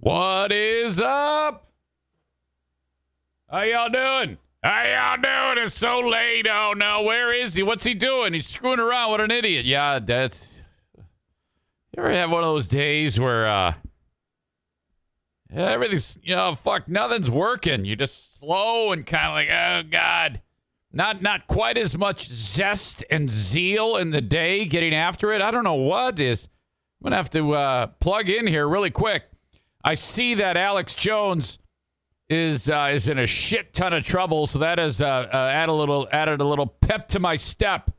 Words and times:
What 0.00 0.52
is 0.52 1.00
up? 1.00 1.72
How 3.50 3.62
y'all 3.62 3.88
doing? 3.88 4.38
How 4.62 4.84
y'all 4.84 5.20
doing? 5.20 5.66
It's 5.66 5.74
so 5.74 5.98
late. 5.98 6.46
Oh 6.48 6.72
no, 6.76 7.02
where 7.02 7.32
is 7.32 7.54
he? 7.54 7.64
What's 7.64 7.82
he 7.82 7.94
doing? 7.94 8.32
He's 8.32 8.46
screwing 8.46 8.78
around 8.78 9.10
with 9.10 9.22
an 9.22 9.32
idiot. 9.32 9.64
Yeah, 9.64 9.98
that's. 9.98 10.62
You 10.96 11.02
ever 12.04 12.12
have 12.12 12.30
one 12.30 12.44
of 12.44 12.48
those 12.48 12.68
days 12.68 13.18
where 13.18 13.48
uh 13.48 13.74
everything's 15.52 16.16
you 16.22 16.36
know, 16.36 16.54
fuck, 16.54 16.88
nothing's 16.88 17.28
working. 17.28 17.84
You're 17.84 17.96
just 17.96 18.38
slow 18.38 18.92
and 18.92 19.04
kind 19.04 19.26
of 19.26 19.32
like, 19.34 19.48
oh 19.50 19.90
god, 19.90 20.42
not 20.92 21.22
not 21.22 21.48
quite 21.48 21.76
as 21.76 21.98
much 21.98 22.24
zest 22.28 23.04
and 23.10 23.28
zeal 23.28 23.96
in 23.96 24.10
the 24.10 24.20
day 24.20 24.64
getting 24.64 24.94
after 24.94 25.32
it. 25.32 25.42
I 25.42 25.50
don't 25.50 25.64
know 25.64 25.74
what 25.74 26.20
is. 26.20 26.48
I'm 27.00 27.06
gonna 27.06 27.16
have 27.16 27.30
to 27.30 27.52
uh, 27.54 27.86
plug 27.98 28.28
in 28.28 28.46
here 28.46 28.68
really 28.68 28.90
quick. 28.90 29.27
I 29.88 29.94
see 29.94 30.34
that 30.34 30.58
Alex 30.58 30.94
Jones 30.94 31.58
is 32.28 32.68
uh, 32.68 32.90
is 32.92 33.08
in 33.08 33.18
a 33.18 33.26
shit 33.26 33.72
ton 33.72 33.94
of 33.94 34.04
trouble, 34.04 34.44
so 34.44 34.58
that 34.58 34.76
has 34.76 35.00
uh, 35.00 35.06
uh, 35.06 35.64
a 35.66 35.72
little 35.72 36.06
added 36.12 36.42
a 36.42 36.44
little 36.44 36.66
pep 36.66 37.08
to 37.08 37.18
my 37.18 37.36
step. 37.36 37.90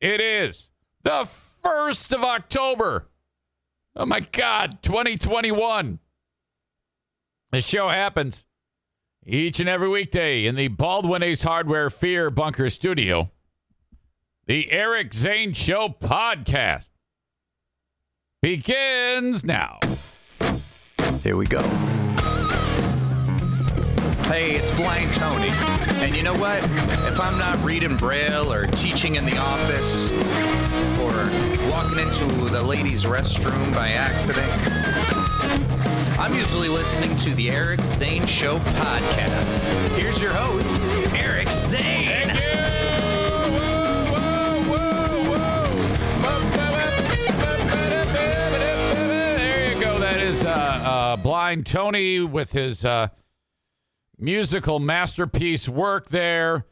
It 0.00 0.20
is 0.20 0.70
the 1.02 1.28
first 1.64 2.12
of 2.12 2.22
October. 2.22 3.08
Oh 3.96 4.06
my 4.06 4.20
God, 4.20 4.78
2021. 4.82 5.98
The 7.50 7.60
show 7.60 7.88
happens 7.88 8.46
each 9.26 9.58
and 9.58 9.68
every 9.68 9.88
weekday 9.88 10.46
in 10.46 10.54
the 10.54 10.68
Baldwin 10.68 11.24
Ace 11.24 11.42
Hardware 11.42 11.90
Fear 11.90 12.30
Bunker 12.30 12.70
Studio. 12.70 13.32
The 14.46 14.70
Eric 14.70 15.12
Zane 15.12 15.54
Show 15.54 15.88
podcast 15.88 16.90
begins 18.40 19.42
now. 19.42 19.80
Here 21.22 21.36
we 21.36 21.46
go. 21.46 21.62
Hey, 24.28 24.52
it's 24.52 24.70
Blind 24.70 25.12
Tony. 25.12 25.48
And 26.00 26.14
you 26.14 26.22
know 26.22 26.34
what? 26.34 26.62
If 27.08 27.18
I'm 27.18 27.38
not 27.38 27.62
reading 27.64 27.96
Braille 27.96 28.52
or 28.52 28.66
teaching 28.66 29.16
in 29.16 29.24
the 29.24 29.36
office 29.36 30.10
or 31.00 31.12
walking 31.70 31.98
into 31.98 32.26
the 32.50 32.62
ladies' 32.62 33.04
restroom 33.04 33.74
by 33.74 33.88
accident, 33.90 34.48
I'm 36.18 36.34
usually 36.34 36.68
listening 36.68 37.16
to 37.18 37.34
the 37.34 37.50
Eric 37.50 37.84
Zane 37.84 38.26
Show 38.26 38.58
podcast. 38.58 39.66
Here's 39.98 40.20
your 40.20 40.32
host, 40.32 40.74
Eric 41.14 41.50
Zane. 41.50 41.67
Is 50.38 50.44
uh, 50.44 50.50
uh, 50.50 51.16
Blind 51.16 51.66
Tony 51.66 52.20
with 52.20 52.52
his 52.52 52.84
uh, 52.84 53.08
musical 54.18 54.78
masterpiece 54.78 55.68
work 55.68 56.08
there. 56.08 56.66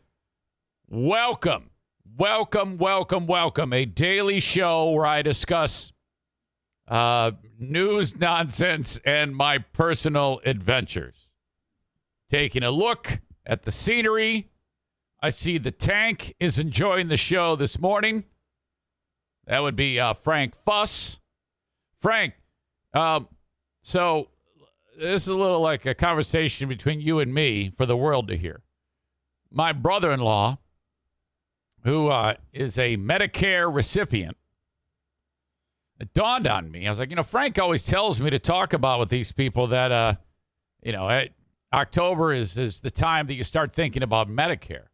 Welcome, 0.89 1.71
welcome, 2.17 2.79
welcome, 2.79 3.27
welcome. 3.27 3.73
A 3.73 3.85
daily 3.85 4.41
show 4.41 4.91
where 4.91 5.07
I 5.07 5.23
discuss 5.23 5.93
uh, 6.87 7.33
news, 7.59 8.17
nonsense, 8.17 9.01
and 9.05 9.35
my 9.35 9.59
personal 9.59 10.41
adventures. 10.45 11.29
Taking 12.31 12.63
a 12.63 12.71
look 12.71 13.21
at 13.45 13.63
the 13.63 13.71
scenery. 13.71 14.49
I 15.21 15.31
see 15.31 15.59
the 15.59 15.73
tank 15.73 16.35
is 16.39 16.59
enjoying 16.59 17.09
the 17.09 17.17
show 17.17 17.57
this 17.57 17.81
morning. 17.81 18.25
That 19.47 19.61
would 19.61 19.77
be 19.77 19.99
uh, 19.99 20.13
Frank 20.13 20.55
Fuss. 20.55 21.19
Frank, 22.01 22.35
um, 22.95 23.29
so 23.87 24.31
this 24.99 25.23
is 25.23 25.29
a 25.29 25.37
little 25.37 25.61
like 25.61 25.87
a 25.87 25.95
conversation 25.95 26.69
between 26.69 27.01
you 27.01 27.21
and 27.21 27.33
me 27.33 27.71
for 27.71 27.87
the 27.87 27.97
world 27.97 28.27
to 28.27 28.37
hear. 28.37 28.63
My 29.49 29.73
brother 29.73 30.11
in 30.11 30.19
law, 30.19 30.59
who 31.85 32.09
uh, 32.09 32.35
is 32.53 32.81
a 32.81 32.97
Medicare 32.97 33.73
recipient, 33.73 34.37
it 36.01 36.13
dawned 36.15 36.49
on 36.49 36.69
me. 36.69 36.85
I 36.85 36.91
was 36.91 36.99
like, 36.99 37.11
you 37.11 37.17
know, 37.17 37.23
Frank 37.23 37.61
always 37.61 37.85
tells 37.85 38.21
me 38.21 38.29
to 38.29 38.41
talk 38.41 38.73
about 38.73 38.99
with 38.99 39.09
these 39.09 39.31
people 39.31 39.69
that, 39.69 39.93
uh, 39.93 40.15
you 40.83 40.91
know, 40.91 41.25
October 41.73 42.33
is, 42.33 42.59
is 42.59 42.81
the 42.81 42.91
time 42.91 43.29
that 43.29 43.35
you 43.35 43.45
start 43.45 43.73
thinking 43.73 44.03
about 44.03 44.29
Medicare. 44.29 44.89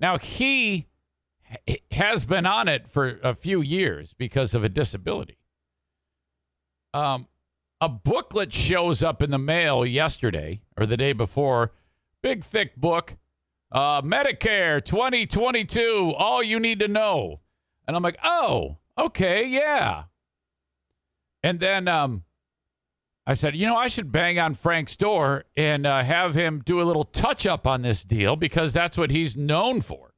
Now, 0.00 0.18
he 0.18 0.88
has 1.92 2.24
been 2.24 2.44
on 2.44 2.66
it 2.66 2.88
for 2.88 3.20
a 3.22 3.36
few 3.36 3.60
years 3.60 4.14
because 4.14 4.52
of 4.52 4.64
a 4.64 4.68
disability. 4.68 5.38
Um, 6.92 7.28
a 7.80 7.88
booklet 7.88 8.52
shows 8.52 9.02
up 9.02 9.22
in 9.22 9.30
the 9.30 9.38
mail 9.38 9.86
yesterday 9.86 10.60
or 10.76 10.86
the 10.86 10.96
day 10.96 11.12
before. 11.12 11.72
Big, 12.22 12.44
thick 12.44 12.76
book. 12.76 13.16
Uh, 13.72 14.02
Medicare 14.02 14.84
2022, 14.84 16.12
all 16.16 16.42
you 16.42 16.58
need 16.58 16.80
to 16.80 16.88
know. 16.88 17.40
And 17.86 17.96
I'm 17.96 18.02
like, 18.02 18.18
oh, 18.22 18.78
okay, 18.98 19.46
yeah. 19.46 20.04
And 21.42 21.60
then 21.60 21.88
um, 21.88 22.24
I 23.26 23.34
said, 23.34 23.56
you 23.56 23.66
know, 23.66 23.76
I 23.76 23.86
should 23.86 24.12
bang 24.12 24.38
on 24.38 24.54
Frank's 24.54 24.96
door 24.96 25.44
and 25.56 25.86
uh, 25.86 26.02
have 26.02 26.34
him 26.34 26.62
do 26.64 26.80
a 26.80 26.84
little 26.84 27.04
touch 27.04 27.46
up 27.46 27.66
on 27.66 27.82
this 27.82 28.04
deal 28.04 28.36
because 28.36 28.72
that's 28.72 28.98
what 28.98 29.10
he's 29.10 29.36
known 29.36 29.80
for. 29.80 30.14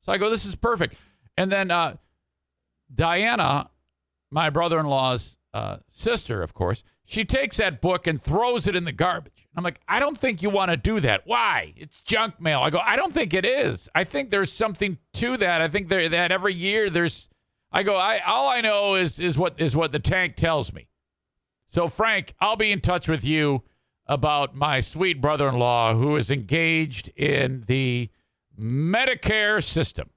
So 0.00 0.12
I 0.12 0.18
go, 0.18 0.30
this 0.30 0.46
is 0.46 0.54
perfect. 0.54 0.96
And 1.36 1.50
then 1.50 1.70
uh, 1.70 1.96
Diana, 2.94 3.70
my 4.30 4.50
brother 4.50 4.78
in 4.78 4.86
law's 4.86 5.36
uh, 5.52 5.78
sister, 5.90 6.42
of 6.42 6.54
course, 6.54 6.84
she 7.04 7.24
takes 7.24 7.58
that 7.58 7.80
book 7.80 8.06
and 8.06 8.20
throws 8.20 8.66
it 8.66 8.74
in 8.74 8.84
the 8.84 8.92
garbage. 8.92 9.46
I'm 9.56 9.62
like, 9.62 9.80
I 9.86 10.00
don't 10.00 10.18
think 10.18 10.42
you 10.42 10.50
want 10.50 10.70
to 10.70 10.76
do 10.76 11.00
that. 11.00 11.22
Why? 11.26 11.74
It's 11.76 12.02
junk 12.02 12.40
mail. 12.40 12.60
I 12.60 12.70
go, 12.70 12.78
I 12.78 12.96
don't 12.96 13.12
think 13.12 13.34
it 13.34 13.44
is. 13.44 13.88
I 13.94 14.04
think 14.04 14.30
there's 14.30 14.50
something 14.50 14.98
to 15.14 15.36
that. 15.36 15.60
I 15.60 15.68
think 15.68 15.88
there, 15.88 16.08
that 16.08 16.32
every 16.32 16.54
year 16.54 16.90
there's. 16.90 17.28
I 17.70 17.82
go, 17.82 17.96
I 17.96 18.20
all 18.20 18.48
I 18.48 18.60
know 18.60 18.94
is 18.94 19.18
is 19.18 19.36
what 19.36 19.60
is 19.60 19.74
what 19.74 19.92
the 19.92 19.98
tank 19.98 20.36
tells 20.36 20.72
me. 20.72 20.88
So 21.66 21.88
Frank, 21.88 22.34
I'll 22.40 22.56
be 22.56 22.70
in 22.70 22.80
touch 22.80 23.08
with 23.08 23.24
you 23.24 23.62
about 24.06 24.54
my 24.54 24.80
sweet 24.80 25.20
brother-in-law 25.20 25.94
who 25.94 26.14
is 26.14 26.30
engaged 26.30 27.10
in 27.16 27.64
the 27.66 28.10
Medicare 28.58 29.62
system. 29.62 30.10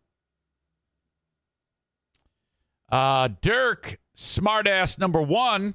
Uh, 2.92 3.30
Dirk, 3.42 4.00
smartass 4.16 5.00
number 5.00 5.22
one, 5.22 5.74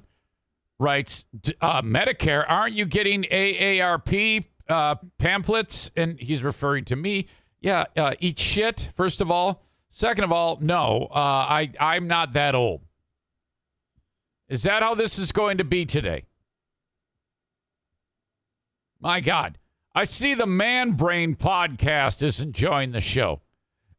writes 0.83 1.25
uh, 1.61 1.81
Medicare. 1.81 2.45
Aren't 2.47 2.73
you 2.73 2.85
getting 2.85 3.23
AARP 3.23 4.45
uh, 4.67 4.95
pamphlets? 5.17 5.89
And 5.95 6.19
he's 6.19 6.43
referring 6.43 6.85
to 6.85 6.95
me. 6.95 7.27
Yeah, 7.61 7.85
uh, 7.95 8.13
eat 8.19 8.37
shit. 8.37 8.89
First 8.93 9.21
of 9.21 9.31
all, 9.31 9.63
second 9.89 10.25
of 10.25 10.31
all, 10.31 10.57
no, 10.61 11.07
uh, 11.09 11.15
I 11.15 11.71
I'm 11.79 12.07
not 12.07 12.33
that 12.33 12.53
old. 12.53 12.81
Is 14.49 14.63
that 14.63 14.83
how 14.83 14.93
this 14.93 15.17
is 15.17 15.31
going 15.31 15.57
to 15.57 15.63
be 15.63 15.85
today? 15.85 16.25
My 18.99 19.21
God. 19.21 19.57
I 19.95 20.03
see 20.05 20.33
the 20.33 20.47
Man 20.47 20.91
Brain 20.91 21.35
podcast 21.35 22.23
is 22.23 22.41
enjoying 22.41 22.91
the 22.91 23.01
show. 23.01 23.41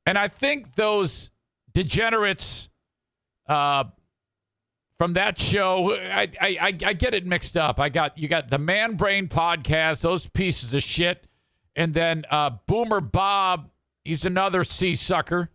And 0.04 0.18
I 0.18 0.28
think 0.28 0.74
those 0.74 1.30
degenerates 1.72 2.68
uh, 3.48 3.84
from 5.04 5.12
that 5.12 5.38
show, 5.38 5.92
I, 5.94 6.30
I, 6.40 6.78
I, 6.82 6.92
get 6.94 7.12
it 7.12 7.26
mixed 7.26 7.58
up. 7.58 7.78
I 7.78 7.90
got 7.90 8.16
you 8.16 8.26
got 8.26 8.48
the 8.48 8.56
Man 8.56 8.96
Brain 8.96 9.28
podcast, 9.28 10.00
those 10.00 10.26
pieces 10.26 10.72
of 10.72 10.82
shit. 10.82 11.26
And 11.76 11.92
then 11.92 12.24
uh, 12.30 12.52
Boomer 12.66 13.02
Bob, 13.02 13.68
he's 14.02 14.24
another 14.24 14.64
sea 14.64 14.94
sucker. 14.94 15.50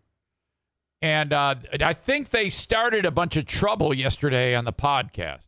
And 1.01 1.33
uh, 1.33 1.55
I 1.81 1.93
think 1.93 2.29
they 2.29 2.51
started 2.51 3.07
a 3.07 3.11
bunch 3.11 3.37
of 3.37 3.47
trouble 3.47 3.91
yesterday 3.91 4.53
on 4.53 4.65
the 4.65 4.71
podcast 4.71 5.47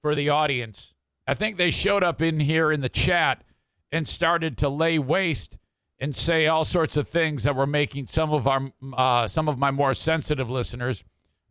for 0.00 0.14
the 0.14 0.28
audience. 0.28 0.94
I 1.26 1.34
think 1.34 1.56
they 1.56 1.72
showed 1.72 2.04
up 2.04 2.22
in 2.22 2.38
here 2.38 2.70
in 2.70 2.82
the 2.82 2.88
chat 2.88 3.42
and 3.90 4.06
started 4.06 4.56
to 4.58 4.68
lay 4.68 4.96
waste 4.96 5.58
and 5.98 6.14
say 6.14 6.46
all 6.46 6.62
sorts 6.62 6.96
of 6.96 7.08
things 7.08 7.42
that 7.42 7.56
were 7.56 7.66
making 7.66 8.06
some 8.06 8.32
of 8.32 8.46
our 8.46 8.70
uh, 8.92 9.26
some 9.26 9.48
of 9.48 9.58
my 9.58 9.72
more 9.72 9.92
sensitive 9.92 10.48
listeners, 10.48 11.02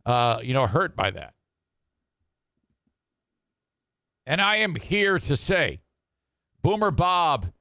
uh, 0.06 0.38
you 0.42 0.54
know, 0.54 0.66
hurt 0.66 0.96
by 0.96 1.10
that. 1.10 1.33
And 4.26 4.40
I 4.40 4.56
am 4.56 4.74
here 4.76 5.18
to 5.18 5.36
say, 5.36 5.80
Boomer 6.62 6.90
Bob 6.90 7.52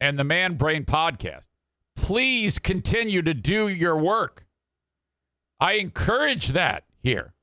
and 0.00 0.18
the 0.18 0.24
Man 0.24 0.56
Brain 0.56 0.84
podcast, 0.84 1.48
please 1.94 2.58
continue 2.58 3.22
to 3.22 3.34
do 3.34 3.68
your 3.68 3.96
work. 3.96 4.46
I 5.60 5.74
encourage 5.74 6.48
that 6.48 6.84
here 7.02 7.34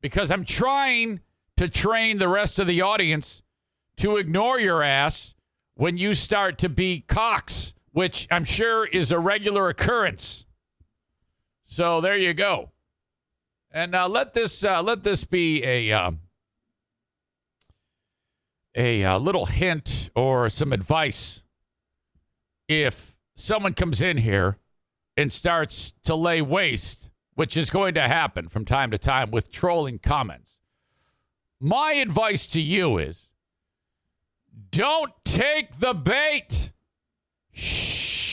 because 0.00 0.30
I'm 0.30 0.44
trying 0.44 1.20
to 1.56 1.68
train 1.68 2.18
the 2.18 2.28
rest 2.28 2.58
of 2.58 2.66
the 2.66 2.80
audience 2.80 3.42
to 3.98 4.16
ignore 4.16 4.58
your 4.58 4.82
ass 4.82 5.34
when 5.74 5.96
you 5.96 6.14
start 6.14 6.58
to 6.58 6.68
be 6.68 7.04
cocks, 7.06 7.74
which 7.92 8.26
I'm 8.30 8.44
sure 8.44 8.86
is 8.86 9.12
a 9.12 9.18
regular 9.18 9.68
occurrence. 9.68 10.46
So 11.66 12.00
there 12.00 12.16
you 12.16 12.34
go. 12.34 12.70
And 13.70 13.94
uh, 13.94 14.08
let 14.08 14.34
this 14.34 14.64
uh, 14.64 14.82
let 14.82 15.02
this 15.02 15.24
be 15.24 15.64
a 15.64 15.92
um, 15.92 16.20
a 18.74 19.04
uh, 19.04 19.18
little 19.18 19.46
hint 19.46 20.10
or 20.14 20.48
some 20.48 20.72
advice 20.72 21.42
if 22.68 23.18
someone 23.36 23.74
comes 23.74 24.00
in 24.02 24.18
here 24.18 24.58
and 25.16 25.32
starts 25.32 25.92
to 26.04 26.14
lay 26.14 26.42
waste, 26.42 27.10
which 27.34 27.56
is 27.56 27.70
going 27.70 27.94
to 27.94 28.02
happen 28.02 28.48
from 28.48 28.64
time 28.64 28.90
to 28.90 28.98
time 28.98 29.30
with 29.30 29.50
trolling 29.50 29.98
comments. 29.98 30.58
My 31.60 31.92
advice 31.92 32.46
to 32.48 32.60
you 32.60 32.98
is 32.98 33.30
don't 34.70 35.12
take 35.24 35.78
the 35.78 35.94
bait. 35.94 36.72
Shh. 37.52 38.24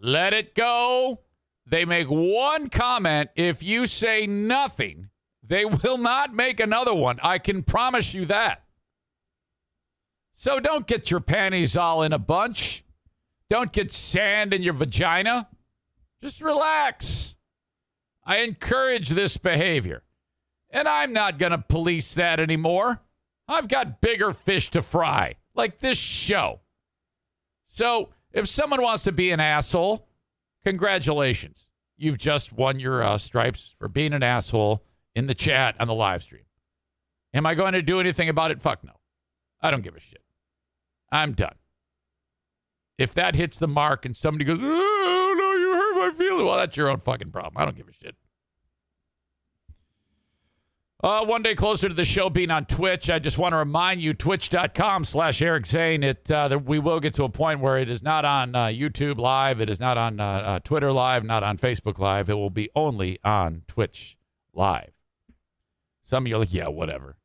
Let 0.00 0.32
it 0.32 0.54
go. 0.54 1.20
They 1.66 1.84
make 1.84 2.08
one 2.08 2.70
comment. 2.70 3.30
If 3.36 3.62
you 3.62 3.86
say 3.86 4.26
nothing, 4.26 5.07
they 5.48 5.64
will 5.64 5.98
not 5.98 6.32
make 6.32 6.60
another 6.60 6.94
one. 6.94 7.18
I 7.22 7.38
can 7.38 7.62
promise 7.62 8.14
you 8.14 8.26
that. 8.26 8.62
So 10.32 10.60
don't 10.60 10.86
get 10.86 11.10
your 11.10 11.20
panties 11.20 11.76
all 11.76 12.02
in 12.02 12.12
a 12.12 12.18
bunch. 12.18 12.84
Don't 13.50 13.72
get 13.72 13.90
sand 13.90 14.52
in 14.52 14.62
your 14.62 14.74
vagina. 14.74 15.48
Just 16.22 16.42
relax. 16.42 17.34
I 18.24 18.38
encourage 18.38 19.10
this 19.10 19.36
behavior. 19.38 20.02
And 20.70 20.86
I'm 20.86 21.14
not 21.14 21.38
going 21.38 21.52
to 21.52 21.58
police 21.58 22.14
that 22.14 22.38
anymore. 22.38 23.00
I've 23.48 23.68
got 23.68 24.02
bigger 24.02 24.32
fish 24.32 24.70
to 24.72 24.82
fry, 24.82 25.36
like 25.54 25.78
this 25.78 25.96
show. 25.96 26.60
So 27.66 28.10
if 28.32 28.46
someone 28.46 28.82
wants 28.82 29.04
to 29.04 29.12
be 29.12 29.30
an 29.30 29.40
asshole, 29.40 30.06
congratulations. 30.62 31.68
You've 31.96 32.18
just 32.18 32.52
won 32.52 32.78
your 32.78 33.02
uh, 33.02 33.16
stripes 33.16 33.74
for 33.78 33.88
being 33.88 34.12
an 34.12 34.22
asshole 34.22 34.84
in 35.18 35.26
the 35.26 35.34
chat 35.34 35.74
on 35.80 35.88
the 35.88 35.94
live 35.94 36.22
stream. 36.22 36.44
Am 37.34 37.44
I 37.44 37.56
going 37.56 37.72
to 37.72 37.82
do 37.82 37.98
anything 37.98 38.28
about 38.28 38.52
it? 38.52 38.62
Fuck 38.62 38.84
no. 38.84 38.92
I 39.60 39.72
don't 39.72 39.82
give 39.82 39.96
a 39.96 40.00
shit. 40.00 40.22
I'm 41.10 41.32
done. 41.32 41.56
If 42.96 43.14
that 43.14 43.34
hits 43.34 43.58
the 43.58 43.66
mark 43.66 44.04
and 44.04 44.16
somebody 44.16 44.44
goes, 44.44 44.60
oh, 44.62 45.34
no, 45.36 45.52
you 45.54 45.74
hurt 45.74 45.96
my 45.96 46.16
feelings, 46.16 46.44
well, 46.44 46.56
that's 46.56 46.76
your 46.76 46.88
own 46.88 46.98
fucking 46.98 47.32
problem. 47.32 47.54
I 47.56 47.64
don't 47.64 47.76
give 47.76 47.88
a 47.88 47.92
shit. 47.92 48.14
Uh, 51.02 51.24
one 51.24 51.42
day 51.42 51.56
closer 51.56 51.88
to 51.88 51.94
the 51.94 52.04
show 52.04 52.30
being 52.30 52.50
on 52.50 52.64
Twitch, 52.64 53.10
I 53.10 53.18
just 53.18 53.38
want 53.38 53.52
to 53.52 53.56
remind 53.56 54.00
you, 54.00 54.14
twitch.com 54.14 55.04
slash 55.04 55.42
Eric 55.42 55.66
Zane, 55.66 56.04
it, 56.04 56.30
uh, 56.30 56.46
that 56.46 56.64
we 56.64 56.78
will 56.78 57.00
get 57.00 57.14
to 57.14 57.24
a 57.24 57.28
point 57.28 57.60
where 57.60 57.78
it 57.78 57.90
is 57.90 58.04
not 58.04 58.24
on 58.24 58.54
uh, 58.54 58.66
YouTube 58.66 59.18
Live, 59.18 59.60
it 59.60 59.70
is 59.70 59.80
not 59.80 59.98
on 59.98 60.20
uh, 60.20 60.24
uh, 60.24 60.58
Twitter 60.60 60.92
Live, 60.92 61.24
not 61.24 61.42
on 61.42 61.58
Facebook 61.58 61.98
Live. 61.98 62.30
It 62.30 62.34
will 62.34 62.50
be 62.50 62.68
only 62.76 63.18
on 63.24 63.62
Twitch 63.66 64.16
Live. 64.52 64.97
Some 66.08 66.24
of 66.24 66.28
you 66.28 66.36
are 66.36 66.38
like, 66.38 66.54
yeah, 66.54 66.68
whatever. 66.68 67.18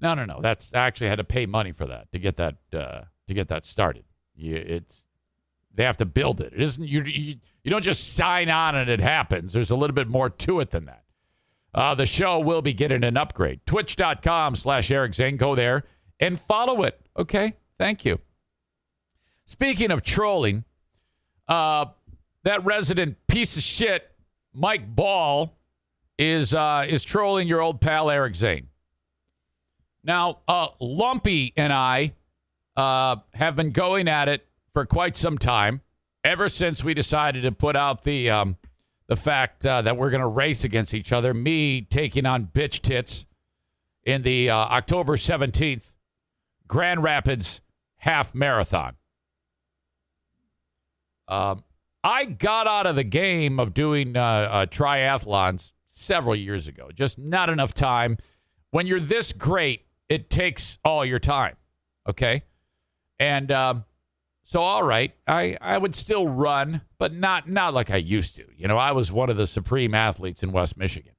No, 0.00 0.14
no, 0.14 0.24
no. 0.24 0.40
That's 0.40 0.72
I 0.72 0.86
actually 0.86 1.08
had 1.08 1.16
to 1.16 1.24
pay 1.24 1.44
money 1.44 1.72
for 1.72 1.84
that 1.84 2.10
to 2.12 2.18
get 2.18 2.36
that 2.36 2.56
uh, 2.72 3.02
to 3.28 3.34
get 3.34 3.48
that 3.48 3.66
started. 3.66 4.04
You, 4.34 4.56
it's 4.56 5.04
they 5.74 5.84
have 5.84 5.98
to 5.98 6.06
build 6.06 6.40
it. 6.40 6.54
It 6.54 6.62
isn't 6.62 6.88
you, 6.88 7.02
you. 7.02 7.34
You 7.62 7.70
don't 7.70 7.84
just 7.84 8.14
sign 8.14 8.48
on 8.48 8.74
and 8.74 8.88
it 8.88 9.00
happens. 9.00 9.52
There's 9.52 9.70
a 9.70 9.76
little 9.76 9.94
bit 9.94 10.08
more 10.08 10.30
to 10.30 10.60
it 10.60 10.70
than 10.70 10.86
that. 10.86 11.02
Uh, 11.74 11.94
the 11.94 12.06
show 12.06 12.38
will 12.38 12.62
be 12.62 12.72
getting 12.72 13.04
an 13.04 13.18
upgrade. 13.18 13.60
Twitch.com 13.66 14.56
slash 14.56 14.90
Eric 14.90 15.12
Zane. 15.12 15.36
Go 15.36 15.54
there 15.54 15.84
and 16.18 16.40
follow 16.40 16.84
it. 16.84 16.98
Okay. 17.18 17.52
Thank 17.78 18.06
you. 18.06 18.20
Speaking 19.44 19.90
of 19.90 20.02
trolling, 20.02 20.64
uh, 21.48 21.86
that 22.44 22.64
resident 22.64 23.18
piece 23.26 23.58
of 23.58 23.62
shit, 23.62 24.10
Mike 24.54 24.96
Ball, 24.96 25.55
is 26.18 26.54
uh, 26.54 26.84
is 26.88 27.04
trolling 27.04 27.48
your 27.48 27.60
old 27.60 27.80
pal 27.80 28.10
Eric 28.10 28.34
Zane. 28.34 28.68
Now, 30.02 30.38
uh, 30.46 30.68
Lumpy 30.80 31.52
and 31.56 31.72
I 31.72 32.12
uh, 32.76 33.16
have 33.34 33.56
been 33.56 33.70
going 33.70 34.08
at 34.08 34.28
it 34.28 34.46
for 34.72 34.86
quite 34.86 35.16
some 35.16 35.36
time, 35.36 35.80
ever 36.22 36.48
since 36.48 36.84
we 36.84 36.94
decided 36.94 37.42
to 37.42 37.52
put 37.52 37.76
out 37.76 38.04
the 38.04 38.30
um, 38.30 38.56
the 39.08 39.16
fact 39.16 39.66
uh, 39.66 39.82
that 39.82 39.96
we're 39.96 40.10
going 40.10 40.20
to 40.20 40.26
race 40.26 40.64
against 40.64 40.94
each 40.94 41.12
other. 41.12 41.34
Me 41.34 41.80
taking 41.82 42.26
on 42.26 42.46
bitch 42.46 42.80
tits 42.80 43.26
in 44.04 44.22
the 44.22 44.50
uh, 44.50 44.56
October 44.56 45.16
seventeenth 45.16 45.96
Grand 46.68 47.02
Rapids 47.02 47.60
half 47.98 48.34
marathon. 48.34 48.96
Um, 51.28 51.64
I 52.04 52.24
got 52.24 52.68
out 52.68 52.86
of 52.86 52.94
the 52.94 53.02
game 53.02 53.58
of 53.58 53.74
doing 53.74 54.16
uh, 54.16 54.20
uh, 54.20 54.66
triathlons 54.66 55.72
several 55.96 56.36
years 56.36 56.68
ago. 56.68 56.90
Just 56.94 57.18
not 57.18 57.48
enough 57.50 57.74
time. 57.74 58.16
When 58.70 58.86
you're 58.86 59.00
this 59.00 59.32
great 59.32 59.86
it 60.08 60.30
takes 60.30 60.78
all 60.84 61.04
your 61.04 61.18
time. 61.18 61.56
Okay. 62.08 62.42
And 63.18 63.50
um, 63.50 63.84
so, 64.44 64.62
all 64.62 64.82
right, 64.82 65.12
I, 65.26 65.56
I 65.60 65.78
would 65.78 65.94
still 65.94 66.28
run, 66.28 66.82
but 66.98 67.12
not 67.12 67.48
not 67.48 67.74
like 67.74 67.90
I 67.90 67.96
used 67.96 68.36
to. 68.36 68.44
You 68.56 68.68
know, 68.68 68.78
I 68.78 68.92
was 68.92 69.10
one 69.10 69.30
of 69.30 69.36
the 69.36 69.46
supreme 69.46 69.94
athletes 69.94 70.42
in 70.42 70.52
West 70.52 70.76
Michigan. 70.76 71.12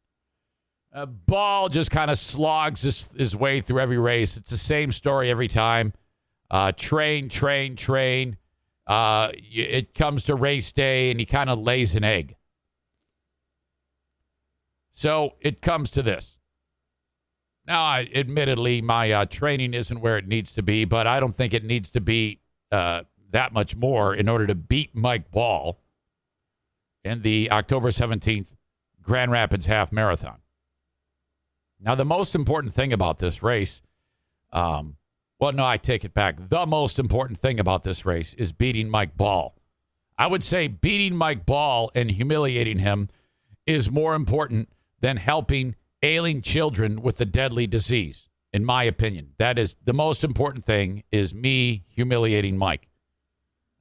A 0.93 1.05
ball 1.05 1.69
just 1.69 1.91
kind 1.91 2.09
of 2.09 2.17
slogs 2.17 2.81
his, 2.81 3.09
his 3.17 3.35
way 3.35 3.61
through 3.61 3.81
every 3.81 3.99
race. 3.99 4.37
It's 4.37 4.49
the 4.49 4.57
same 4.57 4.91
story 4.91 5.29
every 5.29 5.47
time. 5.47 5.93
Uh, 6.49 6.71
train, 6.71 7.27
train, 7.27 7.75
train. 7.75 8.37
Uh, 8.87 9.31
it 9.33 9.93
comes 9.93 10.23
to 10.23 10.35
race 10.35 10.71
day, 10.71 11.11
and 11.11 11.19
he 11.19 11.25
kind 11.25 11.49
of 11.49 11.59
lays 11.59 11.93
an 11.93 12.05
egg. 12.05 12.36
So 14.97 15.35
it 15.41 15.61
comes 15.61 15.91
to 15.91 16.01
this. 16.01 16.39
Now, 17.67 17.83
I, 17.83 18.09
admittedly, 18.15 18.81
my 18.81 19.11
uh, 19.11 19.25
training 19.25 19.75
isn't 19.75 20.01
where 20.01 20.17
it 20.17 20.27
needs 20.27 20.55
to 20.55 20.63
be, 20.63 20.85
but 20.85 21.05
I 21.05 21.19
don't 21.19 21.35
think 21.35 21.53
it 21.53 21.63
needs 21.63 21.91
to 21.91 22.01
be 22.01 22.39
uh, 22.71 23.03
that 23.29 23.53
much 23.53 23.75
more 23.75 24.15
in 24.15 24.27
order 24.27 24.47
to 24.47 24.55
beat 24.55 24.95
Mike 24.95 25.29
Ball 25.29 25.79
in 27.03 27.21
the 27.21 27.51
October 27.51 27.89
17th 27.89 28.55
Grand 29.03 29.29
Rapids 29.29 29.67
Half 29.67 29.91
Marathon. 29.91 30.39
Now, 31.79 31.93
the 31.93 32.03
most 32.03 32.33
important 32.33 32.73
thing 32.73 32.91
about 32.91 33.19
this 33.19 33.43
race, 33.43 33.83
um, 34.51 34.95
well, 35.39 35.51
no, 35.51 35.63
I 35.63 35.77
take 35.77 36.05
it 36.05 36.15
back. 36.15 36.37
The 36.39 36.65
most 36.65 36.97
important 36.97 37.37
thing 37.37 37.59
about 37.59 37.83
this 37.83 38.03
race 38.03 38.33
is 38.33 38.51
beating 38.51 38.89
Mike 38.89 39.15
Ball. 39.15 39.53
I 40.17 40.25
would 40.25 40.43
say 40.43 40.67
beating 40.67 41.15
Mike 41.15 41.45
Ball 41.45 41.91
and 41.93 42.09
humiliating 42.09 42.79
him 42.79 43.09
is 43.67 43.91
more 43.91 44.15
important 44.15 44.69
than 44.99 45.17
helping 45.17 45.75
ailing 46.03 46.41
children 46.41 47.01
with 47.01 47.19
a 47.21 47.25
deadly 47.25 47.67
disease 47.67 48.29
in 48.53 48.65
my 48.65 48.83
opinion. 48.83 49.33
That 49.37 49.59
is 49.59 49.75
the 49.83 49.93
most 49.93 50.23
important 50.23 50.65
thing 50.65 51.03
is 51.11 51.33
me 51.33 51.83
humiliating 51.89 52.57
mike. 52.57 52.89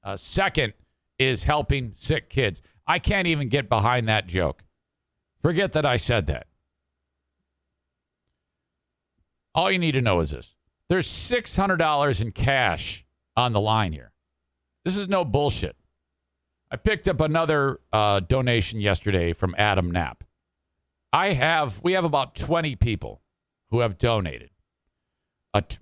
Uh, 0.02 0.16
second 0.16 0.72
is 1.18 1.44
helping 1.44 1.92
sick 1.94 2.28
kids. 2.28 2.60
I 2.86 2.98
can't 2.98 3.26
even 3.26 3.48
get 3.48 3.68
behind 3.68 4.08
that 4.08 4.26
joke. 4.26 4.62
Forget 5.42 5.72
that 5.72 5.86
i 5.86 5.96
said 5.96 6.26
that. 6.26 6.46
All 9.54 9.70
you 9.70 9.78
need 9.78 9.92
to 9.92 10.02
know 10.02 10.20
is 10.20 10.30
this. 10.30 10.54
There's 10.88 11.08
$600 11.08 12.20
in 12.20 12.32
cash 12.32 13.04
on 13.36 13.52
the 13.52 13.60
line 13.60 13.92
here. 13.92 14.12
This 14.84 14.96
is 14.96 15.08
no 15.08 15.24
bullshit. 15.24 15.76
I 16.70 16.76
picked 16.76 17.08
up 17.08 17.20
another 17.20 17.80
uh, 17.92 18.20
donation 18.20 18.80
yesterday 18.80 19.32
from 19.32 19.54
adam 19.56 19.90
knapp 19.90 20.24
I 21.12 21.32
have, 21.32 21.80
we 21.82 21.92
have 21.92 22.04
about 22.04 22.34
20 22.34 22.76
people 22.76 23.22
who 23.70 23.80
have 23.80 23.98
donated. 23.98 24.50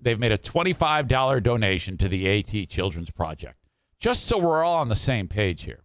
they've 0.00 0.18
made 0.18 0.32
a 0.32 0.38
$25 0.38 1.42
donation 1.42 1.96
to 1.98 2.08
the 2.08 2.28
AT 2.28 2.68
Children's 2.68 3.10
Project. 3.10 3.58
Just 3.98 4.26
so 4.26 4.38
we're 4.38 4.62
all 4.62 4.76
on 4.76 4.88
the 4.88 4.96
same 4.96 5.28
page 5.28 5.62
here. 5.62 5.84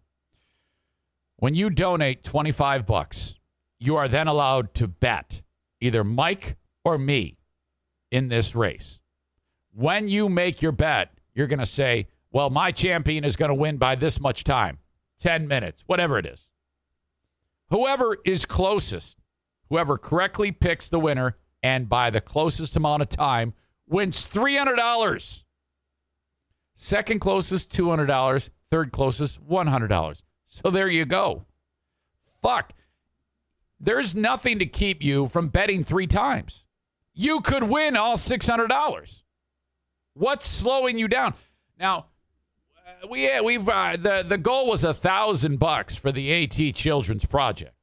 When 1.36 1.54
you 1.54 1.70
donate 1.70 2.22
25 2.22 2.86
bucks, 2.86 3.34
you 3.78 3.96
are 3.96 4.08
then 4.08 4.28
allowed 4.28 4.74
to 4.74 4.86
bet 4.86 5.42
either 5.80 6.04
Mike 6.04 6.56
or 6.84 6.98
me 6.98 7.38
in 8.10 8.28
this 8.28 8.54
race. 8.54 9.00
When 9.72 10.08
you 10.08 10.28
make 10.28 10.60
your 10.60 10.72
bet, 10.72 11.12
you're 11.34 11.46
going 11.46 11.60
to 11.60 11.66
say, 11.66 12.08
well, 12.30 12.50
my 12.50 12.70
champion 12.72 13.24
is 13.24 13.36
going 13.36 13.48
to 13.48 13.54
win 13.54 13.78
by 13.78 13.94
this 13.94 14.20
much 14.20 14.44
time 14.44 14.78
10 15.20 15.48
minutes, 15.48 15.82
whatever 15.86 16.18
it 16.18 16.26
is. 16.26 16.46
Whoever 17.70 18.16
is 18.24 18.44
closest 18.44 19.19
Whoever 19.70 19.96
correctly 19.96 20.52
picks 20.52 20.88
the 20.88 21.00
winner 21.00 21.36
and 21.62 21.88
by 21.88 22.10
the 22.10 22.20
closest 22.20 22.76
amount 22.76 23.02
of 23.02 23.08
time 23.08 23.54
wins 23.86 24.28
$300. 24.28 25.44
Second 26.74 27.20
closest, 27.20 27.70
$200. 27.72 28.50
Third 28.70 28.92
closest, 28.92 29.46
$100. 29.46 30.22
So 30.48 30.70
there 30.70 30.88
you 30.88 31.04
go. 31.04 31.44
Fuck. 32.42 32.72
There's 33.78 34.14
nothing 34.14 34.58
to 34.58 34.66
keep 34.66 35.02
you 35.02 35.28
from 35.28 35.48
betting 35.48 35.84
three 35.84 36.06
times. 36.06 36.64
You 37.14 37.40
could 37.40 37.64
win 37.64 37.96
all 37.96 38.16
$600. 38.16 39.22
What's 40.14 40.46
slowing 40.46 40.98
you 40.98 41.08
down? 41.08 41.34
Now, 41.78 42.06
we 43.08 43.40
we've 43.40 43.68
uh, 43.68 43.96
the 43.96 44.24
the 44.26 44.36
goal 44.36 44.68
was 44.68 44.84
a 44.84 44.92
thousand 44.92 45.58
bucks 45.58 45.96
for 45.96 46.12
the 46.12 46.32
AT 46.42 46.74
Children's 46.74 47.24
Project. 47.24 47.74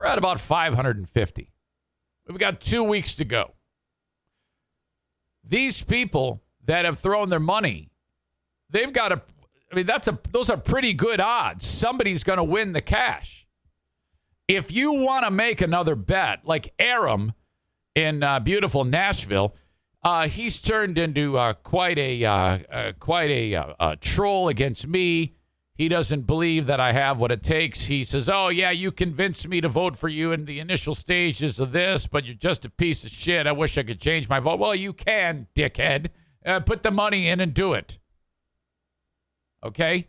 We're 0.00 0.06
at 0.06 0.18
about 0.18 0.40
550. 0.40 1.52
We've 2.26 2.38
got 2.38 2.60
two 2.60 2.82
weeks 2.82 3.14
to 3.16 3.24
go. 3.24 3.52
These 5.44 5.82
people 5.82 6.42
that 6.64 6.84
have 6.84 6.98
thrown 6.98 7.28
their 7.28 7.40
money, 7.40 7.90
they've 8.70 8.92
got 8.92 9.12
a. 9.12 9.22
I 9.70 9.76
mean, 9.76 9.86
that's 9.86 10.08
a. 10.08 10.18
Those 10.30 10.48
are 10.48 10.56
pretty 10.56 10.94
good 10.94 11.20
odds. 11.20 11.66
Somebody's 11.66 12.24
going 12.24 12.38
to 12.38 12.44
win 12.44 12.72
the 12.72 12.80
cash. 12.80 13.46
If 14.48 14.72
you 14.72 14.92
want 14.92 15.24
to 15.24 15.30
make 15.30 15.60
another 15.60 15.94
bet, 15.94 16.40
like 16.44 16.72
Aram 16.78 17.34
in 17.94 18.22
uh, 18.22 18.40
beautiful 18.40 18.84
Nashville, 18.84 19.54
uh, 20.02 20.28
he's 20.28 20.60
turned 20.60 20.98
into 20.98 21.36
uh, 21.36 21.52
quite 21.54 21.98
a 21.98 22.24
uh, 22.24 22.32
uh, 22.32 22.92
quite 22.98 23.30
a, 23.30 23.54
uh, 23.54 23.74
a 23.80 23.96
troll 23.96 24.48
against 24.48 24.86
me. 24.86 25.34
He 25.80 25.88
doesn't 25.88 26.26
believe 26.26 26.66
that 26.66 26.78
I 26.78 26.92
have 26.92 27.18
what 27.18 27.32
it 27.32 27.42
takes. 27.42 27.86
He 27.86 28.04
says, 28.04 28.28
"Oh 28.28 28.48
yeah, 28.48 28.70
you 28.70 28.92
convinced 28.92 29.48
me 29.48 29.62
to 29.62 29.68
vote 29.70 29.96
for 29.96 30.08
you 30.08 30.30
in 30.30 30.44
the 30.44 30.60
initial 30.60 30.94
stages 30.94 31.58
of 31.58 31.72
this, 31.72 32.06
but 32.06 32.26
you're 32.26 32.34
just 32.34 32.66
a 32.66 32.68
piece 32.68 33.02
of 33.02 33.10
shit. 33.10 33.46
I 33.46 33.52
wish 33.52 33.78
I 33.78 33.82
could 33.82 33.98
change 33.98 34.28
my 34.28 34.40
vote." 34.40 34.58
Well, 34.58 34.74
you 34.74 34.92
can, 34.92 35.46
dickhead. 35.54 36.08
Uh, 36.44 36.60
put 36.60 36.82
the 36.82 36.90
money 36.90 37.28
in 37.28 37.40
and 37.40 37.54
do 37.54 37.72
it. 37.72 37.98
Okay. 39.64 40.08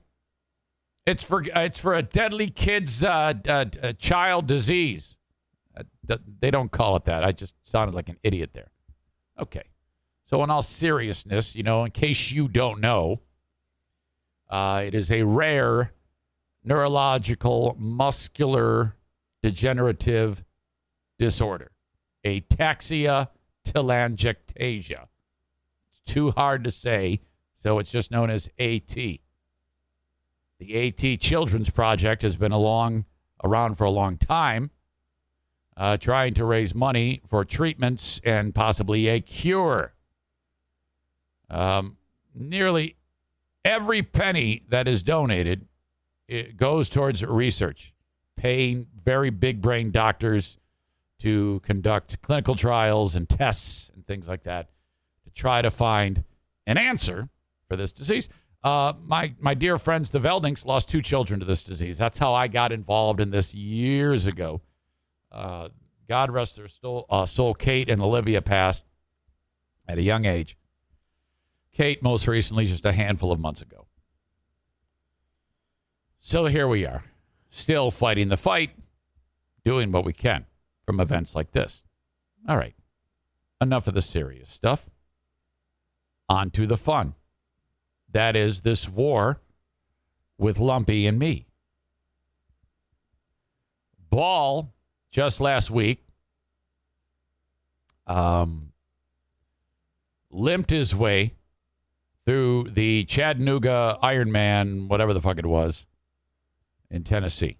It's 1.05 1.23
for 1.23 1.41
it's 1.41 1.79
for 1.79 1.93
a 1.93 2.03
deadly 2.03 2.49
kid's 2.49 3.05
uh, 3.05 3.35
uh, 3.47 3.65
uh, 3.81 3.93
child 3.93 4.47
disease. 4.47 5.17
Uh, 5.73 6.17
they 6.41 6.51
don't 6.51 6.73
call 6.73 6.97
it 6.97 7.05
that. 7.05 7.23
I 7.23 7.31
just 7.31 7.55
sounded 7.63 7.95
like 7.95 8.09
an 8.09 8.17
idiot 8.23 8.49
there. 8.51 8.71
Okay. 9.39 9.63
So, 10.25 10.43
in 10.43 10.49
all 10.49 10.63
seriousness, 10.63 11.55
you 11.55 11.63
know, 11.63 11.85
in 11.85 11.91
case 11.91 12.29
you 12.29 12.49
don't 12.49 12.81
know, 12.81 13.21
uh, 14.51 14.83
it 14.85 14.93
is 14.93 15.11
a 15.11 15.23
rare 15.23 15.93
neurological 16.63 17.75
muscular 17.79 18.95
degenerative 19.41 20.43
disorder, 21.17 21.71
ataxia 22.25 23.29
telangiectasia. 23.65 25.07
It's 25.89 26.01
too 26.05 26.31
hard 26.31 26.63
to 26.65 26.71
say, 26.71 27.21
so 27.55 27.79
it's 27.79 27.91
just 27.91 28.11
known 28.11 28.29
as 28.29 28.49
AT. 28.59 28.95
The 28.95 29.19
AT 30.61 31.19
Children's 31.19 31.69
Project 31.69 32.21
has 32.21 32.35
been 32.35 32.51
along 32.51 33.05
around 33.43 33.75
for 33.75 33.85
a 33.85 33.89
long 33.89 34.17
time, 34.17 34.69
uh, 35.77 35.97
trying 35.97 36.33
to 36.35 36.45
raise 36.45 36.75
money 36.75 37.21
for 37.25 37.43
treatments 37.45 38.19
and 38.23 38.53
possibly 38.53 39.07
a 39.07 39.21
cure. 39.21 39.93
Um, 41.49 41.97
nearly 42.35 42.95
every 43.63 44.01
penny 44.01 44.63
that 44.69 44.87
is 44.87 45.03
donated 45.03 45.67
it 46.31 46.55
goes 46.55 46.87
towards 46.87 47.25
research, 47.25 47.93
paying 48.37 48.87
very 48.95 49.29
big 49.29 49.61
brain 49.61 49.91
doctors 49.91 50.57
to 51.19 51.59
conduct 51.65 52.21
clinical 52.21 52.55
trials 52.55 53.17
and 53.17 53.27
tests 53.27 53.91
and 53.93 54.07
things 54.07 54.29
like 54.29 54.43
that 54.43 54.69
to 55.25 55.29
try 55.31 55.61
to 55.61 55.69
find 55.69 56.23
an 56.65 56.77
answer 56.77 57.27
for 57.67 57.75
this 57.75 57.91
disease. 57.91 58.29
Uh, 58.63 58.93
my 59.03 59.33
my 59.39 59.53
dear 59.53 59.77
friends, 59.77 60.11
the 60.11 60.19
Veldinks 60.19 60.65
lost 60.65 60.87
two 60.87 61.01
children 61.01 61.39
to 61.41 61.45
this 61.45 61.63
disease. 61.63 61.97
That's 61.97 62.17
how 62.17 62.33
I 62.33 62.47
got 62.47 62.71
involved 62.71 63.19
in 63.19 63.31
this 63.31 63.53
years 63.53 64.25
ago. 64.25 64.61
Uh, 65.33 65.67
God 66.07 66.31
rest 66.31 66.55
their 66.55 66.69
soul, 66.69 67.05
uh, 67.09 67.25
soul. 67.25 67.53
Kate 67.53 67.89
and 67.89 68.01
Olivia 68.01 68.41
passed 68.41 68.85
at 69.85 69.97
a 69.97 70.01
young 70.01 70.23
age. 70.23 70.55
Kate, 71.81 72.03
most 72.03 72.27
recently, 72.27 72.67
just 72.67 72.85
a 72.85 72.91
handful 72.91 73.31
of 73.31 73.39
months 73.39 73.63
ago. 73.63 73.87
So 76.19 76.45
here 76.45 76.67
we 76.67 76.85
are, 76.85 77.05
still 77.49 77.89
fighting 77.89 78.29
the 78.29 78.37
fight, 78.37 78.69
doing 79.65 79.91
what 79.91 80.05
we 80.05 80.13
can 80.13 80.45
from 80.85 80.99
events 80.99 81.33
like 81.33 81.53
this. 81.53 81.81
All 82.47 82.55
right, 82.55 82.75
enough 83.59 83.87
of 83.87 83.95
the 83.95 84.01
serious 84.03 84.51
stuff. 84.51 84.91
On 86.29 86.51
to 86.51 86.67
the 86.67 86.77
fun. 86.77 87.15
That 88.11 88.35
is 88.35 88.61
this 88.61 88.87
war 88.87 89.41
with 90.37 90.59
Lumpy 90.59 91.07
and 91.07 91.17
me. 91.17 91.47
Ball, 94.11 94.71
just 95.11 95.41
last 95.41 95.71
week, 95.71 96.05
um, 98.05 98.71
limped 100.29 100.69
his 100.69 100.95
way 100.95 101.33
through 102.31 102.63
the 102.69 103.03
Chattanooga 103.03 103.99
Ironman, 104.01 104.87
whatever 104.87 105.13
the 105.13 105.19
fuck 105.19 105.37
it 105.37 105.45
was, 105.45 105.85
in 106.89 107.03
Tennessee. 107.03 107.57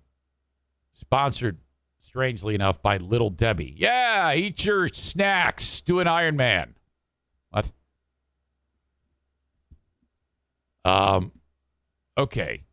Sponsored, 0.94 1.58
strangely 2.00 2.56
enough, 2.56 2.82
by 2.82 2.96
Little 2.96 3.30
Debbie. 3.30 3.76
Yeah, 3.76 4.34
eat 4.34 4.64
your 4.64 4.88
snacks, 4.88 5.82
do 5.82 6.00
an 6.00 6.08
Ironman. 6.08 6.76
What? 7.50 7.70
Um, 10.86 11.34
okay. 12.18 12.64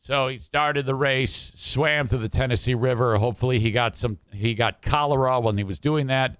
So 0.00 0.28
he 0.28 0.36
started 0.36 0.84
the 0.84 0.94
race, 0.94 1.54
swam 1.56 2.06
through 2.06 2.18
the 2.18 2.28
Tennessee 2.28 2.74
River. 2.74 3.16
Hopefully, 3.16 3.60
he 3.60 3.70
got 3.70 3.96
some. 3.96 4.18
He 4.30 4.52
got 4.52 4.82
cholera 4.82 5.40
when 5.40 5.56
he 5.56 5.64
was 5.64 5.78
doing 5.78 6.08
that. 6.08 6.36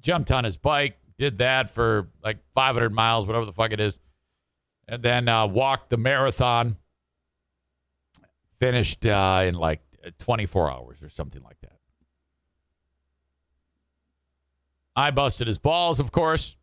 Jumped 0.00 0.30
on 0.30 0.44
his 0.44 0.56
bike, 0.56 0.98
did 1.18 1.38
that 1.38 1.70
for 1.70 2.08
like 2.22 2.38
500 2.54 2.92
miles, 2.92 3.26
whatever 3.26 3.44
the 3.44 3.52
fuck 3.52 3.72
it 3.72 3.80
is, 3.80 3.98
and 4.88 5.02
then 5.02 5.28
uh, 5.28 5.46
walked 5.46 5.90
the 5.90 5.96
marathon. 5.96 6.76
Finished 8.58 9.04
uh, 9.04 9.42
in 9.44 9.54
like 9.54 9.82
24 10.18 10.70
hours 10.70 11.02
or 11.02 11.10
something 11.10 11.42
like 11.42 11.60
that. 11.60 11.76
I 14.94 15.10
busted 15.10 15.46
his 15.46 15.58
balls, 15.58 16.00
of 16.00 16.10
course. 16.10 16.56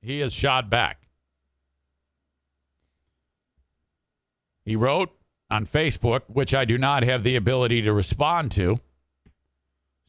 He 0.00 0.20
has 0.20 0.32
shot 0.32 0.70
back. 0.70 1.08
He 4.64 4.76
wrote 4.76 5.10
on 5.50 5.66
Facebook, 5.66 6.22
which 6.28 6.54
I 6.54 6.64
do 6.64 6.78
not 6.78 7.02
have 7.02 7.22
the 7.22 7.36
ability 7.36 7.82
to 7.82 7.92
respond 7.92 8.50
to. 8.52 8.76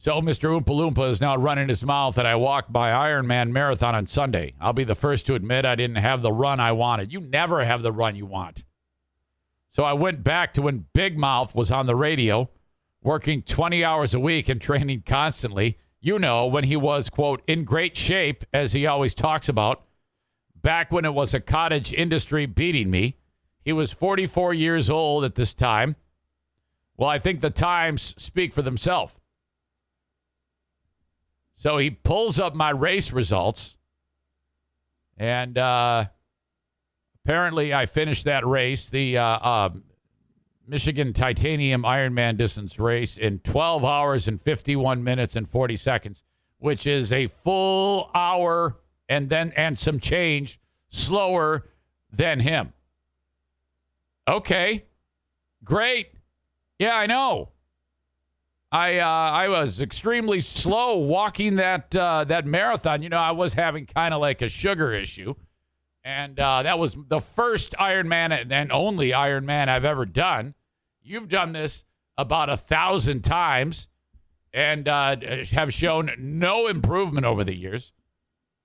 So 0.02 0.20
Mr. 0.20 0.50
Oompa 0.50 0.74
Loompa 0.74 1.08
is 1.08 1.20
now 1.20 1.36
running 1.36 1.68
his 1.68 1.84
mouth 1.84 2.16
that 2.16 2.26
I 2.26 2.34
walked 2.34 2.72
by 2.72 2.90
Ironman 2.90 3.52
Marathon 3.52 3.94
on 3.94 4.08
Sunday. 4.08 4.54
I'll 4.60 4.72
be 4.72 4.82
the 4.82 4.96
first 4.96 5.26
to 5.26 5.36
admit 5.36 5.64
I 5.64 5.76
didn't 5.76 5.98
have 5.98 6.22
the 6.22 6.32
run 6.32 6.58
I 6.58 6.72
wanted. 6.72 7.12
You 7.12 7.20
never 7.20 7.64
have 7.64 7.82
the 7.82 7.92
run 7.92 8.16
you 8.16 8.26
want. 8.26 8.64
So 9.70 9.84
I 9.84 9.92
went 9.92 10.24
back 10.24 10.54
to 10.54 10.62
when 10.62 10.86
Big 10.92 11.16
Mouth 11.16 11.54
was 11.54 11.70
on 11.70 11.86
the 11.86 11.94
radio, 11.94 12.50
working 13.00 13.42
20 13.42 13.84
hours 13.84 14.12
a 14.12 14.18
week 14.18 14.48
and 14.48 14.60
training 14.60 15.04
constantly. 15.06 15.78
You 16.00 16.18
know, 16.18 16.48
when 16.48 16.64
he 16.64 16.74
was, 16.74 17.08
quote, 17.08 17.44
in 17.46 17.62
great 17.62 17.96
shape, 17.96 18.42
as 18.52 18.72
he 18.72 18.84
always 18.84 19.14
talks 19.14 19.48
about, 19.48 19.84
back 20.60 20.90
when 20.90 21.04
it 21.04 21.14
was 21.14 21.32
a 21.32 21.38
cottage 21.38 21.92
industry 21.92 22.44
beating 22.44 22.90
me. 22.90 23.18
He 23.64 23.72
was 23.72 23.92
44 23.92 24.52
years 24.52 24.90
old 24.90 25.22
at 25.22 25.36
this 25.36 25.54
time. 25.54 25.94
Well, 26.96 27.08
I 27.08 27.20
think 27.20 27.40
the 27.40 27.50
times 27.50 28.16
speak 28.20 28.52
for 28.52 28.62
themselves. 28.62 29.14
So 31.62 31.78
he 31.78 31.90
pulls 31.90 32.40
up 32.40 32.56
my 32.56 32.70
race 32.70 33.12
results. 33.12 33.76
And 35.16 35.56
uh, 35.56 36.06
apparently, 37.24 37.72
I 37.72 37.86
finished 37.86 38.24
that 38.24 38.44
race, 38.44 38.90
the 38.90 39.18
uh, 39.18 39.24
uh, 39.24 39.70
Michigan 40.66 41.12
Titanium 41.12 41.84
Ironman 41.84 42.36
distance 42.36 42.80
race, 42.80 43.16
in 43.16 43.38
12 43.38 43.84
hours 43.84 44.26
and 44.26 44.42
51 44.42 45.04
minutes 45.04 45.36
and 45.36 45.48
40 45.48 45.76
seconds, 45.76 46.24
which 46.58 46.84
is 46.84 47.12
a 47.12 47.28
full 47.28 48.10
hour 48.12 48.80
and 49.08 49.28
then 49.28 49.52
and 49.56 49.78
some 49.78 50.00
change 50.00 50.58
slower 50.88 51.68
than 52.10 52.40
him. 52.40 52.72
Okay, 54.26 54.86
great. 55.62 56.08
Yeah, 56.80 56.96
I 56.96 57.06
know. 57.06 57.51
I 58.72 59.00
uh, 59.00 59.06
I 59.06 59.48
was 59.48 59.82
extremely 59.82 60.40
slow 60.40 60.96
walking 60.96 61.56
that 61.56 61.94
uh, 61.94 62.24
that 62.24 62.46
marathon. 62.46 63.02
You 63.02 63.10
know, 63.10 63.18
I 63.18 63.32
was 63.32 63.52
having 63.52 63.84
kind 63.84 64.14
of 64.14 64.22
like 64.22 64.40
a 64.40 64.48
sugar 64.48 64.92
issue, 64.92 65.34
and 66.02 66.40
uh, 66.40 66.62
that 66.62 66.78
was 66.78 66.96
the 67.08 67.20
first 67.20 67.74
Ironman 67.78 68.50
and 68.50 68.72
only 68.72 69.10
Ironman 69.10 69.68
I've 69.68 69.84
ever 69.84 70.06
done. 70.06 70.54
You've 71.02 71.28
done 71.28 71.52
this 71.52 71.84
about 72.16 72.48
a 72.48 72.56
thousand 72.56 73.24
times, 73.24 73.88
and 74.54 74.88
uh, 74.88 75.16
have 75.50 75.74
shown 75.74 76.10
no 76.18 76.66
improvement 76.66 77.26
over 77.26 77.44
the 77.44 77.54
years. 77.54 77.92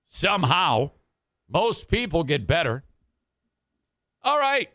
Somehow, 0.06 0.92
most 1.50 1.90
people 1.90 2.24
get 2.24 2.46
better. 2.46 2.82
All 4.22 4.38
right, 4.38 4.70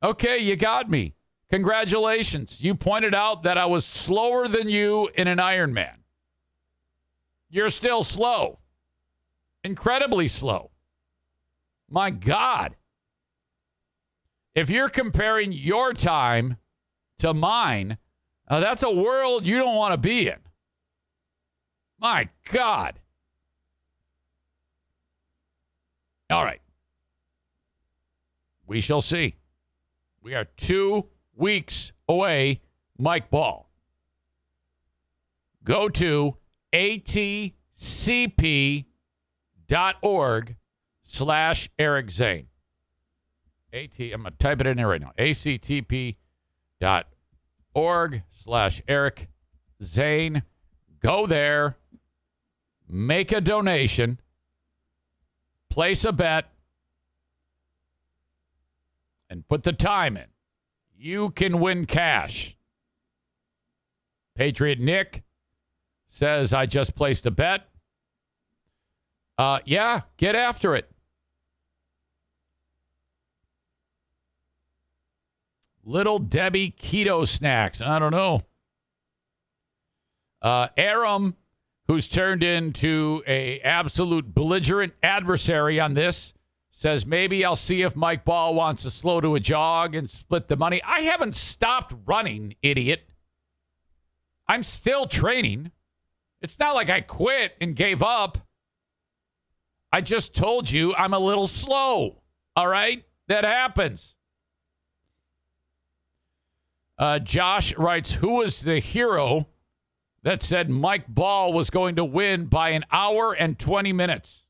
okay, 0.00 0.38
you 0.38 0.54
got 0.54 0.88
me. 0.88 1.15
Congratulations. 1.50 2.62
You 2.62 2.74
pointed 2.74 3.14
out 3.14 3.42
that 3.44 3.56
I 3.56 3.66
was 3.66 3.84
slower 3.84 4.48
than 4.48 4.68
you 4.68 5.08
in 5.14 5.28
an 5.28 5.38
Ironman. 5.38 5.98
You're 7.48 7.68
still 7.68 8.02
slow. 8.02 8.58
Incredibly 9.62 10.28
slow. 10.28 10.70
My 11.88 12.10
God. 12.10 12.74
If 14.54 14.70
you're 14.70 14.88
comparing 14.88 15.52
your 15.52 15.92
time 15.92 16.56
to 17.18 17.32
mine, 17.32 17.98
Uh, 18.48 18.60
that's 18.60 18.84
a 18.84 18.90
world 18.90 19.44
you 19.44 19.58
don't 19.58 19.74
want 19.74 19.92
to 19.92 19.98
be 19.98 20.28
in. 20.28 20.38
My 21.98 22.28
God. 22.52 23.00
All 26.30 26.44
right. 26.44 26.60
We 28.64 28.80
shall 28.80 29.00
see. 29.00 29.34
We 30.22 30.36
are 30.36 30.44
two 30.44 31.08
weeks 31.36 31.92
away, 32.08 32.62
Mike 32.98 33.30
Ball. 33.30 33.70
Go 35.62 35.88
to 35.88 36.36
atcp.org 36.72 37.56
slash 41.02 41.70
Eric 41.78 42.10
Zane. 42.10 42.48
AT, 43.72 43.98
I'm 43.98 44.22
going 44.22 44.24
to 44.24 44.30
type 44.38 44.60
it 44.60 44.66
in 44.66 44.78
here 44.78 44.88
right 44.88 45.00
now. 45.00 45.12
actp.org 45.18 46.16
slash 48.30 48.82
Eric 48.88 49.28
Zane. 49.82 50.42
Go 51.00 51.26
there, 51.26 51.76
make 52.88 53.32
a 53.32 53.40
donation, 53.40 54.20
place 55.68 56.04
a 56.04 56.12
bet, 56.12 56.46
and 59.28 59.46
put 59.48 59.64
the 59.64 59.72
time 59.72 60.16
in. 60.16 60.26
You 60.98 61.28
can 61.28 61.60
win 61.60 61.84
cash. 61.86 62.56
Patriot 64.34 64.80
Nick 64.80 65.24
says, 66.06 66.52
I 66.54 66.66
just 66.66 66.94
placed 66.94 67.26
a 67.26 67.30
bet. 67.30 67.68
Uh, 69.38 69.60
yeah, 69.64 70.02
get 70.16 70.34
after 70.34 70.74
it. 70.74 70.90
Little 75.84 76.18
Debbie 76.18 76.72
keto 76.72 77.26
snacks. 77.26 77.80
I 77.80 77.98
don't 77.98 78.10
know. 78.10 78.40
Uh, 80.42 80.68
Aram, 80.76 81.36
who's 81.86 82.08
turned 82.08 82.42
into 82.42 83.22
a 83.26 83.60
absolute 83.60 84.34
belligerent 84.34 84.94
adversary 85.02 85.78
on 85.78 85.94
this, 85.94 86.34
says 86.78 87.06
maybe 87.06 87.42
I'll 87.42 87.56
see 87.56 87.80
if 87.80 87.96
Mike 87.96 88.26
Ball 88.26 88.54
wants 88.54 88.82
to 88.82 88.90
slow 88.90 89.22
to 89.22 89.34
a 89.34 89.40
jog 89.40 89.94
and 89.94 90.10
split 90.10 90.48
the 90.48 90.58
money. 90.58 90.82
I 90.84 91.00
haven't 91.00 91.34
stopped 91.34 91.94
running, 92.04 92.54
idiot. 92.60 93.08
I'm 94.46 94.62
still 94.62 95.06
training. 95.06 95.72
It's 96.42 96.58
not 96.58 96.74
like 96.74 96.90
I 96.90 97.00
quit 97.00 97.54
and 97.62 97.74
gave 97.74 98.02
up. 98.02 98.36
I 99.90 100.02
just 100.02 100.34
told 100.36 100.70
you 100.70 100.94
I'm 100.94 101.14
a 101.14 101.18
little 101.18 101.46
slow. 101.46 102.20
All 102.54 102.68
right? 102.68 103.04
That 103.26 103.44
happens. 103.44 104.14
Uh, 106.98 107.20
Josh 107.20 107.74
writes, 107.78 108.12
Who 108.12 108.34
was 108.34 108.60
the 108.60 108.80
hero 108.80 109.48
that 110.24 110.42
said 110.42 110.68
Mike 110.68 111.08
Ball 111.08 111.54
was 111.54 111.70
going 111.70 111.96
to 111.96 112.04
win 112.04 112.46
by 112.46 112.70
an 112.70 112.84
hour 112.92 113.32
and 113.32 113.58
20 113.58 113.94
minutes? 113.94 114.45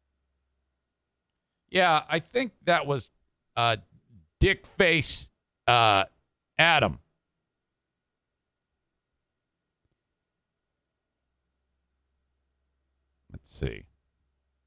Yeah, 1.71 2.03
I 2.09 2.21
think 2.21 2.53
that 2.65 2.87
was 2.87 3.11
uh, 3.57 3.77
Dick 4.41 4.67
Face 4.67 5.29
uh, 5.67 6.05
Adam. 6.59 7.01
Let's 13.33 13.59
see. 13.59 13.85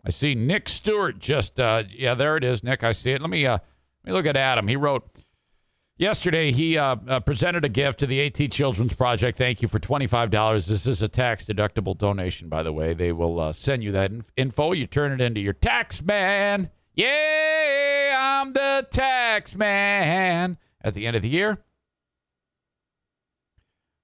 I 0.05 0.11
see 0.11 0.35
Nick 0.35 0.69
Stewart 0.69 1.19
just, 1.19 1.59
uh, 1.59 1.83
yeah, 1.89 2.13
there 2.13 2.37
it 2.37 2.43
is, 2.43 2.63
Nick. 2.63 2.83
I 2.83 2.91
see 2.91 3.11
it. 3.11 3.21
Let 3.21 3.29
me, 3.29 3.45
uh, 3.45 3.59
let 4.03 4.11
me 4.11 4.13
look 4.13 4.25
at 4.25 4.37
Adam. 4.37 4.67
He 4.67 4.75
wrote, 4.75 5.03
Yesterday, 5.99 6.53
he 6.53 6.77
uh, 6.77 6.95
uh, 7.09 7.19
presented 7.19 7.65
a 7.65 7.69
gift 7.69 7.99
to 7.99 8.07
the 8.07 8.21
AT 8.21 8.51
Children's 8.53 8.95
Project. 8.95 9.37
Thank 9.37 9.61
you 9.61 9.67
for 9.67 9.79
$25. 9.79 10.65
This 10.65 10.85
is 10.85 11.01
a 11.01 11.09
tax 11.09 11.43
deductible 11.43 11.97
donation, 11.97 12.47
by 12.47 12.63
the 12.63 12.71
way. 12.71 12.93
They 12.93 13.11
will 13.11 13.37
uh, 13.37 13.51
send 13.51 13.83
you 13.83 13.91
that 13.91 14.09
info. 14.37 14.71
You 14.71 14.87
turn 14.87 15.11
it 15.11 15.19
into 15.19 15.41
your 15.41 15.51
tax 15.51 16.01
man. 16.01 16.69
Yeah, 16.99 18.41
I'm 18.41 18.51
the 18.51 18.85
tax 18.91 19.55
man 19.55 20.57
at 20.81 20.93
the 20.93 21.07
end 21.07 21.15
of 21.15 21.21
the 21.21 21.29
year. 21.29 21.59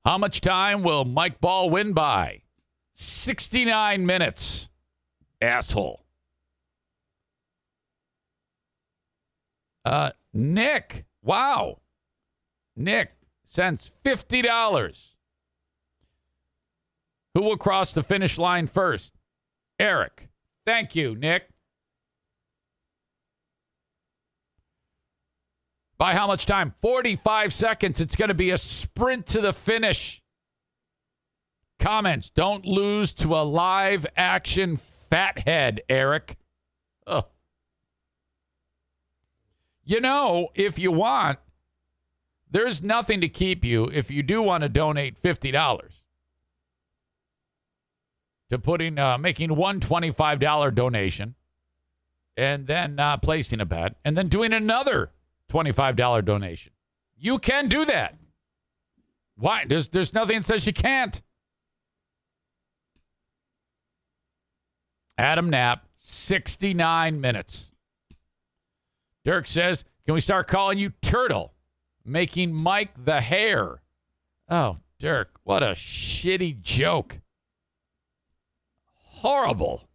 How 0.05 0.17
much 0.17 0.39
time 0.39 0.81
will 0.81 1.03
Mike 1.03 1.41
Ball 1.41 1.69
win 1.69 1.91
by? 1.91 2.43
69 2.93 4.05
minutes. 4.05 4.69
Asshole. 5.41 6.05
Uh, 9.83 10.11
Nick, 10.33 11.03
wow. 11.21 11.79
Nick 12.77 13.11
sends 13.43 13.91
$50. 14.05 15.15
Who 17.33 17.41
will 17.41 17.57
cross 17.57 17.93
the 17.93 18.03
finish 18.03 18.37
line 18.37 18.67
first? 18.67 19.11
Eric. 19.81 20.29
Thank 20.65 20.95
you, 20.95 21.13
Nick. 21.13 21.49
By 25.97 26.13
how 26.13 26.27
much 26.27 26.45
time? 26.45 26.73
45 26.81 27.53
seconds. 27.53 28.01
It's 28.01 28.15
going 28.15 28.27
to 28.27 28.33
be 28.35 28.49
a 28.49 28.57
sprint 28.57 29.27
to 29.27 29.41
the 29.41 29.53
finish. 29.53 30.21
Comments 31.79 32.29
Don't 32.29 32.65
lose 32.65 33.13
to 33.13 33.35
a 33.35 33.43
live 33.43 34.05
action 34.15 34.77
fathead, 34.77 35.81
Eric. 35.87 36.37
Oh. 37.07 37.27
You 39.83 40.01
know, 40.01 40.49
if 40.55 40.79
you 40.79 40.91
want, 40.91 41.39
there's 42.49 42.81
nothing 42.81 43.21
to 43.21 43.29
keep 43.29 43.63
you 43.63 43.89
if 43.93 44.09
you 44.09 44.23
do 44.23 44.41
want 44.41 44.63
to 44.63 44.69
donate 44.69 45.21
$50 45.21 46.01
to 48.49 48.59
putting 48.59 48.97
uh, 48.97 49.17
making 49.17 49.55
one 49.55 49.79
$25 49.79 50.73
donation 50.73 51.35
and 52.37 52.67
then 52.67 52.99
uh, 52.99 53.17
placing 53.17 53.61
a 53.61 53.65
bet 53.65 53.95
and 54.03 54.17
then 54.17 54.27
doing 54.27 54.53
another 54.53 55.11
$25 55.51 56.25
donation. 56.25 56.71
You 57.17 57.39
can 57.39 57.67
do 57.67 57.85
that. 57.85 58.15
Why? 59.37 59.65
There's 59.67 59.89
there's 59.89 60.13
nothing 60.13 60.37
that 60.37 60.45
says 60.45 60.65
you 60.67 60.73
can't. 60.73 61.21
Adam 65.17 65.49
Knapp, 65.49 65.85
69 65.97 67.19
minutes. 67.21 67.71
Dirk 69.23 69.47
says, 69.47 69.83
Can 70.05 70.13
we 70.13 70.19
start 70.19 70.47
calling 70.47 70.77
you 70.77 70.91
Turtle? 71.01 71.53
making 72.05 72.53
Mike 72.53 72.91
the 73.03 73.19
Hare. 73.19 73.81
Oh, 74.47 74.77
Dirk, 74.99 75.39
what 75.43 75.63
a 75.63 75.71
shitty 75.71 76.61
joke. 76.61 77.19
Horrible. 78.93 79.89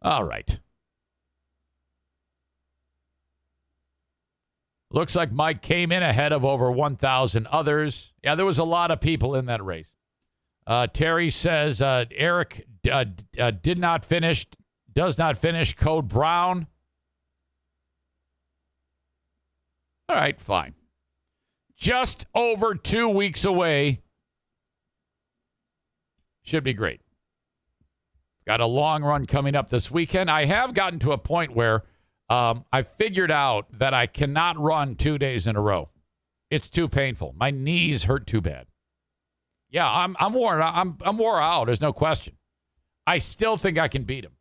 All 0.00 0.24
right. 0.24 0.58
Looks 4.90 5.14
like 5.14 5.30
Mike 5.30 5.60
came 5.60 5.92
in 5.92 6.02
ahead 6.02 6.32
of 6.32 6.44
over 6.44 6.70
1,000 6.70 7.46
others. 7.48 8.12
Yeah, 8.24 8.34
there 8.34 8.46
was 8.46 8.58
a 8.58 8.64
lot 8.64 8.90
of 8.90 9.00
people 9.00 9.34
in 9.34 9.46
that 9.46 9.62
race. 9.62 9.92
Uh, 10.66 10.86
Terry 10.86 11.30
says 11.30 11.80
uh, 11.82 12.04
Eric 12.10 12.66
uh, 12.90 13.04
uh 13.38 13.50
did 13.50 13.78
not 13.78 14.04
finish, 14.04 14.46
does 14.92 15.18
not 15.18 15.36
finish 15.36 15.74
Code 15.74 16.08
Brown. 16.08 16.66
All 20.08 20.16
right, 20.16 20.40
fine. 20.40 20.74
Just 21.76 22.26
over 22.34 22.74
two 22.74 23.08
weeks 23.08 23.44
away. 23.44 24.00
Should 26.42 26.64
be 26.64 26.72
great. 26.72 27.00
Got 28.46 28.60
a 28.60 28.66
long 28.66 29.04
run 29.04 29.26
coming 29.26 29.54
up 29.54 29.68
this 29.68 29.90
weekend. 29.90 30.30
I 30.30 30.46
have 30.46 30.72
gotten 30.72 30.98
to 31.00 31.12
a 31.12 31.18
point 31.18 31.54
where 31.54 31.84
um, 32.28 32.64
I 32.72 32.82
figured 32.82 33.30
out 33.30 33.66
that 33.78 33.94
I 33.94 34.06
cannot 34.06 34.58
run 34.58 34.96
two 34.96 35.18
days 35.18 35.46
in 35.46 35.56
a 35.56 35.60
row. 35.60 35.88
It's 36.50 36.70
too 36.70 36.88
painful. 36.88 37.34
My 37.36 37.50
knees 37.50 38.04
hurt 38.04 38.26
too 38.26 38.40
bad. 38.40 38.66
Yeah, 39.70 39.90
I'm 39.90 40.16
I'm 40.18 40.32
worn. 40.32 40.62
I'm 40.62 40.96
I'm 41.04 41.18
wore 41.18 41.40
out. 41.40 41.66
There's 41.66 41.80
no 41.80 41.92
question. 41.92 42.34
I 43.06 43.18
still 43.18 43.56
think 43.56 43.78
I 43.78 43.88
can 43.88 44.04
beat 44.04 44.24
him. 44.24 44.32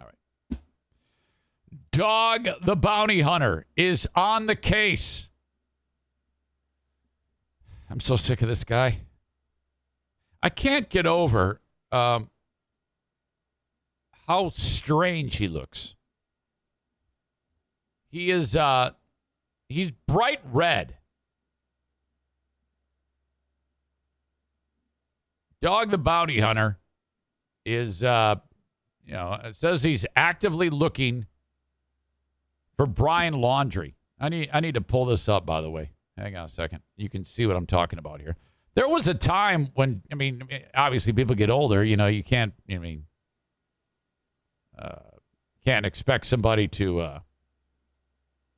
All 0.00 0.06
right. 0.06 0.58
Dog 1.90 2.48
the 2.62 2.76
bounty 2.76 3.20
hunter 3.20 3.66
is 3.76 4.08
on 4.14 4.46
the 4.46 4.56
case. 4.56 5.28
I'm 7.90 8.00
so 8.00 8.16
sick 8.16 8.40
of 8.40 8.48
this 8.48 8.64
guy. 8.64 9.00
I 10.42 10.48
can't 10.48 10.88
get 10.88 11.06
over 11.06 11.60
um, 11.90 12.30
how 14.26 14.50
strange 14.50 15.36
he 15.36 15.48
looks. 15.48 15.94
He 18.08 18.30
is 18.30 18.56
uh, 18.56 18.90
he's 19.68 19.90
bright 19.90 20.40
red. 20.52 20.96
Dog 25.60 25.90
the 25.90 25.98
bounty 25.98 26.40
hunter 26.40 26.78
is 27.64 28.02
uh, 28.02 28.36
you 29.06 29.14
know, 29.14 29.38
it 29.44 29.56
says 29.56 29.82
he's 29.82 30.06
actively 30.16 30.70
looking 30.70 31.26
for 32.76 32.86
Brian 32.86 33.34
Laundrie. 33.34 33.94
I 34.20 34.28
need 34.28 34.50
I 34.52 34.60
need 34.60 34.74
to 34.74 34.80
pull 34.80 35.06
this 35.06 35.28
up. 35.28 35.44
By 35.46 35.60
the 35.60 35.70
way, 35.70 35.90
hang 36.16 36.36
on 36.36 36.46
a 36.46 36.48
second. 36.48 36.80
You 36.96 37.08
can 37.08 37.24
see 37.24 37.46
what 37.46 37.56
I'm 37.56 37.66
talking 37.66 37.98
about 37.98 38.20
here. 38.20 38.36
There 38.74 38.88
was 38.88 39.08
a 39.08 39.14
time 39.14 39.70
when 39.74 40.02
I 40.10 40.14
mean, 40.14 40.42
obviously 40.74 41.12
people 41.12 41.34
get 41.34 41.50
older. 41.50 41.82
You 41.82 41.96
know, 41.96 42.06
you 42.06 42.22
can't. 42.22 42.54
I 42.70 42.78
mean, 42.78 43.04
can't 45.64 45.86
expect 45.86 46.26
somebody 46.26 46.66
to 46.68 47.00
uh, 47.00 47.20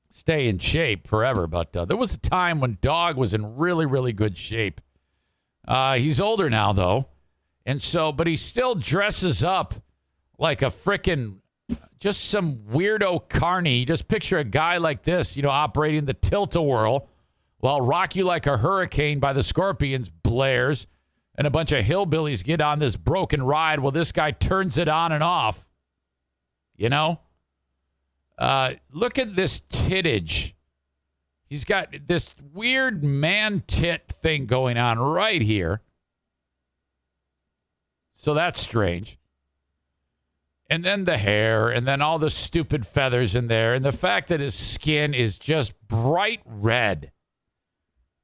stay 0.08 0.48
in 0.48 0.58
shape 0.58 1.06
forever. 1.06 1.46
But 1.46 1.76
uh, 1.76 1.84
there 1.84 1.96
was 1.96 2.14
a 2.14 2.18
time 2.18 2.60
when 2.60 2.78
Dog 2.80 3.16
was 3.16 3.34
in 3.34 3.56
really, 3.56 3.86
really 3.86 4.12
good 4.12 4.38
shape. 4.38 4.80
Uh, 5.66 5.94
he's 5.94 6.20
older 6.20 6.48
now, 6.50 6.72
though. 6.72 7.08
And 7.66 7.82
so, 7.82 8.12
but 8.12 8.26
he 8.26 8.36
still 8.36 8.74
dresses 8.74 9.42
up 9.42 9.74
like 10.38 10.62
a 10.62 10.66
freaking 10.66 11.38
just 11.98 12.26
some 12.26 12.58
weirdo 12.70 13.28
carny. 13.28 13.84
Just 13.84 14.08
picture 14.08 14.38
a 14.38 14.44
guy 14.44 14.76
like 14.76 15.02
this, 15.02 15.36
you 15.36 15.42
know, 15.42 15.50
operating 15.50 16.04
the 16.04 16.14
tilt 16.14 16.54
a 16.56 16.62
whirl 16.62 17.08
while 17.58 17.80
Rock 17.80 18.14
You 18.16 18.24
Like 18.24 18.46
a 18.46 18.58
Hurricane 18.58 19.20
by 19.20 19.32
the 19.32 19.42
Scorpions 19.42 20.10
blares 20.10 20.86
and 21.36 21.46
a 21.46 21.50
bunch 21.50 21.72
of 21.72 21.84
hillbillies 21.84 22.44
get 22.44 22.60
on 22.60 22.78
this 22.78 22.96
broken 22.96 23.42
ride. 23.42 23.80
Well, 23.80 23.90
this 23.90 24.12
guy 24.12 24.32
turns 24.32 24.76
it 24.76 24.88
on 24.88 25.12
and 25.12 25.24
off. 25.24 25.66
You 26.76 26.88
know? 26.88 27.20
Uh, 28.36 28.74
look 28.92 29.18
at 29.18 29.36
this 29.36 29.60
tittage. 29.60 30.52
He's 31.46 31.64
got 31.64 31.94
this 32.06 32.34
weird 32.52 33.04
man 33.04 33.62
tit 33.66 34.08
thing 34.08 34.46
going 34.46 34.76
on 34.76 34.98
right 34.98 35.42
here. 35.42 35.82
So 38.14 38.34
that's 38.34 38.60
strange. 38.60 39.18
And 40.70 40.82
then 40.82 41.04
the 41.04 41.18
hair, 41.18 41.68
and 41.68 41.86
then 41.86 42.00
all 42.00 42.18
the 42.18 42.30
stupid 42.30 42.86
feathers 42.86 43.36
in 43.36 43.48
there, 43.48 43.74
and 43.74 43.84
the 43.84 43.92
fact 43.92 44.28
that 44.28 44.40
his 44.40 44.54
skin 44.54 45.12
is 45.12 45.38
just 45.38 45.74
bright 45.86 46.40
red. 46.44 47.12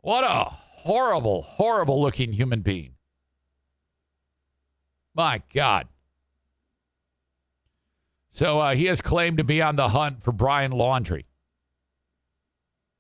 What 0.00 0.24
a 0.24 0.44
horrible, 0.46 1.42
horrible 1.42 2.00
looking 2.00 2.32
human 2.32 2.62
being. 2.62 2.94
My 5.14 5.42
God. 5.52 5.86
So 8.30 8.60
uh, 8.60 8.74
he 8.74 8.86
has 8.86 9.02
claimed 9.02 9.38
to 9.38 9.44
be 9.44 9.60
on 9.60 9.76
the 9.76 9.88
hunt 9.88 10.22
for 10.22 10.32
Brian 10.32 10.72
Laundrie. 10.72 11.24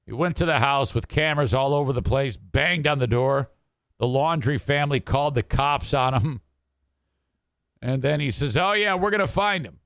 He 0.04 0.12
went 0.12 0.36
to 0.38 0.44
the 0.44 0.58
house 0.58 0.92
with 0.92 1.06
cameras 1.06 1.54
all 1.54 1.72
over 1.72 1.92
the 1.92 2.02
place, 2.02 2.36
banged 2.36 2.86
on 2.86 2.98
the 2.98 3.06
door. 3.06 3.50
The 3.98 4.06
Laundrie 4.06 4.60
family 4.60 4.98
called 4.98 5.34
the 5.34 5.42
cops 5.42 5.94
on 5.94 6.14
him. 6.14 6.40
And 7.80 8.02
then 8.02 8.18
he 8.18 8.30
says, 8.30 8.56
Oh, 8.56 8.72
yeah, 8.72 8.94
we're 8.94 9.10
going 9.10 9.20
to 9.20 9.26
find 9.28 9.64
him. 9.64 9.78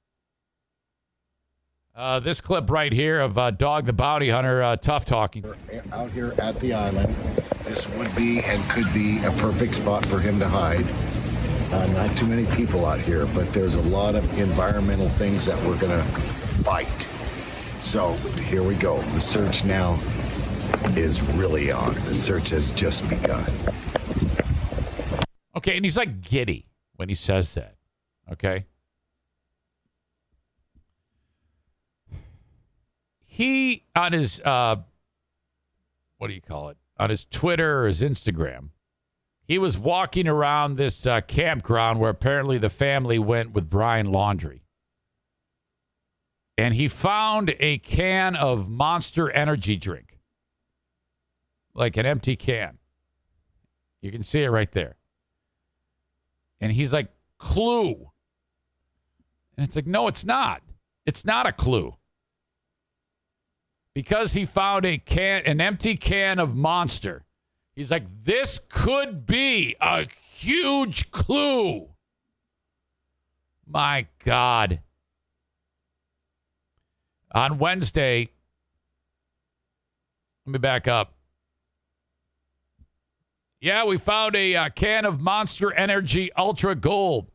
Uh, 1.94 2.18
this 2.18 2.40
clip 2.40 2.70
right 2.70 2.92
here 2.92 3.20
of 3.20 3.38
uh, 3.38 3.52
Dog 3.52 3.86
the 3.86 3.92
Bounty 3.92 4.30
Hunter 4.30 4.62
uh, 4.62 4.76
tough 4.76 5.04
talking. 5.04 5.44
Out 5.92 6.10
here 6.10 6.34
at 6.38 6.58
the 6.58 6.72
island, 6.72 7.14
this 7.64 7.88
would 7.90 8.12
be 8.16 8.40
and 8.40 8.68
could 8.68 8.92
be 8.92 9.22
a 9.24 9.30
perfect 9.32 9.76
spot 9.76 10.04
for 10.06 10.18
him 10.18 10.40
to 10.40 10.48
hide. 10.48 10.86
Uh, 11.74 11.86
not 11.86 12.16
too 12.16 12.26
many 12.26 12.46
people 12.54 12.86
out 12.86 13.00
here, 13.00 13.26
but 13.26 13.52
there's 13.52 13.74
a 13.74 13.82
lot 13.82 14.14
of 14.14 14.38
environmental 14.38 15.08
things 15.08 15.44
that 15.44 15.60
we're 15.66 15.76
going 15.76 15.90
to 15.90 16.04
fight. 16.62 17.08
So 17.80 18.12
here 18.44 18.62
we 18.62 18.76
go. 18.76 19.02
The 19.02 19.20
search 19.20 19.64
now 19.64 19.98
is 20.94 21.20
really 21.32 21.72
on. 21.72 21.94
The 22.04 22.14
search 22.14 22.50
has 22.50 22.70
just 22.70 23.08
begun. 23.08 23.44
Okay, 25.56 25.74
and 25.74 25.84
he's 25.84 25.96
like 25.96 26.20
giddy 26.20 26.68
when 26.94 27.08
he 27.08 27.14
says 27.16 27.54
that. 27.54 27.74
Okay. 28.30 28.66
He 33.24 33.84
on 33.96 34.12
his 34.12 34.40
uh 34.42 34.76
what 36.18 36.28
do 36.28 36.34
you 36.34 36.40
call 36.40 36.68
it? 36.68 36.76
On 36.98 37.10
his 37.10 37.24
Twitter 37.24 37.80
or 37.80 37.88
his 37.88 38.00
Instagram, 38.00 38.68
he 39.46 39.58
was 39.58 39.78
walking 39.78 40.26
around 40.26 40.76
this 40.76 41.06
uh, 41.06 41.20
campground 41.20 42.00
where 42.00 42.10
apparently 42.10 42.56
the 42.56 42.70
family 42.70 43.18
went 43.18 43.52
with 43.52 43.68
Brian 43.68 44.06
Laundrie. 44.06 44.60
And 46.56 46.74
he 46.74 46.88
found 46.88 47.54
a 47.60 47.78
can 47.78 48.36
of 48.36 48.68
monster 48.70 49.30
energy 49.30 49.76
drink, 49.76 50.18
like 51.74 51.96
an 51.96 52.06
empty 52.06 52.36
can. 52.36 52.78
You 54.00 54.10
can 54.10 54.22
see 54.22 54.42
it 54.44 54.50
right 54.50 54.70
there. 54.70 54.96
And 56.60 56.72
he's 56.72 56.92
like, 56.92 57.08
clue. 57.38 58.10
And 59.56 59.66
it's 59.66 59.76
like, 59.76 59.86
no, 59.86 60.06
it's 60.06 60.24
not. 60.24 60.62
It's 61.04 61.24
not 61.24 61.46
a 61.46 61.52
clue. 61.52 61.96
Because 63.94 64.32
he 64.32 64.44
found 64.44 64.86
a 64.86 64.96
can, 64.98 65.42
an 65.44 65.60
empty 65.60 65.96
can 65.96 66.38
of 66.38 66.54
monster 66.54 67.23
He's 67.74 67.90
like, 67.90 68.04
this 68.24 68.60
could 68.68 69.26
be 69.26 69.74
a 69.80 70.06
huge 70.06 71.10
clue. 71.10 71.88
My 73.66 74.06
God. 74.24 74.80
On 77.32 77.58
Wednesday, 77.58 78.30
let 80.46 80.52
me 80.52 80.58
back 80.58 80.86
up. 80.86 81.14
Yeah, 83.60 83.86
we 83.86 83.96
found 83.96 84.36
a 84.36 84.54
uh, 84.54 84.68
can 84.68 85.04
of 85.04 85.20
Monster 85.20 85.72
Energy 85.72 86.30
Ultra 86.34 86.74
Gold. 86.74 87.30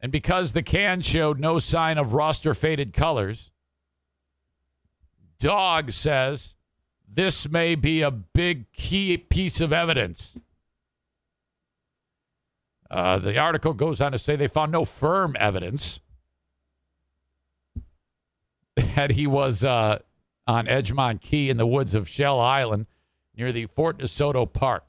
And 0.00 0.10
because 0.10 0.52
the 0.52 0.62
can 0.62 1.02
showed 1.02 1.38
no 1.38 1.58
sign 1.58 1.98
of 1.98 2.14
rust 2.14 2.46
or 2.46 2.54
faded 2.54 2.94
colors, 2.94 3.52
Dog 5.38 5.92
says 5.92 6.54
this 7.12 7.48
may 7.48 7.74
be 7.74 8.02
a 8.02 8.10
big 8.10 8.70
key 8.72 9.16
piece 9.18 9.60
of 9.60 9.72
evidence. 9.72 10.38
Uh, 12.90 13.18
the 13.18 13.36
article 13.38 13.72
goes 13.72 14.00
on 14.00 14.12
to 14.12 14.18
say 14.18 14.36
they 14.36 14.48
found 14.48 14.72
no 14.72 14.84
firm 14.84 15.36
evidence 15.38 16.00
that 18.94 19.12
he 19.12 19.26
was 19.26 19.64
uh, 19.64 19.98
on 20.46 20.66
Egmont 20.68 21.20
Key 21.20 21.50
in 21.50 21.56
the 21.56 21.66
woods 21.66 21.94
of 21.94 22.08
Shell 22.08 22.38
Island 22.40 22.86
near 23.36 23.52
the 23.52 23.66
Fort 23.66 23.98
DeSoto 23.98 24.50
Park. 24.50 24.84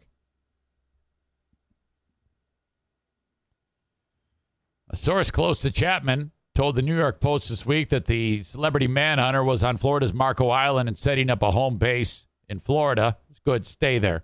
A 4.89 4.95
source 4.95 5.31
close 5.31 5.61
to 5.61 5.71
Chapman 5.71 6.31
told 6.53 6.75
the 6.75 6.81
New 6.81 6.95
York 6.95 7.19
Post 7.19 7.49
this 7.49 7.65
week 7.65 7.89
that 7.89 8.05
the 8.05 8.43
celebrity 8.43 8.87
manhunter 8.87 9.43
was 9.43 9.63
on 9.63 9.77
Florida's 9.77 10.13
Marco 10.13 10.49
Island 10.49 10.89
and 10.89 10.97
setting 10.97 11.29
up 11.29 11.41
a 11.41 11.51
home 11.51 11.77
base 11.77 12.27
in 12.49 12.59
Florida. 12.59 13.17
It's 13.29 13.39
good, 13.39 13.65
stay 13.65 13.99
there. 13.99 14.23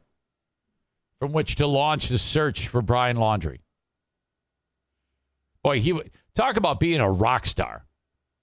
From 1.20 1.32
which 1.32 1.56
to 1.56 1.68
launch 1.68 2.10
his 2.10 2.22
search 2.22 2.68
for 2.68 2.82
Brian 2.82 3.18
Laundrie. 3.18 3.62
Boy, 5.63 5.80
he 5.80 6.00
talk 6.36 6.58
about 6.58 6.80
being 6.80 7.00
a 7.00 7.10
rock 7.10 7.46
star 7.46 7.86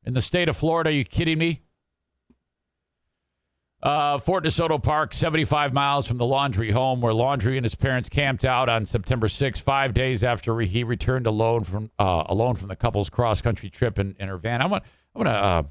in 0.04 0.14
the 0.14 0.20
state 0.20 0.48
of 0.48 0.56
Florida. 0.56 0.90
Are 0.90 0.92
you 0.92 1.04
kidding 1.04 1.38
me? 1.38 1.63
Uh, 3.84 4.16
Fort 4.16 4.42
DeSoto 4.42 4.82
Park, 4.82 5.12
75 5.12 5.74
miles 5.74 6.06
from 6.06 6.16
the 6.16 6.24
Laundrie 6.24 6.72
home, 6.72 7.02
where 7.02 7.12
Laundrie 7.12 7.56
and 7.56 7.66
his 7.66 7.74
parents 7.74 8.08
camped 8.08 8.42
out 8.42 8.70
on 8.70 8.86
September 8.86 9.28
6, 9.28 9.60
five 9.60 9.92
days 9.92 10.24
after 10.24 10.58
he 10.60 10.82
returned 10.82 11.26
alone 11.26 11.64
from 11.64 11.90
uh, 11.98 12.24
alone 12.26 12.56
from 12.56 12.68
the 12.68 12.76
couple's 12.76 13.10
cross 13.10 13.42
country 13.42 13.68
trip 13.68 13.98
in, 13.98 14.16
in 14.18 14.28
her 14.28 14.38
van. 14.38 14.62
I'm 14.62 14.70
gonna 14.70 14.82
I'm 15.14 15.22
gonna 15.22 15.36
uh, 15.36 15.62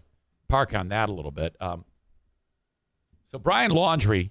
park 0.48 0.76
on 0.76 0.90
that 0.90 1.10
a 1.10 1.12
little 1.12 1.32
bit. 1.32 1.56
Um, 1.60 1.86
so 3.32 3.40
Brian 3.40 3.72
Laundrie, 3.72 4.30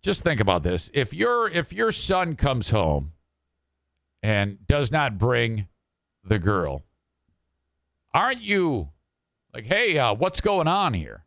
just 0.00 0.22
think 0.22 0.38
about 0.38 0.62
this: 0.62 0.92
if 0.94 1.12
your 1.12 1.48
if 1.48 1.72
your 1.72 1.90
son 1.90 2.36
comes 2.36 2.70
home 2.70 3.14
and 4.22 4.64
does 4.68 4.92
not 4.92 5.18
bring 5.18 5.66
the 6.22 6.38
girl, 6.38 6.84
aren't 8.14 8.42
you 8.42 8.90
like, 9.52 9.66
hey, 9.66 9.98
uh, 9.98 10.14
what's 10.14 10.40
going 10.40 10.68
on 10.68 10.94
here? 10.94 11.24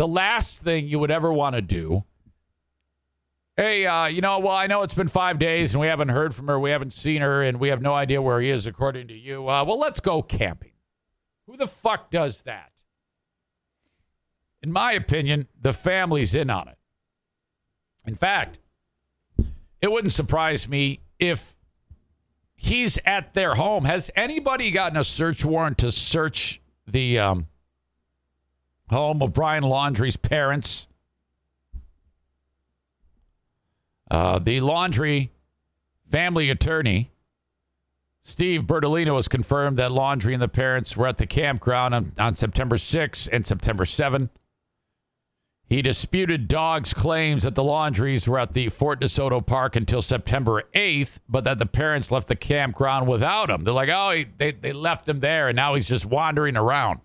The 0.00 0.08
last 0.08 0.62
thing 0.62 0.86
you 0.86 0.98
would 0.98 1.10
ever 1.10 1.30
want 1.30 1.56
to 1.56 1.60
do. 1.60 2.04
Hey, 3.54 3.84
uh, 3.84 4.06
you 4.06 4.22
know, 4.22 4.38
well, 4.38 4.54
I 4.56 4.66
know 4.66 4.80
it's 4.80 4.94
been 4.94 5.08
five 5.08 5.38
days 5.38 5.74
and 5.74 5.80
we 5.82 5.88
haven't 5.88 6.08
heard 6.08 6.34
from 6.34 6.46
her, 6.46 6.58
we 6.58 6.70
haven't 6.70 6.94
seen 6.94 7.20
her, 7.20 7.42
and 7.42 7.60
we 7.60 7.68
have 7.68 7.82
no 7.82 7.92
idea 7.92 8.22
where 8.22 8.40
he 8.40 8.48
is, 8.48 8.66
according 8.66 9.08
to 9.08 9.14
you. 9.14 9.46
Uh, 9.46 9.62
well, 9.62 9.78
let's 9.78 10.00
go 10.00 10.22
camping. 10.22 10.72
Who 11.46 11.58
the 11.58 11.66
fuck 11.66 12.10
does 12.10 12.40
that? 12.42 12.72
In 14.62 14.72
my 14.72 14.92
opinion, 14.92 15.48
the 15.60 15.74
family's 15.74 16.34
in 16.34 16.48
on 16.48 16.68
it. 16.68 16.78
In 18.06 18.14
fact, 18.14 18.58
it 19.82 19.92
wouldn't 19.92 20.14
surprise 20.14 20.66
me 20.66 21.00
if 21.18 21.58
he's 22.56 22.98
at 23.04 23.34
their 23.34 23.54
home. 23.54 23.84
Has 23.84 24.10
anybody 24.16 24.70
gotten 24.70 24.96
a 24.96 25.04
search 25.04 25.44
warrant 25.44 25.76
to 25.76 25.92
search 25.92 26.62
the 26.86 27.18
um, 27.18 27.48
home 28.90 29.22
of 29.22 29.32
Brian 29.32 29.64
Laundrie's 29.64 30.16
parents. 30.16 30.86
Uh, 34.10 34.38
the 34.38 34.58
Laundrie 34.58 35.30
family 36.08 36.50
attorney 36.50 37.10
Steve 38.22 38.62
Bertolino 38.62 39.16
has 39.16 39.28
confirmed 39.28 39.76
that 39.78 39.90
Laundrie 39.90 40.34
and 40.34 40.42
the 40.42 40.48
parents 40.48 40.96
were 40.96 41.06
at 41.06 41.18
the 41.18 41.26
campground 41.26 41.94
on, 41.94 42.12
on 42.18 42.34
September 42.34 42.76
6 42.76 43.28
and 43.28 43.46
September 43.46 43.84
7. 43.84 44.28
He 45.68 45.82
disputed 45.82 46.48
Dog's 46.48 46.92
claims 46.92 47.44
that 47.44 47.54
the 47.54 47.62
Laundries 47.62 48.26
were 48.26 48.40
at 48.40 48.52
the 48.52 48.68
Fort 48.68 49.00
DeSoto 49.00 49.44
Park 49.46 49.76
until 49.76 50.02
September 50.02 50.64
8th, 50.74 51.20
but 51.28 51.44
that 51.44 51.58
the 51.58 51.66
parents 51.66 52.10
left 52.10 52.26
the 52.26 52.36
campground 52.36 53.06
without 53.06 53.50
him. 53.50 53.62
They're 53.62 53.72
like, 53.72 53.88
oh, 53.88 54.10
he, 54.10 54.26
they, 54.36 54.50
they 54.50 54.72
left 54.72 55.08
him 55.08 55.20
there, 55.20 55.48
and 55.48 55.56
now 55.56 55.74
he's 55.74 55.88
just 55.88 56.04
wandering 56.04 56.56
around. 56.56 57.00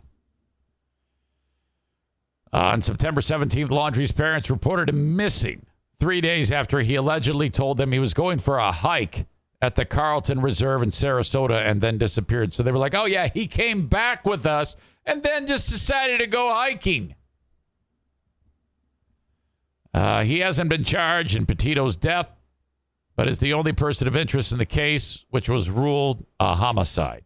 Uh, 2.55 2.69
on 2.71 2.81
September 2.81 3.19
17th, 3.19 3.69
Laundrie's 3.69 4.13
parents 4.13 4.49
reported 4.49 4.87
him 4.87 5.17
missing 5.17 5.65
three 5.99 6.21
days 6.21 6.53
after 6.53 6.79
he 6.79 6.95
allegedly 6.95 7.49
told 7.49 7.77
them 7.77 7.91
he 7.91 7.99
was 7.99 8.13
going 8.13 8.37
for 8.37 8.57
a 8.57 8.71
hike 8.71 9.25
at 9.61 9.75
the 9.75 9.83
Carlton 9.83 10.39
Reserve 10.39 10.81
in 10.81 10.89
Sarasota 10.89 11.65
and 11.65 11.81
then 11.81 11.97
disappeared. 11.97 12.53
So 12.53 12.63
they 12.63 12.71
were 12.71 12.77
like, 12.77 12.95
oh, 12.95 13.03
yeah, 13.03 13.27
he 13.27 13.45
came 13.45 13.87
back 13.87 14.25
with 14.25 14.45
us 14.45 14.77
and 15.05 15.21
then 15.21 15.47
just 15.47 15.69
decided 15.69 16.21
to 16.21 16.27
go 16.27 16.49
hiking. 16.53 17.15
Uh, 19.93 20.23
he 20.23 20.39
hasn't 20.39 20.69
been 20.69 20.85
charged 20.85 21.35
in 21.35 21.45
Petito's 21.45 21.97
death, 21.97 22.31
but 23.17 23.27
is 23.27 23.39
the 23.39 23.51
only 23.51 23.73
person 23.73 24.07
of 24.07 24.15
interest 24.15 24.53
in 24.53 24.59
the 24.59 24.65
case, 24.65 25.25
which 25.29 25.49
was 25.49 25.69
ruled 25.69 26.25
a 26.39 26.55
homicide. 26.55 27.24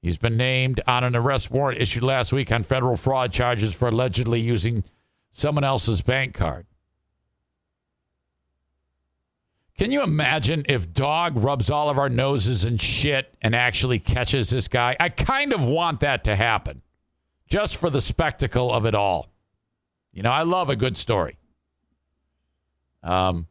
He's 0.00 0.18
been 0.18 0.36
named 0.36 0.80
on 0.86 1.02
an 1.04 1.16
arrest 1.16 1.50
warrant 1.50 1.80
issued 1.80 2.02
last 2.02 2.32
week 2.32 2.52
on 2.52 2.62
federal 2.62 2.96
fraud 2.96 3.32
charges 3.32 3.74
for 3.74 3.88
allegedly 3.88 4.40
using 4.40 4.84
someone 5.30 5.64
else's 5.64 6.02
bank 6.02 6.34
card. 6.34 6.66
Can 9.76 9.92
you 9.92 10.02
imagine 10.02 10.64
if 10.68 10.92
dog 10.92 11.36
rubs 11.36 11.70
all 11.70 11.88
of 11.88 11.98
our 11.98 12.08
noses 12.08 12.64
and 12.64 12.80
shit 12.80 13.32
and 13.40 13.54
actually 13.54 14.00
catches 14.00 14.50
this 14.50 14.66
guy? 14.66 14.96
I 14.98 15.08
kind 15.08 15.52
of 15.52 15.64
want 15.64 16.00
that 16.00 16.24
to 16.24 16.34
happen 16.34 16.82
just 17.48 17.76
for 17.76 17.88
the 17.88 18.00
spectacle 18.00 18.72
of 18.72 18.86
it 18.86 18.94
all. 18.94 19.28
You 20.12 20.22
know, 20.22 20.32
I 20.32 20.42
love 20.42 20.68
a 20.68 20.74
good 20.74 20.96
story. 20.96 21.38
Um, 23.04 23.46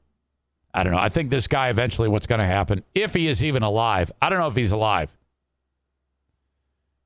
I 0.73 0.83
don't 0.83 0.91
know. 0.91 0.99
I 0.99 1.09
think 1.09 1.29
this 1.29 1.47
guy 1.47 1.69
eventually, 1.69 2.09
what's 2.09 2.27
going 2.27 2.39
to 2.39 2.45
happen, 2.45 2.83
if 2.93 3.13
he 3.13 3.27
is 3.27 3.41
even 3.41 3.63
alive, 3.63 4.11
I 4.21 4.29
don't 4.29 4.39
know 4.39 4.47
if 4.47 4.55
he's 4.55 4.73
alive, 4.73 5.16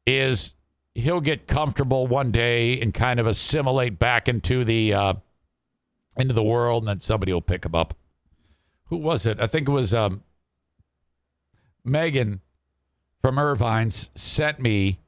is 0.05 0.55
he'll 0.93 1.21
get 1.21 1.47
comfortable 1.47 2.07
one 2.07 2.31
day 2.31 2.79
and 2.79 2.93
kind 2.93 3.19
of 3.19 3.27
assimilate 3.27 3.99
back 3.99 4.27
into 4.27 4.63
the 4.63 4.93
uh, 4.93 5.13
into 6.17 6.33
the 6.33 6.43
world, 6.43 6.83
and 6.83 6.89
then 6.89 6.99
somebody 6.99 7.33
will 7.33 7.41
pick 7.41 7.65
him 7.65 7.75
up. 7.75 7.93
Who 8.85 8.97
was 8.97 9.25
it? 9.25 9.39
I 9.39 9.47
think 9.47 9.67
it 9.67 9.71
was 9.71 9.93
um, 9.93 10.23
Megan 11.83 12.41
from 13.21 13.37
Irvine's 13.37 14.09
sent 14.15 14.59
me 14.59 14.99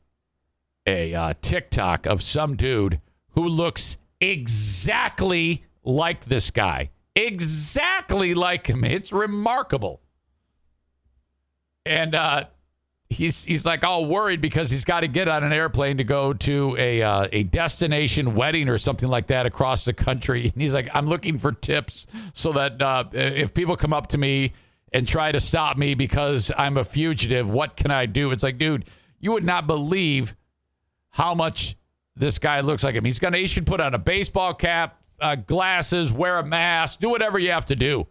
a 0.86 1.14
uh, 1.14 1.34
TikTok 1.42 2.06
of 2.06 2.22
some 2.22 2.56
dude 2.56 3.02
who 3.32 3.48
looks 3.48 3.98
exactly 4.22 5.64
like 5.84 6.26
this 6.26 6.52
guy 6.52 6.90
exactly 7.16 8.34
like 8.34 8.68
him. 8.68 8.84
It's 8.84 9.12
remarkable. 9.12 10.02
And 11.86 12.16
uh, 12.16 12.46
he's 13.14 13.46
he's 13.46 13.66
like 13.66 13.84
all 13.84 14.06
worried 14.06 14.42
because 14.42 14.70
he's 14.70 14.86
got 14.86 15.02
to 15.02 15.08
get 15.08 15.28
on 15.28 15.44
an 15.44 15.54
airplane 15.54 15.98
to 15.98 16.04
go 16.04 16.34
to 16.34 16.76
a 16.78 17.02
uh, 17.02 17.28
a 17.32 17.44
destination 17.44 18.36
wedding 18.36 18.68
or 18.70 18.78
something 18.78 19.10
like 19.10 19.28
that 19.28 19.46
across 19.46 19.86
the 19.86 19.94
country. 19.94 20.44
And 20.54 20.62
he's 20.62 20.74
like, 20.74 20.90
I'm 20.94 21.08
looking 21.08 21.38
for 21.38 21.52
tips 21.52 22.08
so 22.34 22.52
that 22.54 22.82
uh, 22.82 23.06
if 23.14 23.54
people 23.54 23.78
come 23.78 23.94
up 23.94 24.08
to 24.08 24.18
me 24.18 24.54
and 24.92 25.08
try 25.08 25.32
to 25.32 25.40
stop 25.40 25.78
me 25.78 25.94
because 25.96 26.52
I'm 26.58 26.78
a 26.78 26.84
fugitive, 26.84 27.50
what 27.50 27.76
can 27.78 27.92
I 27.92 28.06
do? 28.06 28.32
It's 28.32 28.44
like, 28.44 28.58
dude, 28.58 28.86
you 29.20 29.32
would 29.32 29.46
not 29.46 29.66
believe 29.66 30.36
how 31.10 31.34
much 31.34 31.76
this 32.16 32.40
guy 32.40 32.60
looks 32.60 32.84
like 32.84 32.96
him. 32.96 33.06
He's 33.06 33.20
gonna 33.20 33.38
he 33.38 33.48
should 33.48 33.66
put 33.66 33.80
on 33.80 33.94
a 33.94 34.00
baseball 34.00 34.54
cap, 34.54 35.04
uh, 35.20 35.36
glasses, 35.36 36.12
wear 36.12 36.40
a 36.40 36.46
mask, 36.46 37.00
do 37.00 37.10
whatever 37.10 37.40
you 37.40 37.52
have 37.52 37.66
to 37.68 37.76
do. 37.76 38.08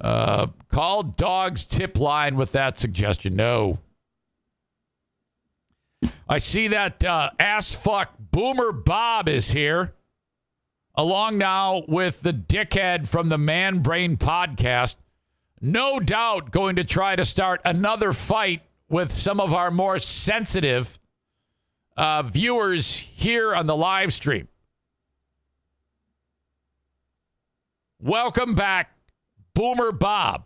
Uh, 0.00 0.46
call 0.70 1.02
dogs 1.02 1.64
tip 1.64 1.98
line 1.98 2.36
with 2.36 2.52
that 2.52 2.78
suggestion. 2.78 3.36
No. 3.36 3.78
I 6.28 6.38
see 6.38 6.68
that 6.68 7.04
uh, 7.04 7.30
ass 7.38 7.74
fuck 7.74 8.14
Boomer 8.18 8.72
Bob 8.72 9.28
is 9.28 9.50
here, 9.50 9.92
along 10.94 11.36
now 11.36 11.82
with 11.88 12.22
the 12.22 12.32
dickhead 12.32 13.06
from 13.08 13.28
the 13.28 13.36
Man 13.38 13.80
Brain 13.80 14.16
podcast. 14.16 14.96
No 15.60 16.00
doubt 16.00 16.52
going 16.52 16.76
to 16.76 16.84
try 16.84 17.16
to 17.16 17.24
start 17.24 17.60
another 17.64 18.12
fight 18.12 18.62
with 18.88 19.12
some 19.12 19.40
of 19.40 19.52
our 19.52 19.70
more 19.70 19.98
sensitive 19.98 20.98
uh, 21.96 22.22
viewers 22.22 22.96
here 22.96 23.54
on 23.54 23.66
the 23.66 23.76
live 23.76 24.12
stream. 24.12 24.48
Welcome 28.00 28.54
back, 28.54 28.94
Boomer 29.60 29.92
Bob. 29.92 30.44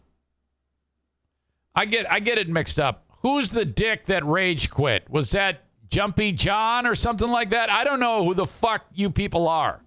I 1.73 1.85
get 1.85 2.11
I 2.11 2.19
get 2.19 2.37
it 2.37 2.49
mixed 2.49 2.81
up. 2.81 3.05
Who's 3.21 3.53
the 3.53 3.65
dick 3.65 4.07
that 4.07 4.27
rage 4.27 4.71
quit? 4.71 5.09
Was 5.09 5.31
that 5.31 5.63
Jumpy 5.89 6.33
John 6.33 6.85
or 6.85 6.97
something 6.97 7.29
like 7.31 7.51
that? 7.51 7.71
I 7.71 7.85
don't 7.85 8.01
know 8.01 8.25
who 8.25 8.35
the 8.35 8.45
fuck 8.45 8.87
you 8.93 9.11
people 9.11 9.47
are. 9.47 9.81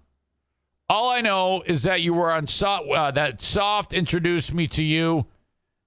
All 0.88 1.10
I 1.10 1.20
know 1.20 1.62
is 1.66 1.82
that 1.82 2.00
you 2.00 2.14
were 2.14 2.32
on 2.32 2.46
soft, 2.46 2.88
uh, 2.88 3.10
that 3.10 3.42
soft 3.42 3.92
introduced 3.92 4.54
me 4.54 4.66
to 4.68 4.82
you 4.82 5.26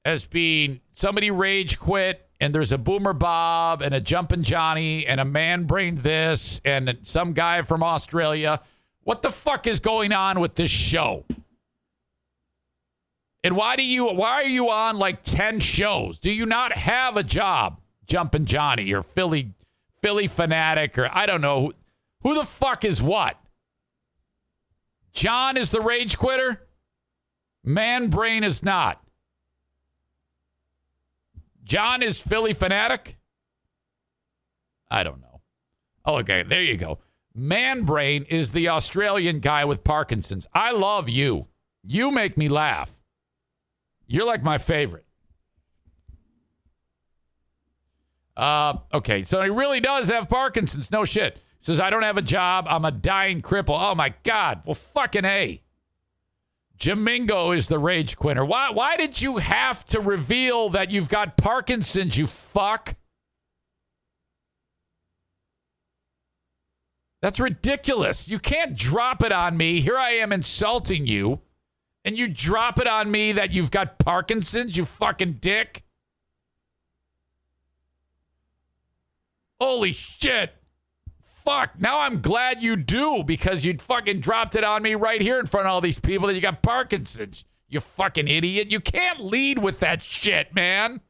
as 0.06 0.26
being 0.26 0.80
somebody 0.92 1.32
rage 1.32 1.80
quit 1.80 2.30
and 2.40 2.54
there's 2.54 2.72
a 2.72 2.78
boomer 2.78 3.14
Bob 3.14 3.82
and 3.82 3.96
a 3.96 4.00
jumping 4.00 4.44
Johnny 4.44 5.08
and 5.08 5.20
a 5.20 5.26
man 5.26 5.64
brain 5.64 5.96
this 5.96 6.62
and 6.64 6.96
some 7.02 7.34
guy 7.34 7.64
from 7.64 7.82
Australia. 7.82 8.62
What 9.02 9.24
the 9.24 9.32
fuck 9.32 9.66
is 9.66 9.80
going 9.80 10.14
on 10.14 10.40
with 10.40 10.54
this 10.54 10.70
show? 10.70 11.26
And 13.44 13.56
why 13.56 13.76
do 13.76 13.84
you 13.84 14.06
why 14.08 14.34
are 14.34 14.44
you 14.44 14.70
on 14.70 14.98
like 14.98 15.24
10 15.24 15.60
shows? 15.60 16.20
Do 16.20 16.32
you 16.32 16.46
not 16.46 16.78
have 16.78 17.18
a 17.18 17.24
job? 17.24 17.80
Jumping 18.06 18.46
Johnny 18.46 18.92
or 18.94 19.04
Philly 19.04 19.54
Philly 20.02 20.28
fanatic 20.28 20.98
or 20.98 21.10
I 21.12 21.26
don't 21.26 21.42
know. 21.42 21.72
Who 22.22 22.36
the 22.36 22.44
fuck 22.44 22.86
is 22.86 23.02
what? 23.02 23.38
John 25.14 25.58
is 25.58 25.72
the 25.72 25.82
rage 25.82 26.18
quitter? 26.18 26.68
Man 27.64 28.10
brain 28.10 28.44
is 28.44 28.64
not. 28.64 29.02
John 31.64 32.04
is 32.04 32.20
Philly 32.20 32.54
fanatic? 32.54 33.18
I 34.90 35.04
don't 35.04 35.22
know. 35.22 35.42
Oh, 36.06 36.18
okay, 36.18 36.44
there 36.44 36.62
you 36.62 36.76
go. 36.76 37.00
Man 37.34 37.84
brain 37.84 38.26
is 38.30 38.52
the 38.52 38.68
Australian 38.68 39.40
guy 39.40 39.64
with 39.64 39.84
Parkinson's. 39.84 40.48
I 40.54 40.72
love 40.72 41.08
you. 41.08 41.48
You 41.84 42.12
make 42.12 42.38
me 42.38 42.50
laugh. 42.50 43.01
You're 44.12 44.26
like 44.26 44.44
my 44.44 44.58
favorite. 44.58 45.06
Uh, 48.36 48.74
okay, 48.94 49.24
so 49.24 49.42
he 49.42 49.50
really 49.50 49.80
does 49.80 50.10
have 50.10 50.28
Parkinson's. 50.28 50.92
No 50.92 51.06
shit. 51.06 51.38
Says, 51.62 51.80
I 51.80 51.90
don't 51.90 52.04
have 52.04 52.18
a 52.18 52.22
job. 52.22 52.66
I'm 52.68 52.84
a 52.84 52.92
dying 52.92 53.42
cripple. 53.42 53.78
Oh 53.80 53.96
my 53.96 54.14
God. 54.24 54.64
Well, 54.66 54.76
fucking 54.76 55.24
A. 55.24 55.62
Jamingo 56.78 57.56
is 57.56 57.68
the 57.68 57.80
rage 57.80 58.18
quitter. 58.18 58.44
Why, 58.44 58.72
why 58.72 58.98
did 58.98 59.22
you 59.22 59.38
have 59.38 59.86
to 59.86 60.02
reveal 60.02 60.70
that 60.72 60.92
you've 60.92 61.10
got 61.10 61.38
Parkinson's, 61.38 62.18
you 62.18 62.28
fuck? 62.28 62.96
That's 67.22 67.40
ridiculous. 67.40 68.28
You 68.28 68.40
can't 68.40 68.76
drop 68.76 69.24
it 69.24 69.32
on 69.32 69.56
me. 69.56 69.80
Here 69.80 69.98
I 69.98 70.12
am 70.12 70.34
insulting 70.34 71.06
you 71.06 71.42
and 72.04 72.18
you 72.18 72.28
drop 72.28 72.80
it 72.80 72.88
on 72.88 73.12
me 73.12 73.32
that 73.34 73.52
you've 73.52 73.72
got 73.72 74.00
Parkinson's, 74.00 74.78
you 74.78 74.86
fucking 74.86 75.34
dick? 75.34 75.84
Holy 79.60 79.94
shit. 79.94 80.56
Fuck. 81.24 81.80
Now 81.80 82.00
I'm 82.00 82.22
glad 82.22 82.62
you 82.62 82.76
do 82.76 83.24
because 83.24 83.66
you 83.66 83.74
fucking 83.78 84.20
dropped 84.20 84.56
it 84.56 84.64
on 84.64 84.82
me 84.82 84.96
right 84.96 85.22
here 85.22 85.40
in 85.40 85.46
front 85.46 85.68
of 85.68 85.74
all 85.74 85.82
these 85.82 86.00
people 86.00 86.28
that 86.28 86.36
you 86.36 86.42
got 86.42 86.62
Parkinson's. 86.62 87.46
You 87.68 87.80
fucking 87.80 88.28
idiot. 88.28 88.72
You 88.72 88.80
can't 88.80 89.20
lead 89.24 89.60
with 89.60 89.80
that 89.80 90.02
shit, 90.02 90.54
man. 90.54 91.02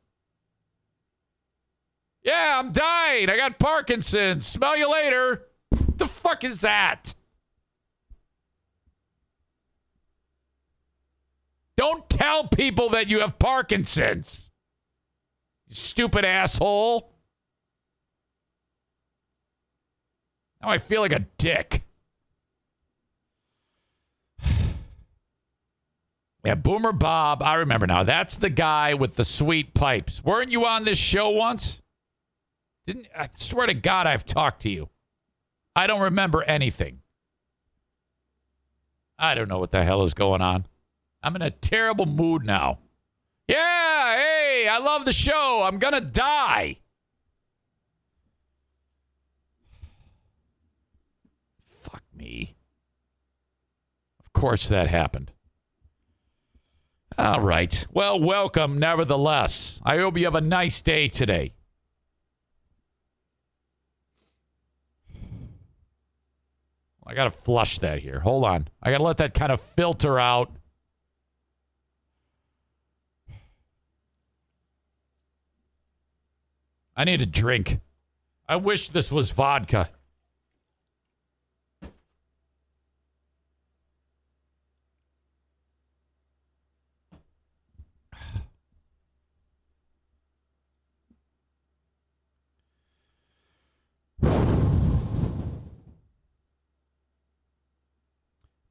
Yeah, 2.23 2.59
I'm 2.59 2.71
dying. 2.71 3.29
I 3.29 3.37
got 3.37 3.57
Parkinson's. 3.57 4.45
Smell 4.45 4.77
you 4.77 4.91
later. 4.91 5.47
What 5.69 5.97
the 5.97 6.07
fuck 6.07 6.43
is 6.43 6.61
that? 6.61 7.13
Don't 11.77 12.09
tell 12.09 12.47
people 12.47 12.89
that 12.89 13.07
you 13.07 13.19
have 13.19 13.39
Parkinson's. 13.39 14.49
You 15.67 15.75
stupid 15.75 16.25
asshole. 16.25 17.11
Now 20.61 20.69
I 20.69 20.77
feel 20.77 21.01
like 21.01 21.13
a 21.13 21.25
dick. 21.37 21.83
Yeah, 26.43 26.55
Boomer 26.55 26.91
Bob. 26.91 27.43
I 27.43 27.53
remember 27.53 27.85
now. 27.85 28.01
That's 28.01 28.35
the 28.35 28.49
guy 28.49 28.95
with 28.95 29.15
the 29.15 29.23
sweet 29.23 29.75
pipes. 29.75 30.23
Weren't 30.23 30.51
you 30.51 30.65
on 30.65 30.85
this 30.85 30.97
show 30.97 31.29
once? 31.29 31.83
Didn't 32.87 33.05
I 33.15 33.29
swear 33.35 33.67
to 33.67 33.75
God 33.75 34.07
I've 34.07 34.25
talked 34.25 34.63
to 34.63 34.69
you. 34.71 34.89
I 35.75 35.85
don't 35.85 36.01
remember 36.01 36.43
anything. 36.43 37.01
I 39.19 39.35
don't 39.35 39.47
know 39.47 39.59
what 39.59 39.71
the 39.71 39.83
hell 39.83 40.01
is 40.01 40.15
going 40.15 40.41
on. 40.41 40.65
I'm 41.23 41.35
in 41.35 41.41
a 41.41 41.51
terrible 41.51 42.05
mood 42.05 42.45
now. 42.45 42.79
Yeah, 43.47 44.15
hey, 44.15 44.67
I 44.69 44.79
love 44.79 45.05
the 45.05 45.11
show. 45.11 45.61
I'm 45.63 45.77
going 45.77 45.93
to 45.93 46.01
die. 46.01 46.77
Fuck 51.65 52.03
me. 52.15 52.55
Of 54.19 54.33
course 54.33 54.67
that 54.69 54.87
happened. 54.87 55.31
All 57.17 57.41
right. 57.41 57.85
Well, 57.91 58.19
welcome 58.19 58.79
nevertheless. 58.79 59.79
I 59.83 59.97
hope 59.97 60.17
you 60.17 60.23
have 60.25 60.35
a 60.35 60.41
nice 60.41 60.81
day 60.81 61.07
today. 61.07 61.53
I 67.05 67.13
got 67.13 67.25
to 67.25 67.31
flush 67.31 67.79
that 67.79 67.99
here. 67.99 68.21
Hold 68.21 68.45
on. 68.45 68.69
I 68.81 68.91
got 68.91 68.99
to 68.99 69.03
let 69.03 69.17
that 69.17 69.33
kind 69.33 69.51
of 69.51 69.59
filter 69.59 70.17
out. 70.17 70.51
I 77.01 77.03
need 77.03 77.19
a 77.19 77.25
drink. 77.25 77.79
I 78.47 78.57
wish 78.57 78.89
this 78.89 79.11
was 79.11 79.31
vodka. 79.31 79.89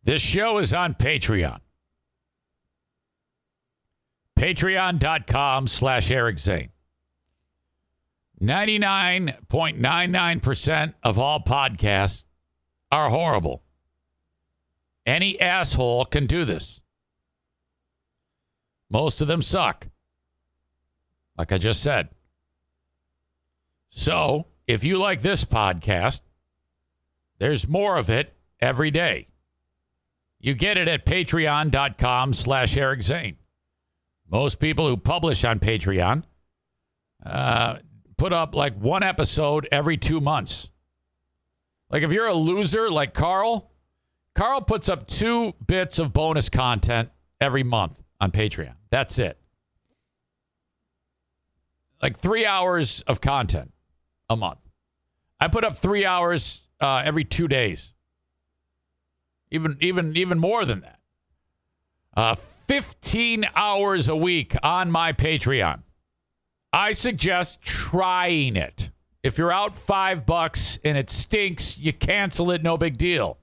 This 0.05 0.23
show 0.23 0.59
is 0.59 0.73
on 0.73 0.95
Patreon. 0.95 1.59
Patreon.com 4.39 5.67
slash 5.67 6.13
Eric 6.13 6.39
Zane. 6.39 6.71
99.99% 8.43 10.95
of 11.03 11.19
all 11.19 11.41
podcasts 11.41 12.25
are 12.91 13.11
horrible. 13.11 13.63
Any 15.05 15.39
asshole 15.41 16.07
can 16.07 16.27
do 16.27 16.45
this. 16.45 16.81
Most 18.89 19.21
of 19.21 19.29
them 19.29 19.43
suck. 19.43 19.89
Like 21.37 21.53
I 21.53 21.59
just 21.59 21.83
said. 21.83 22.09
So, 23.91 24.47
if 24.67 24.85
you 24.85 24.99
like 24.99 25.21
this 25.21 25.45
podcast, 25.45 26.23
there's 27.39 27.69
more 27.69 27.97
of 27.97 28.09
it 28.09 28.35
every 28.61 28.91
day. 28.91 29.29
You 30.39 30.55
get 30.55 30.79
it 30.79 30.89
at 30.89 31.05
patreon.com 31.05 32.33
slash 32.35 32.77
Eric 32.77 33.03
Zane. 33.03 33.37
Most 34.31 34.61
people 34.61 34.89
who 34.89 34.97
publish 34.97 35.45
on 35.45 35.59
Patreon 35.59 36.23
uh, 37.25 37.79
put 38.21 38.35
up 38.35 38.55
like 38.55 38.77
one 38.77 39.03
episode 39.03 39.67
every 39.73 39.97
two 39.97 40.21
months. 40.21 40.69
Like 41.89 42.03
if 42.03 42.13
you're 42.13 42.27
a 42.27 42.35
loser 42.35 42.91
like 42.91 43.15
Carl, 43.15 43.73
Carl 44.35 44.61
puts 44.61 44.91
up 44.91 45.07
two 45.07 45.55
bits 45.67 45.99
of 45.99 46.13
bonus 46.13 46.51
content 46.51 47.09
every 47.41 47.63
month 47.63 47.99
on 48.21 48.31
Patreon. 48.31 48.75
That's 48.91 49.19
it. 49.19 49.39
Like 52.03 52.19
three 52.19 52.45
hours 52.45 53.01
of 53.07 53.23
content 53.23 53.73
a 54.29 54.37
month. 54.37 54.69
I 55.41 55.49
put 55.49 55.65
up 55.65 55.75
three 55.77 56.05
hours 56.05 56.69
uh, 56.79 57.03
every 57.03 57.25
two 57.25 57.49
days 57.49 57.95
even 59.51 59.79
even 59.81 60.15
even 60.17 60.39
more 60.39 60.67
than 60.67 60.81
that. 60.81 60.99
Uh, 62.15 62.35
15 62.35 63.47
hours 63.55 64.09
a 64.09 64.17
week 64.17 64.55
on 64.63 64.91
my 64.91 65.13
Patreon. 65.13 65.83
I 66.73 66.93
suggest 66.93 67.63
trying 67.63 68.57
it. 68.57 68.91
If 69.23 69.37
you're 69.37 69.53
out 69.53 69.77
five 69.77 70.25
bucks 70.25 70.79
and 70.85 70.97
it 70.97 71.11
stinks, 71.11 71.79
you 71.79 71.93
cancel 71.93 72.51
it, 72.51 72.63
no 72.63 72.79
big 72.79 72.97
deal. 72.97 73.39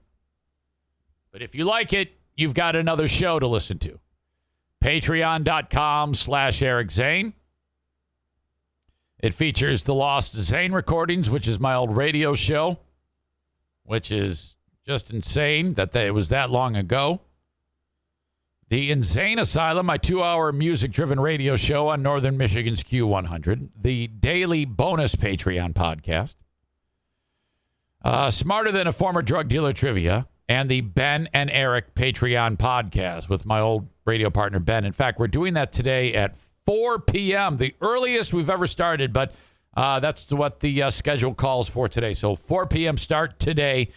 But 1.30 1.42
if 1.42 1.54
you 1.54 1.64
like 1.64 1.92
it, 1.92 2.12
you've 2.36 2.54
got 2.54 2.74
another 2.74 3.06
show 3.06 3.38
to 3.38 3.46
listen 3.46 3.78
to. 3.80 4.00
Patreon.com 4.82 6.14
slash 6.14 6.62
Eric 6.62 6.90
Zane. 6.90 7.34
It 9.20 9.34
features 9.34 9.84
the 9.84 9.94
Lost 9.94 10.32
Zane 10.34 10.72
recordings, 10.72 11.28
which 11.28 11.46
is 11.48 11.58
my 11.58 11.74
old 11.74 11.96
radio 11.96 12.34
show, 12.34 12.78
which 13.82 14.10
is 14.12 14.56
just 14.86 15.10
insane 15.10 15.74
that 15.74 15.94
it 15.94 16.14
was 16.14 16.28
that 16.28 16.50
long 16.50 16.76
ago. 16.76 17.20
The 18.70 18.90
Insane 18.90 19.38
Asylum, 19.38 19.86
my 19.86 19.96
two 19.96 20.22
hour 20.22 20.52
music 20.52 20.90
driven 20.90 21.18
radio 21.18 21.56
show 21.56 21.88
on 21.88 22.02
Northern 22.02 22.36
Michigan's 22.36 22.82
Q100. 22.82 23.70
The 23.80 24.08
daily 24.08 24.66
bonus 24.66 25.14
Patreon 25.14 25.72
podcast. 25.72 26.36
Uh, 28.04 28.30
Smarter 28.30 28.70
Than 28.70 28.86
a 28.86 28.92
Former 28.92 29.22
Drug 29.22 29.48
Dealer 29.48 29.72
Trivia. 29.72 30.28
And 30.50 30.70
the 30.70 30.82
Ben 30.82 31.30
and 31.32 31.50
Eric 31.50 31.94
Patreon 31.94 32.58
podcast 32.58 33.30
with 33.30 33.46
my 33.46 33.58
old 33.58 33.88
radio 34.04 34.28
partner, 34.28 34.58
Ben. 34.58 34.84
In 34.84 34.92
fact, 34.92 35.18
we're 35.18 35.28
doing 35.28 35.54
that 35.54 35.72
today 35.72 36.12
at 36.12 36.36
4 36.66 37.00
p.m., 37.00 37.56
the 37.56 37.74
earliest 37.80 38.34
we've 38.34 38.50
ever 38.50 38.66
started, 38.66 39.14
but 39.14 39.32
uh, 39.76 40.00
that's 40.00 40.30
what 40.30 40.60
the 40.60 40.82
uh, 40.82 40.90
schedule 40.90 41.32
calls 41.32 41.68
for 41.68 41.88
today. 41.88 42.12
So 42.12 42.34
4 42.34 42.66
p.m. 42.66 42.98
start 42.98 43.38
today. 43.38 43.88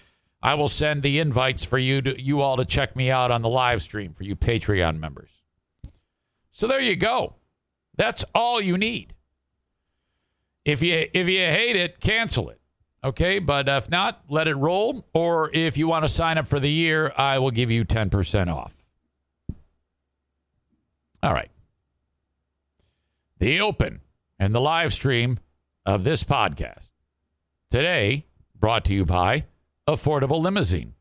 I 0.44 0.56
will 0.56 0.68
send 0.68 1.04
the 1.04 1.20
invites 1.20 1.64
for 1.64 1.78
you 1.78 2.02
to 2.02 2.22
you 2.22 2.42
all 2.42 2.58
to 2.58 2.66
check 2.66 2.96
me 2.96 3.12
out 3.12 3.32
on 3.32 3.42
the 3.42 3.50
live 3.50 3.82
stream 3.82 4.14
for 4.14 4.24
you 4.24 4.36
Patreon 4.36 5.00
members. 5.00 5.42
So 6.52 6.68
there 6.68 6.82
you 6.82 6.96
go. 6.96 7.36
That's 7.96 8.26
all 8.34 8.60
you 8.60 8.78
need. 8.78 9.14
If 10.66 10.82
you 10.82 11.08
if 11.14 11.30
you 11.30 11.40
hate 11.40 11.76
it, 11.76 12.00
cancel 12.00 12.50
it. 12.50 12.60
Okay, 13.04 13.40
but 13.40 13.68
if 13.68 13.90
not, 13.90 14.22
let 14.30 14.48
it 14.48 14.56
roll. 14.56 15.06
Or 15.14 15.50
if 15.54 15.78
you 15.78 15.88
want 15.88 16.06
to 16.06 16.10
sign 16.10 16.38
up 16.38 16.48
for 16.48 16.60
the 16.60 16.70
year, 16.70 17.12
I 17.18 17.40
will 17.40 17.50
give 17.50 17.72
you 17.72 17.84
10% 17.84 18.54
off. 18.54 18.76
All 21.24 21.34
right. 21.34 21.50
The 23.40 23.60
open 23.60 24.02
and 24.38 24.54
the 24.54 24.62
live 24.62 24.94
stream 24.94 25.40
of 25.84 26.04
this 26.04 26.24
podcast 26.24 26.92
today 27.72 28.28
brought 28.56 28.86
to 28.86 28.94
you 28.94 29.04
by 29.04 29.46
affordable 29.88 30.42
limousine. 30.42 30.94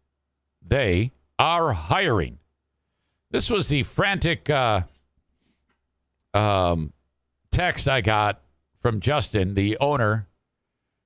They 0.63 1.13
are 1.39 1.73
hiring. 1.73 2.39
This 3.31 3.51
was 3.51 3.69
the 3.69 3.83
frantic 3.83 4.51
uh, 4.51 4.83
um, 6.35 6.93
text 7.51 7.89
I 7.89 8.01
got 8.01 8.41
from 8.81 9.01
Justin, 9.01 9.55
the 9.55 9.77
owner 9.79 10.27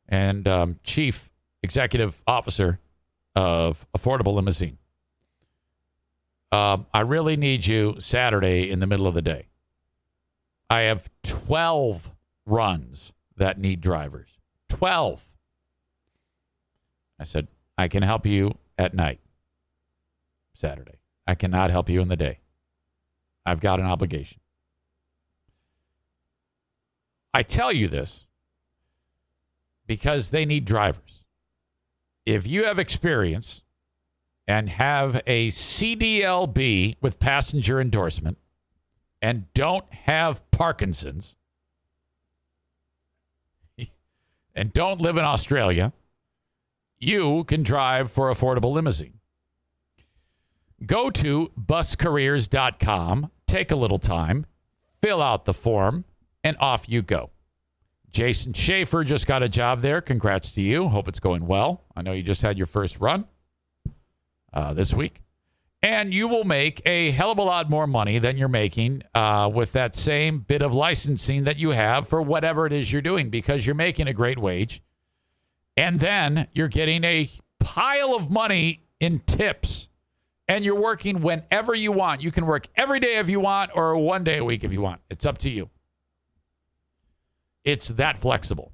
and 0.08 0.46
um, 0.48 0.80
chief 0.84 1.30
executive 1.62 2.22
officer 2.26 2.78
of 3.34 3.86
Affordable 3.96 4.34
Limousine. 4.34 4.78
Um, 6.52 6.86
I 6.94 7.00
really 7.00 7.36
need 7.36 7.66
you 7.66 7.96
Saturday 7.98 8.70
in 8.70 8.78
the 8.78 8.86
middle 8.86 9.06
of 9.06 9.14
the 9.14 9.22
day. 9.22 9.48
I 10.70 10.82
have 10.82 11.10
12 11.24 12.12
runs 12.46 13.12
that 13.36 13.58
need 13.58 13.80
drivers. 13.80 14.38
12. 14.68 15.24
I 17.18 17.24
said, 17.24 17.48
I 17.76 17.88
can 17.88 18.02
help 18.02 18.26
you 18.26 18.58
at 18.78 18.94
night, 18.94 19.20
Saturday. 20.54 20.98
I 21.26 21.34
cannot 21.34 21.70
help 21.70 21.88
you 21.88 22.00
in 22.00 22.08
the 22.08 22.16
day. 22.16 22.40
I've 23.46 23.60
got 23.60 23.80
an 23.80 23.86
obligation. 23.86 24.40
I 27.32 27.42
tell 27.42 27.72
you 27.72 27.88
this 27.88 28.26
because 29.86 30.30
they 30.30 30.44
need 30.44 30.64
drivers. 30.64 31.24
If 32.24 32.46
you 32.46 32.64
have 32.64 32.78
experience 32.78 33.62
and 34.46 34.70
have 34.70 35.20
a 35.26 35.48
CDLB 35.48 36.96
with 37.00 37.18
passenger 37.18 37.80
endorsement 37.80 38.38
and 39.20 39.52
don't 39.52 39.92
have 39.92 40.48
Parkinson's 40.50 41.36
and 44.54 44.72
don't 44.72 45.00
live 45.00 45.16
in 45.16 45.24
Australia, 45.24 45.92
you 46.98 47.44
can 47.44 47.62
drive 47.62 48.10
for 48.10 48.30
affordable 48.32 48.72
limousine. 48.72 49.20
Go 50.84 51.10
to 51.10 51.50
buscareers.com, 51.58 53.30
take 53.46 53.70
a 53.70 53.76
little 53.76 53.98
time, 53.98 54.46
fill 55.00 55.22
out 55.22 55.44
the 55.44 55.54
form, 55.54 56.04
and 56.42 56.56
off 56.60 56.88
you 56.88 57.02
go. 57.02 57.30
Jason 58.10 58.52
Schaefer 58.52 59.02
just 59.02 59.26
got 59.26 59.42
a 59.42 59.48
job 59.48 59.80
there. 59.80 60.00
Congrats 60.00 60.52
to 60.52 60.62
you. 60.62 60.88
Hope 60.88 61.08
it's 61.08 61.18
going 61.18 61.46
well. 61.46 61.82
I 61.96 62.02
know 62.02 62.12
you 62.12 62.22
just 62.22 62.42
had 62.42 62.56
your 62.56 62.68
first 62.68 63.00
run 63.00 63.26
uh, 64.52 64.72
this 64.72 64.94
week. 64.94 65.20
And 65.82 66.14
you 66.14 66.28
will 66.28 66.44
make 66.44 66.80
a 66.86 67.10
hell 67.10 67.32
of 67.32 67.38
a 67.38 67.42
lot 67.42 67.68
more 67.68 67.86
money 67.86 68.18
than 68.18 68.38
you're 68.38 68.48
making 68.48 69.02
uh, 69.14 69.50
with 69.52 69.72
that 69.72 69.96
same 69.96 70.38
bit 70.38 70.62
of 70.62 70.72
licensing 70.72 71.44
that 71.44 71.58
you 71.58 71.70
have 71.70 72.08
for 72.08 72.22
whatever 72.22 72.66
it 72.66 72.72
is 72.72 72.90
you're 72.92 73.02
doing 73.02 73.30
because 73.30 73.66
you're 73.66 73.74
making 73.74 74.06
a 74.06 74.14
great 74.14 74.38
wage. 74.38 74.80
And 75.76 76.00
then 76.00 76.48
you're 76.52 76.68
getting 76.68 77.04
a 77.04 77.28
pile 77.58 78.14
of 78.14 78.30
money 78.30 78.84
in 79.00 79.20
tips. 79.20 79.88
And 80.46 80.64
you're 80.64 80.78
working 80.78 81.22
whenever 81.22 81.74
you 81.74 81.90
want. 81.90 82.22
You 82.22 82.30
can 82.30 82.44
work 82.44 82.66
every 82.76 83.00
day 83.00 83.16
if 83.16 83.30
you 83.30 83.40
want 83.40 83.70
or 83.74 83.96
one 83.96 84.24
day 84.24 84.38
a 84.38 84.44
week 84.44 84.62
if 84.62 84.72
you 84.72 84.82
want. 84.82 85.00
It's 85.08 85.24
up 85.24 85.38
to 85.38 85.50
you. 85.50 85.70
It's 87.64 87.88
that 87.88 88.18
flexible. 88.18 88.72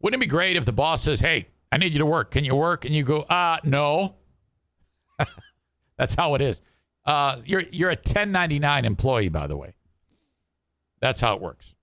Wouldn't 0.00 0.22
it 0.22 0.26
be 0.26 0.30
great 0.30 0.56
if 0.56 0.64
the 0.64 0.72
boss 0.72 1.02
says, 1.02 1.18
Hey, 1.20 1.48
I 1.72 1.76
need 1.76 1.92
you 1.92 1.98
to 1.98 2.06
work. 2.06 2.30
Can 2.30 2.44
you 2.44 2.54
work? 2.54 2.84
And 2.84 2.94
you 2.94 3.02
go, 3.02 3.22
uh, 3.22 3.58
no. 3.64 4.14
That's 5.98 6.14
how 6.14 6.36
it 6.36 6.40
is. 6.40 6.62
Uh, 7.04 7.36
you're 7.44 7.64
you're 7.72 7.90
a 7.90 7.96
1099 7.96 8.84
employee, 8.84 9.28
by 9.28 9.48
the 9.48 9.56
way. 9.56 9.74
That's 11.00 11.20
how 11.20 11.34
it 11.34 11.42
works. 11.42 11.74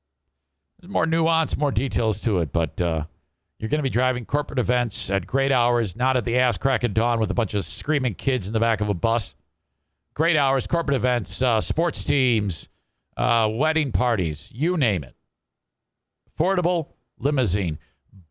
There's 0.80 0.90
more 0.90 1.06
nuance, 1.06 1.58
more 1.58 1.72
details 1.72 2.22
to 2.22 2.40
it, 2.40 2.54
but 2.54 2.82
uh, 2.82 3.04
you're 3.62 3.70
going 3.70 3.78
to 3.78 3.84
be 3.84 3.92
driving 3.92 4.26
corporate 4.26 4.58
events 4.58 5.12
at 5.12 5.28
great 5.28 5.52
hours, 5.52 5.96
not 5.96 6.18
at 6.18 6.26
the 6.26 6.36
ass 6.40 6.58
crack 6.58 6.84
of 6.84 6.96
dawn 6.96 7.20
with 7.20 7.30
a 7.30 7.36
bunch 7.36 7.54
of 7.54 7.64
screaming 7.64 8.16
kids 8.16 8.48
in 8.48 8.54
the 8.54 8.60
back 8.60 8.82
of 8.82 8.90
a 8.90 8.96
bus. 8.96 9.36
Great 10.16 10.36
hours, 10.36 10.66
corporate 10.66 10.96
events, 10.96 11.44
uh, 11.44 11.62
sports 11.62 12.04
teams, 12.04 12.70
uh, 13.18 13.48
wedding 13.52 13.92
parties, 13.92 14.52
you 14.52 14.78
name 14.78 15.04
it. 15.04 15.16
Affordable 16.36 16.88
limousine. 17.20 17.78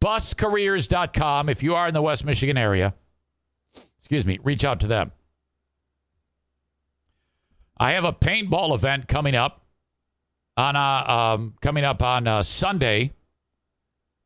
Buscareers.com. 0.01 1.49
If 1.49 1.62
you 1.62 1.76
are 1.76 1.87
in 1.87 1.95
the 1.95 2.03
West 2.03 2.24
Michigan 2.24 2.59
area, 2.59 2.95
excuse 4.01 4.26
me, 4.26 4.41
reach 4.43 4.64
out 4.64 4.81
to 4.81 4.89
them. 4.89 5.12
I 7.78 7.93
have 7.93 8.05
a 8.05 8.12
paintball 8.12 8.74
event 8.74 9.07
coming 9.07 9.37
up 9.37 9.62
on 10.57 10.74
uh, 10.74 10.81
um, 10.81 11.55
coming 11.61 11.85
up 11.85 12.03
on 12.03 12.26
uh, 12.26 12.43
Sunday, 12.43 13.12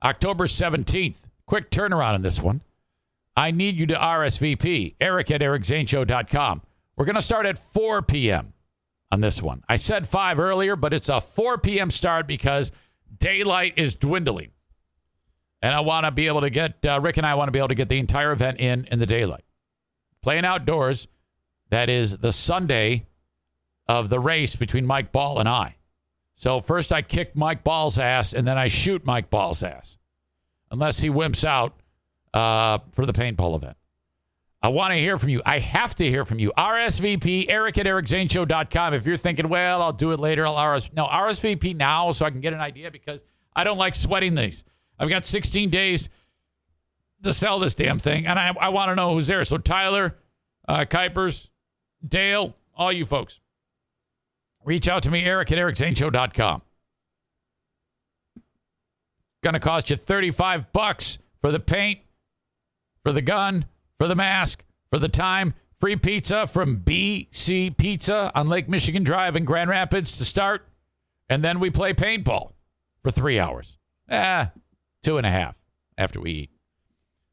October 0.05 0.47
17th. 0.47 1.17
Quick 1.47 1.71
turnaround 1.71 2.15
on 2.15 2.23
this 2.23 2.41
one. 2.41 2.63
I 3.37 3.51
need 3.51 3.77
you 3.77 3.87
to 3.87 3.95
RSVP. 3.95 4.95
Eric 5.01 5.31
at 5.31 5.41
ericzaneshow.com. 5.41 6.63
We're 6.97 7.05
going 7.05 7.17
to 7.17 7.23
start 7.23 7.47
at 7.47 7.59
4 7.59 8.03
p.m. 8.03 8.53
on 9.11 9.21
this 9.21 9.43
one. 9.43 9.65
I 9.69 9.77
said 9.77 10.07
5 10.07 10.39
earlier, 10.39 10.77
but 10.77 10.95
it's 10.95 11.09
a 11.09 11.21
4 11.21 11.59
p.m. 11.59 11.91
start 11.91 12.27
because 12.27 12.71
daylight 13.19 13.75
is 13.77 13.95
dwindling. 13.95 14.51
And 15.61 15.75
I 15.75 15.81
want 15.81 16.05
to 16.05 16.13
be 16.13 16.27
able 16.27 16.43
to 16.43 16.51
get, 16.51 16.85
uh, 16.87 17.01
Rick 17.01 17.17
and 17.17 17.27
I 17.27 17.35
want 17.35 17.49
to 17.49 17.53
be 17.53 17.59
able 17.59 17.69
to 17.69 17.75
get 17.75 17.89
the 17.89 17.99
entire 17.99 18.33
event 18.33 18.61
in 18.61 18.87
in 18.91 18.99
the 18.99 19.07
daylight. 19.07 19.45
Playing 20.23 20.45
outdoors, 20.45 21.09
that 21.71 21.89
is 21.89 22.19
the 22.19 22.33
Sunday 22.33 23.07
of 23.89 24.11
the 24.11 24.21
race 24.21 24.57
between 24.57 24.87
Mike 24.87 25.11
Ball 25.11 25.41
and 25.41 25.49
I. 25.49 25.77
So 26.35 26.61
first 26.61 26.93
I 26.93 27.03
kick 27.03 27.37
Mike 27.37 27.65
Ball's 27.65 27.99
ass, 27.99 28.33
and 28.33 28.47
then 28.47 28.59
I 28.59 28.69
shoot 28.69 29.05
Mike 29.05 29.31
Ball's 29.31 29.63
ass, 29.63 29.97
unless 30.71 31.01
he 31.01 31.09
wimps 31.09 31.45
out 31.45 31.75
uh, 32.33 32.79
for 32.93 33.07
the 33.07 33.13
paintball 33.13 33.57
event. 33.57 33.77
I 34.61 34.69
want 34.69 34.93
to 34.93 34.99
hear 34.99 35.19
from 35.19 35.29
you. 35.29 35.43
I 35.45 35.59
have 35.59 35.95
to 35.97 36.05
hear 36.05 36.25
from 36.25 36.39
you. 36.39 36.51
RSVP, 36.57 37.47
Eric 37.51 37.77
at 37.77 37.85
ericzaneshow.com. 37.85 38.95
If 38.95 39.07
you're 39.07 39.19
thinking, 39.19 39.51
well, 39.51 39.83
I'll 39.83 39.93
do 39.93 40.11
it 40.13 40.19
later, 40.19 40.47
I'll 40.47 40.75
RS. 40.75 40.91
No, 40.95 41.05
RSVP 41.05 41.77
now 41.77 42.13
so 42.13 42.25
I 42.25 42.31
can 42.31 42.41
get 42.41 42.55
an 42.55 42.61
idea 42.61 42.91
because 42.91 43.23
I 43.55 43.65
don't 43.65 43.77
like 43.77 43.95
sweating 43.95 44.35
these. 44.35 44.65
I've 44.99 45.11
got 45.11 45.27
16 45.27 45.69
days 45.69 46.09
to 47.23 47.35
sell 47.35 47.59
this 47.59 47.75
damn 47.75 47.99
thing, 47.99 48.27
and 48.27 48.39
I, 48.39 48.55
I 48.59 48.71
want 48.71 48.89
to 48.89 48.95
know 48.95 49.13
who's 49.13 49.27
there. 49.27 49.45
So 49.45 49.59
Tyler, 49.59 50.17
uh, 50.67 50.87
Kuipers, 50.87 51.51
Dale, 52.07 52.57
all 52.75 52.91
you 52.91 53.05
folks. 53.05 53.41
Reach 54.65 54.89
out 54.89 55.03
to 55.03 55.11
me, 55.11 55.25
Eric 55.25 55.53
at 55.53 55.59
ericzaneshow.com. 55.59 56.63
Gonna 59.43 59.61
cost 59.61 59.91
you 59.91 59.97
35 59.97 60.73
bucks 60.73 61.19
for 61.41 61.53
the 61.53 61.61
paint, 61.61 62.01
for 63.03 63.13
the 63.13 63.21
gun, 63.21 63.67
for 63.99 64.09
the 64.09 64.15
mask, 64.15 64.65
for 64.91 64.99
the 64.99 65.09
time. 65.09 65.53
Free 65.79 65.97
pizza 65.97 66.47
from 66.47 66.79
BC 66.79 67.77
Pizza 67.77 68.33
on 68.35 68.49
Lake 68.49 68.71
Michigan 68.71 69.05
Drive 69.05 69.37
in 69.37 69.45
Grand 69.45 69.69
Rapids 69.69 70.17
to 70.17 70.25
start. 70.25 70.67
And 71.29 71.45
then 71.45 71.61
we 71.61 71.69
play 71.69 71.93
paintball 71.93 72.53
for 73.03 73.11
three 73.11 73.39
hours. 73.39 73.77
Ah, 74.11 74.53
two 75.03 75.19
and 75.19 75.27
a 75.27 75.31
half 75.31 75.59
after 75.99 76.19
we 76.21 76.31
eat. 76.31 76.51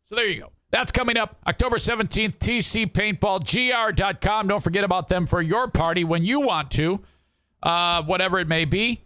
So 0.05 0.15
there 0.15 0.27
you 0.27 0.41
go. 0.41 0.51
That's 0.71 0.91
coming 0.91 1.15
up 1.17 1.38
October 1.47 1.77
17th, 1.77 2.39
tcpaintballgr.com. 2.39 4.47
Don't 4.47 4.63
forget 4.63 4.84
about 4.84 5.07
them 5.07 5.27
for 5.27 5.41
your 5.41 5.69
party 5.69 6.03
when 6.03 6.25
you 6.25 6.41
want 6.41 6.71
to 6.71 7.01
uh, 7.64 8.03
whatever 8.03 8.39
it 8.39 8.47
may 8.47 8.66
be. 8.66 9.03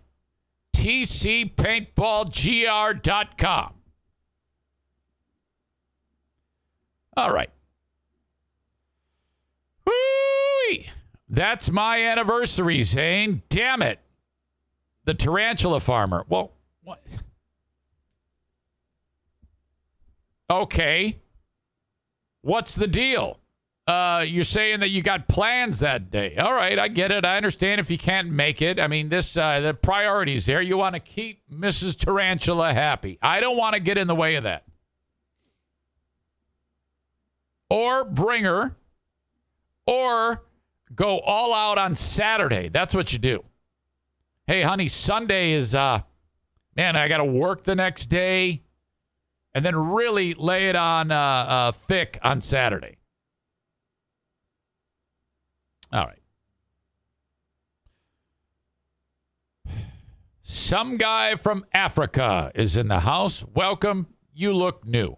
TCPaintballGR.com. 0.76 3.74
All 7.18 7.32
right. 7.32 7.50
Whoo-wee. 9.86 10.90
That's 11.30 11.72
my 11.72 12.04
anniversary, 12.04 12.82
Zane. 12.82 13.42
Damn 13.50 13.82
it. 13.82 14.00
The 15.06 15.14
tarantula 15.14 15.80
farmer. 15.80 16.26
Well, 16.28 16.52
what? 16.84 17.02
Okay. 20.50 21.20
What's 22.42 22.76
the 22.76 22.88
deal? 22.88 23.40
Uh, 23.88 24.26
you're 24.28 24.44
saying 24.44 24.80
that 24.80 24.90
you 24.90 25.04
got 25.04 25.28
plans 25.28 25.80
that 25.80 26.10
day. 26.10 26.36
All 26.38 26.54
right, 26.54 26.78
I 26.80 26.88
get 26.88 27.12
it. 27.12 27.24
I 27.24 27.38
understand 27.38 27.80
if 27.80 27.92
you 27.92 28.00
can't 28.00 28.30
make 28.30 28.62
it. 28.62 28.80
I 28.80 28.88
mean, 28.88 29.10
this 29.10 29.38
uh, 29.38 29.60
the 29.60 29.74
priorities 29.76 30.48
there. 30.48 30.62
You 30.62 30.76
want 30.76 30.96
to 30.96 31.00
keep 31.00 31.42
Mrs. 31.52 31.96
Tarantula 31.96 32.74
happy. 32.74 33.20
I 33.22 33.40
don't 33.40 33.58
want 33.58 33.76
to 33.76 33.80
get 33.80 33.98
in 33.98 34.08
the 34.08 34.16
way 34.16 34.36
of 34.36 34.44
that. 34.44 34.64
Or 37.70 38.04
bring 38.04 38.44
her, 38.44 38.76
or 39.86 40.44
go 40.96 41.20
all 41.20 41.54
out 41.54 41.78
on 41.78 41.96
Saturday. 41.96 42.70
That's 42.70 42.96
what 42.96 43.14
you 43.14 43.20
do. 43.20 43.44
Hey, 44.48 44.64
honey, 44.64 44.88
Sunday 44.88 45.52
is 45.52 45.76
uh, 45.76 46.02
man. 46.76 46.96
I 46.96 47.08
got 47.08 47.18
to 47.18 47.26
work 47.26 47.66
the 47.66 47.76
next 47.76 48.08
day, 48.08 48.64
and 49.54 49.64
then 49.64 49.76
really 49.76 50.34
lay 50.34 50.70
it 50.70 50.76
on 50.76 51.12
uh, 51.12 51.16
uh 51.16 51.72
thick 51.72 52.18
on 52.24 52.42
Saturday. 52.42 52.98
All 55.92 56.06
right. 56.06 56.20
Some 60.42 60.98
guy 60.98 61.36
from 61.36 61.66
Africa 61.74 62.52
is 62.54 62.78
in 62.78 62.88
the 62.88 63.00
house. 63.00 63.44
Welcome. 63.56 64.08
You 64.34 64.54
look 64.54 64.86
new. 64.86 65.18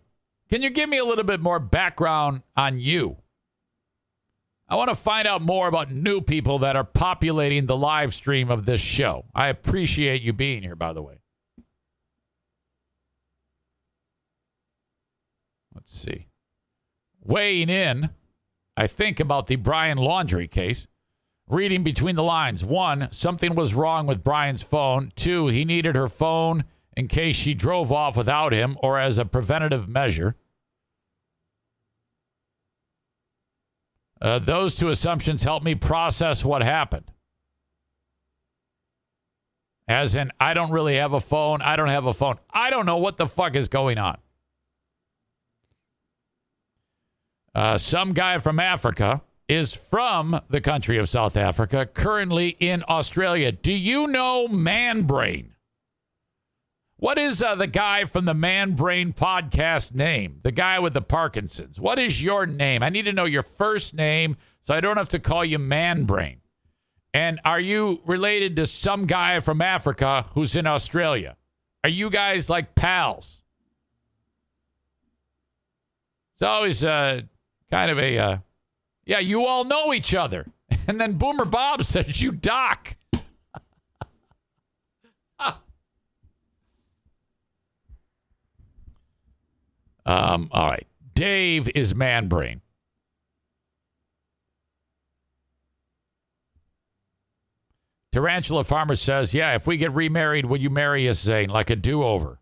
Can 0.49 0.61
you 0.61 0.69
give 0.69 0.87
me 0.87 0.97
a 0.97 1.05
little 1.05 1.25
bit 1.25 1.41
more 1.41 1.59
background 1.59 2.43
on 2.55 2.79
you? 2.79 3.17
I 4.69 4.75
want 4.75 4.89
to 4.89 4.95
find 4.95 5.27
out 5.27 5.41
more 5.41 5.67
about 5.67 5.91
new 5.91 6.21
people 6.21 6.59
that 6.59 6.75
are 6.75 6.83
populating 6.83 7.65
the 7.65 7.77
live 7.77 8.13
stream 8.13 8.49
of 8.49 8.65
this 8.65 8.81
show. 8.81 9.25
I 9.33 9.47
appreciate 9.47 10.21
you 10.21 10.33
being 10.33 10.61
here, 10.63 10.75
by 10.75 10.93
the 10.93 11.01
way. 11.01 11.19
Let's 15.73 15.97
see. 15.97 16.27
Weighing 17.21 17.69
in 17.69 18.09
I 18.77 18.85
think 18.85 19.19
about 19.19 19.47
the 19.47 19.55
Brian 19.55 19.97
Laundrie 19.97 20.49
case. 20.49 20.85
Reading 21.49 21.83
between 21.83 22.15
the 22.15 22.23
lines. 22.23 22.63
One, 22.63 23.07
something 23.11 23.55
was 23.55 23.73
wrong 23.73 24.05
with 24.05 24.23
Brian's 24.23 24.61
phone. 24.61 25.11
Two, 25.15 25.47
he 25.47 25.65
needed 25.65 25.95
her 25.95 26.07
phone 26.07 26.65
in 26.95 27.07
case 27.07 27.35
she 27.35 27.53
drove 27.53 27.91
off 27.91 28.15
without 28.15 28.53
him 28.53 28.77
or 28.83 28.99
as 28.99 29.17
a 29.17 29.25
preventative 29.25 29.87
measure. 29.87 30.35
Uh, 34.21 34.39
those 34.39 34.75
two 34.75 34.89
assumptions 34.89 35.43
help 35.43 35.63
me 35.63 35.73
process 35.73 36.43
what 36.43 36.61
happened. 36.61 37.11
As 39.87 40.15
in, 40.15 40.31
I 40.39 40.53
don't 40.53 40.71
really 40.71 40.97
have 40.97 41.13
a 41.13 41.21
phone. 41.21 41.61
I 41.61 41.77
don't 41.77 41.87
have 41.87 42.05
a 42.05 42.13
phone. 42.13 42.39
I 42.51 42.69
don't 42.69 42.85
know 42.85 42.97
what 42.97 43.17
the 43.17 43.27
fuck 43.27 43.55
is 43.55 43.69
going 43.69 43.97
on. 43.97 44.17
Uh, 47.57 47.75
some 47.75 48.13
guy 48.13 48.37
from 48.37 48.59
Africa 48.59 49.23
is 49.49 49.73
from 49.73 50.39
the 50.47 50.61
country 50.61 50.99
of 50.99 51.09
South 51.09 51.35
Africa, 51.35 51.87
currently 51.87 52.49
in 52.59 52.83
Australia. 52.87 53.51
Do 53.51 53.73
you 53.73 54.05
know 54.05 54.47
Man 54.47 55.01
Brain? 55.01 55.55
What 56.97 57.17
is 57.17 57.41
uh, 57.41 57.55
the 57.55 57.65
guy 57.65 58.05
from 58.05 58.25
the 58.25 58.35
Man 58.35 58.75
Brain 58.75 59.11
podcast 59.11 59.95
name? 59.95 60.37
The 60.43 60.51
guy 60.51 60.77
with 60.77 60.93
the 60.93 61.01
Parkinson's. 61.01 61.79
What 61.79 61.97
is 61.97 62.21
your 62.23 62.45
name? 62.45 62.83
I 62.83 62.89
need 62.89 63.05
to 63.05 63.13
know 63.13 63.25
your 63.25 63.41
first 63.41 63.95
name 63.95 64.37
so 64.61 64.75
I 64.75 64.79
don't 64.79 64.97
have 64.97 65.09
to 65.09 65.19
call 65.19 65.43
you 65.43 65.57
Man 65.57 66.03
Brain. 66.03 66.41
And 67.11 67.39
are 67.43 67.59
you 67.59 68.01
related 68.05 68.55
to 68.57 68.67
some 68.67 69.07
guy 69.07 69.39
from 69.39 69.63
Africa 69.63 70.27
who's 70.35 70.55
in 70.55 70.67
Australia? 70.67 71.35
Are 71.83 71.89
you 71.89 72.11
guys 72.11 72.51
like 72.51 72.75
pals? 72.75 73.41
It's 76.35 76.43
always 76.43 76.85
uh, 76.85 77.21
kind 77.69 77.91
of 77.91 77.99
a 77.99 78.17
uh, 78.17 78.37
Yeah, 79.05 79.19
you 79.19 79.45
all 79.45 79.63
know 79.63 79.93
each 79.93 80.13
other. 80.13 80.45
And 80.89 81.01
then 81.01 81.13
Boomer 81.13 81.43
Bob 81.43 81.83
says 81.83 82.21
you 82.21 82.31
doc. 82.31 82.95
um, 90.05 90.47
all 90.51 90.67
right. 90.69 90.87
Dave 91.13 91.67
is 91.75 91.93
man 91.93 92.27
brain. 92.29 92.61
Tarantula 98.17 98.63
Farmer 98.63 98.95
says, 98.95 99.33
Yeah, 99.33 99.55
if 99.55 99.67
we 99.67 99.77
get 99.77 99.93
remarried, 99.93 100.45
will 100.47 100.57
you 100.57 100.69
marry 100.69 101.07
us, 101.07 101.19
Zane, 101.19 101.49
like 101.49 101.69
a 101.69 101.75
do 101.75 102.03
over? 102.03 102.39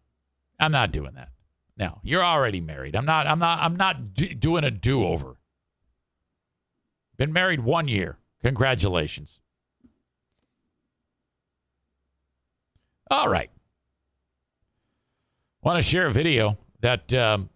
I'm 0.60 0.72
not 0.72 0.92
doing 0.92 1.16
that. 1.16 1.30
No, 1.78 2.00
you're 2.04 2.24
already 2.24 2.62
married. 2.62 2.96
I'm 2.96 3.06
not, 3.06 3.28
I'm 3.28 3.40
not, 3.40 3.60
I'm 3.60 3.76
not 3.76 4.14
doing 4.14 4.64
a 4.64 4.72
do 4.72 5.06
over. 5.06 5.38
Been 7.18 7.34
married 7.34 7.62
one 7.62 7.88
year. 7.88 8.18
Congratulations. 8.44 9.40
All 13.12 13.28
right. 13.28 13.50
Want 15.62 15.78
to 15.78 15.82
share 15.82 16.08
a 16.08 16.12
video 16.12 16.58
that 16.82 17.14
um, 17.14 17.50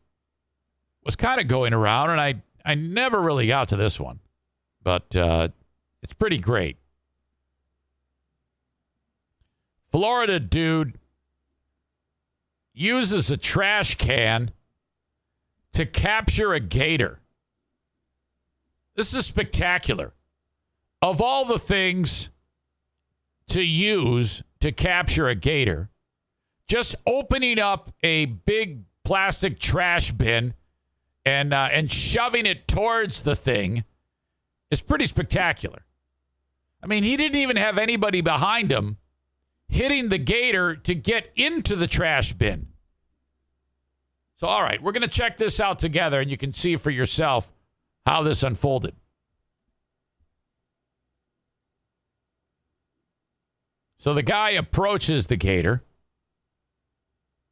was 1.04 1.16
kind 1.16 1.40
of 1.40 1.48
going 1.48 1.74
around, 1.74 2.10
and 2.10 2.20
I, 2.20 2.42
I 2.66 2.76
never 2.76 3.20
really 3.20 3.48
got 3.48 3.70
to 3.70 3.76
this 3.76 4.00
one, 4.00 4.20
but 4.84 5.16
uh, 5.16 5.50
it's 6.02 6.14
pretty 6.14 6.40
great. 6.40 6.78
Florida 9.92 10.40
dude 10.40 10.99
uses 12.80 13.30
a 13.30 13.38
trash 13.38 13.96
can 13.96 14.52
to 15.74 15.86
capture 15.86 16.54
a 16.54 16.60
gator. 16.60 17.20
This 18.96 19.14
is 19.14 19.26
spectacular. 19.26 20.14
Of 21.02 21.22
all 21.22 21.46
the 21.46 21.60
things 21.60 22.30
to 23.48 23.62
use 23.62 24.44
to 24.60 24.72
capture 24.72 25.28
a 25.28 25.36
gator, 25.36 25.90
just 26.68 26.96
opening 27.06 27.60
up 27.60 27.90
a 28.04 28.26
big 28.26 28.84
plastic 29.04 29.60
trash 29.60 30.12
bin 30.12 30.54
and 31.26 31.54
uh, 31.54 31.70
and 31.72 31.90
shoving 31.90 32.46
it 32.46 32.68
towards 32.68 33.22
the 33.22 33.36
thing 33.36 33.84
is 34.70 34.82
pretty 34.82 35.06
spectacular. 35.06 35.86
I 36.84 36.88
mean, 36.88 37.04
he 37.04 37.18
didn't 37.18 37.38
even 37.42 37.56
have 37.56 37.78
anybody 37.78 38.22
behind 38.22 38.72
him 38.72 38.98
hitting 39.70 40.10
the 40.10 40.18
gator 40.18 40.76
to 40.76 40.96
get 40.96 41.32
into 41.36 41.76
the 41.76 41.88
trash 41.88 42.34
bin. 42.34 42.69
So, 44.40 44.48
all 44.48 44.64
right, 44.64 44.82
we're 44.82 44.94
going 44.94 45.02
to 45.02 45.10
check 45.10 45.36
this 45.36 45.60
out 45.60 45.80
together 45.80 46.22
and 46.22 46.32
you 46.32 46.38
can 46.38 46.54
see 46.54 46.78
for 46.78 46.92
yourself 46.92 47.52
how 48.06 48.24
this 48.24 48.42
unfolded. 48.42 48.96
So 53.98 54.14
the 54.14 54.24
guy 54.24 54.52
approaches 54.52 55.28
the 55.28 55.36
gator 55.36 55.84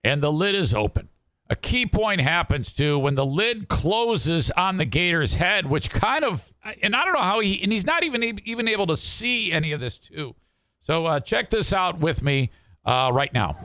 and 0.02 0.24
the 0.24 0.32
lid 0.32 0.56
is 0.56 0.74
open. 0.74 1.10
A 1.50 1.58
key 1.58 1.86
point 1.86 2.22
happens 2.22 2.72
too 2.72 2.98
when 2.98 3.16
the 3.16 3.26
lid 3.26 3.68
closes 3.68 4.50
on 4.52 4.78
the 4.78 4.86
gator's 4.86 5.36
head, 5.36 5.70
which 5.70 5.90
kind 5.90 6.24
of, 6.24 6.54
and 6.82 6.96
I 6.96 7.04
don't 7.04 7.14
know 7.14 7.20
how 7.20 7.42
he, 7.42 7.62
and 7.62 7.70
he's 7.70 7.86
not 7.86 8.06
even 8.06 8.40
even 8.46 8.70
able 8.70 8.88
to 8.88 8.96
see 8.96 9.52
any 9.52 9.74
of 9.74 9.82
this 9.82 9.98
too. 9.98 10.36
So 10.80 11.06
uh, 11.06 11.20
check 11.20 11.50
this 11.50 11.74
out 11.74 12.00
with 12.00 12.24
me 12.24 12.50
uh, 12.86 13.12
right 13.14 13.34
now. 13.34 13.58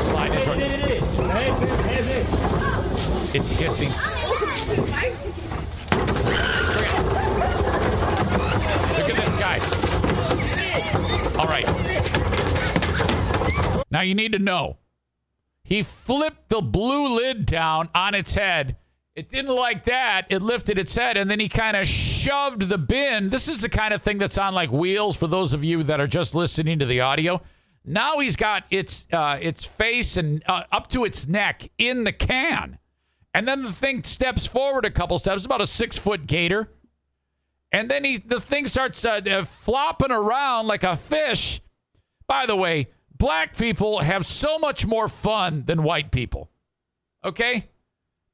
Slide 0.00 0.32
it. 0.32 0.44
It's 3.34 3.50
hissing. 3.50 3.90
Look 8.96 9.10
at 9.10 9.16
this 9.16 9.36
guy. 9.36 9.58
All 11.38 11.46
right. 11.46 11.66
Now 13.90 14.00
you 14.00 14.14
need 14.14 14.32
to 14.32 14.38
know. 14.38 14.78
He 15.64 15.82
flipped 15.82 16.48
the 16.48 16.62
blue 16.62 17.14
lid 17.16 17.44
down 17.44 17.90
on 17.94 18.14
its 18.14 18.34
head. 18.34 18.76
It 19.14 19.28
didn't 19.28 19.54
like 19.54 19.84
that. 19.84 20.26
It 20.28 20.42
lifted 20.42 20.76
its 20.76 20.96
head 20.96 21.16
and 21.16 21.30
then 21.30 21.38
he 21.38 21.48
kind 21.48 21.76
of 21.76 21.86
shoved 21.86 22.62
the 22.62 22.78
bin. 22.78 23.30
This 23.30 23.46
is 23.46 23.62
the 23.62 23.68
kind 23.68 23.94
of 23.94 24.02
thing 24.02 24.18
that's 24.18 24.38
on 24.38 24.54
like 24.54 24.72
wheels 24.72 25.14
for 25.14 25.28
those 25.28 25.52
of 25.52 25.62
you 25.62 25.84
that 25.84 26.00
are 26.00 26.08
just 26.08 26.34
listening 26.34 26.80
to 26.80 26.86
the 26.86 27.00
audio. 27.00 27.40
Now 27.84 28.18
he's 28.18 28.34
got 28.34 28.64
its 28.70 29.06
uh, 29.12 29.38
its 29.40 29.64
face 29.64 30.16
and 30.16 30.42
uh, 30.46 30.64
up 30.72 30.88
to 30.88 31.04
its 31.04 31.28
neck 31.28 31.70
in 31.78 32.04
the 32.04 32.12
can. 32.12 32.78
And 33.34 33.46
then 33.46 33.62
the 33.62 33.72
thing 33.72 34.02
steps 34.04 34.46
forward 34.46 34.84
a 34.84 34.90
couple 34.90 35.18
steps, 35.18 35.44
about 35.44 35.60
a 35.60 35.66
six 35.66 35.96
foot 35.96 36.26
gator. 36.26 36.70
And 37.70 37.90
then 37.90 38.04
he, 38.04 38.18
the 38.18 38.40
thing 38.40 38.66
starts 38.66 39.04
uh, 39.04 39.20
uh, 39.28 39.44
flopping 39.44 40.12
around 40.12 40.68
like 40.68 40.84
a 40.84 40.96
fish. 40.96 41.60
By 42.28 42.46
the 42.46 42.54
way, 42.56 42.86
black 43.16 43.56
people 43.56 43.98
have 43.98 44.24
so 44.24 44.58
much 44.58 44.86
more 44.86 45.08
fun 45.08 45.64
than 45.66 45.82
white 45.82 46.12
people. 46.12 46.50
Okay? 47.24 47.68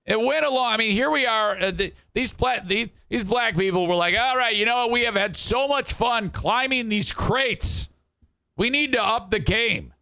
It 0.06 0.20
went 0.20 0.44
along. 0.44 0.72
I 0.72 0.76
mean, 0.76 0.92
here 0.92 1.10
we 1.10 1.26
are. 1.26 1.56
Uh, 1.58 1.70
the, 1.70 1.92
these, 2.14 2.32
black, 2.32 2.66
these, 2.66 2.88
these 3.08 3.24
black 3.24 3.56
people 3.56 3.86
were 3.86 3.94
like, 3.94 4.16
all 4.18 4.36
right, 4.36 4.54
you 4.54 4.64
know 4.64 4.76
what? 4.76 4.90
We 4.90 5.02
have 5.02 5.14
had 5.14 5.36
so 5.36 5.68
much 5.68 5.92
fun 5.92 6.30
climbing 6.30 6.88
these 6.88 7.12
crates. 7.12 7.88
We 8.56 8.70
need 8.70 8.92
to 8.92 9.02
up 9.02 9.30
the 9.30 9.38
game. 9.38 9.92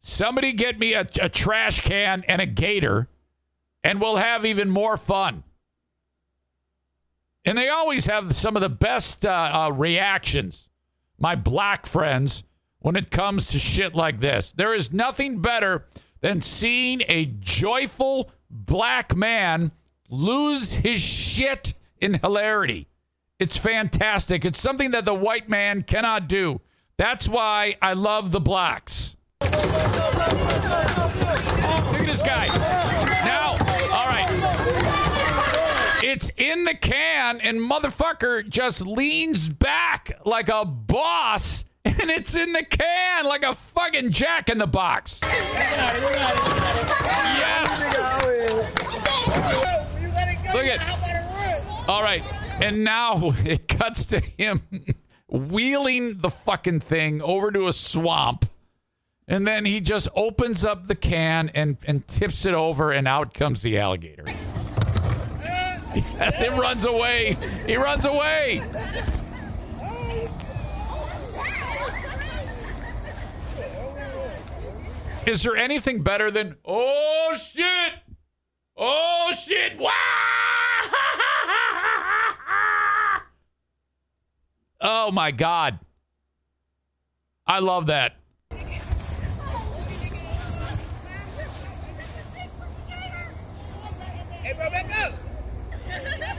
Somebody 0.00 0.52
get 0.52 0.78
me 0.78 0.92
a, 0.92 1.06
a 1.20 1.28
trash 1.28 1.80
can 1.80 2.24
and 2.28 2.40
a 2.42 2.46
gator, 2.46 3.08
and 3.82 4.00
we'll 4.00 4.16
have 4.16 4.44
even 4.44 4.68
more 4.68 4.96
fun. 4.96 5.44
And 7.44 7.56
they 7.56 7.68
always 7.68 8.06
have 8.06 8.34
some 8.34 8.54
of 8.54 8.62
the 8.62 8.68
best 8.68 9.24
uh, 9.24 9.50
uh, 9.52 9.72
reactions, 9.72 10.68
my 11.18 11.34
black 11.34 11.86
friends, 11.86 12.44
when 12.80 12.96
it 12.96 13.10
comes 13.10 13.46
to 13.46 13.58
shit 13.58 13.94
like 13.94 14.20
this. 14.20 14.52
There 14.52 14.74
is 14.74 14.92
nothing 14.92 15.40
better 15.40 15.86
than 16.24 16.40
seeing 16.40 17.02
a 17.06 17.26
joyful 17.26 18.30
black 18.48 19.14
man 19.14 19.70
lose 20.08 20.72
his 20.72 20.98
shit 20.98 21.74
in 22.00 22.14
hilarity. 22.14 22.88
It's 23.38 23.58
fantastic. 23.58 24.46
It's 24.46 24.58
something 24.58 24.92
that 24.92 25.04
the 25.04 25.12
white 25.12 25.50
man 25.50 25.82
cannot 25.82 26.26
do. 26.26 26.62
That's 26.96 27.28
why 27.28 27.76
I 27.82 27.92
love 27.92 28.32
the 28.32 28.40
blacks. 28.40 29.16
Look 29.42 29.52
at 29.52 29.60
this 32.06 32.22
guy. 32.22 32.46
Now, 33.26 33.50
all 33.92 34.08
right. 34.08 34.30
It's 36.02 36.30
in 36.38 36.64
the 36.64 36.74
can, 36.74 37.38
and 37.42 37.60
motherfucker 37.60 38.48
just 38.48 38.86
leans 38.86 39.50
back 39.50 40.18
like 40.24 40.48
a 40.48 40.64
boss, 40.64 41.66
and 41.86 42.10
it's 42.10 42.34
in 42.34 42.52
the 42.52 42.64
can 42.64 43.26
like 43.26 43.42
a 43.42 43.54
fucking 43.54 44.10
jack 44.10 44.48
in 44.48 44.56
the 44.56 44.66
box. 44.66 45.20
Yes. 45.22 47.84
Look 50.54 50.64
at. 50.64 50.80
All 51.86 52.02
right. 52.02 52.22
And 52.62 52.84
now 52.84 53.20
it 53.44 53.68
cuts 53.68 54.06
to 54.06 54.20
him 54.20 54.62
wheeling 55.28 56.18
the 56.18 56.30
fucking 56.30 56.80
thing 56.80 57.20
over 57.20 57.50
to 57.50 57.68
a 57.68 57.72
swamp. 57.72 58.46
And 59.28 59.46
then 59.46 59.64
he 59.64 59.80
just 59.80 60.08
opens 60.14 60.64
up 60.64 60.86
the 60.86 60.94
can 60.94 61.50
and, 61.54 61.76
and 61.86 62.06
tips 62.06 62.44
it 62.44 62.52
over, 62.52 62.92
and 62.92 63.08
out 63.08 63.32
comes 63.32 63.62
the 63.62 63.78
alligator. 63.78 64.24
Yes, 65.94 66.40
it 66.40 66.50
runs 66.50 66.84
away. 66.84 67.38
He 67.66 67.76
runs 67.76 68.04
away. 68.04 68.62
Is 75.26 75.42
there 75.42 75.56
anything 75.56 76.02
better 76.02 76.30
than, 76.30 76.56
oh 76.64 77.36
shit? 77.40 77.94
Oh 78.76 79.32
shit. 79.38 79.78
Wow! 79.78 79.90
Oh 84.86 85.10
my 85.10 85.30
God. 85.30 85.78
I 87.46 87.60
love 87.60 87.86
that. 87.86 88.16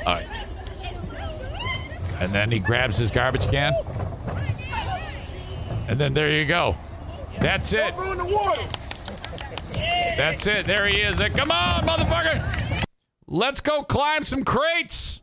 All 0.06 0.14
right. 0.14 0.28
And 2.20 2.32
then 2.34 2.52
he 2.52 2.60
grabs 2.60 2.98
his 2.98 3.10
garbage 3.10 3.48
can. 3.48 3.74
And 5.88 6.00
then 6.00 6.14
there 6.14 6.30
you 6.32 6.46
go. 6.46 6.78
That's 7.40 7.74
it. 7.74 7.94
That's 10.18 10.48
it. 10.48 10.66
There 10.66 10.88
he 10.88 11.02
is. 11.02 11.18
Come 11.18 11.52
on, 11.52 11.86
motherfucker. 11.86 12.84
Let's 13.28 13.62
go 13.62 13.84
climb 13.84 14.24
some 14.24 14.44
crates. 14.44 15.22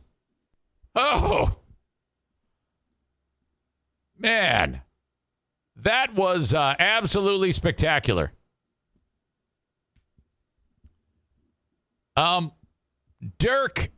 Oh. 0.95 1.55
Man. 4.17 4.81
That 5.75 6.13
was 6.13 6.53
uh, 6.53 6.75
absolutely 6.79 7.51
spectacular. 7.51 8.31
Um, 12.15 12.51
Dirk 13.39 13.89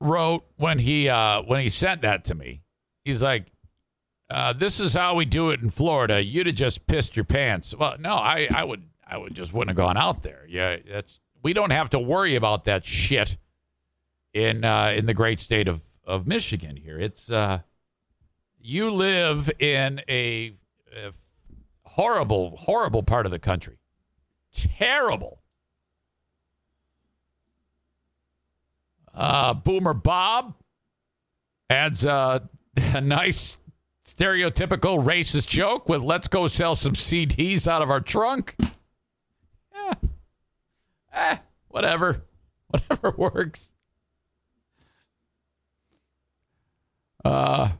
wrote 0.00 0.44
when 0.56 0.78
he 0.78 1.08
uh, 1.08 1.42
when 1.42 1.60
he 1.60 1.68
sent 1.68 2.02
that 2.02 2.24
to 2.26 2.34
me. 2.34 2.62
He's 3.04 3.22
like, 3.22 3.46
uh, 4.30 4.52
"This 4.52 4.80
is 4.80 4.94
how 4.94 5.14
we 5.14 5.24
do 5.24 5.50
it 5.50 5.60
in 5.60 5.70
Florida. 5.70 6.22
You'd 6.22 6.46
have 6.46 6.56
just 6.56 6.86
pissed 6.86 7.16
your 7.16 7.24
pants." 7.24 7.74
Well, 7.74 7.96
no, 7.98 8.14
I, 8.14 8.48
I 8.54 8.64
would 8.64 8.84
I 9.06 9.16
would 9.18 9.34
just 9.34 9.52
wouldn't 9.52 9.76
have 9.76 9.76
gone 9.76 9.96
out 9.96 10.22
there. 10.22 10.44
Yeah, 10.48 10.76
that's 10.88 11.20
we 11.42 11.52
don't 11.52 11.72
have 11.72 11.90
to 11.90 11.98
worry 11.98 12.36
about 12.36 12.64
that 12.64 12.84
shit 12.84 13.36
in 14.32 14.64
uh, 14.64 14.92
in 14.96 15.06
the 15.06 15.14
great 15.14 15.40
state 15.40 15.68
of 15.68 15.82
of 16.04 16.26
Michigan. 16.26 16.76
Here, 16.76 16.98
it's 16.98 17.30
uh, 17.30 17.60
you 18.60 18.90
live 18.90 19.50
in 19.58 20.00
a, 20.08 20.54
a 20.94 21.12
horrible 21.84 22.56
horrible 22.56 23.02
part 23.02 23.26
of 23.26 23.32
the 23.32 23.38
country. 23.38 23.78
Terrible. 24.52 25.40
Uh, 29.12 29.54
Boomer 29.54 29.94
Bob 29.94 30.54
adds 31.68 32.04
a, 32.04 32.48
a 32.94 33.00
nice 33.00 33.58
stereotypical 34.04 35.02
racist 35.04 35.48
joke 35.48 35.88
with 35.88 36.02
let's 36.02 36.28
go 36.28 36.46
sell 36.46 36.74
some 36.74 36.92
CDs 36.92 37.68
out 37.68 37.82
of 37.82 37.90
our 37.90 38.00
trunk. 38.00 38.56
Yeah. 39.74 39.94
Eh, 41.12 41.36
whatever. 41.68 42.22
Whatever 42.68 43.10
works. 43.16 43.72
Uh, 47.24 47.70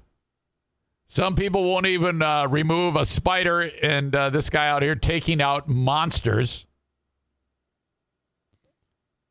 some 1.07 1.37
people 1.37 1.64
won't 1.64 1.87
even 1.87 2.23
uh, 2.23 2.49
remove 2.49 2.97
a 2.97 3.05
spider, 3.05 3.71
and 3.83 4.14
uh, 4.14 4.31
this 4.31 4.51
guy 4.51 4.68
out 4.68 4.83
here 4.83 4.97
taking 4.97 5.41
out 5.41 5.68
monsters. 5.68 6.66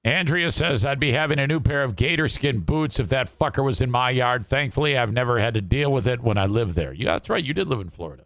Andrea 0.04 0.50
says, 0.52 0.86
I'd 0.86 1.00
be 1.00 1.12
having 1.12 1.40
a 1.40 1.48
new 1.48 1.60
pair 1.60 1.84
of 1.84 1.96
gator 1.96 2.28
skin 2.30 2.60
boots 2.60 3.00
if 3.00 3.10
that 3.10 3.30
fucker 3.30 3.64
was 3.64 3.82
in 3.82 3.92
my 3.92 4.12
yard. 4.12 4.46
Thankfully, 4.46 4.98
I've 4.98 5.12
never 5.12 5.40
had 5.40 5.54
to 5.56 5.62
deal 5.62 5.92
with 5.92 6.08
it 6.08 6.22
when 6.22 6.38
I 6.38 6.46
lived 6.46 6.76
there. 6.76 6.94
Yeah, 6.94 7.14
that's 7.14 7.30
right. 7.30 7.44
You 7.44 7.54
did 7.54 7.68
live 7.68 7.82
in 7.82 7.90
Florida. 7.90 8.24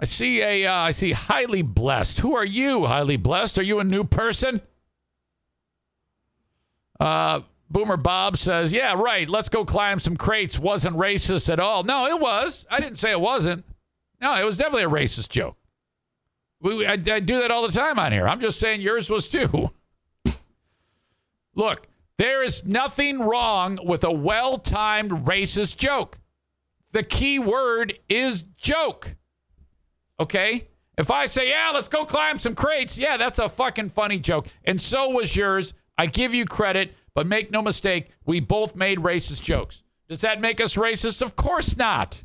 I 0.00 0.04
see 0.04 0.42
a, 0.42 0.66
uh, 0.66 0.74
I 0.74 0.90
see 0.90 1.12
highly 1.12 1.62
blessed. 1.62 2.20
Who 2.20 2.34
are 2.34 2.44
you, 2.44 2.86
highly 2.86 3.16
blessed? 3.16 3.58
Are 3.58 3.62
you 3.62 3.78
a 3.78 3.84
new 3.84 4.02
person? 4.02 4.62
Uh, 6.98 7.42
Boomer 7.70 7.96
Bob 7.96 8.36
says, 8.36 8.72
Yeah, 8.72 8.94
right. 8.94 9.28
Let's 9.28 9.48
go 9.48 9.64
climb 9.64 10.00
some 10.00 10.16
crates. 10.16 10.58
Wasn't 10.58 10.96
racist 10.96 11.52
at 11.52 11.60
all. 11.60 11.84
No, 11.84 12.06
it 12.06 12.18
was. 12.18 12.66
I 12.70 12.80
didn't 12.80 12.98
say 12.98 13.12
it 13.12 13.20
wasn't. 13.20 13.64
No, 14.20 14.34
it 14.34 14.44
was 14.44 14.56
definitely 14.56 14.84
a 14.84 15.04
racist 15.04 15.28
joke. 15.28 15.56
We, 16.60 16.86
I, 16.86 16.92
I 16.92 16.96
do 16.96 17.40
that 17.40 17.50
all 17.50 17.62
the 17.62 17.72
time 17.72 17.98
on 17.98 18.12
here. 18.12 18.28
I'm 18.28 18.40
just 18.40 18.60
saying 18.60 18.80
yours 18.80 19.08
was 19.08 19.28
too. 19.28 19.70
Look, 21.54 21.88
there 22.18 22.42
is 22.42 22.66
nothing 22.66 23.20
wrong 23.20 23.78
with 23.82 24.04
a 24.04 24.12
well 24.12 24.58
timed 24.58 25.10
racist 25.10 25.78
joke. 25.78 26.18
The 26.92 27.02
key 27.02 27.38
word 27.38 27.98
is 28.08 28.42
joke. 28.56 29.16
Okay? 30.18 30.68
If 30.98 31.10
I 31.10 31.26
say, 31.26 31.48
yeah, 31.48 31.70
let's 31.72 31.88
go 31.88 32.04
climb 32.04 32.36
some 32.36 32.54
crates, 32.54 32.98
yeah, 32.98 33.16
that's 33.16 33.38
a 33.38 33.48
fucking 33.48 33.88
funny 33.88 34.18
joke. 34.18 34.48
And 34.64 34.80
so 34.80 35.08
was 35.08 35.34
yours. 35.34 35.72
I 35.96 36.06
give 36.06 36.34
you 36.34 36.44
credit, 36.44 36.94
but 37.14 37.26
make 37.26 37.50
no 37.50 37.62
mistake, 37.62 38.10
we 38.26 38.40
both 38.40 38.76
made 38.76 38.98
racist 38.98 39.42
jokes. 39.42 39.82
Does 40.08 40.20
that 40.20 40.40
make 40.40 40.60
us 40.60 40.76
racist? 40.76 41.22
Of 41.22 41.36
course 41.36 41.76
not. 41.76 42.22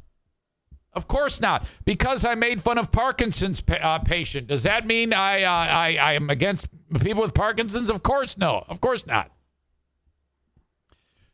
Of 0.96 1.08
course 1.08 1.42
not. 1.42 1.68
Because 1.84 2.24
I 2.24 2.36
made 2.36 2.62
fun 2.62 2.78
of 2.78 2.92
Parkinson's 2.92 3.62
pa- 3.62 3.76
uh, 3.76 4.00
patient, 4.00 4.48
does 4.48 4.64
that 4.64 4.88
mean 4.88 5.14
I, 5.14 5.44
uh, 5.44 5.50
I 5.52 5.98
I 6.02 6.14
am 6.14 6.30
against 6.30 6.68
people 7.02 7.22
with 7.22 7.34
Parkinson's? 7.34 7.90
Of 7.90 8.02
course 8.02 8.38
no. 8.38 8.64
Of 8.70 8.80
course 8.80 9.06
not. 9.06 9.32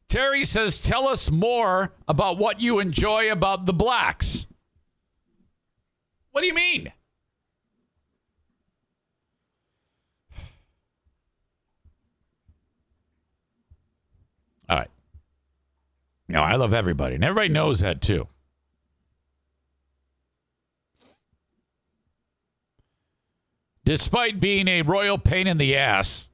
Terry 0.08 0.44
says, 0.44 0.80
"Tell 0.80 1.08
us 1.08 1.30
more 1.32 1.94
about 2.08 2.38
what 2.38 2.60
you 2.60 2.80
enjoy 2.80 3.32
about 3.32 3.66
the 3.66 3.74
blacks." 3.74 4.48
What 6.32 6.42
do 6.42 6.48
you 6.48 6.54
mean? 6.54 6.92
All 14.70 14.78
right. 14.78 14.90
No, 16.30 16.42
I 16.42 16.56
love 16.56 16.74
everybody, 16.74 17.16
and 17.16 17.24
everybody 17.24 17.50
knows 17.50 17.82
that 17.82 18.02
too. 18.02 18.28
Despite 23.84 24.40
being 24.40 24.68
a 24.68 24.84
royal 24.84 25.18
pain 25.18 25.48
in 25.48 25.58
the 25.58 25.76
ass, 25.76 26.30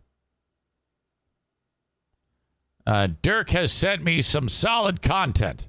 uh, 2.86 3.08
Dirk 3.22 3.50
has 3.52 3.72
sent 3.72 4.04
me 4.04 4.22
some 4.22 4.48
solid 4.48 5.02
content, 5.02 5.68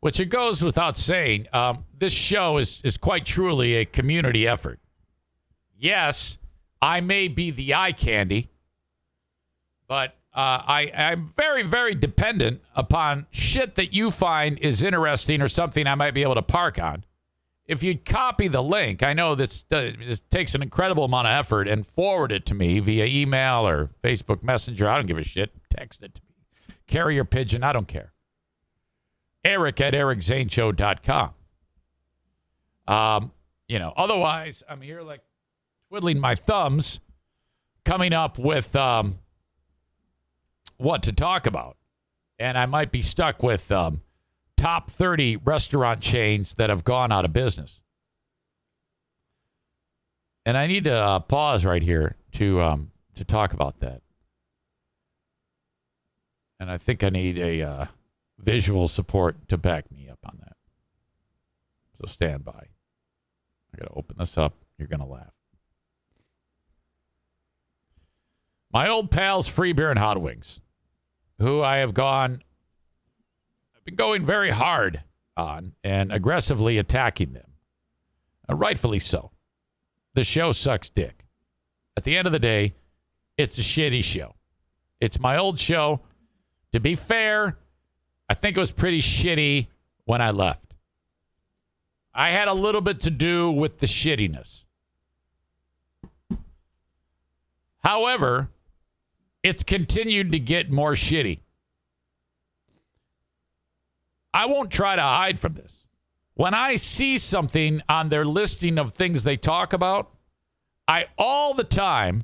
which 0.00 0.18
it 0.18 0.26
goes 0.26 0.62
without 0.62 0.96
saying. 0.96 1.46
Um, 1.52 1.84
this 1.96 2.12
show 2.12 2.58
is, 2.58 2.80
is 2.82 2.96
quite 2.96 3.24
truly 3.24 3.74
a 3.74 3.84
community 3.84 4.46
effort. 4.46 4.80
Yes, 5.76 6.38
I 6.80 7.00
may 7.00 7.28
be 7.28 7.50
the 7.50 7.74
eye 7.74 7.92
candy, 7.92 8.50
but 9.86 10.16
uh, 10.34 10.62
I, 10.66 10.90
I'm 10.94 11.28
very, 11.28 11.62
very 11.62 11.94
dependent 11.94 12.62
upon 12.74 13.26
shit 13.30 13.74
that 13.74 13.92
you 13.92 14.10
find 14.10 14.58
is 14.58 14.82
interesting 14.82 15.42
or 15.42 15.48
something 15.48 15.86
I 15.86 15.94
might 15.94 16.14
be 16.14 16.22
able 16.22 16.34
to 16.34 16.42
park 16.42 16.80
on 16.80 17.04
if 17.66 17.82
you'd 17.82 18.04
copy 18.04 18.48
the 18.48 18.62
link, 18.62 19.02
I 19.02 19.12
know 19.12 19.34
this, 19.34 19.64
uh, 19.70 19.92
this 19.98 20.20
takes 20.30 20.54
an 20.54 20.62
incredible 20.62 21.04
amount 21.04 21.28
of 21.28 21.32
effort, 21.32 21.68
and 21.68 21.86
forward 21.86 22.32
it 22.32 22.44
to 22.46 22.54
me 22.54 22.80
via 22.80 23.06
email 23.06 23.66
or 23.66 23.90
Facebook 24.02 24.42
Messenger. 24.42 24.88
I 24.88 24.96
don't 24.96 25.06
give 25.06 25.18
a 25.18 25.22
shit. 25.22 25.52
Text 25.70 26.02
it 26.02 26.14
to 26.16 26.22
me. 26.22 26.74
Carrier 26.86 27.24
pigeon. 27.24 27.62
I 27.62 27.72
don't 27.72 27.88
care. 27.88 28.12
Eric 29.44 29.80
at 29.80 29.94
ericzaneshow.com. 29.94 31.34
Um, 32.88 33.32
you 33.68 33.78
know, 33.78 33.92
otherwise, 33.96 34.62
I'm 34.68 34.80
here 34.80 35.02
like 35.02 35.20
twiddling 35.88 36.18
my 36.18 36.34
thumbs, 36.34 37.00
coming 37.84 38.12
up 38.12 38.38
with 38.38 38.74
um, 38.76 39.18
what 40.78 41.04
to 41.04 41.12
talk 41.12 41.46
about. 41.46 41.76
And 42.38 42.58
I 42.58 42.66
might 42.66 42.90
be 42.90 43.02
stuck 43.02 43.42
with 43.42 43.70
um, 43.70 44.02
top 44.62 44.88
30 44.88 45.38
restaurant 45.38 46.00
chains 46.00 46.54
that 46.54 46.70
have 46.70 46.84
gone 46.84 47.10
out 47.10 47.24
of 47.24 47.32
business. 47.32 47.80
And 50.46 50.56
I 50.56 50.68
need 50.68 50.84
to 50.84 50.94
uh, 50.94 51.18
pause 51.18 51.64
right 51.64 51.82
here 51.82 52.14
to 52.32 52.60
um, 52.62 52.92
to 53.16 53.24
talk 53.24 53.52
about 53.52 53.80
that. 53.80 54.02
And 56.60 56.70
I 56.70 56.78
think 56.78 57.02
I 57.02 57.08
need 57.08 57.38
a 57.38 57.62
uh, 57.62 57.84
visual 58.38 58.86
support 58.86 59.48
to 59.48 59.56
back 59.56 59.90
me 59.90 60.08
up 60.08 60.20
on 60.24 60.38
that. 60.40 60.56
So 62.00 62.06
stand 62.06 62.44
by. 62.44 62.52
I 62.52 63.78
got 63.78 63.86
to 63.86 63.94
open 63.94 64.16
this 64.18 64.38
up. 64.38 64.54
You're 64.78 64.86
going 64.86 65.00
to 65.00 65.06
laugh. 65.06 65.32
My 68.72 68.88
old 68.88 69.10
pals, 69.10 69.48
Free 69.48 69.72
Beer 69.72 69.90
and 69.90 69.98
Hot 69.98 70.20
Wings, 70.20 70.60
who 71.38 71.62
I 71.62 71.78
have 71.78 71.94
gone 71.94 72.42
been 73.84 73.96
going 73.96 74.24
very 74.24 74.50
hard 74.50 75.02
on 75.36 75.72
and 75.82 76.12
aggressively 76.12 76.78
attacking 76.78 77.32
them. 77.32 77.52
Uh, 78.48 78.54
rightfully 78.54 78.98
so. 78.98 79.30
The 80.14 80.24
show 80.24 80.52
sucks 80.52 80.90
dick. 80.90 81.24
At 81.96 82.04
the 82.04 82.16
end 82.16 82.26
of 82.26 82.32
the 82.32 82.38
day, 82.38 82.74
it's 83.36 83.58
a 83.58 83.62
shitty 83.62 84.04
show. 84.04 84.34
It's 85.00 85.18
my 85.18 85.36
old 85.36 85.58
show. 85.58 86.00
To 86.72 86.80
be 86.80 86.94
fair, 86.94 87.58
I 88.28 88.34
think 88.34 88.56
it 88.56 88.60
was 88.60 88.70
pretty 88.70 89.00
shitty 89.00 89.68
when 90.04 90.20
I 90.20 90.30
left. 90.30 90.74
I 92.14 92.30
had 92.30 92.48
a 92.48 92.54
little 92.54 92.80
bit 92.80 93.00
to 93.00 93.10
do 93.10 93.50
with 93.50 93.78
the 93.78 93.86
shittiness. 93.86 94.64
However, 97.82 98.50
it's 99.42 99.62
continued 99.62 100.30
to 100.32 100.38
get 100.38 100.70
more 100.70 100.92
shitty. 100.92 101.40
I 104.34 104.46
won't 104.46 104.70
try 104.70 104.96
to 104.96 105.02
hide 105.02 105.38
from 105.38 105.54
this. 105.54 105.86
When 106.34 106.54
I 106.54 106.76
see 106.76 107.18
something 107.18 107.82
on 107.88 108.08
their 108.08 108.24
listing 108.24 108.78
of 108.78 108.92
things 108.92 109.24
they 109.24 109.36
talk 109.36 109.72
about, 109.72 110.10
I 110.88 111.06
all 111.18 111.54
the 111.54 111.64
time 111.64 112.22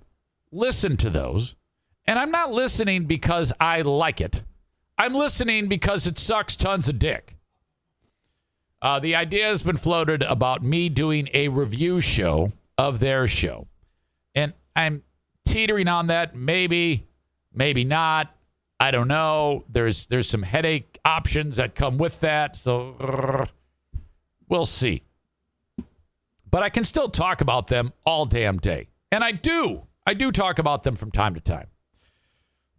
listen 0.50 0.96
to 0.98 1.10
those. 1.10 1.54
And 2.06 2.18
I'm 2.18 2.30
not 2.30 2.50
listening 2.50 3.04
because 3.04 3.52
I 3.60 3.82
like 3.82 4.20
it. 4.20 4.42
I'm 4.96 5.14
listening 5.14 5.68
because 5.68 6.06
it 6.06 6.18
sucks 6.18 6.56
tons 6.56 6.88
of 6.88 6.98
dick. 6.98 7.36
Uh, 8.80 8.98
the 8.98 9.14
idea 9.14 9.46
has 9.46 9.62
been 9.62 9.76
floated 9.76 10.22
about 10.22 10.62
me 10.62 10.88
doing 10.88 11.28
a 11.34 11.48
review 11.48 12.00
show 12.00 12.52
of 12.78 13.00
their 13.00 13.26
show. 13.26 13.66
And 14.34 14.54
I'm 14.74 15.02
teetering 15.44 15.88
on 15.88 16.06
that. 16.06 16.34
Maybe, 16.34 17.06
maybe 17.52 17.84
not. 17.84 18.34
I 18.80 18.90
don't 18.90 19.08
know. 19.08 19.64
There's 19.68 20.06
there's 20.06 20.28
some 20.28 20.42
headache 20.42 20.97
options 21.08 21.56
that 21.56 21.74
come 21.74 21.96
with 21.96 22.20
that, 22.20 22.54
so 22.54 23.46
we'll 24.48 24.66
see. 24.66 25.02
But 26.50 26.62
I 26.62 26.68
can 26.68 26.84
still 26.84 27.08
talk 27.08 27.40
about 27.40 27.68
them 27.68 27.92
all 28.04 28.26
damn 28.26 28.58
day, 28.58 28.88
and 29.10 29.24
I 29.24 29.32
do. 29.32 29.86
I 30.06 30.14
do 30.14 30.30
talk 30.30 30.58
about 30.58 30.82
them 30.82 30.96
from 30.96 31.10
time 31.10 31.34
to 31.34 31.40
time. 31.40 31.68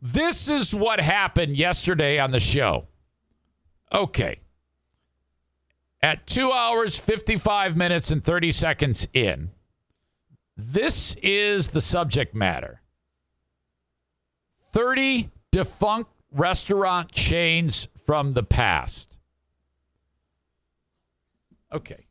This 0.01 0.49
is 0.49 0.73
what 0.73 0.99
happened 0.99 1.57
yesterday 1.57 2.19
on 2.19 2.31
the 2.31 2.39
show. 2.39 2.87
Okay. 3.91 4.39
At 6.01 6.27
two 6.27 6.51
hours, 6.51 6.97
55 6.97 7.75
minutes, 7.75 8.11
and 8.11 8.23
30 8.23 8.51
seconds 8.51 9.07
in, 9.13 9.49
this 10.55 11.15
is 11.15 11.69
the 11.69 11.81
subject 11.81 12.35
matter 12.35 12.81
30 14.61 15.29
defunct 15.51 16.11
restaurant 16.31 17.11
chains 17.11 17.87
from 18.05 18.33
the 18.33 18.43
past. 18.43 19.17
Okay. 21.71 22.07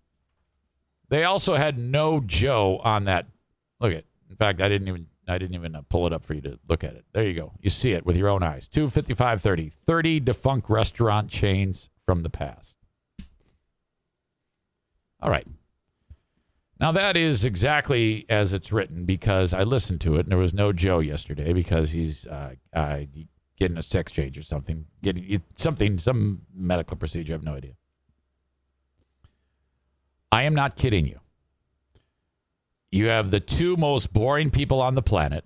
They 1.09 1.25
also 1.25 1.55
had 1.55 1.79
no 1.79 2.21
Joe 2.21 2.81
on 2.83 3.05
that. 3.05 3.27
Look 3.81 3.93
at. 3.93 4.05
In 4.31 4.37
fact, 4.37 4.61
I 4.61 4.69
didn't 4.69 4.89
even 4.89 5.07
I 5.27 5.39
didn't 5.39 5.55
even 5.55 5.75
uh, 5.75 5.83
pull 5.89 6.07
it 6.07 6.13
up 6.13 6.25
for 6.25 6.35
you 6.35 6.41
to 6.43 6.59
look 6.69 6.83
at 6.85 6.95
it. 6.95 7.05
There 7.13 7.25
you 7.25 7.35
go. 7.35 7.53
You 7.61 7.71
see 7.71 7.93
it 7.93 8.07
with 8.07 8.17
your 8.17 8.29
own 8.29 8.43
eyes. 8.43 8.69
25530. 8.69 9.71
30 9.87 10.21
defunct 10.21 10.71
restaurant 10.71 11.29
chains 11.29 11.91
from 12.07 12.23
the 12.23 12.31
past. 12.31 12.77
All 15.21 15.31
right. 15.31 15.47
Now 16.81 16.93
that 16.93 17.17
is 17.17 17.45
exactly 17.45 18.25
as 18.29 18.53
it's 18.53 18.73
written 18.73 19.05
because 19.05 19.53
I 19.53 19.65
listened 19.65 20.01
to 20.03 20.17
it 20.17 20.21
and 20.21 20.29
there 20.29 20.39
was 20.39 20.55
no 20.55 20.73
Joe 20.73 21.01
yesterday 21.01 21.53
because 21.53 21.91
he's 21.91 22.27
uh, 22.27 22.55
uh, 22.73 23.01
getting 23.59 23.77
a 23.77 23.83
sex 23.83 24.13
change 24.13 24.39
or 24.39 24.43
something, 24.43 24.87
getting 25.03 25.43
something, 25.55 25.99
some 25.99 26.43
medical 26.55 26.97
procedure. 26.97 27.33
I 27.33 27.37
have 27.37 27.45
no 27.45 27.55
idea. 27.55 27.73
I 30.31 30.43
am 30.43 30.55
not 30.55 30.77
kidding 30.77 31.07
you. 31.07 31.21
You 32.91 33.07
have 33.09 33.31
the 33.31 33.41
two 33.41 33.77
most 33.77 34.13
boring 34.13 34.51
people 34.51 34.81
on 34.81 34.95
the 34.95 35.03
planet 35.03 35.45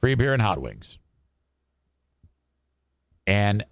free 0.00 0.14
beer 0.14 0.32
and 0.32 0.42
hot 0.42 0.60
wings. 0.60 0.98
And 3.26 3.64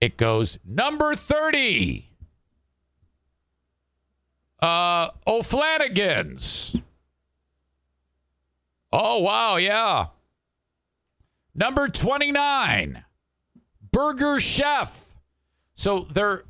it 0.00 0.16
goes 0.16 0.58
number 0.64 1.14
30. 1.14 2.08
Uh, 4.62 5.10
O'Flanagan's. 5.26 6.76
Oh, 8.92 9.20
wow. 9.20 9.56
Yeah. 9.56 10.06
Number 11.54 11.88
29, 11.88 13.04
Burger 13.92 14.40
Chef. 14.40 15.16
So 15.74 16.06
they're 16.12 16.44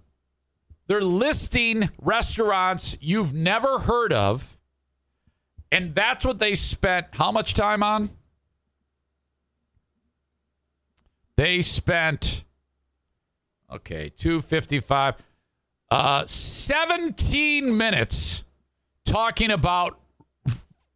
they're 0.87 1.01
listing 1.01 1.89
restaurants 2.03 2.97
you've 3.01 3.33
never 3.33 3.79
heard 3.79 4.13
of. 4.13 4.59
And 5.71 5.95
that's 5.95 6.25
what 6.25 6.41
they 6.41 6.57
spent 6.57 7.07
how 7.13 7.31
much 7.31 7.55
time 7.55 7.83
on? 7.83 8.11
They 11.37 11.63
spent 11.63 12.45
okay, 13.71 14.11
255 14.17 15.17
uh 15.93 16.27
17 16.27 17.77
minutes 17.77 18.45
talking 19.05 19.51
about 19.51 19.99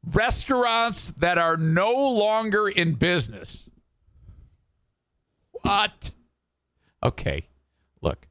restaurants 0.04 1.10
that 1.12 1.38
are 1.38 1.56
no 1.56 1.92
longer 1.92 2.68
in 2.68 2.94
business. 2.94 3.70
What? 5.64 6.14
Okay. 7.02 7.48
Look. 8.02 8.26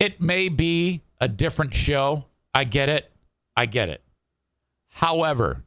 It 0.00 0.20
may 0.20 0.48
be 0.48 1.02
a 1.20 1.28
different 1.28 1.74
show. 1.74 2.24
I 2.54 2.64
get 2.64 2.88
it. 2.88 3.10
I 3.56 3.66
get 3.66 3.90
it. 3.90 4.02
However, 4.88 5.64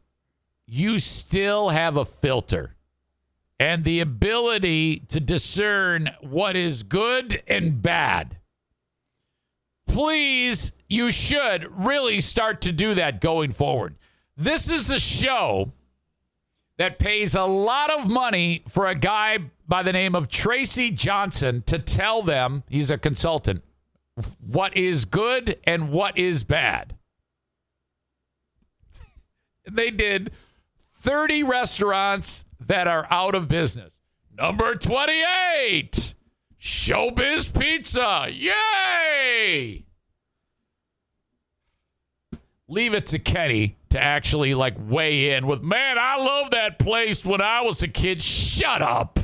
you 0.65 0.99
still 0.99 1.69
have 1.69 1.95
a 1.95 2.05
filter 2.05 2.75
and 3.59 3.83
the 3.83 3.99
ability 3.99 4.99
to 5.09 5.19
discern 5.19 6.09
what 6.21 6.55
is 6.55 6.83
good 6.83 7.41
and 7.47 7.81
bad. 7.81 8.37
Please, 9.87 10.71
you 10.87 11.11
should 11.11 11.67
really 11.85 12.19
start 12.19 12.61
to 12.61 12.71
do 12.71 12.95
that 12.95 13.21
going 13.21 13.51
forward. 13.51 13.95
This 14.35 14.69
is 14.69 14.89
a 14.89 14.99
show 14.99 15.71
that 16.77 16.99
pays 16.99 17.35
a 17.35 17.45
lot 17.45 17.91
of 17.91 18.09
money 18.09 18.63
for 18.67 18.87
a 18.87 18.95
guy 18.95 19.39
by 19.67 19.83
the 19.83 19.91
name 19.93 20.15
of 20.15 20.29
Tracy 20.29 20.91
Johnson 20.91 21.63
to 21.65 21.77
tell 21.77 22.23
them 22.23 22.63
he's 22.69 22.89
a 22.89 22.97
consultant 22.97 23.63
what 24.39 24.75
is 24.75 25.05
good 25.05 25.59
and 25.65 25.91
what 25.91 26.17
is 26.17 26.43
bad. 26.43 26.95
They 29.69 29.91
did 29.91 30.31
30 30.93 31.43
restaurants 31.43 32.45
that 32.59 32.87
are 32.87 33.05
out 33.11 33.35
of 33.35 33.47
business. 33.47 33.93
Number 34.35 34.75
28, 34.75 36.13
Showbiz 36.59 37.59
Pizza. 37.59 38.27
Yay! 38.31 39.83
Leave 42.69 42.93
it 42.93 43.05
to 43.07 43.19
Kenny 43.19 43.77
to 43.89 44.01
actually 44.01 44.53
like 44.53 44.75
weigh 44.77 45.35
in 45.35 45.47
with, 45.47 45.61
man, 45.61 45.97
I 45.99 46.17
love 46.17 46.51
that 46.51 46.79
place 46.79 47.23
when 47.23 47.41
I 47.41 47.61
was 47.61 47.81
a 47.83 47.87
kid. 47.87 48.21
Shut 48.21 48.81
up. 48.81 49.19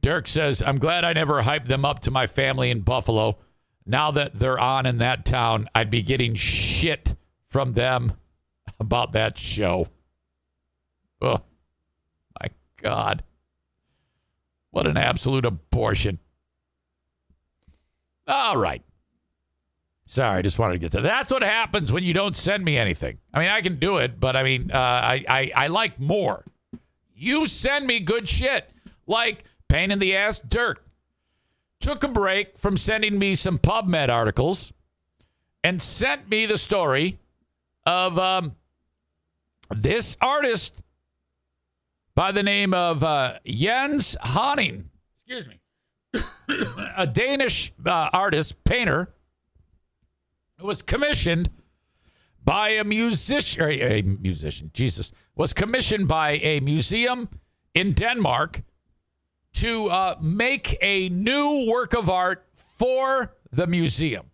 Dirk 0.00 0.28
says, 0.28 0.62
I'm 0.62 0.78
glad 0.78 1.04
I 1.04 1.12
never 1.12 1.42
hyped 1.42 1.68
them 1.68 1.84
up 1.84 2.00
to 2.00 2.10
my 2.10 2.26
family 2.26 2.70
in 2.70 2.80
Buffalo. 2.80 3.38
Now 3.86 4.10
that 4.12 4.38
they're 4.38 4.58
on 4.58 4.86
in 4.86 4.98
that 4.98 5.24
town, 5.24 5.68
I'd 5.74 5.90
be 5.90 6.02
getting 6.02 6.34
shit 6.34 7.16
from 7.48 7.72
them 7.72 8.12
about 8.78 9.12
that 9.12 9.36
show. 9.36 9.86
Oh, 11.20 11.38
my 12.40 12.48
God. 12.80 13.22
What 14.70 14.86
an 14.86 14.96
absolute 14.96 15.44
abortion. 15.44 16.18
All 18.26 18.56
right. 18.56 18.82
Sorry, 20.06 20.38
I 20.38 20.42
just 20.42 20.58
wanted 20.58 20.74
to 20.74 20.78
get 20.80 20.92
to 20.92 21.02
that's 21.02 21.30
what 21.30 21.42
happens 21.42 21.92
when 21.92 22.02
you 22.02 22.12
don't 22.12 22.36
send 22.36 22.64
me 22.64 22.76
anything. 22.76 23.18
I 23.32 23.38
mean, 23.38 23.48
I 23.48 23.60
can 23.60 23.76
do 23.76 23.98
it, 23.98 24.18
but 24.18 24.34
I 24.34 24.42
mean, 24.42 24.70
uh, 24.72 24.76
I, 24.76 25.24
I 25.28 25.52
I 25.54 25.66
like 25.68 26.00
more. 26.00 26.44
You 27.14 27.46
send 27.46 27.86
me 27.86 28.00
good 28.00 28.28
shit, 28.28 28.68
like 29.06 29.44
pain 29.70 29.90
in 29.90 29.98
the 30.00 30.14
ass 30.14 30.40
Dirk. 30.40 30.84
Took 31.80 32.04
a 32.04 32.08
break 32.08 32.58
from 32.58 32.76
sending 32.76 33.18
me 33.18 33.34
some 33.34 33.58
PubMed 33.58 34.10
articles 34.10 34.72
and 35.64 35.80
sent 35.80 36.28
me 36.28 36.44
the 36.44 36.58
story 36.58 37.18
of 37.86 38.18
um, 38.18 38.56
this 39.70 40.16
artist 40.20 40.82
by 42.14 42.32
the 42.32 42.42
name 42.42 42.74
of 42.74 43.02
uh, 43.02 43.38
Jens 43.46 44.16
Haaning. 44.22 44.84
Excuse 45.16 45.48
me. 45.48 45.60
a 46.96 47.06
Danish 47.06 47.72
uh, 47.86 48.10
artist, 48.12 48.62
painter, 48.64 49.14
who 50.58 50.66
was 50.66 50.82
commissioned 50.82 51.48
by 52.44 52.70
a 52.70 52.84
musician, 52.84 53.62
a 53.62 54.02
musician, 54.02 54.70
Jesus, 54.74 55.12
was 55.36 55.52
commissioned 55.52 56.08
by 56.08 56.32
a 56.32 56.60
museum 56.60 57.28
in 57.74 57.92
Denmark 57.92 58.62
to 59.54 59.88
uh, 59.88 60.16
make 60.20 60.76
a 60.80 61.08
new 61.08 61.68
work 61.70 61.94
of 61.94 62.08
art 62.08 62.46
for 62.54 63.34
the 63.50 63.66
museum. 63.66 64.26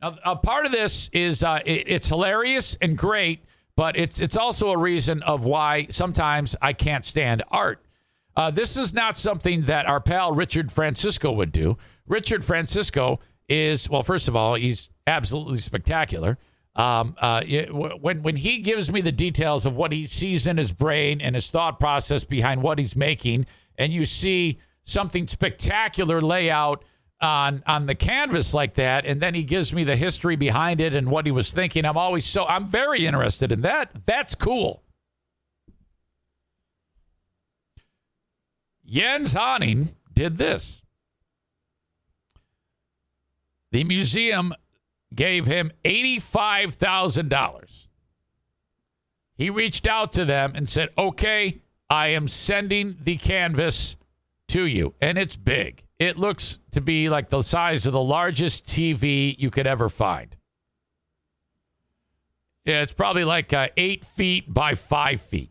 Now, 0.00 0.16
a 0.24 0.36
part 0.36 0.66
of 0.66 0.72
this 0.72 1.10
is 1.12 1.44
uh, 1.44 1.60
it, 1.64 1.84
it's 1.86 2.08
hilarious 2.08 2.76
and 2.80 2.96
great, 2.96 3.44
but 3.76 3.96
it's 3.96 4.20
it's 4.20 4.36
also 4.36 4.70
a 4.70 4.78
reason 4.78 5.22
of 5.22 5.44
why 5.44 5.86
sometimes 5.90 6.56
I 6.62 6.72
can't 6.72 7.04
stand 7.04 7.42
art. 7.50 7.84
Uh, 8.36 8.50
this 8.50 8.76
is 8.76 8.94
not 8.94 9.18
something 9.18 9.62
that 9.62 9.86
our 9.86 10.00
pal 10.00 10.32
Richard 10.32 10.72
Francisco 10.72 11.32
would 11.32 11.52
do. 11.52 11.76
Richard 12.06 12.44
Francisco 12.44 13.20
is 13.48 13.90
well, 13.90 14.02
first 14.02 14.28
of 14.28 14.36
all, 14.36 14.54
he's 14.54 14.90
absolutely 15.06 15.58
spectacular. 15.58 16.38
Um, 16.76 17.16
uh, 17.18 17.42
when 17.42 18.22
when 18.22 18.36
he 18.36 18.58
gives 18.58 18.90
me 18.90 19.00
the 19.00 19.12
details 19.12 19.66
of 19.66 19.76
what 19.76 19.92
he 19.92 20.04
sees 20.04 20.46
in 20.46 20.56
his 20.56 20.72
brain 20.72 21.20
and 21.20 21.34
his 21.34 21.50
thought 21.50 21.80
process 21.80 22.24
behind 22.24 22.62
what 22.62 22.78
he's 22.78 22.94
making, 22.96 23.46
and 23.80 23.94
you 23.94 24.04
see 24.04 24.60
something 24.84 25.26
spectacular 25.26 26.20
layout 26.20 26.84
on 27.20 27.62
on 27.66 27.86
the 27.86 27.94
canvas 27.94 28.54
like 28.54 28.74
that 28.74 29.04
and 29.04 29.20
then 29.20 29.34
he 29.34 29.42
gives 29.42 29.74
me 29.74 29.84
the 29.84 29.96
history 29.96 30.36
behind 30.36 30.80
it 30.80 30.94
and 30.94 31.10
what 31.10 31.26
he 31.26 31.32
was 31.32 31.52
thinking 31.52 31.84
i'm 31.84 31.96
always 31.96 32.24
so 32.24 32.46
i'm 32.46 32.68
very 32.68 33.06
interested 33.06 33.50
in 33.50 33.62
that. 33.62 33.90
That's 34.06 34.34
cool. 34.34 34.82
Jens 38.86 39.34
Haaning 39.34 39.94
did 40.12 40.36
this. 40.36 40.82
The 43.70 43.84
museum 43.84 44.52
gave 45.14 45.46
him 45.46 45.70
$85000 45.84 47.86
he 49.36 49.48
reached 49.48 49.86
out 49.86 50.12
to 50.12 50.24
them 50.24 50.52
and 50.54 50.68
said 50.68 50.88
okay 50.98 51.62
i 51.90 52.08
am 52.08 52.28
sending 52.28 52.96
the 53.02 53.16
canvas 53.16 53.96
to 54.48 54.64
you, 54.64 54.94
and 55.00 55.18
it's 55.18 55.36
big. 55.36 55.84
It 55.98 56.16
looks 56.16 56.58
to 56.72 56.80
be 56.80 57.10
like 57.10 57.28
the 57.28 57.42
size 57.42 57.86
of 57.86 57.92
the 57.92 58.02
largest 58.02 58.66
TV 58.66 59.36
you 59.38 59.50
could 59.50 59.66
ever 59.66 59.88
find. 59.88 60.34
Yeah, 62.64 62.82
it's 62.82 62.92
probably 62.92 63.24
like 63.24 63.52
uh, 63.52 63.68
eight 63.76 64.04
feet 64.04 64.52
by 64.52 64.74
five 64.74 65.20
feet. 65.20 65.50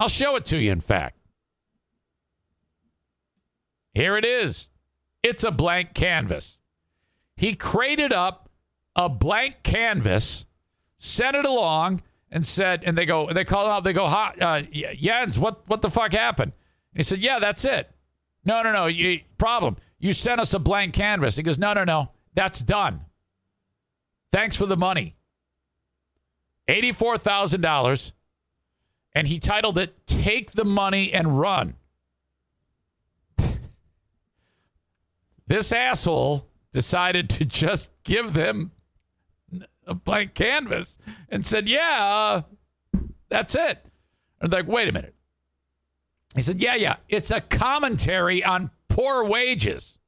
I'll 0.00 0.08
show 0.08 0.36
it 0.36 0.44
to 0.46 0.58
you, 0.58 0.72
in 0.72 0.80
fact. 0.80 1.18
Here 3.92 4.16
it 4.16 4.24
is. 4.24 4.70
It's 5.22 5.44
a 5.44 5.50
blank 5.50 5.94
canvas. 5.94 6.60
He 7.36 7.54
crated 7.54 8.12
up 8.12 8.48
a 8.96 9.08
blank 9.08 9.62
canvas, 9.62 10.46
sent 10.98 11.36
it 11.36 11.44
along, 11.44 12.02
and 12.34 12.44
said, 12.44 12.82
and 12.84 12.98
they 12.98 13.06
go, 13.06 13.32
they 13.32 13.44
call 13.44 13.68
out, 13.68 13.84
they 13.84 13.92
go, 13.92 14.06
uh, 14.06 14.62
Jens, 14.62 15.38
what, 15.38 15.62
what 15.68 15.82
the 15.82 15.88
fuck 15.88 16.12
happened? 16.12 16.52
And 16.92 16.98
he 16.98 17.04
said, 17.04 17.20
yeah, 17.20 17.38
that's 17.38 17.64
it. 17.64 17.88
No, 18.44 18.60
no, 18.60 18.72
no, 18.72 18.86
you, 18.86 19.20
problem. 19.38 19.76
You 20.00 20.12
sent 20.12 20.40
us 20.40 20.52
a 20.52 20.58
blank 20.58 20.94
canvas. 20.94 21.36
He 21.36 21.44
goes, 21.44 21.60
no, 21.60 21.72
no, 21.74 21.84
no, 21.84 22.10
that's 22.34 22.60
done. 22.60 23.02
Thanks 24.32 24.56
for 24.56 24.66
the 24.66 24.76
money. 24.76 25.14
$84,000. 26.68 28.12
And 29.12 29.28
he 29.28 29.38
titled 29.38 29.78
it, 29.78 30.04
Take 30.08 30.52
the 30.52 30.64
Money 30.64 31.12
and 31.12 31.38
Run. 31.38 31.76
this 35.46 35.70
asshole 35.70 36.48
decided 36.72 37.30
to 37.30 37.44
just 37.44 37.92
give 38.02 38.32
them 38.32 38.72
a 39.86 39.94
blank 39.94 40.34
canvas 40.34 40.98
and 41.28 41.44
said, 41.44 41.68
Yeah, 41.68 41.98
uh, 42.00 43.00
that's 43.28 43.54
it. 43.54 43.84
And 44.40 44.52
like, 44.52 44.66
Wait 44.66 44.88
a 44.88 44.92
minute. 44.92 45.14
He 46.34 46.40
said, 46.40 46.58
Yeah, 46.60 46.74
yeah, 46.74 46.96
it's 47.08 47.30
a 47.30 47.40
commentary 47.40 48.42
on 48.42 48.70
poor 48.88 49.24
wages. 49.24 49.98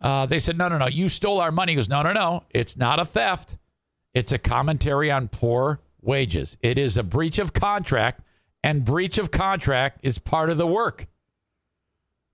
Uh, 0.00 0.26
they 0.26 0.38
said, 0.38 0.56
No, 0.58 0.68
no, 0.68 0.78
no, 0.78 0.86
you 0.86 1.08
stole 1.08 1.40
our 1.40 1.52
money. 1.52 1.72
He 1.72 1.76
goes, 1.76 1.88
No, 1.88 2.02
no, 2.02 2.12
no, 2.12 2.44
it's 2.50 2.76
not 2.76 3.00
a 3.00 3.04
theft. 3.04 3.56
It's 4.14 4.32
a 4.32 4.38
commentary 4.38 5.10
on 5.10 5.28
poor 5.28 5.80
wages. 6.00 6.56
It 6.62 6.78
is 6.78 6.96
a 6.96 7.02
breach 7.02 7.38
of 7.38 7.52
contract, 7.52 8.22
and 8.62 8.84
breach 8.84 9.18
of 9.18 9.30
contract 9.30 10.00
is 10.02 10.18
part 10.18 10.50
of 10.50 10.56
the 10.56 10.66
work. 10.66 11.06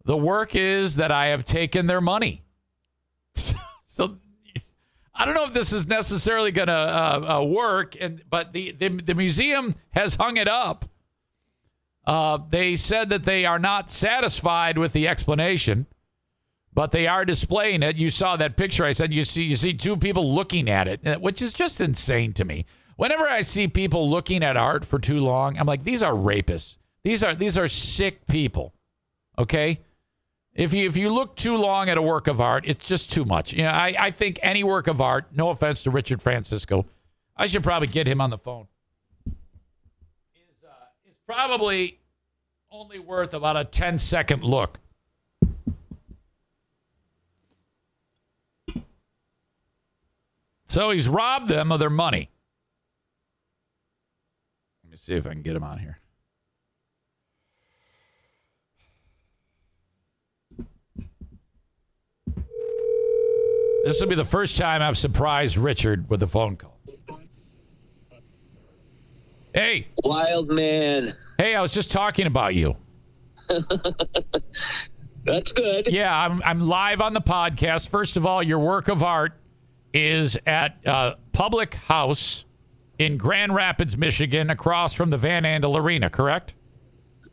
The 0.04 0.16
work 0.16 0.54
is 0.54 0.96
that 0.96 1.10
I 1.10 1.26
have 1.26 1.44
taken 1.44 1.86
their 1.86 2.00
money. 2.00 2.42
so 3.34 4.18
I 5.14 5.24
don't 5.24 5.34
know 5.34 5.44
if 5.44 5.52
this 5.52 5.72
is 5.72 5.86
necessarily 5.86 6.50
going 6.50 6.68
to 6.68 6.72
uh, 6.72 7.38
uh, 7.40 7.44
work, 7.44 7.96
and 8.00 8.22
but 8.28 8.52
the, 8.52 8.72
the, 8.72 8.88
the 8.88 9.14
museum 9.14 9.76
has 9.90 10.16
hung 10.16 10.36
it 10.36 10.48
up. 10.48 10.86
Uh, 12.06 12.38
they 12.50 12.76
said 12.76 13.08
that 13.10 13.22
they 13.22 13.46
are 13.46 13.58
not 13.58 13.90
satisfied 13.90 14.76
with 14.76 14.92
the 14.92 15.06
explanation, 15.08 15.86
but 16.72 16.90
they 16.90 17.06
are 17.06 17.24
displaying 17.24 17.82
it. 17.82 17.96
You 17.96 18.10
saw 18.10 18.36
that 18.36 18.56
picture 18.56 18.84
I 18.84 18.92
said. 18.92 19.12
You 19.12 19.24
see, 19.24 19.44
you 19.44 19.56
see 19.56 19.72
two 19.72 19.96
people 19.96 20.34
looking 20.34 20.68
at 20.68 20.88
it, 20.88 21.20
which 21.20 21.40
is 21.40 21.54
just 21.54 21.80
insane 21.80 22.32
to 22.34 22.44
me. 22.44 22.66
Whenever 22.96 23.24
I 23.24 23.40
see 23.40 23.68
people 23.68 24.08
looking 24.08 24.42
at 24.42 24.56
art 24.56 24.84
for 24.84 24.98
too 24.98 25.20
long, 25.20 25.58
I'm 25.58 25.66
like, 25.66 25.84
these 25.84 26.02
are 26.02 26.12
rapists. 26.12 26.78
These 27.04 27.22
are 27.22 27.34
these 27.34 27.56
are 27.58 27.68
sick 27.68 28.26
people. 28.26 28.74
Okay, 29.38 29.80
if 30.54 30.72
you 30.72 30.86
if 30.86 30.96
you 30.96 31.10
look 31.10 31.34
too 31.36 31.56
long 31.56 31.88
at 31.88 31.98
a 31.98 32.02
work 32.02 32.28
of 32.28 32.40
art, 32.40 32.64
it's 32.66 32.86
just 32.86 33.12
too 33.12 33.24
much. 33.24 33.52
You 33.52 33.64
know, 33.64 33.70
I, 33.70 33.94
I 33.98 34.10
think 34.10 34.38
any 34.42 34.62
work 34.62 34.86
of 34.86 35.00
art, 35.00 35.26
no 35.34 35.48
offense 35.50 35.82
to 35.82 35.90
Richard 35.90 36.22
Francisco, 36.22 36.86
I 37.36 37.46
should 37.46 37.62
probably 37.62 37.88
get 37.88 38.06
him 38.06 38.20
on 38.20 38.30
the 38.30 38.38
phone. 38.38 38.68
Is 39.26 40.64
uh, 40.64 40.70
is 41.06 41.16
probably 41.26 41.98
only 42.70 42.98
worth 42.98 43.34
about 43.34 43.56
a 43.56 43.64
10 43.64 43.98
second 43.98 44.44
look. 44.44 44.78
So 50.66 50.90
he's 50.90 51.06
robbed 51.06 51.46
them 51.46 51.70
of 51.70 51.78
their 51.78 51.90
money. 51.90 52.30
Let 54.82 54.90
me 54.90 54.96
see 54.96 55.14
if 55.14 55.24
I 55.24 55.30
can 55.30 55.42
get 55.42 55.54
him 55.54 55.62
on 55.62 55.78
here. 55.78 56.00
This 63.84 64.00
will 64.00 64.08
be 64.08 64.14
the 64.14 64.24
first 64.24 64.56
time 64.56 64.80
I've 64.80 64.96
surprised 64.96 65.56
Richard 65.58 66.08
with 66.08 66.22
a 66.22 66.26
phone 66.26 66.56
call. 66.56 66.78
Hey. 69.52 69.88
Wild 70.02 70.48
man. 70.48 71.14
Hey, 71.38 71.54
I 71.54 71.60
was 71.60 71.74
just 71.74 71.92
talking 71.92 72.26
about 72.26 72.54
you. 72.54 72.76
That's 75.24 75.52
good. 75.52 75.88
Yeah, 75.92 76.18
I'm, 76.18 76.42
I'm 76.44 76.60
live 76.60 77.00
on 77.00 77.12
the 77.12 77.20
podcast. 77.20 77.88
First 77.88 78.16
of 78.16 78.24
all, 78.26 78.42
your 78.42 78.58
work 78.58 78.88
of 78.88 79.02
art 79.02 79.34
is 79.92 80.38
at 80.46 80.76
uh, 80.86 81.14
Public 81.32 81.74
House 81.74 82.46
in 82.98 83.16
Grand 83.16 83.54
Rapids, 83.54 83.96
Michigan, 83.96 84.50
across 84.50 84.94
from 84.94 85.10
the 85.10 85.18
Van 85.18 85.44
Andel 85.44 85.78
Arena, 85.78 86.08
correct? 86.10 86.54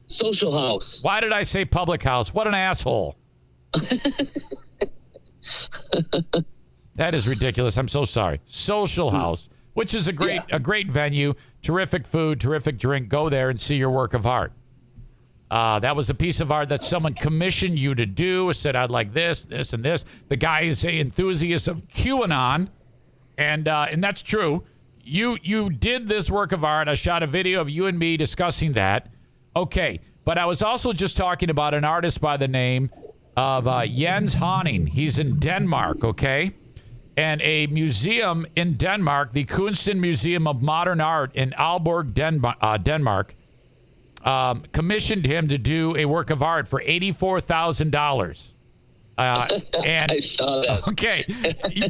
Social 0.08 0.58
House. 0.58 0.99
Why 1.02 1.22
did 1.22 1.32
I 1.32 1.43
say 1.43 1.64
Public 1.66 2.04
House? 2.04 2.34
What 2.34 2.45
an 2.47 2.54
asshole. 2.54 3.16
that 6.96 7.14
is 7.14 7.28
ridiculous. 7.28 7.78
I'm 7.78 7.88
so 7.88 8.04
sorry. 8.04 8.42
Social 8.46 9.12
House, 9.12 9.50
which 9.74 9.94
is 9.94 10.08
a 10.08 10.14
great 10.14 10.42
yeah. 10.50 10.56
a 10.56 10.60
great 10.60 10.92
venue, 10.92 11.34
terrific 11.62 12.06
food, 12.06 12.39
terrific 12.39 12.78
drink. 12.78 13.10
Go 13.10 13.30
there 13.30 13.50
and 13.50 13.60
see 13.60 13.76
your 13.76 13.92
work 13.92 14.14
of 14.14 14.26
art. 14.26 14.54
Uh, 15.52 15.80
that 15.80 15.98
was 15.98 16.10
a 16.10 16.14
piece 16.14 16.39
of 16.39 16.50
art 16.50 16.70
that 16.70 16.82
someone 16.82 17.14
commissioned 17.14 17.78
you 17.78 17.94
to 17.94 18.06
do. 18.06 18.54
Said 18.54 18.76
I'd 18.76 18.89
like 18.89 19.12
this, 19.12 19.44
this, 19.44 19.74
and 19.74 19.84
this. 19.84 20.06
The 20.30 20.38
guy 20.38 20.62
is 20.62 20.86
a 20.86 21.00
enthusiast 21.00 21.68
of 21.68 21.88
QAnon, 21.89 22.70
and 23.38 23.68
uh, 23.68 23.88
and 23.92 24.02
that's 24.02 24.22
true. 24.22 24.64
You 25.04 25.38
you 25.44 25.70
did 25.70 26.08
this 26.08 26.32
work 26.32 26.54
of 26.54 26.64
art. 26.64 26.88
I 26.88 26.94
shot 26.94 27.22
a 27.22 27.28
video 27.28 27.60
of 27.60 27.70
you 27.70 27.86
and 27.88 28.00
me 28.00 28.16
discussing 28.16 28.74
that. 28.74 29.10
Okay, 29.54 30.00
but 30.24 30.38
I 30.38 30.46
was 30.46 30.62
also 30.62 30.94
just 30.94 31.18
talking 31.18 31.50
about 31.50 31.74
an 31.74 31.84
artist 31.84 32.22
by 32.22 32.38
the 32.38 32.48
name 32.48 32.89
of 33.38 33.67
uh, 33.67 33.86
Jens 33.86 34.36
Haaning. 34.36 34.89
He's 34.89 35.19
in 35.19 35.39
Denmark, 35.39 36.03
okay? 36.03 36.53
And 37.17 37.41
a 37.41 37.67
museum 37.67 38.45
in 38.55 38.73
Denmark, 38.73 39.34
the 39.34 39.45
Kunsten 39.45 39.99
Museum 39.99 40.47
of 40.47 40.61
Modern 40.61 41.01
Art 41.01 41.36
in 41.36 41.51
Aalborg, 41.51 42.13
Denmark, 42.13 42.57
uh, 42.61 42.77
Denmark 42.77 43.36
um, 44.23 44.63
commissioned 44.71 45.25
him 45.25 45.47
to 45.47 45.57
do 45.57 45.95
a 45.97 46.05
work 46.05 46.29
of 46.29 46.41
art 46.43 46.67
for 46.67 46.82
eighty-four 46.84 47.41
thousand 47.41 47.91
dollars. 47.91 48.53
Uh, 49.17 49.47
and 49.86 50.11
I 50.11 50.19
saw 50.19 50.61
that. 50.61 50.88
Okay, 50.89 51.25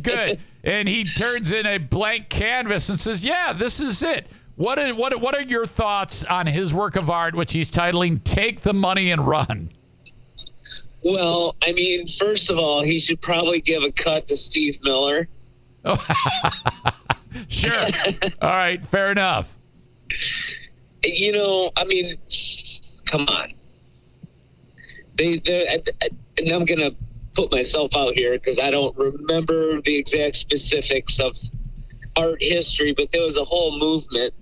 good. 0.01 0.39
and 0.63 0.87
he 0.87 1.03
turns 1.13 1.51
in 1.51 1.65
a 1.65 1.77
blank 1.77 2.29
canvas 2.29 2.89
and 2.89 2.99
says, 2.99 3.23
"Yeah, 3.23 3.53
this 3.53 3.79
is 3.79 4.01
it." 4.01 4.27
What 4.55 4.79
are, 4.79 4.93
what 4.95 5.19
what 5.21 5.35
are 5.35 5.41
your 5.41 5.65
thoughts 5.65 6.23
on 6.25 6.47
his 6.47 6.73
work 6.73 6.95
of 6.95 7.09
art, 7.09 7.35
which 7.35 7.53
he's 7.53 7.69
titling 7.71 8.23
"Take 8.23 8.61
the 8.61 8.73
Money 8.73 9.11
and 9.11 9.27
Run"? 9.27 9.69
Well, 11.03 11.55
I 11.63 11.71
mean, 11.71 12.07
first 12.07 12.49
of 12.49 12.57
all, 12.57 12.83
he 12.83 12.99
should 12.99 13.21
probably 13.21 13.59
give 13.59 13.83
a 13.83 13.91
cut 13.91 14.27
to 14.27 14.37
Steve 14.37 14.79
Miller. 14.83 15.27
Oh, 15.83 15.97
sure. 17.47 17.71
all 18.41 18.49
right, 18.49 18.83
fair 18.85 19.11
enough. 19.11 19.57
You 21.03 21.31
know, 21.31 21.71
I 21.75 21.85
mean, 21.85 22.17
come 23.05 23.27
on. 23.27 23.53
They, 25.17 25.39
they 25.39 25.81
and 26.37 26.51
I'm 26.51 26.65
gonna 26.65 26.91
put 27.33 27.51
myself 27.51 27.95
out 27.95 28.13
here 28.15 28.33
because 28.33 28.59
I 28.59 28.71
don't 28.71 28.95
remember 28.97 29.81
the 29.81 29.95
exact 29.95 30.35
specifics 30.35 31.19
of 31.19 31.35
art 32.15 32.41
history, 32.41 32.93
but 32.93 33.11
there 33.11 33.23
was 33.23 33.37
a 33.37 33.45
whole 33.45 33.77
movement 33.79 34.33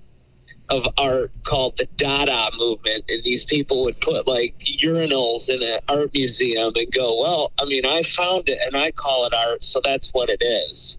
of 0.69 0.87
art 0.97 1.31
called 1.43 1.77
the 1.77 1.85
Dada 1.97 2.49
movement, 2.57 3.05
and 3.09 3.23
these 3.23 3.45
people 3.45 3.83
would 3.83 3.99
put 4.01 4.27
like 4.27 4.57
urinals 4.59 5.49
in 5.49 5.63
an 5.63 5.79
art 5.87 6.13
museum 6.13 6.73
and 6.75 6.91
go, 6.91 7.19
"Well, 7.21 7.51
I 7.59 7.65
mean, 7.65 7.85
I 7.85 8.03
found 8.03 8.49
it 8.49 8.59
and 8.65 8.75
I 8.75 8.91
call 8.91 9.25
it 9.25 9.33
art, 9.33 9.63
so 9.63 9.81
that's 9.83 10.11
what 10.13 10.29
it 10.29 10.41
is." 10.43 10.97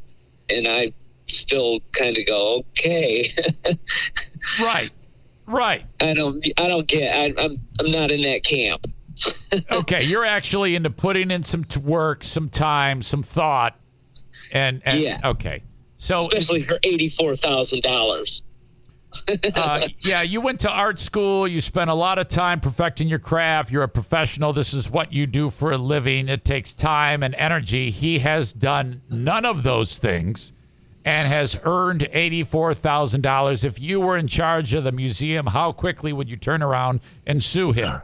And 0.48 0.66
I 0.66 0.92
still 1.28 1.80
kind 1.92 2.16
of 2.18 2.26
go, 2.26 2.64
"Okay." 2.70 3.32
right, 4.60 4.90
right. 5.46 5.84
I 6.00 6.14
don't, 6.14 6.44
I 6.56 6.68
don't 6.68 6.86
get. 6.86 7.14
I, 7.14 7.42
I'm, 7.42 7.60
I'm 7.78 7.90
not 7.90 8.10
in 8.10 8.22
that 8.22 8.42
camp. 8.42 8.86
okay, 9.70 10.02
you're 10.02 10.24
actually 10.24 10.74
into 10.74 10.90
putting 10.90 11.30
in 11.30 11.42
some 11.42 11.64
work, 11.84 12.24
some 12.24 12.48
time, 12.48 13.02
some 13.02 13.22
thought, 13.22 13.78
and, 14.50 14.82
and 14.84 14.98
yeah. 14.98 15.20
Okay, 15.22 15.62
so 15.98 16.26
especially 16.28 16.62
for 16.64 16.80
eighty 16.82 17.10
four 17.10 17.36
thousand 17.36 17.82
dollars 17.82 18.42
uh, 19.54 19.88
yeah, 20.00 20.22
you 20.22 20.40
went 20.40 20.60
to 20.60 20.70
art 20.70 20.98
school. 20.98 21.46
You 21.48 21.60
spent 21.60 21.90
a 21.90 21.94
lot 21.94 22.18
of 22.18 22.28
time 22.28 22.60
perfecting 22.60 23.08
your 23.08 23.18
craft. 23.18 23.70
You're 23.70 23.82
a 23.82 23.88
professional. 23.88 24.52
This 24.52 24.72
is 24.72 24.90
what 24.90 25.12
you 25.12 25.26
do 25.26 25.50
for 25.50 25.72
a 25.72 25.78
living. 25.78 26.28
It 26.28 26.44
takes 26.44 26.72
time 26.72 27.22
and 27.22 27.34
energy. 27.34 27.90
He 27.90 28.20
has 28.20 28.52
done 28.52 29.02
none 29.08 29.44
of 29.44 29.62
those 29.62 29.98
things 29.98 30.52
and 31.04 31.26
has 31.26 31.58
earned 31.64 32.08
$84,000. 32.12 33.64
If 33.64 33.80
you 33.80 34.00
were 34.00 34.16
in 34.16 34.28
charge 34.28 34.74
of 34.74 34.84
the 34.84 34.92
museum, 34.92 35.46
how 35.46 35.72
quickly 35.72 36.12
would 36.12 36.28
you 36.28 36.36
turn 36.36 36.62
around 36.62 37.00
and 37.26 37.42
sue 37.42 37.72
him? 37.72 38.02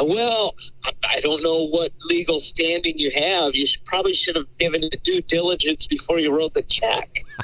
Well, 0.00 0.54
I- 0.84 0.92
I 1.02 1.20
don't 1.20 1.42
know 1.42 1.64
what 1.66 1.90
legal 2.04 2.38
standing 2.38 2.96
you 2.98 3.10
have. 3.16 3.54
You 3.56 3.66
should, 3.66 3.84
probably 3.84 4.14
should 4.14 4.36
have 4.36 4.46
given 4.58 4.84
it 4.84 5.02
due 5.02 5.20
diligence 5.22 5.86
before 5.88 6.20
you 6.20 6.32
wrote 6.34 6.54
the 6.54 6.62
check. 6.62 7.24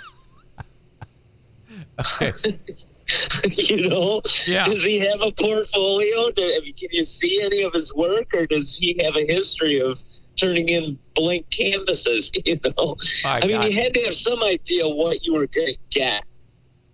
Okay. 2.21 2.33
you 3.51 3.89
know, 3.89 4.21
Yeah. 4.47 4.65
does 4.65 4.83
he 4.85 4.99
have 5.01 5.21
a 5.21 5.33
portfolio? 5.33 6.31
Do, 6.31 6.43
I 6.45 6.61
mean, 6.63 6.75
can 6.75 6.89
you 6.93 7.05
see 7.05 7.41
any 7.43 7.63
of 7.63 7.73
his 7.73 7.93
work, 7.95 8.33
or 8.35 8.47
does 8.47 8.77
he 8.77 9.01
have 9.05 9.17
a 9.17 9.27
history 9.27 9.81
of 9.81 9.99
turning 10.37 10.69
in 10.69 10.99
blank 11.15 11.49
canvases? 11.51 12.31
You 12.45 12.59
know, 12.77 12.97
My 13.25 13.41
I 13.43 13.47
mean, 13.47 13.51
God. 13.61 13.69
you 13.71 13.81
had 13.83 13.95
to 13.95 14.03
have 14.05 14.15
some 14.15 14.43
idea 14.43 14.89
what 14.89 15.25
you 15.25 15.35
were 15.35 15.47
going 15.47 15.69
to 15.75 15.77
get 15.91 16.25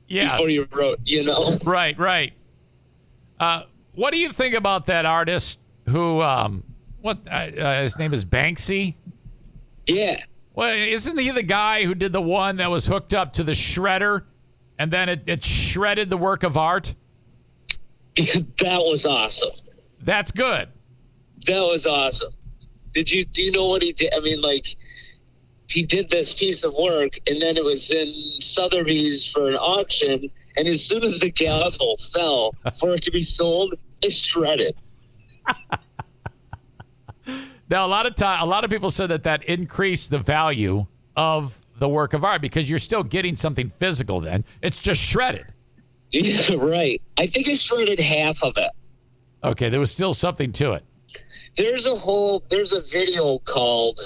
Yes. 0.09 0.33
before 0.33 0.49
you 0.51 0.67
wrote. 0.73 0.99
You 1.05 1.25
know, 1.25 1.59
Right, 1.65 1.97
right. 1.99 2.33
Uh, 3.39 3.63
what 3.95 4.13
do 4.13 4.19
you 4.19 4.31
think 4.31 4.55
about 4.55 4.87
that 4.87 5.07
artist 5.07 5.59
who, 5.89 6.21
um, 6.23 6.65
what, 7.01 7.19
uh, 7.27 7.31
uh, 7.31 7.83
his 7.83 7.99
name 7.99 8.13
is 8.13 8.25
Banksy? 8.25 8.95
yeah. 9.87 10.23
Well, 10.53 10.75
isn't 10.77 11.17
he 11.19 11.31
the 11.31 11.45
guy 11.45 11.85
who 11.85 11.95
did 11.95 12.13
the 12.13 12.21
one 12.21 12.57
that 12.57 12.71
was 12.71 12.87
hooked 12.87 13.15
up 13.15 13.33
to 13.35 13.45
the 13.45 13.53
shredder 13.53 14.25
and 14.81 14.91
then 14.91 15.11
it, 15.11 15.23
it 15.27 15.45
shredded 15.45 16.09
the 16.09 16.17
work 16.17 16.43
of 16.43 16.57
art? 16.57 16.95
that 18.17 18.81
was 18.81 19.05
awesome. 19.05 19.51
That's 20.01 20.33
good. 20.33 20.69
That 21.47 21.61
was 21.61 21.85
awesome. 21.85 22.33
Did 22.95 23.11
you 23.11 23.27
do 23.27 23.43
you 23.43 23.53
know 23.53 23.67
what 23.67 23.83
he 23.83 23.93
did? 23.93 24.15
I 24.15 24.21
mean, 24.21 24.41
like 24.41 24.67
he 25.67 25.83
did 25.83 26.09
this 26.09 26.33
piece 26.33 26.65
of 26.65 26.73
work, 26.73 27.13
and 27.27 27.43
then 27.43 27.59
it 27.59 27.63
was 27.63 27.91
in 27.91 28.41
Sotheby's 28.41 29.31
for 29.31 29.51
an 29.51 29.57
auction. 29.57 30.31
And 30.57 30.67
as 30.67 30.83
soon 30.83 31.05
as 31.05 31.21
the 31.21 31.31
gavel 31.31 32.01
fell 32.15 32.55
for 32.81 32.95
it 32.95 33.03
to 33.03 33.11
be 33.11 33.23
sold, 33.23 33.75
it 34.03 34.13
shredded. 34.15 34.75
Now, 37.71 37.87
a 37.87 37.89
lot 37.89 38.05
of 38.05 38.17
time, 38.17 38.43
a 38.43 38.47
lot 38.47 38.65
of 38.65 38.71
people 38.71 38.91
said 38.91 39.11
that 39.11 39.23
that 39.23 39.45
increased 39.45 40.11
the 40.11 40.19
value 40.19 40.87
of 41.15 41.60
the 41.81 41.89
work 41.89 42.13
of 42.13 42.25
art 42.25 42.41
because 42.41 42.71
you're 42.71 42.79
still 42.79 43.03
getting 43.03 43.35
something 43.35 43.71
physical. 43.71 44.21
Then 44.21 44.45
it's 44.63 44.79
just 44.79 45.01
shredded. 45.01 45.47
Yeah, 46.13 46.55
right. 46.59 47.03
I 47.19 47.27
think 47.27 47.49
it 47.49 47.59
shredded 47.59 47.99
half 47.99 48.41
of 48.43 48.57
it. 48.57 48.71
Okay, 49.43 49.69
there 49.69 49.81
was 49.81 49.91
still 49.91 50.15
something 50.15 50.53
to 50.53 50.73
it. 50.73 50.85
There's 51.57 51.87
a 51.87 51.97
whole 51.97 52.45
there's 52.51 52.73
a 52.73 52.83
video 52.83 53.39
called 53.41 53.99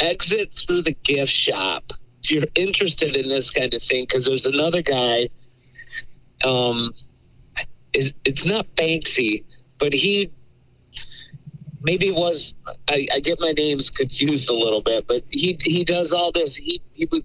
"Exit 0.00 0.52
Through 0.66 0.82
the 0.82 0.96
Gift 1.04 1.32
Shop." 1.32 1.84
If 2.24 2.32
you're 2.32 2.44
interested 2.56 3.16
in 3.16 3.28
this 3.28 3.50
kind 3.50 3.72
of 3.72 3.82
thing, 3.82 4.04
because 4.04 4.26
there's 4.26 4.44
another 4.44 4.82
guy. 4.82 5.30
Um, 6.44 6.92
is 7.94 8.12
it's 8.24 8.44
not 8.44 8.66
Banksy, 8.76 9.44
but 9.78 9.92
he 9.92 10.30
maybe 11.82 12.08
it 12.08 12.14
was. 12.14 12.54
I, 12.88 13.06
I 13.12 13.20
get 13.20 13.38
my 13.40 13.52
names 13.52 13.90
confused 13.90 14.50
a 14.50 14.54
little 14.54 14.80
bit, 14.82 15.06
but 15.06 15.22
he 15.30 15.58
he 15.62 15.84
does 15.84 16.12
all 16.12 16.32
this. 16.32 16.54
He 16.56 16.80
he 16.92 17.06
was 17.10 17.22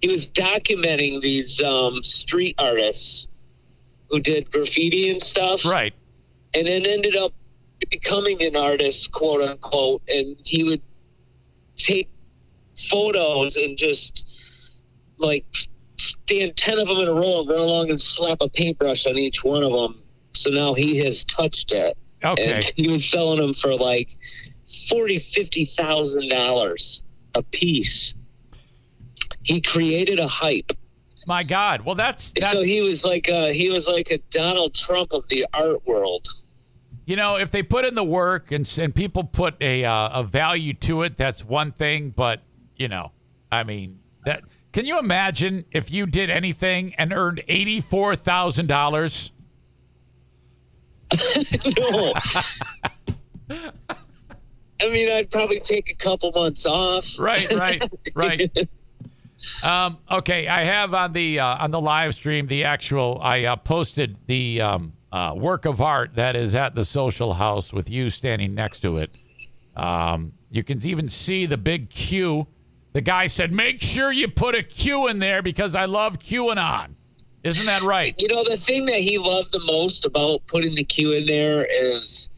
he 0.00 0.08
was 0.08 0.26
documenting 0.28 1.20
these 1.20 1.60
um, 1.62 2.02
street 2.02 2.54
artists 2.58 3.26
who 4.10 4.20
did 4.20 4.50
graffiti 4.50 5.10
and 5.10 5.22
stuff 5.22 5.64
Right. 5.64 5.92
and 6.54 6.66
then 6.66 6.86
ended 6.86 7.16
up 7.16 7.32
becoming 7.90 8.42
an 8.42 8.56
artist, 8.56 9.10
quote 9.12 9.42
unquote. 9.42 10.02
And 10.08 10.36
he 10.44 10.64
would 10.64 10.80
take 11.76 12.08
photos 12.90 13.56
and 13.56 13.76
just 13.76 14.24
like 15.18 15.44
stand 15.98 16.56
10 16.56 16.78
of 16.78 16.88
them 16.88 16.98
in 16.98 17.08
a 17.08 17.12
row 17.12 17.40
and 17.40 17.48
run 17.50 17.58
along 17.60 17.90
and 17.90 18.00
slap 18.00 18.38
a 18.40 18.48
paintbrush 18.48 19.04
on 19.06 19.18
each 19.18 19.42
one 19.44 19.62
of 19.62 19.72
them. 19.72 20.00
So 20.32 20.50
now 20.50 20.74
he 20.74 20.98
has 21.04 21.24
touched 21.24 21.72
it. 21.72 21.98
Okay. 22.24 22.52
And 22.52 22.64
he 22.76 22.88
was 22.88 23.04
selling 23.08 23.40
them 23.40 23.54
for 23.54 23.74
like 23.74 24.08
forty, 24.88 25.18
fifty 25.18 25.66
thousand 25.66 26.28
dollars 26.28 27.02
a 27.34 27.42
piece. 27.42 28.14
He 29.42 29.60
created 29.60 30.18
a 30.18 30.28
hype. 30.28 30.72
My 31.26 31.42
God. 31.42 31.82
Well, 31.84 31.94
that's 31.94 32.32
that's 32.32 32.54
so 32.54 32.62
he 32.62 32.80
was 32.80 33.04
like 33.04 33.28
a, 33.28 33.52
he 33.52 33.70
was 33.70 33.86
like 33.86 34.10
a 34.10 34.18
Donald 34.30 34.74
Trump 34.74 35.12
of 35.12 35.24
the 35.28 35.46
art 35.52 35.86
world. 35.86 36.26
you 37.06 37.16
know 37.16 37.36
if 37.36 37.50
they 37.50 37.62
put 37.62 37.84
in 37.84 37.94
the 37.94 38.04
work 38.04 38.50
and 38.50 38.70
and 38.80 38.94
people 38.94 39.24
put 39.24 39.54
a 39.60 39.84
uh, 39.84 40.20
a 40.20 40.24
value 40.24 40.72
to 40.74 41.02
it, 41.02 41.16
that's 41.16 41.44
one 41.44 41.72
thing. 41.72 42.12
But 42.16 42.42
you 42.76 42.88
know, 42.88 43.12
I 43.52 43.64
mean 43.64 44.00
that. 44.24 44.42
Can 44.70 44.84
you 44.84 44.98
imagine 44.98 45.64
if 45.72 45.90
you 45.90 46.04
did 46.06 46.28
anything 46.30 46.94
and 46.96 47.12
earned 47.12 47.42
eighty 47.48 47.80
four 47.80 48.14
thousand 48.16 48.66
dollars? 48.66 49.30
No. 51.76 52.14
I 54.80 54.88
mean, 54.90 55.10
I'd 55.10 55.30
probably 55.30 55.60
take 55.60 55.90
a 55.90 55.94
couple 55.94 56.30
months 56.32 56.64
off. 56.64 57.06
Right, 57.18 57.52
right, 57.52 57.82
right. 58.14 58.50
Um, 59.62 59.98
okay, 60.10 60.46
I 60.46 60.62
have 60.64 60.94
on 60.94 61.12
the 61.12 61.40
uh, 61.40 61.64
on 61.64 61.70
the 61.70 61.80
live 61.80 62.14
stream 62.14 62.46
the 62.46 62.64
actual. 62.64 63.18
I 63.20 63.44
uh, 63.44 63.56
posted 63.56 64.16
the 64.26 64.60
um, 64.60 64.92
uh, 65.10 65.34
work 65.36 65.64
of 65.64 65.80
art 65.80 66.14
that 66.14 66.36
is 66.36 66.54
at 66.54 66.74
the 66.74 66.84
social 66.84 67.34
house 67.34 67.72
with 67.72 67.90
you 67.90 68.10
standing 68.10 68.54
next 68.54 68.80
to 68.80 68.98
it. 68.98 69.10
Um, 69.74 70.34
you 70.50 70.62
can 70.62 70.84
even 70.86 71.08
see 71.08 71.46
the 71.46 71.58
big 71.58 71.90
Q. 71.90 72.46
The 72.92 73.00
guy 73.00 73.26
said, 73.26 73.52
"Make 73.52 73.82
sure 73.82 74.12
you 74.12 74.28
put 74.28 74.54
a 74.54 74.62
Q 74.62 75.08
in 75.08 75.18
there 75.18 75.42
because 75.42 75.74
I 75.74 75.86
love 75.86 76.18
QAnon." 76.18 76.94
Isn't 77.48 77.66
that 77.66 77.82
right? 77.82 78.14
You 78.18 78.28
know, 78.28 78.44
the 78.44 78.56
thing 78.58 78.86
that 78.86 79.00
he 79.00 79.18
loved 79.18 79.52
the 79.52 79.60
most 79.60 80.04
about 80.04 80.46
putting 80.46 80.74
the 80.74 80.84
Q 80.84 81.12
in 81.12 81.26
there 81.26 81.64
is 81.70 82.28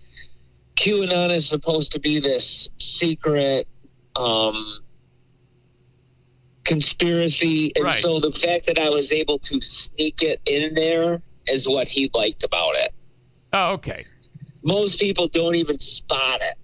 QAnon 0.77 1.31
is 1.35 1.49
supposed 1.49 1.93
to 1.93 2.01
be 2.01 2.21
this 2.21 2.69
secret 2.79 3.67
um, 4.17 4.81
conspiracy. 6.65 7.73
And 7.77 7.85
Right. 7.85 8.03
so 8.03 8.21
the 8.21 8.33
fact 8.33 8.67
that 8.67 8.79
I 8.79 8.89
was 8.91 9.13
able 9.13 9.39
to 9.41 9.61
sneak 9.61 10.23
it 10.23 10.41
in 10.47 10.75
there 10.75 11.23
is 11.49 11.69
what 11.69 11.89
he 11.89 12.11
liked 12.15 12.45
about 12.45 12.75
it. 12.77 12.93
Oh, 13.53 13.73
okay. 13.73 14.05
Most 14.63 15.01
people 15.01 15.29
don't 15.29 15.55
even 15.55 15.79
spot 15.81 16.41
it. 16.43 16.57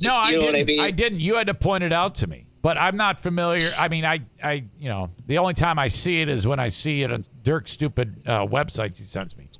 No, 0.00 0.14
I 0.14 0.30
You 0.30 0.36
know 0.36 0.40
didn't. 0.46 0.52
what 0.54 0.60
I 0.60 0.64
mean? 0.64 0.80
I 0.80 0.90
didn't. 0.90 1.20
You 1.20 1.36
had 1.36 1.46
to 1.46 1.54
point 1.54 1.84
it 1.84 1.92
out 1.92 2.14
to 2.16 2.26
me. 2.26 2.46
But 2.64 2.78
I'm 2.78 2.96
not 2.96 3.20
familiar. 3.20 3.74
I 3.76 3.88
mean, 3.88 4.06
I, 4.06 4.20
I, 4.42 4.64
you 4.78 4.88
know, 4.88 5.10
the 5.26 5.36
only 5.36 5.52
time 5.52 5.78
I 5.78 5.88
see 5.88 6.22
it 6.22 6.30
is 6.30 6.46
when 6.46 6.58
I 6.58 6.68
see 6.68 7.02
it 7.02 7.12
on 7.12 7.24
Dirk's 7.42 7.72
stupid 7.72 8.22
uh, 8.24 8.46
websites 8.46 8.96
he 8.96 9.04
sends 9.04 9.36
me. 9.36 9.50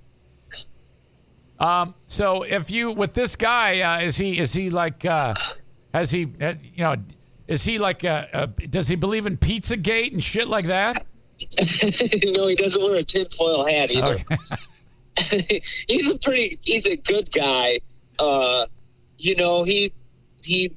Um. 1.59 1.95
So 2.07 2.45
if 2.45 2.71
you 2.71 2.93
with 2.93 3.13
this 3.13 3.37
guy, 3.37 3.83
uh, 3.83 4.01
is 4.01 4.17
he 4.17 4.39
is 4.39 4.55
he 4.55 4.71
like 4.71 5.05
uh, 5.05 5.35
has 5.93 6.13
he 6.13 6.33
uh, 6.41 6.55
you 6.63 6.83
know 6.83 6.97
is 7.47 7.63
he 7.67 7.77
like 7.77 8.07
uh, 8.07 8.25
uh, 8.33 8.47
does 8.71 8.89
he 8.89 8.97
believe 8.97 9.27
in 9.27 9.37
Pizzagate 9.37 10.15
and 10.15 10.25
shit 10.25 10.49
like 10.49 10.67
that? 10.69 11.05
no, 12.25 12.47
he 12.47 12.57
doesn't 12.57 12.83
wear 12.83 12.95
a 12.95 13.05
tinfoil 13.05 13.67
hat 13.67 13.91
either. 13.91 14.19
Okay. 15.19 15.63
he's 15.89 16.09
a 16.09 16.17
pretty 16.17 16.59
he's 16.63 16.87
a 16.87 16.97
good 16.97 17.31
guy 17.33 17.79
uh 18.19 18.67
you 19.17 19.37
know 19.37 19.63
he 19.63 19.93
he 20.43 20.75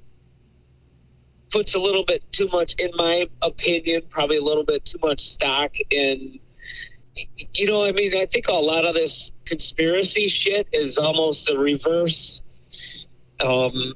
puts 1.52 1.76
a 1.76 1.80
little 1.80 2.04
bit 2.04 2.24
too 2.32 2.48
much 2.48 2.74
in 2.80 2.90
my 2.96 3.28
opinion 3.42 4.02
probably 4.10 4.38
a 4.38 4.44
little 4.44 4.64
bit 4.64 4.84
too 4.86 4.98
much 5.02 5.22
stock 5.22 5.72
in 5.90 6.40
you 7.54 7.66
know 7.68 7.84
i 7.84 7.92
mean 7.92 8.16
i 8.16 8.26
think 8.26 8.48
a 8.48 8.54
lot 8.54 8.86
of 8.86 8.94
this 8.94 9.32
conspiracy 9.46 10.28
shit 10.28 10.68
is 10.74 10.98
almost 10.98 11.50
a 11.50 11.58
reverse 11.58 12.42
um 13.40 13.94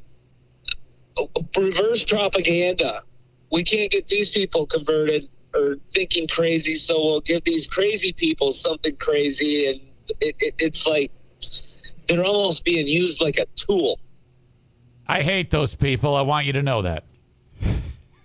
reverse 1.57 2.03
propaganda 2.05 3.03
we 3.51 3.63
can't 3.63 3.91
get 3.91 4.07
these 4.07 4.29
people 4.29 4.65
converted 4.65 5.27
or 5.53 5.75
thinking 5.93 6.27
crazy 6.27 6.75
so 6.75 7.03
we'll 7.03 7.21
give 7.21 7.43
these 7.43 7.67
crazy 7.67 8.13
people 8.13 8.51
something 8.51 8.95
crazy 8.95 9.67
and 9.67 9.81
it, 10.21 10.35
it, 10.39 10.55
it's 10.57 10.85
like 10.85 11.11
they're 12.07 12.23
almost 12.23 12.63
being 12.63 12.87
used 12.87 13.21
like 13.21 13.37
a 13.37 13.45
tool 13.55 13.99
I 15.11 15.23
hate 15.23 15.49
those 15.49 15.75
people. 15.75 16.15
I 16.15 16.21
want 16.21 16.45
you 16.45 16.53
to 16.53 16.63
know 16.63 16.83
that. 16.83 17.03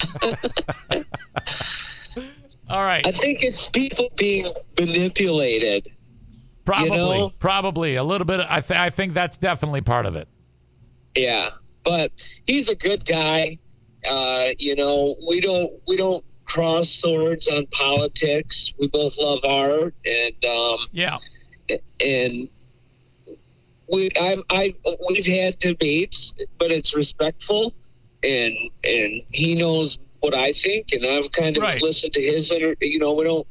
All 2.68 2.82
right. 2.82 3.06
i 3.06 3.12
think 3.12 3.42
it's 3.44 3.68
people 3.68 4.08
being 4.16 4.52
manipulated 4.78 5.88
Probably, 6.64 6.96
know? 6.96 7.30
probably 7.38 7.94
a 7.94 8.02
little 8.02 8.24
bit. 8.24 8.40
I, 8.40 8.58
th- 8.60 8.80
I 8.80 8.90
think 8.90 9.12
that's 9.14 9.38
definitely 9.38 9.82
part 9.82 10.04
of 10.04 10.16
it. 10.16 10.26
yeah 11.14 11.50
but 11.84 12.10
he's 12.44 12.68
a 12.68 12.74
good 12.74 13.06
guy 13.06 13.58
uh, 14.08 14.48
you 14.58 14.74
know 14.74 15.14
we 15.28 15.40
don't 15.40 15.72
we 15.86 15.96
don't 15.96 16.24
cross 16.44 16.88
swords 16.88 17.46
on 17.48 17.66
politics 17.68 18.72
we 18.80 18.88
both 18.88 19.14
love 19.18 19.38
art 19.44 19.94
and 20.04 20.44
um, 20.44 20.78
Yeah. 20.92 21.18
and 22.00 22.48
we 23.88 24.10
I'm 24.20 24.42
I 24.50 24.74
we've 25.08 25.26
had 25.26 25.58
debates, 25.60 26.32
but 26.58 26.72
it's 26.72 26.94
respectful, 26.96 27.72
and 28.22 28.54
and 28.84 29.22
he 29.32 29.54
knows 29.54 29.98
what 30.20 30.34
I 30.34 30.52
think, 30.52 30.88
and 30.92 31.04
I've 31.06 31.30
kind 31.32 31.56
of 31.56 31.62
Right. 31.62 31.80
listened 31.82 32.12
to 32.14 32.20
his. 32.22 32.50
inter- 32.50 32.74
You 32.80 32.98
know, 32.98 33.12
we 33.12 33.24
don't 33.24 33.46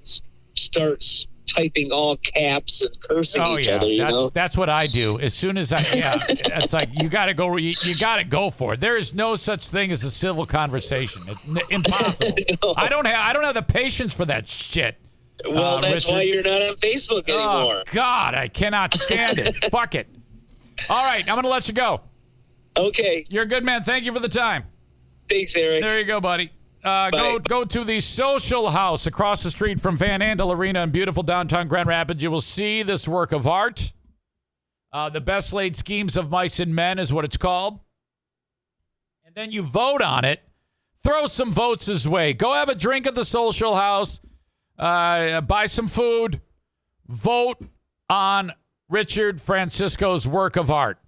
start 0.56 1.02
s- 1.02 1.28
typing 1.56 1.92
all 1.92 2.18
caps 2.18 2.82
and 2.82 2.90
cursing 3.02 3.40
Oh 3.42 3.58
each 3.58 3.68
yeah, 3.68 3.76
other. 3.76 3.86
You 3.88 3.98
that's 4.02 4.14
know, 4.14 4.30
that's 4.30 4.58
what 4.58 4.68
I 4.70 4.88
do. 4.88 5.20
As 5.20 5.34
soon 5.34 5.58
as 5.58 5.72
I, 5.72 5.80
yeah, 5.94 6.16
it's 6.28 6.74
like 6.74 6.90
you 6.94 7.08
got 7.08 7.28
to 7.28 7.34
go. 7.36 7.56
You, 7.58 7.74
you 7.84 7.96
got 7.98 8.18
to 8.18 8.24
go 8.24 8.50
for 8.50 8.74
it. 8.74 8.82
There 8.82 8.98
is 8.98 9.14
no 9.14 9.36
such 9.36 9.68
thing 9.70 9.92
as 9.92 10.04
a 10.04 10.12
civil 10.12 10.46
conversation. 10.46 11.30
It, 11.30 11.38
n- 11.48 11.58
impossible. 11.70 12.36
No. 12.64 12.74
I 12.76 12.88
don't 12.90 13.06
have. 13.06 13.16
I 13.30 13.32
don't 13.34 13.44
have 13.44 13.54
the 13.54 13.62
patience 13.62 14.14
for 14.16 14.26
that 14.26 14.48
shit. 14.48 14.98
well, 15.48 15.78
uh, 15.78 15.82
that's 15.82 16.10
why 16.10 16.24
you're 16.24 16.42
not 16.42 16.62
on 16.64 16.76
Facebook 16.78 17.30
anymore. 17.30 17.76
Oh 17.78 17.84
God, 17.92 18.34
I 18.34 18.48
cannot 18.48 18.94
stand 18.96 19.38
it. 19.40 19.66
Fuck 19.72 19.94
it. 19.96 20.08
All 20.90 21.04
right, 21.06 21.24
I'm 21.30 21.36
gonna 21.36 21.48
let 21.48 21.68
you 21.68 21.74
go. 21.74 22.02
Okay, 22.78 23.26
You're 23.30 23.44
a 23.44 23.48
good 23.48 23.64
man. 23.64 23.84
Thank 23.84 24.04
you 24.06 24.12
for 24.14 24.20
the 24.20 24.30
time. 24.30 24.66
thanks, 25.30 25.56
Eric. 25.56 25.82
There 25.82 26.00
you 26.00 26.06
go, 26.06 26.20
buddy. 26.20 26.52
Uh, 26.84 27.10
go 27.10 27.40
go 27.40 27.66
to 27.66 27.84
the 27.84 28.00
Social 28.00 28.70
House 28.70 29.08
across 29.08 29.42
the 29.42 29.50
street 29.50 29.80
from 29.80 29.98
Van 29.98 30.20
Andel 30.20 30.54
Arena 30.54 30.84
in 30.84 30.92
beautiful 30.92 31.24
downtown 31.24 31.68
Grand 31.68 31.88
Rapids. 31.88 32.22
You 32.22 32.30
will 32.30 32.42
see 32.42 32.84
this 32.84 33.08
work 33.08 33.32
of 33.32 33.48
art. 33.48 33.92
Uh, 34.94 35.10
the 35.10 35.20
best 35.22 35.52
laid 35.52 35.76
schemes 35.76 36.16
of 36.16 36.30
mice 36.30 36.60
and 36.60 36.76
men 36.76 37.00
is 37.00 37.12
what 37.12 37.26
it's 37.26 37.38
called. 37.38 37.80
And 39.26 39.34
then 39.34 39.52
you 39.52 39.64
vote 39.64 40.02
on 40.04 40.26
it. 40.26 40.42
Throw 41.04 41.26
some 41.26 41.52
votes 41.52 41.88
his 41.88 42.08
way. 42.08 42.34
Go 42.34 42.54
have 42.54 42.70
a 42.70 42.76
drink 42.76 43.08
at 43.08 43.16
the 43.16 43.26
Social 43.26 43.76
House. 43.76 44.22
Uh, 44.78 45.42
buy 45.42 45.66
some 45.66 45.88
food. 45.88 46.40
Vote 47.08 47.58
on 48.10 48.52
Richard 48.90 49.42
Francisco's 49.42 50.28
work 50.28 50.56
of 50.56 50.70
art. 50.70 51.00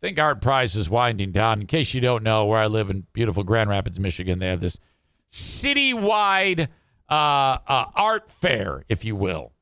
Think 0.00 0.16
ArtPrize 0.16 0.76
is 0.76 0.88
winding 0.88 1.32
down. 1.32 1.60
In 1.60 1.66
case 1.66 1.92
you 1.92 2.00
don't 2.00 2.22
know, 2.22 2.46
where 2.46 2.58
I 2.58 2.68
live 2.68 2.88
in 2.88 3.06
beautiful 3.12 3.42
Grand 3.42 3.68
Rapids, 3.68 3.98
Michigan, 3.98 4.38
they 4.38 4.46
have 4.46 4.60
this 4.60 4.78
citywide 5.28 6.68
uh, 7.10 7.58
uh, 7.66 7.86
art 7.96 8.30
fair, 8.30 8.84
if 8.88 9.04
you 9.04 9.16
will, 9.16 9.52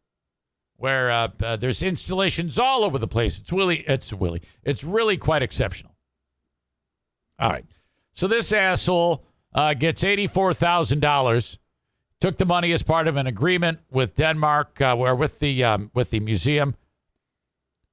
where 0.77 1.11
uh, 1.11 1.29
uh, 1.43 1.57
there's 1.57 1.83
installations 1.83 2.59
all 2.59 2.85
over 2.85 2.99
the 2.99 3.09
place. 3.09 3.39
It's 3.39 3.51
really, 3.51 3.79
it's 3.89 4.13
really, 4.13 4.43
it's 4.63 4.85
really 4.85 5.17
quite 5.17 5.43
exceptional. 5.43 5.97
All 7.39 7.51
right, 7.51 7.65
so 8.13 8.29
this 8.29 8.53
asshole 8.53 9.25
uh, 9.55 9.73
gets 9.73 10.05
eighty-four 10.05 10.53
thousand 10.53 11.01
dollars. 11.01 11.59
Took 12.21 12.39
the 12.39 12.47
money 12.47 12.73
as 12.73 12.83
part 12.83 13.09
of 13.09 13.17
an 13.17 13.27
agreement 13.27 13.81
with 13.91 14.15
Denmark, 14.17 14.81
uh, 14.81 14.97
or 14.97 15.15
with 15.15 15.39
the 15.39 15.65
um, 15.65 15.91
with 15.95 16.11
the 16.11 16.21
museum, 16.21 16.75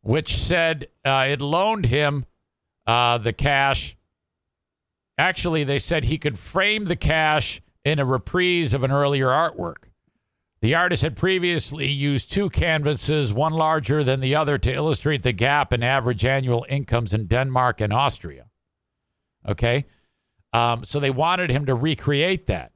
which 0.01 0.35
said 0.35 0.87
it 1.05 1.41
loaned 1.41 1.85
him 1.85 2.25
uh, 2.85 3.17
the 3.17 3.33
cash. 3.33 3.95
Actually, 5.17 5.63
they 5.63 5.79
said 5.79 6.05
he 6.05 6.17
could 6.17 6.39
frame 6.39 6.85
the 6.85 6.95
cash 6.95 7.61
in 7.85 7.99
a 7.99 8.05
reprise 8.05 8.73
of 8.73 8.83
an 8.83 8.91
earlier 8.91 9.27
artwork. 9.27 9.89
The 10.61 10.75
artist 10.75 11.03
had 11.03 11.17
previously 11.17 11.87
used 11.87 12.31
two 12.31 12.49
canvases, 12.49 13.33
one 13.33 13.51
larger 13.51 14.01
than 14.01 14.21
the 14.21 14.33
other, 14.33 14.57
to 14.59 14.73
illustrate 14.73 15.21
the 15.21 15.33
gap 15.33 15.73
in 15.73 15.83
average 15.83 16.23
annual 16.23 16.65
incomes 16.69 17.13
in 17.13 17.27
Denmark 17.27 17.81
and 17.81 17.91
Austria. 17.91 18.45
Okay. 19.47 19.85
Um, 20.53 20.85
so 20.85 21.01
they 21.01 21.09
wanted 21.09 21.49
him 21.49 21.65
to 21.65 21.75
recreate 21.75 22.47
that. 22.47 22.71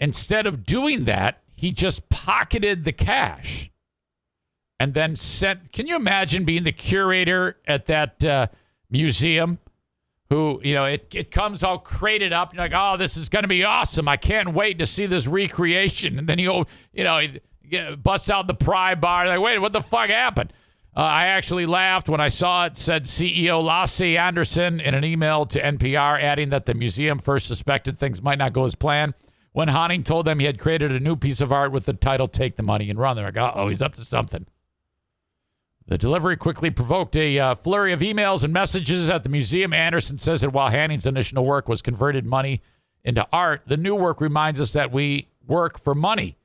Instead 0.00 0.46
of 0.46 0.64
doing 0.64 1.04
that, 1.04 1.42
he 1.54 1.70
just 1.70 2.08
pocketed 2.08 2.82
the 2.82 2.92
cash 2.92 3.70
and 4.80 4.94
then 4.94 5.14
sent. 5.14 5.70
Can 5.72 5.86
you 5.86 5.96
imagine 5.96 6.44
being 6.44 6.64
the 6.64 6.72
curator 6.72 7.58
at 7.66 7.86
that 7.86 8.24
uh, 8.24 8.46
museum? 8.90 9.58
Who 10.30 10.60
you 10.62 10.74
know 10.74 10.84
it, 10.84 11.14
it 11.14 11.30
comes 11.30 11.62
all 11.62 11.78
crated 11.78 12.34
up. 12.34 12.52
You're 12.52 12.62
like, 12.62 12.72
oh, 12.74 12.98
this 12.98 13.16
is 13.16 13.30
going 13.30 13.44
to 13.44 13.48
be 13.48 13.64
awesome. 13.64 14.08
I 14.08 14.18
can't 14.18 14.52
wait 14.52 14.78
to 14.78 14.86
see 14.86 15.06
this 15.06 15.26
recreation. 15.26 16.18
And 16.18 16.28
then 16.28 16.38
you 16.38 16.66
you 16.92 17.04
know 17.04 17.18
he 17.18 17.40
busts 17.96 18.28
out 18.28 18.46
the 18.46 18.54
pry 18.54 18.94
bar. 18.94 19.26
Like, 19.26 19.40
wait, 19.40 19.58
what 19.58 19.72
the 19.72 19.80
fuck 19.80 20.10
happened? 20.10 20.52
Uh, 20.94 21.00
I 21.00 21.26
actually 21.26 21.64
laughed 21.64 22.08
when 22.08 22.20
I 22.20 22.28
saw 22.28 22.66
it. 22.66 22.76
Said 22.76 23.04
CEO 23.04 23.62
Lasse 23.62 24.02
Andersson 24.02 24.80
in 24.80 24.94
an 24.94 25.04
email 25.04 25.44
to 25.46 25.60
NPR, 25.60 26.20
adding 26.20 26.50
that 26.50 26.66
the 26.66 26.74
museum 26.74 27.18
first 27.18 27.46
suspected 27.46 27.98
things 27.98 28.22
might 28.22 28.38
not 28.38 28.52
go 28.52 28.64
as 28.64 28.74
planned. 28.74 29.14
When 29.52 29.68
Haaning 29.68 30.04
told 30.04 30.26
them 30.26 30.40
he 30.40 30.46
had 30.46 30.58
created 30.58 30.92
a 30.92 31.00
new 31.00 31.16
piece 31.16 31.40
of 31.40 31.52
art 31.52 31.72
with 31.72 31.86
the 31.86 31.94
title 31.94 32.26
"Take 32.26 32.56
the 32.56 32.62
Money 32.62 32.90
and 32.90 32.98
Run," 32.98 33.16
they're 33.16 33.32
like, 33.32 33.52
"Oh, 33.56 33.68
he's 33.68 33.80
up 33.80 33.94
to 33.94 34.04
something." 34.04 34.46
The 35.88 35.96
delivery 35.96 36.36
quickly 36.36 36.70
provoked 36.70 37.16
a 37.16 37.38
uh, 37.38 37.54
flurry 37.54 37.94
of 37.94 38.00
emails 38.00 38.44
and 38.44 38.52
messages 38.52 39.08
at 39.08 39.22
the 39.22 39.30
museum. 39.30 39.72
Andersson 39.72 40.18
says 40.18 40.42
that 40.42 40.52
while 40.52 40.70
Haaning's 40.70 41.06
initial 41.06 41.42
work 41.42 41.66
was 41.66 41.80
converted 41.80 42.26
money 42.26 42.60
into 43.04 43.26
art, 43.32 43.62
the 43.66 43.78
new 43.78 43.94
work 43.94 44.20
reminds 44.20 44.60
us 44.60 44.74
that 44.74 44.92
we 44.92 45.28
work 45.46 45.80
for 45.80 45.94
money. 45.94 46.36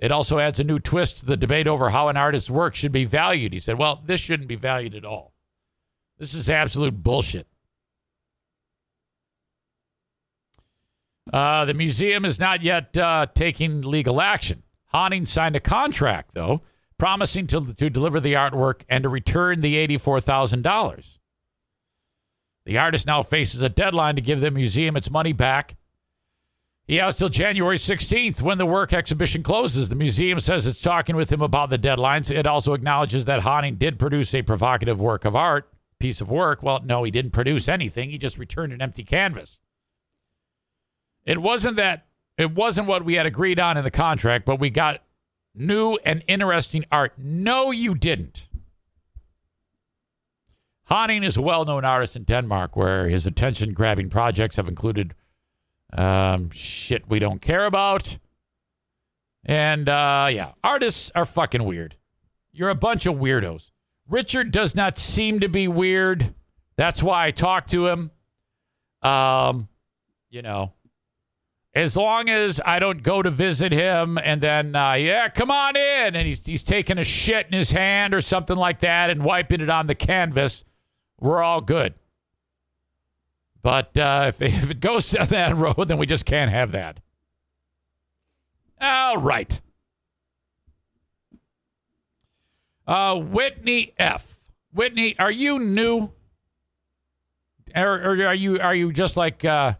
It 0.00 0.10
also 0.10 0.38
adds 0.38 0.58
a 0.58 0.64
new 0.64 0.78
twist 0.78 1.18
to 1.18 1.26
the 1.26 1.36
debate 1.36 1.66
over 1.66 1.90
how 1.90 2.08
an 2.08 2.16
artist's 2.16 2.48
work 2.48 2.74
should 2.74 2.92
be 2.92 3.04
valued. 3.04 3.52
He 3.52 3.58
said, 3.58 3.78
Well, 3.78 4.02
this 4.06 4.20
shouldn't 4.20 4.48
be 4.48 4.56
valued 4.56 4.94
at 4.94 5.04
all. 5.04 5.34
This 6.18 6.32
is 6.32 6.48
absolute 6.48 7.02
bullshit. 7.02 7.46
Uh, 11.30 11.66
the 11.66 11.74
museum 11.74 12.24
is 12.24 12.38
not 12.38 12.62
yet 12.62 12.96
uh, 12.96 13.26
taking 13.34 13.82
legal 13.82 14.22
action. 14.22 14.62
Haaning 14.94 15.28
signed 15.28 15.56
a 15.56 15.60
contract, 15.60 16.30
though, 16.32 16.62
promising 16.98 17.46
to, 17.48 17.74
to 17.74 17.90
deliver 17.90 18.20
the 18.20 18.34
artwork 18.34 18.82
and 18.88 19.02
to 19.02 19.08
return 19.08 19.60
the 19.60 19.76
$84,000. 19.86 21.18
The 22.66 22.78
artist 22.78 23.06
now 23.06 23.22
faces 23.22 23.62
a 23.62 23.68
deadline 23.68 24.16
to 24.16 24.20
give 24.20 24.40
the 24.40 24.50
museum 24.50 24.96
its 24.96 25.10
money 25.10 25.32
back. 25.32 25.76
He 26.86 26.96
has 26.96 27.16
till 27.16 27.28
January 27.28 27.76
16th 27.76 28.42
when 28.42 28.58
the 28.58 28.66
work 28.66 28.92
exhibition 28.92 29.42
closes. 29.42 29.88
The 29.88 29.94
museum 29.94 30.40
says 30.40 30.66
it's 30.66 30.80
talking 30.80 31.16
with 31.16 31.30
him 31.30 31.42
about 31.42 31.70
the 31.70 31.78
deadlines. 31.78 32.34
It 32.34 32.46
also 32.46 32.72
acknowledges 32.72 33.26
that 33.26 33.42
Haaning 33.42 33.78
did 33.78 33.98
produce 33.98 34.34
a 34.34 34.42
provocative 34.42 35.00
work 35.00 35.24
of 35.24 35.36
art, 35.36 35.70
piece 36.00 36.20
of 36.20 36.30
work. 36.30 36.62
Well, 36.62 36.80
no, 36.82 37.04
he 37.04 37.10
didn't 37.10 37.32
produce 37.32 37.68
anything. 37.68 38.10
He 38.10 38.18
just 38.18 38.38
returned 38.38 38.72
an 38.72 38.82
empty 38.82 39.04
canvas. 39.04 39.60
It 41.24 41.42
wasn't 41.42 41.76
that 41.76 42.06
it 42.38 42.54
wasn't 42.54 42.86
what 42.86 43.04
we 43.04 43.14
had 43.14 43.26
agreed 43.26 43.60
on 43.60 43.76
in 43.76 43.84
the 43.84 43.90
contract, 43.90 44.46
but 44.46 44.60
we 44.60 44.70
got 44.70 45.02
new 45.58 45.98
and 46.04 46.22
interesting 46.26 46.84
art. 46.90 47.14
No, 47.18 47.70
you 47.70 47.94
didn't. 47.94 48.46
Haaning 50.90 51.24
is 51.24 51.36
a 51.36 51.42
well 51.42 51.64
known 51.64 51.84
artist 51.84 52.16
in 52.16 52.24
Denmark 52.24 52.76
where 52.76 53.08
his 53.08 53.26
attention 53.26 53.74
grabbing 53.74 54.08
projects 54.08 54.56
have 54.56 54.68
included 54.68 55.14
um, 55.92 56.50
shit 56.50 57.08
we 57.08 57.18
don't 57.18 57.42
care 57.42 57.66
about. 57.66 58.18
And 59.44 59.88
uh, 59.88 60.28
yeah, 60.30 60.52
artists 60.64 61.12
are 61.14 61.24
fucking 61.24 61.64
weird. 61.64 61.96
You're 62.52 62.70
a 62.70 62.74
bunch 62.74 63.06
of 63.06 63.16
weirdos. 63.16 63.70
Richard 64.08 64.50
does 64.50 64.74
not 64.74 64.98
seem 64.98 65.40
to 65.40 65.48
be 65.48 65.68
weird. 65.68 66.34
That's 66.76 67.02
why 67.02 67.26
I 67.26 67.30
talked 67.30 67.70
to 67.70 67.86
him. 67.86 68.10
Um, 69.02 69.68
you 70.30 70.42
know, 70.42 70.72
as 71.74 71.96
long 71.96 72.28
as 72.28 72.60
I 72.64 72.78
don't 72.78 73.02
go 73.02 73.22
to 73.22 73.30
visit 73.30 73.72
him 73.72 74.18
and 74.22 74.40
then, 74.40 74.74
uh, 74.74 74.94
yeah, 74.94 75.28
come 75.28 75.50
on 75.50 75.76
in, 75.76 76.16
and 76.16 76.26
he's 76.26 76.44
he's 76.44 76.62
taking 76.62 76.98
a 76.98 77.04
shit 77.04 77.46
in 77.46 77.52
his 77.52 77.70
hand 77.70 78.14
or 78.14 78.20
something 78.20 78.56
like 78.56 78.80
that 78.80 79.10
and 79.10 79.24
wiping 79.24 79.60
it 79.60 79.70
on 79.70 79.86
the 79.86 79.94
canvas, 79.94 80.64
we're 81.20 81.42
all 81.42 81.60
good. 81.60 81.94
But 83.62 83.98
uh, 83.98 84.26
if, 84.28 84.42
if 84.64 84.70
it 84.70 84.80
goes 84.80 85.10
down 85.12 85.26
that 85.28 85.56
road, 85.56 85.88
then 85.88 85.98
we 85.98 86.06
just 86.06 86.24
can't 86.24 86.50
have 86.50 86.72
that. 86.72 87.00
All 88.80 89.18
right. 89.18 89.60
Uh, 92.86 93.16
Whitney 93.16 93.92
F. 93.98 94.36
Whitney, 94.72 95.18
are 95.18 95.30
you 95.30 95.58
new? 95.58 96.12
Or, 97.76 97.86
or 97.86 98.26
are 98.26 98.34
you 98.34 98.58
are 98.60 98.74
you 98.74 98.92
just 98.92 99.18
like 99.18 99.44
uh, 99.44 99.74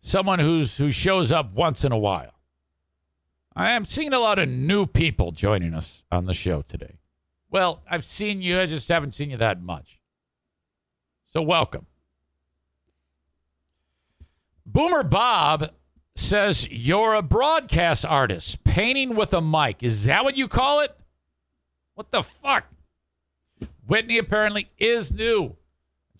someone 0.00 0.38
who's 0.38 0.76
who 0.76 0.90
shows 0.90 1.32
up 1.32 1.52
once 1.52 1.84
in 1.84 1.92
a 1.92 1.98
while? 1.98 2.34
I 3.54 3.70
am 3.70 3.84
seeing 3.84 4.12
a 4.12 4.18
lot 4.18 4.38
of 4.38 4.48
new 4.48 4.86
people 4.86 5.32
joining 5.32 5.74
us 5.74 6.04
on 6.10 6.26
the 6.26 6.34
show 6.34 6.62
today. 6.62 6.98
Well, 7.50 7.82
I've 7.90 8.04
seen 8.04 8.40
you, 8.42 8.60
I 8.60 8.66
just 8.66 8.88
haven't 8.88 9.14
seen 9.14 9.30
you 9.30 9.36
that 9.38 9.60
much. 9.60 10.00
So 11.32 11.42
welcome. 11.42 11.86
Boomer 14.64 15.02
Bob 15.02 15.72
says 16.14 16.68
you're 16.70 17.14
a 17.14 17.22
broadcast 17.22 18.06
artist, 18.06 18.62
painting 18.62 19.16
with 19.16 19.32
a 19.34 19.40
mic. 19.40 19.82
Is 19.82 20.04
that 20.04 20.22
what 20.24 20.36
you 20.36 20.46
call 20.46 20.80
it? 20.80 20.96
What 21.94 22.12
the 22.12 22.22
fuck? 22.22 22.66
Whitney 23.86 24.18
apparently 24.18 24.70
is 24.78 25.12
new. 25.12 25.56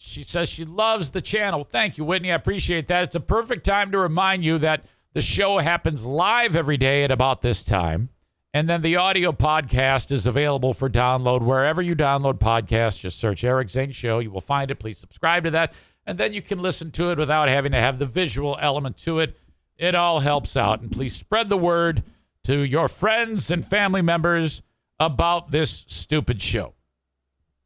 She 0.02 0.24
says 0.24 0.48
she 0.48 0.64
loves 0.64 1.10
the 1.10 1.20
channel. 1.20 1.62
Thank 1.62 1.98
you, 1.98 2.04
Whitney. 2.06 2.32
I 2.32 2.34
appreciate 2.34 2.88
that. 2.88 3.04
It's 3.04 3.16
a 3.16 3.20
perfect 3.20 3.66
time 3.66 3.92
to 3.92 3.98
remind 3.98 4.42
you 4.42 4.56
that 4.58 4.86
the 5.12 5.20
show 5.20 5.58
happens 5.58 6.04
live 6.04 6.56
every 6.56 6.78
day 6.78 7.04
at 7.04 7.10
about 7.10 7.42
this 7.42 7.62
time. 7.62 8.08
And 8.54 8.68
then 8.68 8.80
the 8.80 8.96
audio 8.96 9.30
podcast 9.30 10.10
is 10.10 10.26
available 10.26 10.72
for 10.72 10.88
download 10.88 11.42
wherever 11.42 11.82
you 11.82 11.94
download 11.94 12.38
podcasts. 12.38 12.98
Just 12.98 13.20
search 13.20 13.44
Eric 13.44 13.68
Zane 13.68 13.92
Show. 13.92 14.20
You 14.20 14.30
will 14.30 14.40
find 14.40 14.70
it. 14.70 14.76
Please 14.76 14.98
subscribe 14.98 15.44
to 15.44 15.50
that. 15.50 15.74
And 16.06 16.16
then 16.16 16.32
you 16.32 16.40
can 16.40 16.60
listen 16.60 16.90
to 16.92 17.10
it 17.10 17.18
without 17.18 17.48
having 17.48 17.72
to 17.72 17.78
have 17.78 17.98
the 17.98 18.06
visual 18.06 18.56
element 18.60 18.96
to 18.98 19.18
it. 19.18 19.36
It 19.76 19.94
all 19.94 20.20
helps 20.20 20.56
out. 20.56 20.80
And 20.80 20.90
please 20.90 21.14
spread 21.14 21.50
the 21.50 21.58
word. 21.58 22.02
to 22.44 22.60
your 22.60 22.88
friends 22.88 23.50
and 23.50 23.66
family 23.66 24.02
members 24.02 24.62
about 24.98 25.50
this 25.50 25.84
stupid 25.88 26.40
show. 26.40 26.74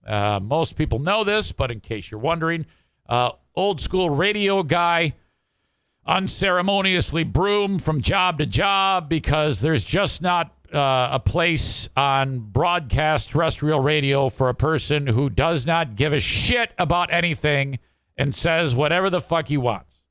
Uh, 0.06 0.40
most 0.42 0.76
people 0.76 0.98
know 0.98 1.24
this, 1.24 1.52
but 1.52 1.70
in 1.70 1.80
case 1.80 2.10
you're 2.10 2.20
wondering, 2.20 2.66
uh, 3.08 3.30
old 3.54 3.80
school 3.80 4.10
radio 4.10 4.62
guy 4.62 5.14
unceremoniously 6.06 7.24
broom 7.24 7.78
from 7.78 8.00
job 8.00 8.38
to 8.38 8.46
job 8.46 9.08
because 9.08 9.60
there's 9.60 9.84
just 9.84 10.20
not 10.20 10.52
uh, 10.72 11.08
a 11.12 11.20
place 11.20 11.88
on 11.96 12.40
broadcast 12.40 13.30
terrestrial 13.30 13.80
radio 13.80 14.28
for 14.28 14.48
a 14.48 14.54
person 14.54 15.06
who 15.06 15.30
does 15.30 15.66
not 15.66 15.96
give 15.96 16.12
a 16.12 16.20
shit 16.20 16.72
about 16.78 17.12
anything 17.12 17.78
and 18.16 18.34
says 18.34 18.74
whatever 18.74 19.08
the 19.08 19.20
fuck 19.20 19.48
he 19.48 19.56
wants. 19.56 20.02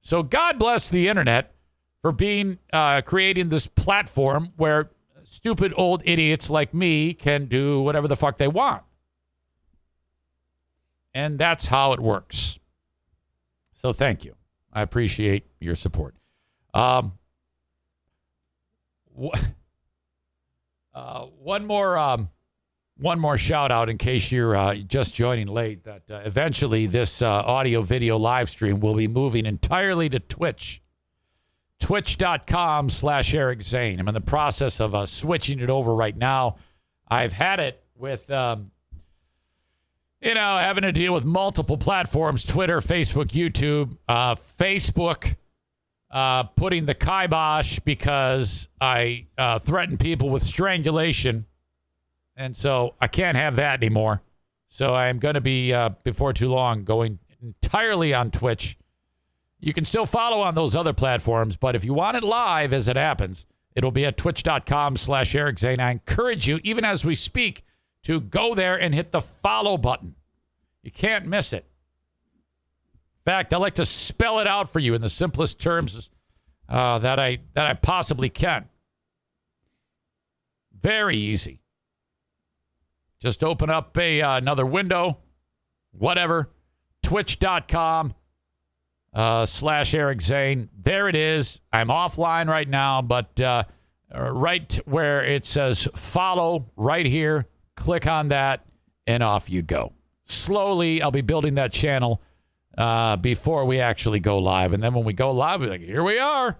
So 0.00 0.22
God 0.22 0.58
bless 0.58 0.90
the 0.90 1.08
internet 1.08 1.54
for 2.02 2.12
being 2.12 2.58
uh, 2.72 3.02
creating 3.02 3.48
this 3.48 3.66
platform 3.66 4.52
where 4.56 4.90
stupid 5.24 5.72
old 5.76 6.02
idiots 6.04 6.50
like 6.50 6.72
me 6.72 7.14
can 7.14 7.46
do 7.46 7.80
whatever 7.80 8.08
the 8.08 8.16
fuck 8.16 8.38
they 8.38 8.48
want. 8.48 8.82
And 11.14 11.38
that's 11.38 11.66
how 11.66 11.92
it 11.92 12.00
works. 12.00 12.58
So 13.72 13.92
thank 13.92 14.24
you. 14.24 14.34
I 14.72 14.82
appreciate 14.82 15.46
your 15.60 15.74
support. 15.74 16.14
Um, 16.72 17.18
wh- 19.20 19.38
uh, 20.94 21.22
one 21.22 21.66
more, 21.66 21.98
um, 21.98 22.28
one 22.98 23.18
more 23.18 23.38
shout 23.38 23.72
out 23.72 23.88
in 23.88 23.98
case 23.98 24.30
you're 24.30 24.54
uh, 24.54 24.74
just 24.76 25.14
joining 25.14 25.48
late. 25.48 25.84
That 25.84 26.02
uh, 26.10 26.20
eventually 26.24 26.86
this 26.86 27.22
uh, 27.22 27.28
audio 27.28 27.80
video 27.80 28.16
live 28.18 28.50
stream 28.50 28.80
will 28.80 28.94
be 28.94 29.08
moving 29.08 29.46
entirely 29.46 30.08
to 30.10 30.20
Twitch. 30.20 30.82
Twitch.com 31.80 32.90
slash 32.90 33.34
Eric 33.34 33.62
Zane. 33.62 33.98
I'm 33.98 34.06
in 34.08 34.14
the 34.14 34.20
process 34.20 34.80
of 34.80 34.94
uh, 34.94 35.06
switching 35.06 35.60
it 35.60 35.70
over 35.70 35.94
right 35.94 36.16
now. 36.16 36.56
I've 37.08 37.32
had 37.32 37.58
it 37.58 37.82
with 37.96 38.30
um, 38.30 38.70
you 40.20 40.34
know, 40.34 40.58
having 40.58 40.82
to 40.82 40.92
deal 40.92 41.14
with 41.14 41.24
multiple 41.24 41.78
platforms 41.78 42.44
Twitter, 42.44 42.80
Facebook, 42.80 43.28
YouTube, 43.28 43.96
uh, 44.08 44.34
Facebook, 44.34 45.36
uh, 46.10 46.44
putting 46.44 46.86
the 46.86 46.94
kibosh 46.94 47.78
because 47.80 48.68
I 48.80 49.26
uh, 49.38 49.58
threaten 49.58 49.96
people 49.96 50.28
with 50.28 50.42
strangulation. 50.42 51.46
And 52.36 52.56
so 52.56 52.94
I 53.00 53.06
can't 53.06 53.36
have 53.36 53.56
that 53.56 53.82
anymore. 53.82 54.22
So 54.68 54.94
I'm 54.94 55.18
going 55.18 55.34
to 55.34 55.40
be, 55.40 55.72
uh, 55.72 55.90
before 56.04 56.32
too 56.32 56.48
long, 56.48 56.84
going 56.84 57.18
entirely 57.42 58.14
on 58.14 58.30
Twitch. 58.30 58.76
You 59.58 59.72
can 59.72 59.84
still 59.84 60.06
follow 60.06 60.40
on 60.40 60.54
those 60.54 60.74
other 60.74 60.92
platforms, 60.92 61.56
but 61.56 61.74
if 61.74 61.84
you 61.84 61.92
want 61.92 62.16
it 62.16 62.24
live 62.24 62.72
as 62.72 62.88
it 62.88 62.96
happens, 62.96 63.46
it'll 63.74 63.90
be 63.90 64.06
at 64.06 64.16
twitch.com 64.16 64.96
slash 64.96 65.34
Eric 65.34 65.58
Zane. 65.58 65.80
I 65.80 65.90
encourage 65.90 66.48
you, 66.48 66.60
even 66.62 66.84
as 66.84 67.04
we 67.04 67.14
speak, 67.14 67.64
to 68.04 68.20
go 68.20 68.54
there 68.54 68.80
and 68.80 68.94
hit 68.94 69.12
the 69.12 69.20
follow 69.20 69.76
button. 69.76 70.14
You 70.82 70.90
can't 70.90 71.26
miss 71.26 71.52
it. 71.52 71.66
In 72.94 73.32
fact, 73.32 73.52
I 73.52 73.58
like 73.58 73.74
to 73.74 73.84
spell 73.84 74.38
it 74.38 74.46
out 74.46 74.70
for 74.70 74.78
you 74.78 74.94
in 74.94 75.02
the 75.02 75.08
simplest 75.08 75.60
terms 75.60 76.10
uh, 76.68 76.98
that 77.00 77.18
I 77.18 77.40
that 77.54 77.66
I 77.66 77.74
possibly 77.74 78.30
can. 78.30 78.68
Very 80.80 81.16
easy. 81.16 81.60
Just 83.20 83.44
open 83.44 83.68
up 83.68 83.98
a 83.98 84.22
uh, 84.22 84.36
another 84.38 84.64
window, 84.64 85.18
whatever, 85.92 86.48
twitch.com 87.02 88.14
uh, 89.12 89.44
slash 89.44 89.92
Eric 89.92 90.22
Zane. 90.22 90.70
There 90.78 91.08
it 91.08 91.16
is. 91.16 91.60
I'm 91.70 91.88
offline 91.88 92.48
right 92.48 92.68
now, 92.68 93.02
but 93.02 93.38
uh, 93.40 93.64
right 94.14 94.78
where 94.86 95.22
it 95.22 95.44
says 95.44 95.86
follow 95.94 96.70
right 96.76 97.04
here, 97.04 97.46
click 97.80 98.06
on 98.06 98.28
that, 98.28 98.64
and 99.06 99.22
off 99.22 99.50
you 99.50 99.62
go. 99.62 99.92
Slowly, 100.24 101.02
I'll 101.02 101.10
be 101.10 101.22
building 101.22 101.56
that 101.56 101.72
channel 101.72 102.22
uh, 102.78 103.16
before 103.16 103.64
we 103.64 103.80
actually 103.80 104.20
go 104.20 104.38
live. 104.38 104.72
And 104.72 104.82
then 104.82 104.94
when 104.94 105.04
we 105.04 105.12
go 105.12 105.32
live, 105.32 105.60
we're 105.60 105.70
like, 105.70 105.80
here 105.80 106.04
we 106.04 106.18
are. 106.18 106.58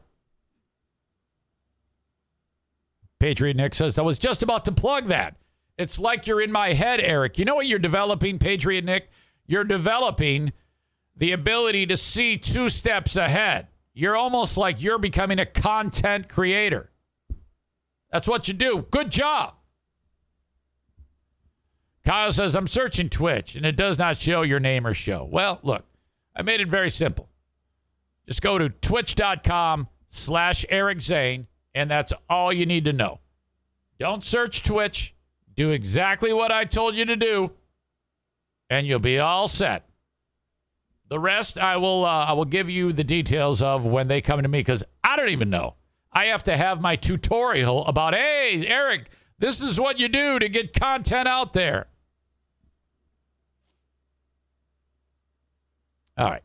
Patriot 3.20 3.56
Nick 3.56 3.74
says, 3.74 3.98
I 3.98 4.02
was 4.02 4.18
just 4.18 4.42
about 4.42 4.64
to 4.64 4.72
plug 4.72 5.06
that. 5.06 5.36
It's 5.78 5.98
like 5.98 6.26
you're 6.26 6.40
in 6.40 6.50
my 6.50 6.72
head, 6.72 7.00
Eric. 7.00 7.38
You 7.38 7.44
know 7.44 7.54
what 7.54 7.66
you're 7.66 7.78
developing, 7.78 8.38
Patriot 8.38 8.84
Nick? 8.84 9.10
You're 9.46 9.64
developing 9.64 10.52
the 11.16 11.32
ability 11.32 11.86
to 11.86 11.96
see 11.96 12.38
two 12.38 12.68
steps 12.68 13.16
ahead. 13.16 13.68
You're 13.92 14.16
almost 14.16 14.56
like 14.56 14.82
you're 14.82 14.98
becoming 14.98 15.38
a 15.38 15.46
content 15.46 16.28
creator. 16.28 16.90
That's 18.10 18.26
what 18.26 18.48
you 18.48 18.54
do. 18.54 18.86
Good 18.90 19.10
job. 19.10 19.54
Kyle 22.04 22.32
says, 22.32 22.56
I'm 22.56 22.66
searching 22.66 23.08
Twitch 23.08 23.54
and 23.54 23.64
it 23.66 23.76
does 23.76 23.98
not 23.98 24.16
show 24.18 24.42
your 24.42 24.60
name 24.60 24.86
or 24.86 24.94
show. 24.94 25.28
Well, 25.30 25.60
look, 25.62 25.84
I 26.34 26.42
made 26.42 26.60
it 26.60 26.68
very 26.68 26.90
simple. 26.90 27.28
Just 28.26 28.42
go 28.42 28.58
to 28.58 28.68
twitch.com 28.68 29.88
slash 30.08 30.64
Eric 30.68 31.00
Zane, 31.00 31.46
and 31.74 31.90
that's 31.90 32.12
all 32.28 32.52
you 32.52 32.66
need 32.66 32.84
to 32.84 32.92
know. 32.92 33.20
Don't 33.98 34.24
search 34.24 34.62
Twitch. 34.62 35.14
Do 35.54 35.70
exactly 35.70 36.32
what 36.32 36.52
I 36.52 36.64
told 36.64 36.94
you 36.94 37.04
to 37.04 37.16
do, 37.16 37.52
and 38.70 38.86
you'll 38.86 38.98
be 38.98 39.18
all 39.18 39.48
set. 39.48 39.88
The 41.08 41.18
rest, 41.18 41.58
I 41.58 41.76
will. 41.76 42.04
Uh, 42.04 42.26
I 42.26 42.32
will 42.32 42.44
give 42.44 42.70
you 42.70 42.92
the 42.92 43.04
details 43.04 43.60
of 43.60 43.84
when 43.84 44.06
they 44.08 44.20
come 44.20 44.40
to 44.42 44.48
me 44.48 44.60
because 44.60 44.84
I 45.02 45.16
don't 45.16 45.28
even 45.30 45.50
know. 45.50 45.74
I 46.12 46.26
have 46.26 46.44
to 46.44 46.56
have 46.56 46.80
my 46.80 46.96
tutorial 46.96 47.84
about. 47.86 48.14
Hey, 48.14 48.64
Eric, 48.66 49.10
this 49.40 49.60
is 49.60 49.80
what 49.80 49.98
you 49.98 50.06
do 50.06 50.38
to 50.38 50.48
get 50.48 50.72
content 50.72 51.26
out 51.26 51.52
there. 51.54 51.86
All 56.16 56.26
right. 56.26 56.42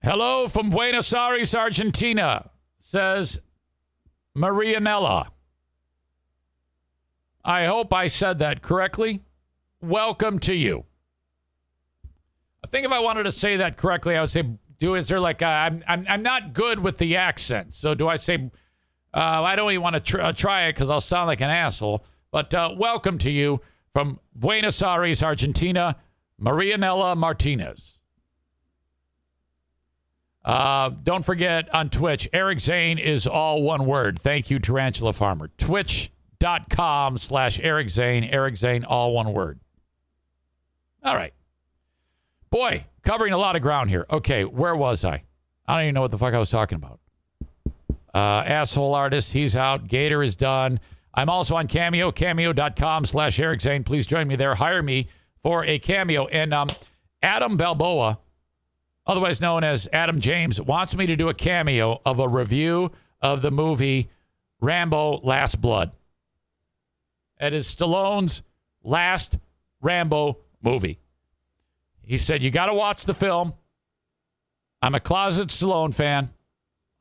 Hello 0.00 0.46
from 0.46 0.70
Buenos 0.70 1.12
Aires, 1.12 1.54
Argentina, 1.54 2.50
says 2.80 3.40
Marianella. 4.36 5.26
I 7.44 7.64
hope 7.66 7.92
I 7.92 8.06
said 8.06 8.38
that 8.38 8.62
correctly. 8.62 9.24
Welcome 9.80 10.38
to 10.40 10.54
you. 10.54 10.84
I 12.64 12.68
think 12.68 12.86
if 12.86 12.92
I 12.92 13.00
wanted 13.00 13.24
to 13.24 13.32
say 13.32 13.56
that 13.56 13.76
correctly, 13.76 14.16
I 14.16 14.20
would 14.20 14.30
say, 14.30 14.44
"Do 14.78 14.94
is 14.94 15.08
there 15.08 15.20
like 15.20 15.42
i 15.42 15.66
am 15.66 15.82
I'm 15.86 16.06
I'm 16.08 16.22
not 16.22 16.52
good 16.52 16.80
with 16.80 16.98
the 16.98 17.16
accent, 17.16 17.74
so 17.74 17.94
do 17.94 18.08
I 18.08 18.16
say 18.16 18.50
uh, 19.14 19.42
I 19.42 19.56
don't 19.56 19.70
even 19.70 19.82
want 19.82 19.94
to 19.96 20.00
tr- 20.00 20.20
uh, 20.20 20.32
try 20.32 20.66
it 20.66 20.74
because 20.74 20.90
I'll 20.90 21.00
sound 21.00 21.26
like 21.26 21.40
an 21.40 21.50
asshole." 21.50 22.04
But 22.30 22.54
uh, 22.54 22.74
welcome 22.76 23.18
to 23.18 23.30
you 23.30 23.60
from 23.92 24.20
Buenos 24.34 24.82
Aires, 24.82 25.22
Argentina, 25.22 25.96
Marianella 26.40 27.16
Martinez. 27.16 27.98
Uh, 30.44 30.90
don't 31.02 31.24
forget 31.24 31.72
on 31.74 31.90
Twitch, 31.90 32.28
Eric 32.32 32.60
Zane 32.60 32.98
is 32.98 33.26
all 33.26 33.62
one 33.62 33.84
word. 33.84 34.18
Thank 34.18 34.50
you, 34.50 34.58
Tarantula 34.58 35.12
Farmer. 35.12 35.50
Twitch.com 35.58 37.18
slash 37.18 37.60
Eric 37.60 37.90
Zane. 37.90 38.24
Eric 38.24 38.56
Zane, 38.56 38.84
all 38.84 39.12
one 39.12 39.32
word. 39.34 39.60
All 41.02 41.14
right. 41.14 41.34
Boy, 42.50 42.86
covering 43.08 43.32
a 43.32 43.38
lot 43.38 43.56
of 43.56 43.62
ground 43.62 43.88
here. 43.88 44.04
Okay, 44.10 44.44
where 44.44 44.76
was 44.76 45.02
I? 45.02 45.22
I 45.66 45.76
don't 45.76 45.84
even 45.84 45.94
know 45.94 46.02
what 46.02 46.10
the 46.10 46.18
fuck 46.18 46.34
I 46.34 46.38
was 46.38 46.50
talking 46.50 46.76
about. 46.76 47.00
Uh, 48.14 48.44
asshole 48.44 48.94
artist, 48.94 49.32
he's 49.32 49.56
out. 49.56 49.86
Gator 49.86 50.22
is 50.22 50.36
done. 50.36 50.78
I'm 51.14 51.30
also 51.30 51.56
on 51.56 51.68
Cameo, 51.68 52.12
cameo.com 52.12 53.06
slash 53.06 53.40
Eric 53.40 53.62
Zane. 53.62 53.82
Please 53.82 54.06
join 54.06 54.28
me 54.28 54.36
there. 54.36 54.56
Hire 54.56 54.82
me 54.82 55.08
for 55.40 55.64
a 55.64 55.78
cameo. 55.78 56.26
And 56.26 56.52
um, 56.52 56.68
Adam 57.22 57.56
Balboa, 57.56 58.18
otherwise 59.06 59.40
known 59.40 59.64
as 59.64 59.88
Adam 59.90 60.20
James, 60.20 60.60
wants 60.60 60.94
me 60.94 61.06
to 61.06 61.16
do 61.16 61.30
a 61.30 61.34
cameo 61.34 62.02
of 62.04 62.18
a 62.18 62.28
review 62.28 62.92
of 63.22 63.40
the 63.40 63.50
movie 63.50 64.10
Rambo 64.60 65.20
Last 65.20 65.62
Blood. 65.62 65.92
It 67.40 67.54
is 67.54 67.74
Stallone's 67.74 68.42
last 68.82 69.38
Rambo 69.80 70.40
movie. 70.60 70.98
He 72.08 72.16
said, 72.16 72.42
You 72.42 72.50
got 72.50 72.66
to 72.66 72.74
watch 72.74 73.04
the 73.04 73.12
film. 73.12 73.52
I'm 74.80 74.94
a 74.94 75.00
closet 75.00 75.48
Stallone 75.48 75.94
fan. 75.94 76.30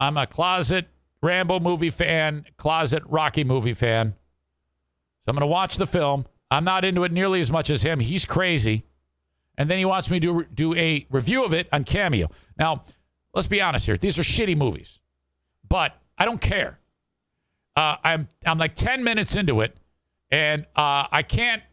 I'm 0.02 0.18
a 0.18 0.28
closet 0.28 0.88
Rambo 1.22 1.62
movie 1.62 1.90
fan, 1.90 2.46
closet 2.58 3.04
Rocky 3.06 3.46
movie 3.46 3.74
fan. 3.74 4.10
So 4.10 5.30
I'm 5.30 5.36
going 5.36 5.42
to 5.42 5.48
watch 5.48 5.78
the 5.78 5.88
film. 5.88 6.26
I'm 6.52 6.66
not 6.66 6.84
into 6.84 7.06
it 7.06 7.14
nearly 7.14 7.40
as 7.40 7.50
much 7.50 7.70
as 7.70 7.84
him. 7.84 8.02
He's 8.02 8.26
crazy. 8.26 8.84
And 9.58 9.70
then 9.70 9.78
he 9.80 9.86
wants 9.86 10.12
me 10.12 10.20
to 10.20 10.46
do 10.54 10.76
a 10.76 11.08
review 11.10 11.44
of 11.46 11.54
it 11.54 11.68
on 11.72 11.86
Cameo. 11.86 12.30
Now, 12.60 12.84
let's 13.34 13.48
be 13.48 13.62
honest 13.62 13.86
here. 13.86 13.98
These 13.98 14.20
are 14.20 14.24
shitty 14.24 14.58
movies, 14.58 15.00
but 15.68 15.94
I 16.18 16.26
don't 16.26 16.42
care. 16.42 16.80
Uh, 17.78 17.96
I'm 18.04 18.28
I'm 18.46 18.58
like 18.58 18.76
10 18.76 19.04
minutes 19.04 19.36
into 19.36 19.62
it, 19.62 19.78
and 20.32 20.66
uh, 20.76 21.08
I 21.12 21.24
can't 21.24 21.64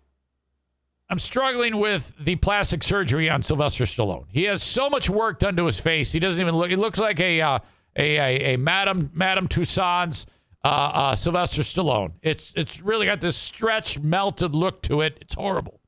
I'm 1.14 1.20
struggling 1.20 1.76
with 1.76 2.12
the 2.18 2.34
plastic 2.34 2.82
surgery 2.82 3.30
on 3.30 3.40
Sylvester 3.40 3.84
Stallone. 3.84 4.24
He 4.32 4.42
has 4.46 4.64
so 4.64 4.90
much 4.90 5.08
work 5.08 5.38
done 5.38 5.54
to 5.54 5.64
his 5.64 5.78
face. 5.78 6.10
He 6.10 6.18
doesn't 6.18 6.40
even 6.40 6.56
look. 6.56 6.70
He 6.70 6.74
looks 6.74 6.98
like 6.98 7.20
a 7.20 7.40
uh, 7.40 7.60
a, 7.96 8.16
a, 8.16 8.54
a 8.54 8.58
Madame 8.58 9.12
Madame 9.14 9.46
Tussauds 9.46 10.26
uh, 10.64 10.66
uh, 10.66 11.14
Sylvester 11.14 11.62
Stallone. 11.62 12.14
It's 12.20 12.52
it's 12.56 12.80
really 12.80 13.06
got 13.06 13.20
this 13.20 13.36
stretched, 13.36 14.00
melted 14.00 14.56
look 14.56 14.82
to 14.82 15.02
it. 15.02 15.18
It's 15.20 15.34
horrible. 15.34 15.78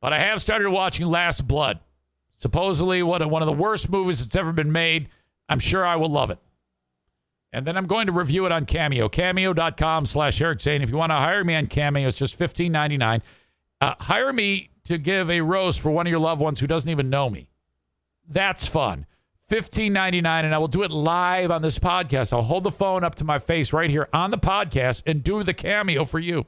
But 0.00 0.14
I 0.14 0.20
have 0.20 0.40
started 0.40 0.70
watching 0.70 1.04
Last 1.04 1.46
Blood. 1.46 1.80
Supposedly, 2.38 3.02
what 3.02 3.28
one 3.28 3.42
of 3.42 3.46
the 3.46 3.52
worst 3.52 3.90
movies 3.90 4.24
that's 4.24 4.36
ever 4.36 4.54
been 4.54 4.72
made. 4.72 5.10
I'm 5.50 5.58
sure 5.58 5.84
I 5.84 5.96
will 5.96 6.08
love 6.08 6.30
it. 6.30 6.38
And 7.52 7.66
then 7.66 7.76
I'm 7.76 7.86
going 7.86 8.06
to 8.06 8.12
review 8.12 8.46
it 8.46 8.52
on 8.52 8.64
Cameo. 8.64 9.10
Cameo.com 9.10 10.06
slash 10.06 10.40
Eric 10.40 10.62
Zane. 10.62 10.80
If 10.80 10.88
you 10.88 10.96
want 10.96 11.10
to 11.10 11.16
hire 11.16 11.44
me 11.44 11.54
on 11.56 11.66
Cameo, 11.66 12.08
it's 12.08 12.16
just 12.16 12.38
$15.99. 12.38 13.20
Uh, 13.80 13.94
hire 14.00 14.32
me 14.32 14.70
to 14.84 14.98
give 14.98 15.30
a 15.30 15.40
rose 15.40 15.76
for 15.76 15.90
one 15.90 16.06
of 16.06 16.10
your 16.10 16.20
loved 16.20 16.40
ones 16.40 16.60
who 16.60 16.66
doesn't 16.66 16.90
even 16.90 17.10
know 17.10 17.30
me. 17.30 17.48
That's 18.28 18.66
fun. 18.66 19.06
$15.99, 19.50 20.26
and 20.26 20.54
I 20.54 20.58
will 20.58 20.68
do 20.68 20.84
it 20.84 20.92
live 20.92 21.50
on 21.50 21.62
this 21.62 21.78
podcast. 21.78 22.32
I'll 22.32 22.42
hold 22.42 22.62
the 22.62 22.70
phone 22.70 23.02
up 23.02 23.16
to 23.16 23.24
my 23.24 23.40
face 23.40 23.72
right 23.72 23.90
here 23.90 24.08
on 24.12 24.30
the 24.30 24.38
podcast 24.38 25.02
and 25.06 25.24
do 25.24 25.42
the 25.42 25.54
cameo 25.54 26.04
for 26.04 26.20
you. 26.20 26.46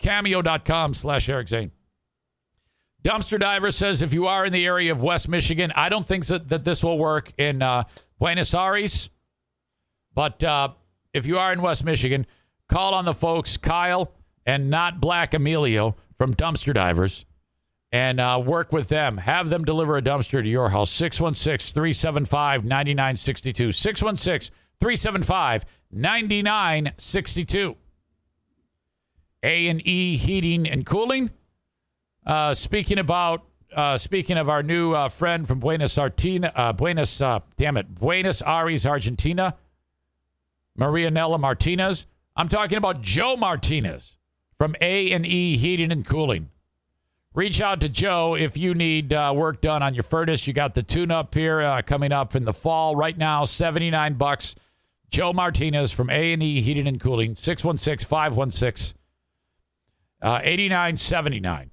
Cameo.com 0.00 0.94
slash 0.94 1.28
Eric 1.28 1.48
Zane. 1.48 1.70
Dumpster 3.04 3.38
Diver 3.38 3.70
says 3.70 4.02
if 4.02 4.12
you 4.12 4.26
are 4.26 4.44
in 4.44 4.52
the 4.52 4.66
area 4.66 4.92
of 4.92 5.02
West 5.02 5.28
Michigan, 5.28 5.72
I 5.74 5.88
don't 5.88 6.04
think 6.04 6.26
that, 6.26 6.48
that 6.48 6.64
this 6.64 6.82
will 6.82 6.98
work 6.98 7.32
in 7.38 7.62
uh, 7.62 7.84
Buenos 8.18 8.52
Aires. 8.52 9.10
But 10.14 10.42
uh, 10.42 10.70
if 11.14 11.26
you 11.26 11.38
are 11.38 11.52
in 11.52 11.62
West 11.62 11.84
Michigan, 11.84 12.26
call 12.68 12.94
on 12.94 13.04
the 13.04 13.14
folks, 13.14 13.56
Kyle 13.56 14.12
and 14.46 14.70
not 14.70 15.00
Black 15.00 15.34
Emilio 15.34 15.96
from 16.16 16.34
Dumpster 16.34 16.74
Divers, 16.74 17.24
and 17.92 18.20
uh, 18.20 18.42
work 18.44 18.72
with 18.72 18.88
them. 18.88 19.16
Have 19.18 19.50
them 19.50 19.64
deliver 19.64 19.96
a 19.96 20.02
dumpster 20.02 20.42
to 20.42 20.48
your 20.48 20.68
house. 20.68 20.90
616 20.90 21.72
375 21.74 22.64
9962. 22.64 23.72
616 23.72 24.54
375 24.78 25.64
9962. 25.90 27.76
A&E 29.42 30.16
Heating 30.16 30.68
and 30.68 30.84
Cooling. 30.84 31.30
Uh, 32.26 32.54
speaking 32.54 32.98
about 32.98 33.44
uh, 33.74 33.96
speaking 33.96 34.36
of 34.36 34.48
our 34.48 34.62
new 34.62 34.92
uh, 34.92 35.08
friend 35.08 35.46
from 35.46 35.60
Buenos 35.60 35.96
Argentina, 35.96 36.52
uh, 36.54 36.72
Buenos, 36.72 37.20
uh, 37.20 37.40
damn 37.56 37.76
it, 37.76 37.94
Buenos 37.94 38.42
Aires, 38.42 38.84
Argentina, 38.84 39.56
Marianella 40.78 41.38
Martinez. 41.38 42.06
I'm 42.36 42.48
talking 42.48 42.78
about 42.78 43.00
Joe 43.00 43.36
Martinez 43.36 44.18
from 44.60 44.76
A 44.82 45.10
and 45.12 45.24
E 45.24 45.56
Heating 45.56 45.90
and 45.90 46.04
Cooling. 46.04 46.50
Reach 47.32 47.62
out 47.62 47.80
to 47.80 47.88
Joe 47.88 48.36
if 48.36 48.58
you 48.58 48.74
need 48.74 49.10
uh, 49.10 49.32
work 49.34 49.62
done 49.62 49.82
on 49.82 49.94
your 49.94 50.02
furnace. 50.02 50.46
You 50.46 50.52
got 50.52 50.74
the 50.74 50.82
tune-up 50.82 51.34
here 51.34 51.62
uh, 51.62 51.80
coming 51.80 52.12
up 52.12 52.36
in 52.36 52.44
the 52.44 52.52
fall. 52.52 52.94
Right 52.94 53.16
now, 53.16 53.44
79 53.44 54.14
bucks. 54.14 54.54
Joe 55.08 55.32
Martinez 55.32 55.92
from 55.92 56.10
A 56.10 56.34
and 56.34 56.42
E 56.42 56.60
Heating 56.60 56.86
and 56.86 57.00
Cooling, 57.00 57.34
616 57.34 58.06
516 58.06 58.98
8979 60.22 61.70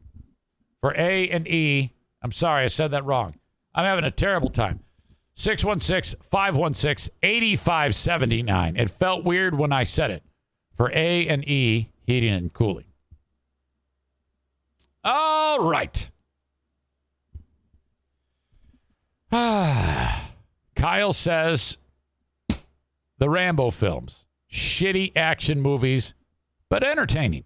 for 0.79 0.93
A 0.95 1.29
and 1.29 1.45
E. 1.45 1.91
I'm 2.21 2.31
sorry, 2.31 2.63
I 2.63 2.67
said 2.67 2.91
that 2.91 3.03
wrong. 3.03 3.35
I'm 3.75 3.83
having 3.83 4.05
a 4.05 4.11
terrible 4.11 4.49
time. 4.49 4.79
616 5.33 6.21
516 6.21 7.13
8579. 7.21 8.77
It 8.77 8.89
felt 8.89 9.25
weird 9.25 9.59
when 9.59 9.73
I 9.73 9.83
said 9.83 10.09
it 10.09 10.23
for 10.73 10.89
A 10.93 11.27
and 11.27 11.45
E 11.45 11.89
heating 12.07 12.33
and 12.33 12.51
cooling. 12.51 12.85
All 15.03 15.69
right. 15.69 16.09
Kyle 20.75 21.13
says 21.13 21.77
the 23.17 23.29
Rambo 23.29 23.69
films, 23.71 24.25
shitty 24.51 25.11
action 25.15 25.61
movies, 25.61 26.13
but 26.69 26.83
entertaining. 26.83 27.43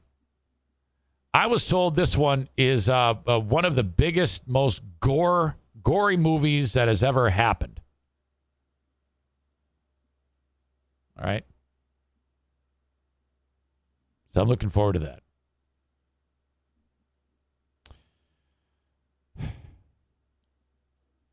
I 1.34 1.48
was 1.48 1.68
told 1.68 1.96
this 1.96 2.16
one 2.16 2.48
is 2.56 2.88
uh, 2.90 3.16
uh, 3.26 3.40
one 3.40 3.66
of 3.66 3.76
the 3.76 3.84
biggest, 3.84 4.48
most 4.48 4.84
gore, 5.00 5.56
gory 5.82 6.18
movies 6.18 6.74
that 6.74 6.88
has 6.88 7.04
ever 7.04 7.30
happened. 7.30 7.82
All 11.18 11.26
right. 11.26 11.46
So 14.32 14.42
I'm 14.42 14.48
looking 14.48 14.70
forward 14.70 14.94
to 14.94 15.00
that. 15.00 15.22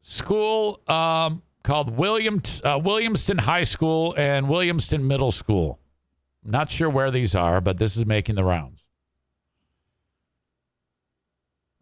School 0.01 0.81
um, 0.89 1.43
called 1.63 1.97
William 1.97 2.37
uh, 2.37 2.79
Williamston 2.79 3.41
High 3.41 3.63
School 3.63 4.15
and 4.17 4.47
Williamston 4.47 5.03
Middle 5.03 5.31
School. 5.31 5.79
I'm 6.45 6.51
not 6.51 6.71
sure 6.71 6.89
where 6.89 7.11
these 7.11 7.35
are, 7.35 7.61
but 7.61 7.79
this 7.79 7.97
is 7.97 8.05
making 8.05 8.35
the 8.35 8.45
rounds. 8.45 8.89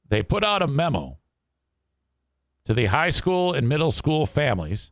They 0.09 0.23
put 0.23 0.45
out 0.45 0.61
a 0.61 0.67
memo 0.67 1.19
to 2.65 2.75
the 2.75 2.87
high 2.87 3.11
school 3.11 3.53
and 3.53 3.69
middle 3.69 3.91
school 3.91 4.27
families 4.27 4.91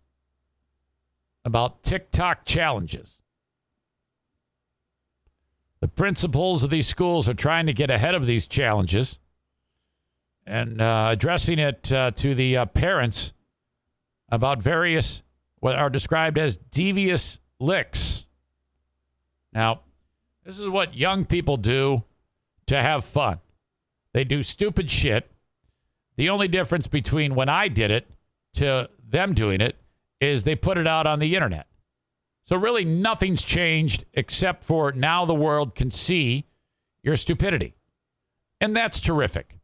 about 1.45 1.83
TikTok 1.83 2.45
challenges. 2.45 3.21
The 5.85 5.89
principals 5.89 6.63
of 6.63 6.71
these 6.71 6.87
schools 6.87 7.29
are 7.29 7.35
trying 7.35 7.67
to 7.67 7.75
get 7.75 7.91
ahead 7.91 8.15
of 8.15 8.25
these 8.25 8.47
challenges 8.47 9.19
and 10.47 10.81
uh, 10.81 11.09
addressing 11.11 11.59
it 11.59 11.93
uh, 11.93 12.11
to 12.13 12.35
the 12.35 12.57
uh, 12.57 12.65
parents 12.65 13.35
about 14.31 14.63
various 14.63 15.23
what 15.61 15.77
are 15.77 15.91
described 15.91 16.39
as 16.39 16.57
devious 16.57 17.39
licks. 17.61 18.25
Now, 19.53 19.83
this 20.43 20.59
is 20.59 20.71
what 20.71 20.95
young 20.95 21.27
people 21.27 21.59
do 21.59 22.05
to 22.65 22.81
have 22.81 23.05
fun. 23.05 23.41
They 24.15 24.25
do 24.25 24.43
stupid 24.43 24.91
shit. 24.91 25.31
The 26.17 26.31
only 26.31 26.49
difference 26.49 26.87
between 26.87 27.35
when 27.35 27.51
I 27.51 27.69
did 27.69 27.91
it 27.91 28.07
to 28.55 28.89
them 29.07 29.35
doing 29.35 29.61
it 29.61 29.77
is 30.19 30.45
they 30.45 30.57
put 30.57 30.79
it 30.79 30.87
out 30.87 31.07
on 31.07 31.19
the 31.19 31.35
internet. 31.35 31.67
So 32.47 32.57
really 32.57 32.85
nothing's 32.85 33.43
changed 33.43 34.05
except 34.13 34.65
for 34.65 34.93
now 34.93 35.25
the 35.25 35.35
world 35.35 35.75
can 35.75 35.91
see 35.91 36.47
your 37.03 37.17
stupidity. 37.17 37.75
And 38.61 38.77
that's 38.77 39.01
terrific. 39.01 39.59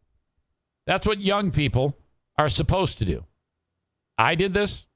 That's 0.87 1.07
what 1.07 1.21
young 1.21 1.51
people 1.51 1.97
are 2.37 2.49
supposed 2.49 2.99
to 2.99 3.05
do. 3.05 3.27
I 4.17 4.35
did 4.35 4.55
this. 4.55 4.87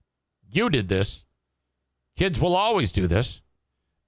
You 0.51 0.70
did 0.70 0.89
this. 0.89 1.24
Kids 2.16 2.40
will 2.40 2.56
always 2.56 2.93
do 2.93 3.06
this. 3.06 3.43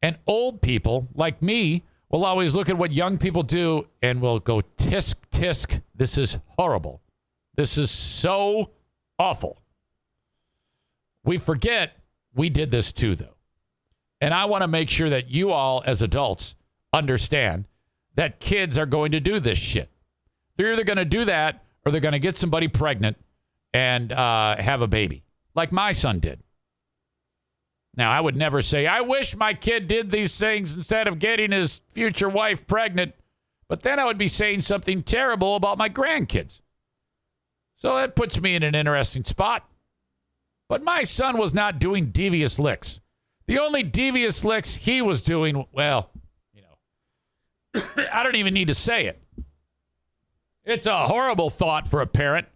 And 0.03 0.19
old 0.27 0.63
people 0.63 1.09
like 1.15 1.43
me 1.43 1.85
will 2.11 2.25
always 2.25 2.55
look 2.55 2.69
at 2.69 2.79
what 2.79 2.93
young 2.93 3.19
people 3.19 3.43
do 3.43 3.89
and 4.03 4.21
will 4.21 4.39
go 4.39 4.63
tisk 4.79 5.17
tisk. 5.33 5.83
This 5.95 6.17
is 6.19 6.39
horrible. 6.59 7.03
This 7.57 7.79
is 7.79 7.91
so 7.91 8.73
awful. 9.19 9.63
We 11.25 11.39
forget 11.39 11.99
we 12.35 12.51
did 12.51 12.71
this 12.71 12.93
too, 12.93 13.17
though. 13.17 13.36
And 14.21 14.33
I 14.33 14.47
want 14.47 14.63
to 14.63 14.69
make 14.69 14.91
sure 14.91 15.11
that 15.11 15.29
you 15.31 15.51
all, 15.51 15.83
as 15.87 16.03
adults, 16.03 16.55
understand 16.93 17.67
that 18.15 18.41
kids 18.41 18.79
are 18.79 18.87
going 18.87 19.13
to 19.13 19.21
do 19.21 19.41
this 19.41 19.59
shit. 19.59 19.91
They're 20.57 20.73
either 20.73 20.85
going 20.85 20.97
to 20.97 21.05
do 21.05 21.25
that 21.27 21.65
or 21.85 21.93
they're 21.93 22.01
going 22.01 22.13
to 22.13 22.19
get 22.19 22.37
somebody 22.37 22.69
pregnant 22.69 23.17
and 23.75 24.11
uh, 24.11 24.57
have 24.57 24.81
a 24.81 24.89
baby, 24.89 25.23
like 25.55 25.71
my 25.71 25.93
son 25.93 26.19
did. 26.19 26.41
Now, 27.95 28.11
I 28.11 28.21
would 28.21 28.37
never 28.37 28.61
say, 28.61 28.87
I 28.87 29.01
wish 29.01 29.37
my 29.37 29.55
kid 29.55 29.89
did 29.89 30.11
these 30.11 30.39
things 30.39 30.75
instead 30.75 31.09
of 31.09 31.19
getting 31.19 31.53
his 31.53 31.81
future 31.89 32.29
wife 32.29 32.67
pregnant. 32.67 33.15
But 33.69 33.83
then 33.83 33.99
I 33.99 34.05
would 34.05 34.19
be 34.19 34.29
saying 34.29 34.61
something 34.63 35.03
terrible 35.03 35.57
about 35.57 35.79
my 35.79 35.89
grandkids. 35.89 36.61
So 37.77 37.97
that 37.97 38.15
puts 38.15 38.41
me 38.41 38.55
in 38.55 38.63
an 38.63 38.75
interesting 38.75 39.25
spot. 39.25 39.69
But 40.69 40.83
my 40.83 41.05
son 41.05 41.39
was 41.39 41.55
not 41.55 41.79
doing 41.79 42.07
devious 42.07 42.59
licks. 42.59 43.01
The 43.47 43.59
only 43.59 43.83
devious 43.83 44.45
licks 44.45 44.77
he 44.77 45.01
was 45.01 45.23
doing, 45.23 45.67
well, 45.73 46.11
you 46.53 46.63
know, 46.63 47.83
I 48.13 48.23
don't 48.23 48.37
even 48.37 48.55
need 48.55 48.69
to 48.69 48.75
say 48.75 49.07
it. 49.07 49.23
It's 50.65 50.87
a 50.87 51.07
horrible 51.07 51.49
thought 51.49 51.87
for 51.87 52.01
a 52.01 52.07
parent. 52.07 52.49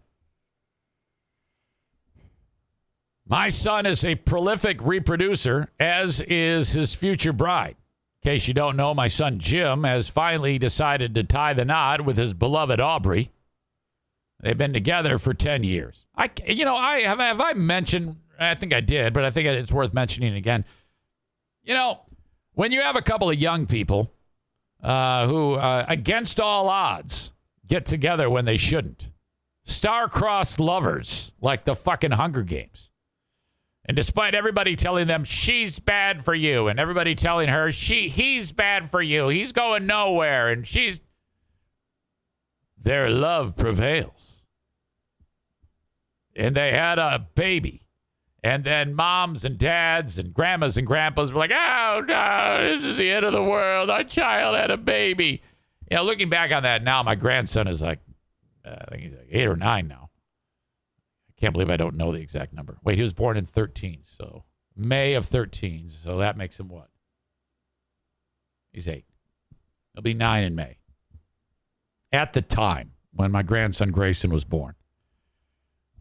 My 3.31 3.49
son 3.49 3.87
is 3.87 4.05
a 4.05 4.17
prolific 4.17 4.83
reproducer, 4.83 5.69
as 5.79 6.21
is 6.23 6.73
his 6.73 6.95
future 6.95 7.33
bride. 7.33 7.77
In 8.23 8.33
case 8.33 8.49
you 8.49 8.55
don't 8.55 8.77
know, 8.77 8.93
my 8.93 9.07
son 9.07 9.39
Jim 9.39 9.85
has 9.85 10.09
finally 10.09 10.59
decided 10.59 11.15
to 11.15 11.23
tie 11.23 11.55
the 11.55 11.65
knot 11.65 12.05
with 12.05 12.17
his 12.17 12.35
beloved 12.35 12.81
Aubrey. 12.81 13.31
They've 14.43 14.59
been 14.59 14.73
together 14.73 15.17
for 15.19 15.33
10 15.33 15.63
years. 15.63 16.07
I, 16.17 16.31
you 16.45 16.65
know, 16.65 16.75
I 16.75 17.03
have, 17.03 17.21
have 17.21 17.41
I 17.41 17.53
mentioned, 17.53 18.17
I 18.39 18.57
think 18.57 18.75
I 18.75 18.81
did, 18.81 19.13
but 19.13 19.25
I 19.25 19.31
think 19.31 19.47
it's 19.47 19.71
worth 19.71 19.95
mentioning 19.95 20.35
again. 20.35 20.65
You 21.63 21.75
know, 21.75 22.01
when 22.55 22.73
you 22.73 22.83
have 22.83 22.97
a 22.97 23.03
couple 23.03 23.31
of 23.31 23.37
young 23.37 23.67
people 23.67 24.13
uh, 24.83 25.27
who, 25.27 25.55
uh, 25.55 25.85
against 25.89 26.41
all 26.41 26.69
odds, 26.69 27.33
get 27.67 27.87
together 27.87 28.29
when 28.29 28.45
they 28.45 28.57
shouldn't. 28.57 29.09
Star-crossed 29.65 30.59
lovers 30.59 31.33
like 31.41 31.65
the 31.65 31.75
fucking 31.75 32.13
Hunger 32.13 32.43
Games. 32.43 32.91
And 33.85 33.97
despite 33.97 34.35
everybody 34.35 34.77
telling 34.77 35.07
them 35.07 35.25
she's 35.25 35.79
bad 35.79 36.25
for 36.25 36.35
you 36.35 36.69
and 36.69 36.79
everybody 36.79 37.15
telling 37.15 37.49
her 37.49 37.73
she 37.73 38.09
he's 38.09 38.53
bad 38.53 38.91
for 38.91 39.03
you, 39.03 39.29
he's 39.29 39.53
going 39.53 39.87
nowhere 39.87 40.49
and 40.49 40.67
she's 40.67 41.01
their 42.79 43.11
love 43.11 43.57
prevails. 43.57 44.45
And 46.37 46.55
they 46.55 46.73
had 46.73 46.99
a 46.99 47.27
baby. 47.35 47.83
And 48.43 48.65
then 48.65 48.95
moms 48.95 49.45
and 49.45 49.59
dads 49.59 50.19
and 50.19 50.33
grandmas 50.33 50.79
and 50.79 50.87
grandpas 50.87 51.33
were 51.33 51.41
like, 51.41 51.53
oh 51.55 52.03
no, 52.07 52.59
this 52.71 52.85
is 52.85 52.97
the 52.97 53.11
end 53.11 53.27
of 53.27 53.33
the 53.33 53.43
world. 53.43 53.91
Our 53.91 54.05
child 54.05 54.57
had 54.57 54.71
a 54.71 54.79
baby. 54.79 55.43
You 55.91 55.99
know, 55.99 56.05
looking 56.05 56.31
back 56.31 56.51
on 56.51 56.63
that 56.63 56.83
now, 56.83 57.03
my 57.03 57.17
grandson 57.17 57.69
is 57.69 57.83
like, 57.83 57.99
uh, 58.65 58.77
I 58.89 58.91
think 58.91 59.03
he's 59.03 59.15
like 59.15 59.29
eight 59.31 59.47
or 59.47 59.57
nine 59.57 59.89
now. 59.89 60.11
I 61.29 61.41
can't 61.41 61.53
believe 61.53 61.71
I 61.71 61.77
don't 61.77 61.97
know 61.97 62.13
the 62.13 62.21
exact 62.21 62.55
number. 62.55 62.79
Wait, 62.83 62.97
he 62.97 63.03
was 63.03 63.13
born 63.13 63.37
in 63.37 63.45
13, 63.45 64.01
so 64.03 64.45
May 64.75 65.15
of 65.15 65.27
13. 65.27 65.91
So 65.91 66.19
that 66.19 66.37
makes 66.37 66.59
him 66.59 66.69
what? 66.69 66.89
He's 68.73 68.89
eight. 68.89 69.05
He'll 69.95 70.03
be 70.03 70.15
nine 70.15 70.45
in 70.45 70.55
May. 70.55 70.79
At 72.13 72.33
the 72.33 72.43
time 72.43 72.93
when 73.13 73.31
my 73.31 73.43
grandson 73.43 73.91
Grayson 73.91 74.31
was 74.31 74.45
born, 74.45 74.75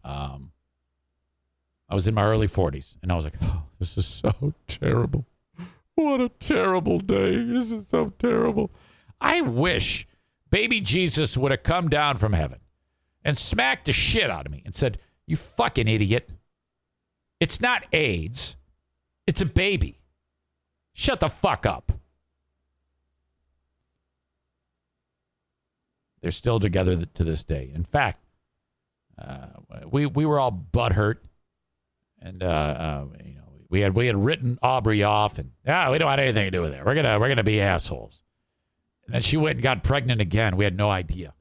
um, 0.04 0.52
I 1.90 1.94
was 1.94 2.06
in 2.06 2.14
my 2.14 2.24
early 2.24 2.46
40s, 2.46 2.96
and 3.02 3.10
I 3.10 3.16
was 3.16 3.24
like, 3.24 3.34
oh, 3.42 3.64
this 3.80 3.98
is 3.98 4.06
so 4.06 4.54
terrible. 4.68 5.26
What 5.96 6.20
a 6.20 6.28
terrible 6.28 7.00
day. 7.00 7.42
This 7.42 7.72
is 7.72 7.88
so 7.88 8.08
terrible. 8.18 8.70
I 9.20 9.40
wish 9.42 10.06
baby 10.50 10.80
Jesus 10.80 11.36
would 11.36 11.50
have 11.50 11.62
come 11.62 11.88
down 11.88 12.16
from 12.16 12.32
heaven 12.32 12.60
and 13.24 13.36
smacked 13.36 13.86
the 13.86 13.92
shit 13.92 14.30
out 14.30 14.46
of 14.46 14.52
me 14.52 14.62
and 14.64 14.74
said, 14.74 14.98
You 15.26 15.36
fucking 15.36 15.88
idiot. 15.88 16.30
It's 17.38 17.60
not 17.60 17.84
AIDS, 17.92 18.56
it's 19.26 19.40
a 19.40 19.46
baby. 19.46 20.00
Shut 20.92 21.20
the 21.20 21.28
fuck 21.28 21.66
up. 21.66 21.92
They're 26.20 26.30
still 26.30 26.60
together 26.60 27.04
to 27.04 27.24
this 27.24 27.44
day. 27.44 27.70
In 27.74 27.82
fact, 27.82 28.24
uh, 29.18 29.46
we 29.90 30.06
we 30.06 30.26
were 30.26 30.38
all 30.38 30.52
butthurt, 30.52 31.16
and 32.20 32.42
uh, 32.42 32.46
uh, 32.46 33.06
you 33.24 33.34
know 33.34 33.44
we 33.68 33.80
had 33.80 33.96
we 33.96 34.06
had 34.06 34.22
written 34.22 34.58
Aubrey 34.62 35.02
off, 35.02 35.38
and 35.38 35.52
ah, 35.66 35.90
we 35.90 35.98
don't 35.98 36.06
want 36.06 36.20
anything 36.20 36.44
to 36.44 36.50
do 36.50 36.62
with 36.62 36.74
it. 36.74 36.84
We're 36.84 36.94
gonna 36.94 37.18
we're 37.18 37.28
gonna 37.28 37.42
be 37.42 37.60
assholes. 37.60 38.22
And 39.06 39.14
then 39.14 39.22
she 39.22 39.36
went 39.36 39.56
and 39.56 39.62
got 39.62 39.82
pregnant 39.82 40.20
again. 40.20 40.56
We 40.56 40.64
had 40.64 40.76
no 40.76 40.90
idea. 40.90 41.34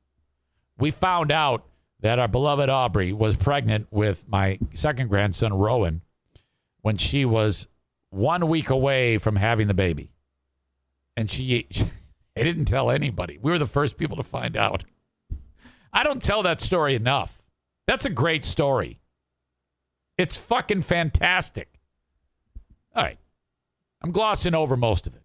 We 0.78 0.92
found 0.92 1.32
out 1.32 1.66
that 2.00 2.18
our 2.18 2.28
beloved 2.28 2.70
Aubrey 2.70 3.14
was 3.14 3.36
pregnant 3.36 3.88
with 3.92 4.28
my 4.28 4.60
second 4.74 5.10
grandson, 5.10 5.54
Rowan, 5.54 6.02
when 6.82 6.98
she 6.98 7.26
was 7.26 7.68
one 8.10 8.48
week 8.48 8.70
away 8.70 9.18
from 9.18 9.36
having 9.36 9.68
the 9.68 9.74
baby. 9.74 10.12
And 11.18 11.30
she, 11.30 11.68
she 11.72 11.86
didn't 12.36 12.66
tell 12.66 12.90
anybody. 12.90 13.38
We 13.42 13.52
were 13.52 13.60
the 13.60 13.66
first 13.66 13.98
people 13.98 14.18
to 14.18 14.24
find 14.24 14.56
out. 14.56 14.84
I 15.92 16.04
don't 16.04 16.22
tell 16.22 16.44
that 16.44 16.62
story 16.62 16.96
enough. 16.96 17.44
That's 17.86 18.06
a 18.06 18.10
great 18.10 18.46
story. 18.46 19.02
It's 20.20 20.36
fucking 20.36 20.82
fantastic. 20.82 21.70
All 22.94 23.04
right. 23.04 23.18
I'm 24.02 24.12
glossing 24.12 24.54
over 24.54 24.76
most 24.76 25.08
of 25.08 25.16
it. 25.16 25.24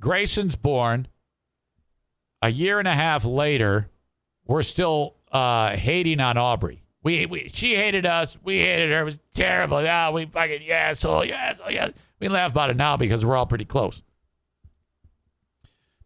Grayson's 0.00 0.56
born. 0.56 1.06
A 2.40 2.48
year 2.48 2.78
and 2.78 2.88
a 2.88 2.94
half 2.94 3.26
later, 3.26 3.90
we're 4.46 4.62
still 4.62 5.16
uh, 5.30 5.76
hating 5.76 6.18
on 6.18 6.38
Aubrey. 6.38 6.82
We, 7.02 7.26
we 7.26 7.48
she 7.52 7.76
hated 7.76 8.06
us. 8.06 8.38
We 8.42 8.60
hated 8.60 8.90
her. 8.90 9.02
It 9.02 9.04
was 9.04 9.20
terrible. 9.34 9.82
Yeah, 9.82 10.10
we 10.10 10.24
fucking 10.24 10.62
you 10.62 10.72
asshole, 10.72 11.26
you 11.26 11.34
asshole, 11.34 11.70
yeah. 11.70 11.90
We 12.18 12.28
laugh 12.28 12.52
about 12.52 12.70
it 12.70 12.76
now 12.76 12.96
because 12.96 13.22
we're 13.22 13.36
all 13.36 13.46
pretty 13.46 13.66
close. 13.66 14.02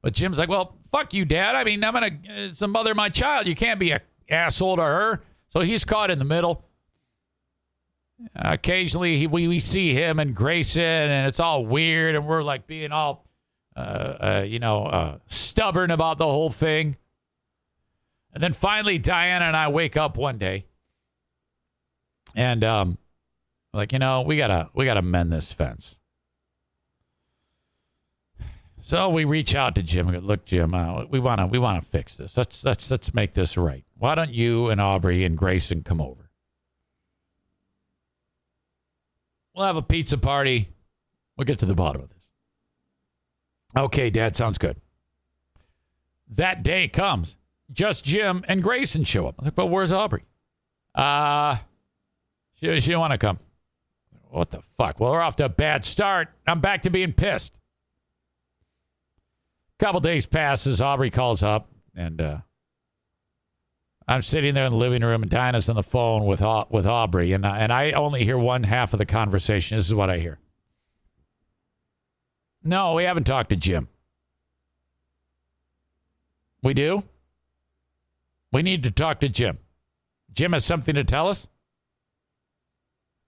But 0.02 0.14
Jim's 0.14 0.38
like, 0.38 0.48
well, 0.48 0.76
fuck 0.90 1.14
you, 1.14 1.24
Dad. 1.24 1.54
I 1.54 1.62
mean, 1.62 1.84
I'm 1.84 1.92
gonna 1.92 2.10
it's 2.24 2.58
the 2.58 2.68
mother 2.68 2.90
of 2.90 2.96
my 2.96 3.08
child. 3.08 3.46
You 3.46 3.54
can't 3.54 3.78
be 3.78 3.92
a 3.92 4.00
asshole 4.28 4.76
to 4.76 4.82
her. 4.82 5.22
So 5.48 5.60
he's 5.60 5.84
caught 5.84 6.10
in 6.10 6.18
the 6.18 6.24
middle. 6.24 6.64
Occasionally, 8.34 9.18
he, 9.18 9.26
we 9.26 9.48
we 9.48 9.60
see 9.60 9.94
him 9.94 10.18
and 10.18 10.34
Grayson, 10.34 10.82
and 10.82 11.26
it's 11.26 11.40
all 11.40 11.64
weird, 11.64 12.14
and 12.14 12.26
we're 12.26 12.42
like 12.42 12.66
being 12.66 12.92
all 12.92 13.26
uh, 13.76 13.80
uh, 13.80 14.44
you 14.46 14.58
know, 14.58 14.84
uh, 14.84 15.18
stubborn 15.26 15.90
about 15.90 16.18
the 16.18 16.26
whole 16.26 16.50
thing. 16.50 16.96
And 18.32 18.42
then 18.42 18.52
finally, 18.52 18.98
Diana 18.98 19.46
and 19.46 19.56
I 19.56 19.68
wake 19.68 19.96
up 19.96 20.16
one 20.16 20.38
day, 20.38 20.66
and 22.34 22.62
um, 22.62 22.98
like 23.72 23.92
you 23.92 23.98
know, 23.98 24.22
we 24.22 24.36
gotta 24.36 24.70
we 24.74 24.84
gotta 24.84 25.02
mend 25.02 25.32
this 25.32 25.52
fence. 25.52 25.98
So 28.82 29.08
we 29.08 29.24
reach 29.24 29.54
out 29.54 29.74
to 29.76 29.82
Jim. 29.82 30.08
Look, 30.08 30.44
Jim, 30.44 30.74
uh, 30.74 31.04
we 31.06 31.18
wanna 31.18 31.46
we 31.46 31.58
wanna 31.58 31.82
fix 31.82 32.16
this. 32.16 32.36
Let's 32.36 32.64
let's 32.64 32.90
let's 32.90 33.14
make 33.14 33.34
this 33.34 33.56
right. 33.56 33.84
Why 33.96 34.14
don't 34.14 34.32
you 34.32 34.68
and 34.68 34.80
Aubrey 34.80 35.24
and 35.24 35.36
Grayson 35.36 35.82
come 35.82 36.00
over? 36.00 36.29
We'll 39.60 39.66
have 39.66 39.76
a 39.76 39.82
pizza 39.82 40.16
party. 40.16 40.70
We'll 41.36 41.44
get 41.44 41.58
to 41.58 41.66
the 41.66 41.74
bottom 41.74 42.00
of 42.00 42.08
this. 42.08 42.26
Okay, 43.76 44.08
Dad, 44.08 44.34
sounds 44.34 44.56
good. 44.56 44.80
That 46.30 46.62
day 46.62 46.88
comes. 46.88 47.36
Just 47.70 48.02
Jim 48.02 48.42
and 48.48 48.62
Grayson 48.62 49.04
show 49.04 49.28
up. 49.28 49.34
I 49.38 49.42
was 49.42 49.46
like, 49.48 49.58
well, 49.58 49.68
where's 49.68 49.92
Aubrey? 49.92 50.24
Uh, 50.94 51.58
she, 52.54 52.68
she 52.80 52.86
didn't 52.86 53.00
want 53.00 53.12
to 53.12 53.18
come. 53.18 53.38
What 54.30 54.50
the 54.50 54.62
fuck? 54.62 54.98
Well, 54.98 55.12
we're 55.12 55.20
off 55.20 55.36
to 55.36 55.44
a 55.44 55.50
bad 55.50 55.84
start. 55.84 56.28
I'm 56.46 56.60
back 56.62 56.80
to 56.84 56.90
being 56.90 57.12
pissed. 57.12 57.52
Couple 59.78 60.00
days 60.00 60.24
passes. 60.24 60.80
Aubrey 60.80 61.10
calls 61.10 61.42
up, 61.42 61.68
and 61.94 62.18
uh, 62.18 62.38
I'm 64.10 64.22
sitting 64.22 64.54
there 64.54 64.66
in 64.66 64.72
the 64.72 64.78
living 64.78 65.02
room, 65.02 65.22
and 65.22 65.30
Diana's 65.30 65.70
on 65.70 65.76
the 65.76 65.84
phone 65.84 66.26
with 66.26 66.42
with 66.68 66.84
Aubrey, 66.84 67.32
and 67.32 67.46
and 67.46 67.72
I 67.72 67.92
only 67.92 68.24
hear 68.24 68.36
one 68.36 68.64
half 68.64 68.92
of 68.92 68.98
the 68.98 69.06
conversation. 69.06 69.76
This 69.76 69.86
is 69.86 69.94
what 69.94 70.10
I 70.10 70.18
hear. 70.18 70.40
No, 72.64 72.94
we 72.94 73.04
haven't 73.04 73.24
talked 73.24 73.50
to 73.50 73.56
Jim. 73.56 73.86
We 76.60 76.74
do? 76.74 77.04
We 78.52 78.62
need 78.62 78.82
to 78.82 78.90
talk 78.90 79.20
to 79.20 79.28
Jim. 79.28 79.58
Jim 80.32 80.54
has 80.54 80.64
something 80.64 80.96
to 80.96 81.04
tell 81.04 81.28
us? 81.28 81.46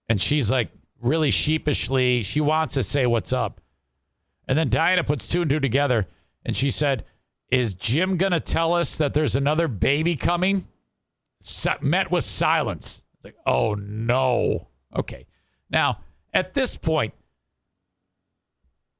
And 0.09 0.21
she's 0.21 0.51
like, 0.51 0.69
really 1.01 1.31
sheepishly, 1.31 2.23
she 2.23 2.41
wants 2.41 2.73
to 2.73 2.83
say 2.83 3.05
what's 3.05 3.31
up. 3.31 3.61
And 4.49 4.57
then 4.57 4.67
Diana 4.67 5.05
puts 5.05 5.29
two 5.29 5.41
and 5.41 5.49
two 5.49 5.61
together 5.61 6.07
and 6.45 6.55
she 6.55 6.69
said, 6.69 7.05
Is 7.49 7.73
Jim 7.73 8.17
going 8.17 8.33
to 8.33 8.41
tell 8.41 8.73
us 8.73 8.97
that 8.97 9.13
there's 9.13 9.35
another 9.37 9.69
baby 9.69 10.17
coming? 10.17 10.67
Met 11.81 12.11
with 12.11 12.23
silence. 12.23 13.03
Like, 13.23 13.35
oh 13.45 13.75
no. 13.75 14.67
Okay. 14.95 15.27
Now, 15.69 15.99
at 16.33 16.53
this 16.53 16.77
point, 16.77 17.13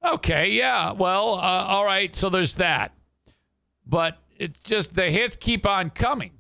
Okay, 0.03 0.51
yeah. 0.51 0.91
Well, 0.91 1.35
uh, 1.35 1.65
all 1.69 1.85
right. 1.85 2.13
So 2.15 2.29
there's 2.29 2.55
that. 2.55 2.93
But 3.85 4.17
it's 4.37 4.59
just 4.61 4.95
the 4.95 5.09
hits 5.09 5.35
keep 5.35 5.65
on 5.65 5.89
coming. 5.89 6.31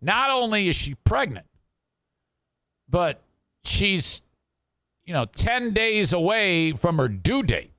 Not 0.00 0.30
only 0.30 0.66
is 0.66 0.76
she 0.76 0.94
pregnant, 0.94 1.46
but 2.88 3.22
she's, 3.62 4.22
you 5.04 5.12
know, 5.12 5.26
10 5.26 5.72
days 5.72 6.12
away 6.12 6.72
from 6.72 6.98
her 6.98 7.06
due 7.06 7.42
date. 7.42 7.72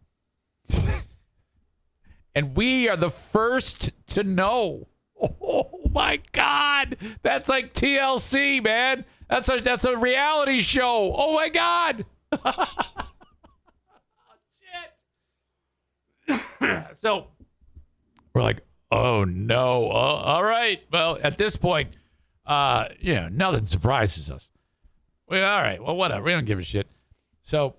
and 2.35 2.55
we 2.55 2.87
are 2.87 2.97
the 2.97 3.09
first 3.09 3.91
to 4.07 4.23
know. 4.23 4.87
Oh 5.21 5.81
my 5.91 6.19
God. 6.31 6.97
That's 7.21 7.49
like 7.49 7.73
TLC, 7.73 8.63
man. 8.63 9.05
That's 9.29 9.49
a 9.49 9.57
that's 9.57 9.85
a 9.85 9.97
reality 9.97 10.59
show. 10.59 11.13
Oh 11.15 11.35
my 11.35 11.49
God. 11.49 12.05
so 16.93 17.27
we're 18.33 18.41
like, 18.41 18.61
oh 18.91 19.23
no. 19.23 19.85
Uh, 19.85 19.93
all 19.93 20.43
right. 20.43 20.81
Well, 20.91 21.17
at 21.21 21.37
this 21.37 21.55
point, 21.55 21.97
uh, 22.45 22.85
you 22.99 23.15
know, 23.15 23.29
nothing 23.29 23.67
surprises 23.67 24.31
us. 24.31 24.49
We 25.27 25.41
all 25.41 25.61
right. 25.61 25.81
Well, 25.81 25.95
whatever. 25.95 26.23
We 26.23 26.31
don't 26.31 26.45
give 26.45 26.59
a 26.59 26.63
shit. 26.63 26.87
So 27.43 27.75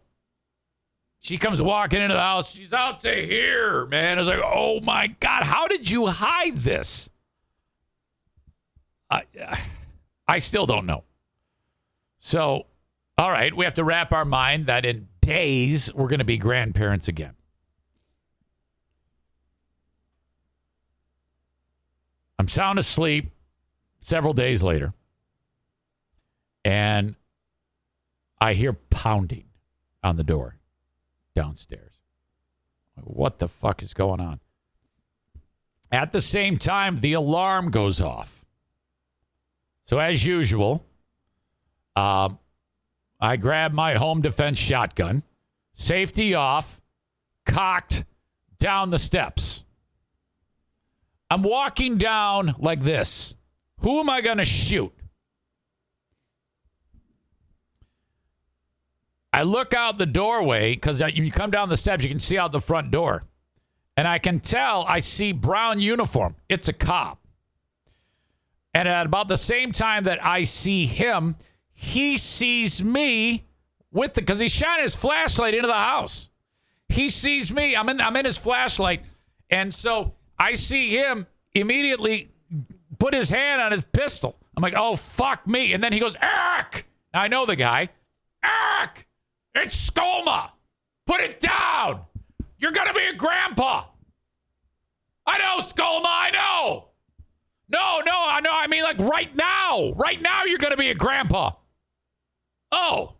she 1.21 1.39
comes 1.39 1.63
walking 1.63 2.03
into 2.03 2.15
the 2.15 2.21
house. 2.21 2.53
She's 2.53 2.73
out 2.73 3.01
to 3.01 3.15
here, 3.15 3.87
man. 3.87 4.19
I 4.19 4.21
was 4.21 4.29
like, 4.29 4.43
oh 4.43 4.81
my 4.81 5.09
God, 5.21 5.45
how 5.45 5.69
did 5.69 5.89
you 5.89 6.07
hide 6.07 6.57
this? 6.57 7.11
I, 9.13 9.25
I 10.27 10.39
still 10.39 10.65
don't 10.65 10.87
know. 10.87 11.05
So, 12.19 12.67
all 13.19 13.31
right, 13.31 13.55
we 13.55 13.65
have 13.65 13.75
to 13.75 13.85
wrap 13.85 14.13
our 14.13 14.25
mind 14.25 14.67
that 14.67 14.87
in 14.87 15.09
days 15.21 15.93
we're 15.95 16.09
going 16.09 16.21
to 16.21 16.25
be 16.25 16.39
grandparents 16.39 17.09
again. 17.09 17.35
I'm 22.39 22.49
sound 22.49 22.79
asleep 22.79 23.33
several 24.01 24.33
days 24.33 24.63
later, 24.63 24.95
and 26.65 27.15
I 28.41 28.55
hear 28.55 28.73
pounding 28.73 29.45
on 30.03 30.17
the 30.17 30.25
door 30.25 30.57
downstairs. 31.37 31.95
What 33.01 33.39
the 33.39 33.49
fuck 33.49 33.83
is 33.83 33.95
going 33.95 34.21
on? 34.21 34.41
At 35.91 36.13
the 36.13 36.21
same 36.21 36.59
time, 36.59 36.97
the 36.97 37.13
alarm 37.13 37.71
goes 37.71 38.01
off. 38.01 38.42
So, 39.93 39.99
as 39.99 40.25
usual, 40.25 40.87
um, 41.97 42.39
I 43.21 43.37
grab 43.37 43.75
my 43.75 43.93
home 43.93 44.23
defense 44.23 44.59
shotgun, 44.59 45.23
safety 45.75 46.35
off, 46.35 46.81
cocked 47.45 48.07
down 48.59 48.89
the 48.89 48.99
steps. 48.99 49.65
I'm 51.29 51.43
walking 51.43 51.99
down 51.99 52.55
like 52.59 52.81
this. 52.81 53.37
Who 53.81 54.01
am 54.01 54.09
I 54.09 54.23
going 54.23 54.39
to 54.39 54.47
shoot? 54.47 54.95
I 59.31 59.43
look 59.43 59.75
out 59.75 59.99
the 59.99 60.07
doorway 60.07 60.73
because 60.73 61.03
you 61.03 61.31
come 61.31 61.51
down 61.51 61.69
the 61.69 61.77
steps, 61.77 62.03
you 62.03 62.09
can 62.09 62.19
see 62.19 62.39
out 62.39 62.53
the 62.53 62.63
front 62.63 62.91
door. 62.91 63.25
And 63.99 64.09
I 64.09 64.19
can 64.19 64.41
tell 64.41 64.87
I 64.89 65.01
see 65.01 65.33
brown 65.33 65.81
uniform. 65.81 66.37
It's 66.49 66.71
a 66.71 66.73
cop. 66.73 67.22
And 68.75 68.89
at 68.89 69.07
about 69.07 69.29
the 69.29 69.37
same 69.37 69.73
time 69.73 70.05
that 70.05 70.25
I 70.25 70.45
see 70.45 70.87
him, 70.87 71.37
he 71.73 72.17
sees 72.17 72.83
me 72.83 73.45
with 73.91 74.15
the 74.15 74.23
because 74.23 74.39
he 74.39 74.49
shot 74.49 74.81
his 74.81 74.97
flashlight 74.97 75.55
into 75.55 75.67
the 75.67 75.75
house. 75.75 76.31
He 76.89 77.09
sees 77.09 77.53
me. 77.53 77.77
I'm 77.77 77.89
in 77.89 78.01
I'm 78.01 78.17
in 78.17 78.25
his 78.25 78.39
flashlight. 78.39 79.05
And 79.51 79.73
so 79.75 80.15
I 80.39 80.55
see 80.55 80.97
him 80.97 81.27
immediately 81.55 82.31
put 82.99 83.15
his 83.15 83.31
hand 83.31 83.61
on 83.61 83.73
his 83.73 83.85
pistol. 83.85 84.39
I'm 84.57 84.63
like, 84.63 84.75
oh 84.77 84.97
fuck 84.97 85.47
me. 85.47 85.73
And 85.73 85.83
then 85.83 85.93
he 85.93 85.99
goes, 85.99 86.17
Eric. 86.21 86.87
Now 87.13 87.23
I 87.23 87.29
know 87.29 87.45
the 87.45 87.57
guy. 87.57 87.91
Eric, 88.45 89.07
it's 89.55 89.91
Skolma. 89.91 90.51
Put 91.07 91.21
it 91.21 91.41
down. 91.41 92.03
You're 92.59 92.73
gonna 92.73 92.95
be 92.95 93.05
a 93.05 93.15
grandpa. 93.15 93.85
I 95.27 95.39
know, 95.39 95.63
Skolma, 95.65 96.05
I 96.05 96.31
know. 96.33 96.89
No, 97.73 98.01
no, 98.05 98.13
I 98.15 98.41
know. 98.43 98.51
I 98.53 98.67
mean, 98.67 98.83
like 98.83 98.99
right 98.99 99.35
now. 99.35 99.93
Right 99.97 100.21
now, 100.21 100.45
you're 100.45 100.59
gonna 100.59 100.77
be 100.77 100.91
a 100.91 100.95
grandpa. 100.95 101.53
Oh. 102.71 103.15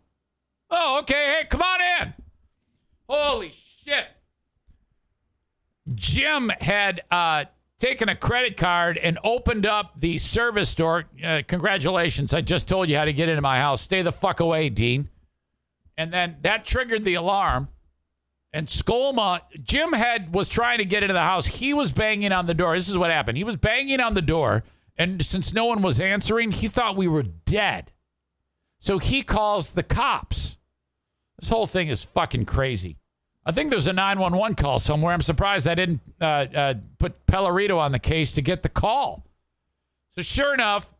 Oh, 0.69 0.99
okay. 0.99 1.35
Hey, 1.39 1.47
come 1.49 1.61
on 1.61 1.79
in. 1.81 2.13
Holy 3.09 3.51
shit. 3.51 4.07
Jim 5.93 6.49
had 6.61 7.01
uh, 7.11 7.45
taken 7.79 8.09
a 8.09 8.15
credit 8.15 8.57
card 8.57 8.97
and 8.97 9.19
opened 9.23 9.65
up 9.65 9.99
the 9.99 10.17
service 10.17 10.73
door. 10.73 11.05
Uh, 11.23 11.41
congratulations. 11.47 12.33
I 12.33 12.41
just 12.41 12.67
told 12.67 12.89
you 12.89 12.97
how 12.97 13.05
to 13.05 13.13
get 13.13 13.29
into 13.29 13.41
my 13.41 13.59
house. 13.59 13.81
Stay 13.81 14.01
the 14.01 14.11
fuck 14.11 14.39
away, 14.39 14.69
Dean. 14.69 15.09
And 15.97 16.11
then 16.13 16.37
that 16.41 16.65
triggered 16.65 17.03
the 17.03 17.15
alarm. 17.15 17.67
And 18.53 18.67
Skolma, 18.67 19.41
Jim 19.63 19.93
had 19.93 20.33
was 20.33 20.47
trying 20.47 20.77
to 20.77 20.85
get 20.85 21.01
into 21.01 21.13
the 21.13 21.21
house. 21.21 21.47
He 21.47 21.73
was 21.73 21.91
banging 21.91 22.31
on 22.31 22.45
the 22.45 22.53
door. 22.53 22.77
This 22.77 22.87
is 22.87 22.97
what 22.97 23.09
happened. 23.09 23.37
He 23.37 23.43
was 23.43 23.55
banging 23.55 23.99
on 23.99 24.13
the 24.13 24.21
door, 24.21 24.63
and 24.95 25.25
since 25.25 25.53
no 25.53 25.65
one 25.65 25.81
was 25.81 25.99
answering, 25.99 26.51
he 26.51 26.67
thought 26.67 26.95
we 26.95 27.07
were 27.07 27.23
dead. 27.23 27.91
So 28.77 28.99
he 28.99 29.23
calls 29.23 29.71
the 29.71 29.81
cops. 29.81 30.57
This 31.39 31.49
whole 31.49 31.65
thing 31.65 31.87
is 31.87 32.03
fucking 32.03 32.45
crazy. 32.45 32.97
I 33.45 33.51
think 33.51 33.71
there's 33.71 33.87
a 33.87 33.93
911 33.93 34.55
call 34.55 34.79
somewhere. 34.79 35.13
I'm 35.13 35.21
surprised 35.21 35.67
I 35.67 35.75
didn't 35.75 36.01
uh, 36.21 36.25
uh, 36.25 36.73
put 36.99 37.25
Pellerito 37.25 37.77
on 37.77 37.91
the 37.91 37.99
case 37.99 38.33
to 38.33 38.41
get 38.41 38.63
the 38.63 38.69
call. 38.69 39.25
So 40.15 40.21
sure 40.21 40.53
enough, 40.53 40.93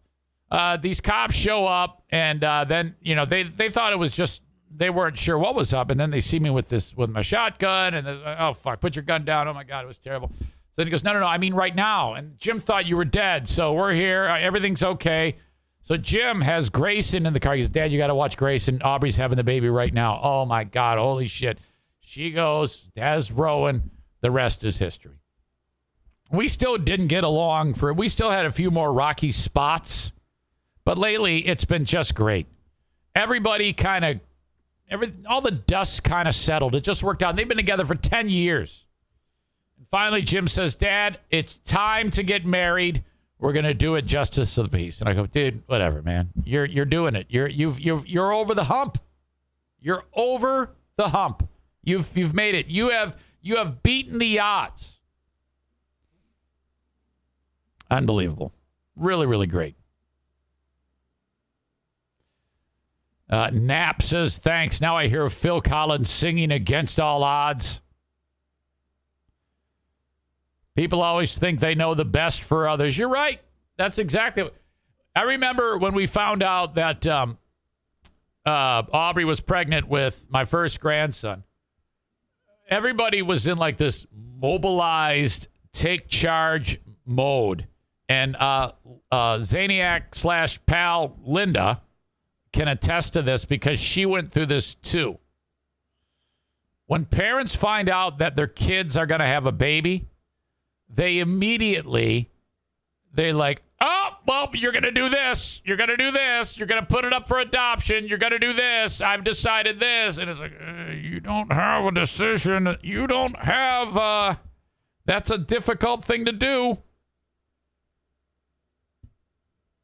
uh, 0.51 0.77
these 0.77 1.01
cops 1.01 1.35
show 1.35 1.65
up, 1.65 2.03
and 2.09 2.43
uh, 2.43 2.63
then 2.65 2.95
you 3.01 3.15
know 3.15 3.25
they 3.25 3.43
they 3.43 3.69
thought 3.69 3.91
it 3.91 3.97
was 3.97 4.15
just 4.15 4.42
they 4.75 4.89
weren't 4.89 5.17
sure 5.17 5.37
what 5.37 5.55
was 5.55 5.73
up, 5.73 5.89
and 5.89 5.99
then 5.99 6.11
they 6.11 6.19
see 6.19 6.39
me 6.39 6.49
with 6.49 6.67
this 6.67 6.95
with 6.95 7.09
my 7.09 7.21
shotgun, 7.21 7.93
and 7.93 8.07
like, 8.07 8.37
oh 8.39 8.53
fuck, 8.53 8.79
put 8.79 8.95
your 8.95 9.03
gun 9.03 9.25
down. 9.25 9.47
Oh 9.47 9.53
my 9.53 9.63
god, 9.63 9.83
it 9.83 9.87
was 9.87 9.99
terrible. 9.99 10.31
So 10.39 10.81
then 10.81 10.87
he 10.87 10.91
goes, 10.91 11.03
no, 11.03 11.13
no, 11.13 11.19
no, 11.19 11.27
I 11.27 11.37
mean 11.37 11.53
right 11.53 11.75
now. 11.75 12.13
And 12.15 12.37
Jim 12.39 12.59
thought 12.59 12.87
you 12.87 12.97
were 12.97 13.05
dead, 13.05 13.47
so 13.47 13.73
we're 13.73 13.93
here. 13.93 14.27
Uh, 14.27 14.39
everything's 14.39 14.83
okay. 14.83 15.35
So 15.81 15.97
Jim 15.97 16.41
has 16.41 16.69
Grayson 16.69 17.25
in 17.25 17.33
the 17.33 17.39
car. 17.39 17.53
He 17.53 17.61
goes, 17.61 17.69
Dad, 17.69 17.91
you 17.91 17.97
got 17.97 18.07
to 18.07 18.15
watch 18.15 18.37
Grayson. 18.37 18.81
Aubrey's 18.81 19.17
having 19.17 19.35
the 19.35 19.43
baby 19.43 19.69
right 19.69 19.93
now. 19.93 20.19
Oh 20.23 20.45
my 20.45 20.63
god, 20.63 20.97
holy 20.97 21.27
shit. 21.27 21.59
She 21.99 22.31
goes, 22.31 22.89
Dad's 22.95 23.31
Rowan. 23.31 23.91
The 24.21 24.31
rest 24.31 24.63
is 24.63 24.79
history. 24.79 25.19
We 26.31 26.47
still 26.47 26.77
didn't 26.77 27.07
get 27.07 27.23
along 27.23 27.75
for. 27.75 27.93
We 27.93 28.07
still 28.07 28.31
had 28.31 28.45
a 28.45 28.51
few 28.51 28.71
more 28.71 28.93
rocky 28.93 29.31
spots, 29.31 30.13
but 30.85 30.97
lately 30.97 31.45
it's 31.45 31.65
been 31.65 31.85
just 31.85 32.15
great. 32.15 32.47
Everybody 33.13 33.73
kind 33.73 34.05
of 34.05 34.19
Every, 34.93 35.11
all 35.27 35.41
the 35.41 35.51
dust 35.51 36.03
kind 36.03 36.27
of 36.27 36.35
settled. 36.35 36.75
It 36.75 36.83
just 36.83 37.03
worked 37.03 37.23
out. 37.23 37.31
And 37.31 37.39
They've 37.39 37.47
been 37.47 37.57
together 37.57 37.83
for 37.83 37.95
10 37.95 38.29
years. 38.29 38.85
And 39.79 39.87
finally, 39.89 40.21
Jim 40.21 40.47
says, 40.47 40.75
Dad, 40.75 41.19
it's 41.31 41.57
time 41.57 42.11
to 42.11 42.21
get 42.21 42.45
married. 42.45 43.03
We're 43.39 43.53
going 43.53 43.65
to 43.65 43.73
do 43.73 43.95
it 43.95 44.03
justice 44.03 44.57
of 44.59 44.69
the 44.69 44.77
peace. 44.77 44.99
And 45.01 45.09
I 45.09 45.13
go, 45.13 45.25
dude, 45.25 45.63
whatever, 45.65 46.03
man. 46.03 46.29
You're, 46.45 46.65
you're 46.65 46.85
doing 46.85 47.15
it. 47.15 47.25
You're, 47.29 47.47
you've, 47.47 47.79
you've, 47.79 48.07
you're 48.07 48.31
over 48.31 48.53
the 48.53 48.65
hump. 48.65 48.99
You're 49.81 50.03
over 50.13 50.75
the 50.95 51.09
hump. 51.09 51.49
You've, 51.83 52.15
you've 52.15 52.35
made 52.35 52.53
it. 52.53 52.67
You 52.67 52.89
have, 52.89 53.17
you 53.41 53.57
have 53.57 53.81
beaten 53.81 54.19
the 54.19 54.39
odds. 54.39 54.99
Unbelievable. 57.89 58.53
Really, 58.95 59.25
really 59.25 59.47
great. 59.47 59.75
Uh, 63.33 63.49
Knapp 63.51 64.03
says, 64.03 64.37
thanks. 64.37 64.79
Now 64.79 64.95
I 64.95 65.07
hear 65.07 65.27
Phil 65.27 65.59
Collins 65.59 66.11
singing 66.11 66.51
against 66.51 66.99
all 66.99 67.23
odds. 67.23 67.81
People 70.75 71.01
always 71.01 71.35
think 71.35 71.59
they 71.59 71.73
know 71.73 71.95
the 71.95 72.05
best 72.05 72.43
for 72.43 72.67
others. 72.67 72.95
You're 72.95 73.09
right. 73.09 73.41
That's 73.75 73.97
exactly 73.97 74.43
what. 74.43 74.55
I 75.15 75.23
remember 75.23 75.79
when 75.79 75.95
we 75.95 76.05
found 76.05 76.43
out 76.43 76.75
that 76.75 77.07
um, 77.07 77.39
uh, 78.45 78.83
Aubrey 78.91 79.25
was 79.25 79.39
pregnant 79.39 79.87
with 79.87 80.27
my 80.29 80.45
first 80.45 80.79
grandson. 80.79 81.43
Everybody 82.69 83.23
was 83.23 83.47
in 83.47 83.57
like 83.57 83.77
this 83.77 84.05
mobilized, 84.13 85.47
take 85.71 86.07
charge 86.07 86.79
mode. 87.03 87.65
And 88.07 88.35
uh, 88.35 88.73
uh, 89.11 89.37
Zaniac 89.37 90.13
slash 90.13 90.63
pal 90.67 91.17
Linda 91.23 91.81
can 92.53 92.67
attest 92.67 93.13
to 93.13 93.21
this 93.21 93.43
because 93.43 93.79
she 93.79 94.05
went 94.05 94.31
through 94.31 94.45
this 94.45 94.75
too. 94.75 95.17
When 96.85 97.05
parents 97.05 97.55
find 97.55 97.89
out 97.89 98.19
that 98.19 98.35
their 98.35 98.47
kids 98.47 98.97
are 98.97 99.05
going 99.05 99.19
to 99.19 99.25
have 99.25 99.45
a 99.45 99.51
baby, 99.51 100.07
they 100.87 101.19
immediately 101.19 102.29
they 103.13 103.33
like, 103.33 103.63
"Oh, 103.79 104.09
well, 104.27 104.49
you're 104.53 104.71
going 104.71 104.83
to 104.83 104.91
do 104.91 105.09
this. 105.09 105.61
You're 105.65 105.77
going 105.77 105.89
to 105.89 105.97
do 105.97 106.11
this. 106.11 106.57
You're 106.57 106.67
going 106.67 106.81
to 106.81 106.87
put 106.87 107.05
it 107.05 107.13
up 107.13 107.27
for 107.27 107.39
adoption. 107.39 108.07
You're 108.07 108.17
going 108.17 108.31
to 108.31 108.39
do 108.39 108.53
this. 108.53 109.01
I've 109.01 109.23
decided 109.23 109.79
this." 109.79 110.17
And 110.17 110.29
it's 110.29 110.39
like, 110.39 110.53
uh, 110.53 110.91
"You 110.91 111.19
don't 111.19 111.51
have 111.51 111.87
a 111.87 111.91
decision. 111.91 112.75
You 112.81 113.07
don't 113.07 113.37
have 113.37 113.97
uh 113.97 114.35
that's 115.05 115.31
a 115.31 115.37
difficult 115.37 116.03
thing 116.03 116.25
to 116.25 116.31
do." 116.31 116.77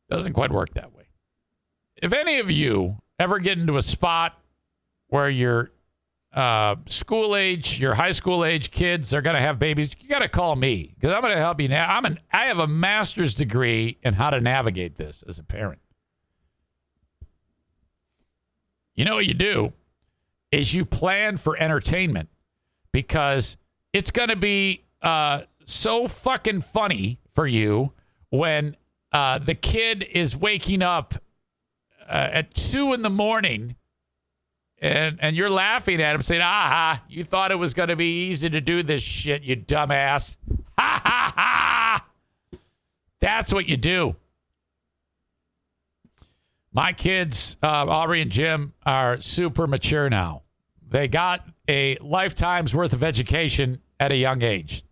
Doesn't 0.10 0.34
quite 0.34 0.52
work 0.52 0.74
that 0.74 0.94
way 0.94 0.99
if 2.02 2.14
any 2.14 2.40
of 2.40 2.50
you 2.50 2.98
ever 3.18 3.40
get 3.40 3.58
into 3.58 3.78
a 3.78 3.82
spot 3.82 4.40
where 5.08 5.30
your 5.30 5.72
uh, 6.34 6.76
school 6.86 7.36
age, 7.36 7.80
your 7.80 7.96
high 7.96 8.12
school 8.12 8.46
age 8.46 8.72
kids 8.72 9.14
are 9.14 9.22
going 9.22 9.36
to 9.36 9.42
have 9.42 9.60
babies, 9.60 9.96
you 10.00 10.08
got 10.08 10.20
to 10.20 10.30
call 10.30 10.56
me 10.56 10.94
because 10.96 11.14
I'm 11.14 11.22
going 11.22 11.34
to 11.34 11.40
help 11.42 11.60
you 11.60 11.68
now. 11.68 11.88
I'm 11.90 12.06
an 12.06 12.20
I 12.32 12.46
have 12.46 12.60
a 12.60 12.68
master's 12.68 13.34
degree 13.34 13.98
in 14.04 14.14
how 14.14 14.30
to 14.30 14.40
navigate 14.40 14.96
this 14.96 15.24
as 15.28 15.40
a 15.40 15.44
parent. 15.44 15.82
You 18.96 19.06
know 19.06 19.16
what 19.16 19.26
you 19.26 19.34
do 19.34 19.74
is 20.52 20.74
you 20.74 20.86
plan 20.86 21.38
for 21.38 21.58
entertainment 21.58 22.30
because 22.92 23.56
it's 23.94 24.12
going 24.12 24.30
to 24.30 24.36
be 24.36 24.84
uh, 25.02 25.42
so 25.64 26.08
fucking 26.08 26.62
funny 26.62 27.20
for 27.32 27.48
you 27.48 27.94
when 28.30 28.76
uh, 29.12 29.40
the 29.40 29.56
kid 29.56 30.04
is 30.12 30.36
waking 30.36 30.82
up 30.82 31.16
at 32.14 32.54
two 32.54 32.94
in 32.94 33.02
the 33.02 33.10
morning 33.10 33.76
and 34.82 35.18
and 35.22 35.36
you're 35.36 35.50
laughing 35.50 36.02
at 36.02 36.16
him 36.16 36.22
saying, 36.22 36.42
"Aha! 36.42 37.04
you 37.10 37.24
thought 37.24 37.52
it 37.52 37.56
was 37.56 37.74
going 37.74 37.90
to 37.90 37.96
be 37.96 38.30
easy 38.30 38.50
to 38.50 38.62
do 38.62 38.84
this 38.84 39.04
shit, 39.04 39.44
you 39.44 39.56
dumbass." 39.56 40.38
Ha 40.78 41.02
ha 41.04 41.34
ha! 41.36 42.06
That's 43.20 43.54
what 43.54 43.68
you 43.68 43.78
do. 43.78 44.16
My 46.72 46.94
kids, 46.94 47.58
uh, 47.62 47.86
Aubrey 47.88 48.22
and 48.22 48.32
Jim, 48.32 48.74
are 48.86 49.20
super 49.20 49.68
mature 49.68 50.10
now. 50.10 50.44
They 50.88 51.08
got 51.08 51.46
a 51.68 51.98
lifetime's 51.98 52.74
worth 52.74 52.94
of 52.94 53.04
education 53.04 53.82
at 54.00 54.12
a 54.12 54.16
young 54.16 54.42
age. 54.44 54.84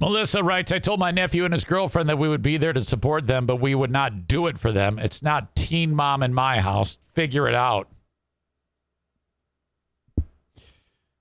Melissa 0.00 0.42
writes, 0.42 0.72
I 0.72 0.78
told 0.78 0.98
my 0.98 1.10
nephew 1.10 1.44
and 1.44 1.52
his 1.52 1.64
girlfriend 1.64 2.08
that 2.08 2.16
we 2.16 2.26
would 2.26 2.40
be 2.40 2.56
there 2.56 2.72
to 2.72 2.80
support 2.80 3.26
them, 3.26 3.44
but 3.44 3.56
we 3.56 3.74
would 3.74 3.90
not 3.90 4.26
do 4.26 4.46
it 4.46 4.56
for 4.56 4.72
them. 4.72 4.98
It's 4.98 5.22
not 5.22 5.54
teen 5.54 5.94
mom 5.94 6.22
in 6.22 6.32
my 6.32 6.60
house. 6.60 6.96
Figure 7.12 7.46
it 7.46 7.54
out. 7.54 7.86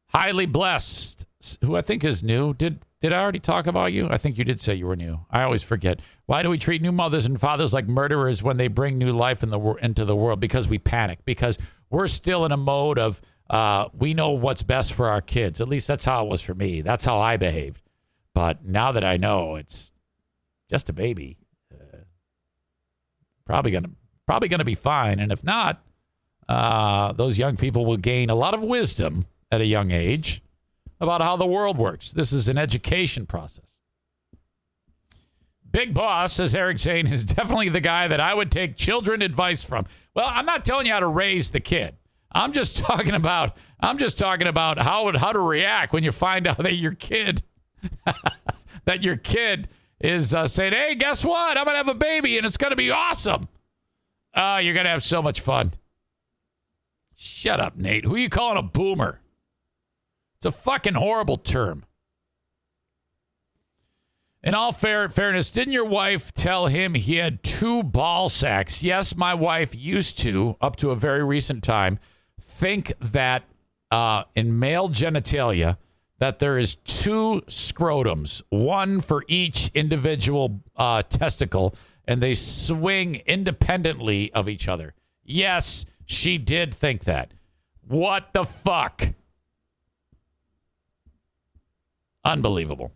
Highly 0.07 0.45
blessed, 0.45 1.25
who 1.61 1.75
I 1.75 1.81
think 1.81 2.05
is 2.05 2.23
new. 2.23 2.53
Did 2.53 2.85
did 3.01 3.13
I 3.13 3.21
already 3.21 3.39
talk 3.39 3.67
about 3.67 3.93
you? 3.93 4.09
I 4.09 4.17
think 4.17 4.37
you 4.37 4.43
did 4.43 4.59
say 4.59 4.75
you 4.75 4.87
were 4.87 4.95
new. 4.95 5.25
I 5.29 5.43
always 5.43 5.61
forget. 5.61 5.99
Why 6.25 6.41
do 6.41 6.49
we 6.49 6.57
treat 6.57 6.81
new 6.81 6.91
mothers 6.91 7.25
and 7.25 7.39
fathers 7.39 7.73
like 7.73 7.87
murderers 7.87 8.41
when 8.41 8.57
they 8.57 8.67
bring 8.67 8.97
new 8.97 9.11
life 9.11 9.43
in 9.43 9.49
the 9.49 9.59
into 9.81 10.05
the 10.05 10.15
world? 10.15 10.39
Because 10.39 10.67
we 10.67 10.79
panic. 10.79 11.19
Because 11.25 11.57
we're 11.89 12.07
still 12.07 12.45
in 12.45 12.51
a 12.51 12.57
mode 12.57 12.97
of 12.97 13.21
uh, 13.49 13.89
we 13.93 14.13
know 14.13 14.31
what's 14.31 14.63
best 14.63 14.93
for 14.93 15.09
our 15.09 15.21
kids. 15.21 15.59
At 15.59 15.67
least 15.67 15.87
that's 15.87 16.05
how 16.05 16.25
it 16.25 16.29
was 16.29 16.41
for 16.41 16.55
me. 16.55 16.81
That's 16.81 17.05
how 17.05 17.19
I 17.19 17.35
behaved. 17.37 17.81
But 18.39 18.63
now 18.63 18.93
that 18.93 19.03
I 19.03 19.17
know 19.17 19.57
it's 19.57 19.91
just 20.69 20.87
a 20.87 20.93
baby, 20.93 21.35
uh, 21.73 21.97
probably 23.45 23.69
gonna 23.69 23.89
probably 24.27 24.47
gonna 24.47 24.63
be 24.63 24.75
fine. 24.75 25.19
And 25.19 25.29
if 25.29 25.43
not, 25.43 25.83
uh, 26.47 27.11
those 27.11 27.37
young 27.37 27.57
people 27.57 27.85
will 27.85 27.97
gain 27.97 28.29
a 28.29 28.35
lot 28.35 28.53
of 28.53 28.63
wisdom 28.63 29.25
at 29.51 29.59
a 29.59 29.65
young 29.65 29.91
age 29.91 30.41
about 31.01 31.19
how 31.19 31.35
the 31.35 31.45
world 31.45 31.77
works. 31.77 32.13
This 32.13 32.31
is 32.31 32.47
an 32.47 32.57
education 32.57 33.25
process. 33.25 33.75
Big 35.69 35.93
Boss, 35.93 36.31
says 36.31 36.55
Eric 36.55 36.77
Zane, 36.79 37.07
is 37.07 37.25
definitely 37.35 37.67
the 37.67 37.81
guy 37.81 38.07
that 38.07 38.21
I 38.21 38.33
would 38.33 38.53
take 38.53 38.77
children 38.77 39.21
advice 39.21 39.65
from. 39.65 39.85
Well, 40.15 40.29
I'm 40.29 40.45
not 40.45 40.63
telling 40.63 40.85
you 40.85 40.93
how 40.93 41.01
to 41.01 41.07
raise 41.07 41.51
the 41.51 41.59
kid. 41.59 41.97
I'm 42.31 42.53
just 42.53 42.77
talking 42.85 43.15
about 43.15 43.57
I'm 43.81 43.97
just 43.97 44.17
talking 44.17 44.47
about 44.47 44.79
how 44.79 45.11
how 45.17 45.33
to 45.33 45.39
react 45.39 45.91
when 45.91 46.05
you 46.05 46.13
find 46.13 46.47
out 46.47 46.59
that 46.59 46.75
your 46.75 46.93
kid 46.93 47.43
that 48.85 49.03
your 49.03 49.17
kid 49.17 49.69
is 49.99 50.33
uh, 50.33 50.47
saying, 50.47 50.73
"Hey, 50.73 50.95
guess 50.95 51.23
what? 51.25 51.57
I'm 51.57 51.65
gonna 51.65 51.77
have 51.77 51.87
a 51.87 51.93
baby 51.93 52.37
and 52.37 52.45
it's 52.45 52.57
gonna 52.57 52.75
be 52.75 52.91
awesome." 52.91 53.47
Uh, 54.33 54.59
you're 54.63 54.73
gonna 54.73 54.89
have 54.89 55.03
so 55.03 55.21
much 55.21 55.41
fun. 55.41 55.73
Shut 57.15 57.59
up, 57.59 57.75
Nate. 57.75 58.05
Who 58.05 58.15
are 58.15 58.19
you 58.19 58.29
calling 58.29 58.57
a 58.57 58.63
boomer? 58.63 59.19
It's 60.37 60.45
a 60.45 60.51
fucking 60.51 60.93
horrible 60.93 61.37
term. 61.37 61.83
In 64.41 64.55
all 64.55 64.71
fair, 64.71 65.09
fairness, 65.09 65.51
didn't 65.51 65.73
your 65.73 65.85
wife 65.85 66.33
tell 66.33 66.67
him 66.67 66.93
he 66.93 67.15
had 67.15 67.43
two 67.43 67.83
ball 67.83 68.29
sacks? 68.29 68.81
Yes, 68.81 69.17
my 69.17 69.33
wife 69.33 69.75
used 69.75 70.17
to, 70.19 70.55
up 70.61 70.77
to 70.77 70.91
a 70.91 70.95
very 70.95 71.25
recent 71.25 71.61
time, 71.61 71.99
think 72.39 72.93
that 73.01 73.43
uh, 73.91 74.23
in 74.35 74.57
male 74.57 74.87
genitalia 74.87 75.75
that 76.19 76.39
there 76.39 76.57
is 76.57 76.75
two 76.75 77.41
scrotums, 77.47 78.41
one 78.49 79.01
for 79.01 79.23
each 79.27 79.71
individual 79.73 80.61
uh, 80.75 81.01
testicle, 81.03 81.73
and 82.05 82.21
they 82.21 82.33
swing 82.33 83.15
independently 83.25 84.31
of 84.33 84.47
each 84.47 84.67
other. 84.67 84.93
Yes, 85.23 85.85
she 86.05 86.37
did 86.37 86.73
think 86.73 87.05
that. 87.05 87.33
What 87.87 88.33
the 88.33 88.43
fuck? 88.43 89.09
Unbelievable. 92.23 92.91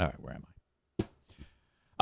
All 0.00 0.06
right, 0.06 0.20
where 0.20 0.34
am 0.34 0.44
I? 0.46 0.51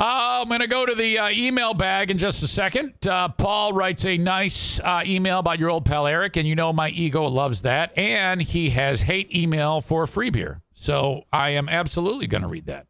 Uh, 0.01 0.41
I'm 0.41 0.47
going 0.47 0.61
to 0.61 0.67
go 0.67 0.83
to 0.83 0.95
the 0.95 1.19
uh, 1.19 1.29
email 1.29 1.75
bag 1.75 2.09
in 2.09 2.17
just 2.17 2.41
a 2.41 2.47
second. 2.47 2.95
Uh, 3.07 3.29
Paul 3.29 3.71
writes 3.73 4.03
a 4.03 4.17
nice 4.17 4.79
uh, 4.79 5.03
email 5.05 5.37
about 5.37 5.59
your 5.59 5.69
old 5.69 5.85
pal 5.85 6.07
Eric, 6.07 6.37
and 6.37 6.47
you 6.47 6.55
know 6.55 6.73
my 6.73 6.89
ego 6.89 7.25
loves 7.25 7.61
that. 7.61 7.95
And 7.95 8.41
he 8.41 8.71
has 8.71 9.03
hate 9.03 9.31
email 9.31 9.79
for 9.79 10.07
free 10.07 10.31
beer. 10.31 10.63
So 10.73 11.25
I 11.31 11.49
am 11.49 11.69
absolutely 11.69 12.25
going 12.25 12.41
to 12.41 12.47
read 12.47 12.65
that. 12.65 12.87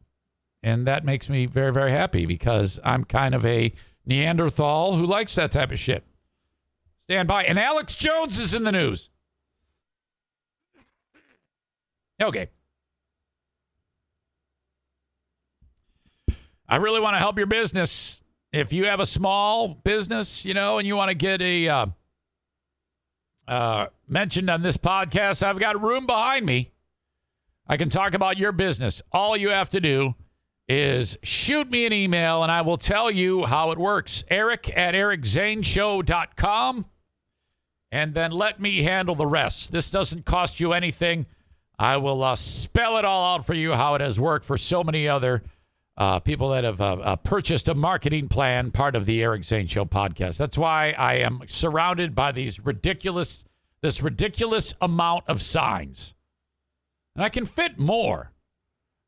And 0.63 0.87
that 0.87 1.03
makes 1.03 1.27
me 1.27 1.47
very, 1.47 1.73
very 1.73 1.91
happy 1.91 2.25
because 2.25 2.79
I'm 2.81 3.03
kind 3.03 3.35
of 3.35 3.45
a 3.45 3.73
Neanderthal 4.05 4.95
who 4.95 5.05
likes 5.05 5.35
that 5.35 5.51
type 5.51 5.73
of 5.73 5.79
shit. 5.79 6.05
Stand 7.09 7.27
by. 7.27 7.43
And 7.43 7.59
Alex 7.59 7.93
Jones 7.95 8.39
is 8.39 8.53
in 8.53 8.63
the 8.63 8.71
news. 8.71 9.09
Okay. 12.23 12.47
I 16.71 16.77
really 16.77 17.01
want 17.01 17.15
to 17.15 17.19
help 17.19 17.37
your 17.37 17.47
business. 17.47 18.23
If 18.53 18.71
you 18.71 18.85
have 18.85 19.01
a 19.01 19.05
small 19.05 19.75
business, 19.75 20.45
you 20.45 20.53
know, 20.53 20.77
and 20.77 20.87
you 20.87 20.95
want 20.95 21.09
to 21.09 21.15
get 21.15 21.41
a 21.41 21.67
uh, 21.67 21.85
uh, 23.45 23.87
mentioned 24.07 24.49
on 24.49 24.61
this 24.61 24.77
podcast, 24.77 25.43
I've 25.43 25.59
got 25.59 25.81
room 25.81 26.05
behind 26.05 26.45
me. 26.45 26.71
I 27.67 27.75
can 27.75 27.89
talk 27.89 28.13
about 28.13 28.37
your 28.37 28.53
business. 28.53 29.01
All 29.11 29.35
you 29.35 29.49
have 29.49 29.69
to 29.71 29.81
do 29.81 30.15
is 30.69 31.17
shoot 31.23 31.69
me 31.69 31.85
an 31.85 31.91
email 31.91 32.41
and 32.41 32.49
I 32.49 32.61
will 32.61 32.77
tell 32.77 33.11
you 33.11 33.43
how 33.43 33.71
it 33.71 33.77
works. 33.77 34.23
Eric 34.29 34.71
at 34.77 34.93
ericzaneshow.com. 34.93 36.85
And 37.91 38.13
then 38.13 38.31
let 38.31 38.61
me 38.61 38.83
handle 38.83 39.15
the 39.15 39.27
rest. 39.27 39.73
This 39.73 39.89
doesn't 39.89 40.23
cost 40.23 40.61
you 40.61 40.71
anything. 40.71 41.25
I 41.77 41.97
will 41.97 42.23
uh, 42.23 42.35
spell 42.35 42.97
it 42.97 43.03
all 43.03 43.35
out 43.35 43.45
for 43.45 43.55
you 43.55 43.73
how 43.73 43.95
it 43.95 44.01
has 44.01 44.17
worked 44.17 44.45
for 44.45 44.57
so 44.57 44.85
many 44.85 45.09
other 45.09 45.43
uh, 46.01 46.19
people 46.19 46.49
that 46.49 46.63
have 46.63 46.81
uh, 46.81 46.93
uh, 46.93 47.15
purchased 47.17 47.67
a 47.67 47.75
marketing 47.75 48.27
plan, 48.27 48.71
part 48.71 48.95
of 48.95 49.05
the 49.05 49.21
Eric 49.21 49.43
Zane 49.43 49.67
Show 49.67 49.85
podcast. 49.85 50.35
That's 50.37 50.57
why 50.57 50.95
I 50.97 51.17
am 51.17 51.41
surrounded 51.45 52.15
by 52.15 52.31
these 52.31 52.59
ridiculous, 52.59 53.45
this 53.83 54.01
ridiculous 54.01 54.73
amount 54.81 55.25
of 55.27 55.43
signs, 55.43 56.15
and 57.15 57.23
I 57.23 57.29
can 57.29 57.45
fit 57.45 57.77
more. 57.77 58.31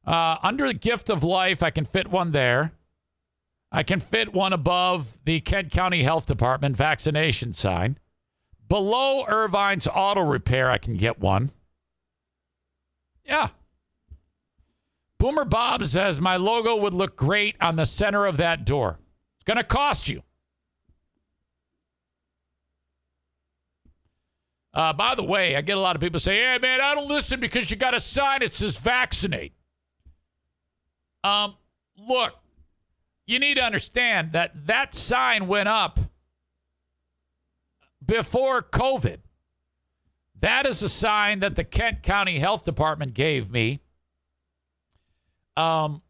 Uh, 0.06 0.38
under 0.44 0.68
the 0.68 0.76
gift 0.76 1.10
of 1.10 1.24
life, 1.24 1.64
I 1.64 1.72
can 1.72 1.84
fit 1.84 2.12
one 2.12 2.32
there. 2.32 2.74
I 3.72 3.82
can 3.82 4.00
fit 4.00 4.32
one 4.32 4.54
above 4.54 5.18
the 5.26 5.40
Kent 5.40 5.72
County 5.72 6.04
Health 6.04 6.28
Department 6.28 6.78
vaccination 6.78 7.54
sign. 7.54 7.98
Below 8.70 9.26
Irvine's 9.26 9.88
Auto 9.88 10.22
Repair, 10.22 10.70
I 10.70 10.78
can 10.78 10.96
get 10.98 11.20
one. 11.20 11.50
Yeah. 13.26 13.48
Boomer 15.24 15.46
Bob 15.46 15.86
says 15.86 16.20
my 16.20 16.36
logo 16.36 16.76
would 16.76 16.94
look 16.94 17.16
great 17.16 17.56
on 17.62 17.78
the 17.78 17.86
center 17.86 18.26
of 18.26 18.36
that 18.36 18.66
door. 18.66 19.00
It's 19.38 19.46
going 19.46 19.56
to 19.56 19.64
cost 19.64 20.10
you. 20.10 20.22
Uh, 24.74 24.92
by 24.92 25.16
the 25.16 25.24
way, 25.24 25.56
I 25.56 25.62
get 25.62 25.78
a 25.78 25.80
lot 25.80 25.96
of 25.96 26.02
people 26.02 26.20
say, 26.20 26.44
hey, 26.44 26.60
man, 26.62 26.82
I 26.82 26.94
don't 26.94 27.08
listen 27.08 27.40
because 27.40 27.72
you 27.72 27.78
got 27.78 27.94
a 27.94 28.02
sign 28.02 28.42
that 28.42 28.54
says 28.54 28.78
vaccinate. 28.78 29.54
Um, 31.24 31.56
look, 31.98 32.34
you 33.26 33.40
need 33.40 33.54
to 33.54 33.64
understand 33.64 34.34
that 34.34 34.68
that 34.68 34.94
sign 34.94 35.48
went 35.48 35.70
up 35.70 36.02
before 38.06 38.62
COVID. 38.62 39.20
That 40.42 40.66
is 40.66 40.84
a 40.84 40.90
sign 40.90 41.40
that 41.40 41.56
the 41.56 41.64
Kent 41.64 42.04
County 42.04 42.40
Health 42.40 42.66
Department 42.66 43.14
gave 43.14 43.50
me 43.50 43.83
um, 45.56 46.02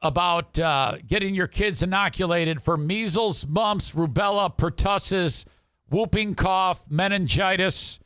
about 0.00 0.58
uh, 0.58 0.96
getting 1.06 1.34
your 1.34 1.46
kids 1.46 1.82
inoculated 1.82 2.62
for 2.62 2.76
measles, 2.76 3.46
mumps, 3.46 3.92
rubella, 3.92 4.56
pertussis, 4.56 5.44
whooping 5.90 6.34
cough, 6.34 6.90
meningitis, 6.90 8.00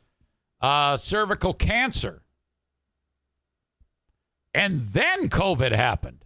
uh, 0.61 0.95
cervical 0.97 1.53
cancer. 1.53 2.21
And 4.53 4.81
then 4.81 5.29
COVID 5.29 5.71
happened. 5.71 6.25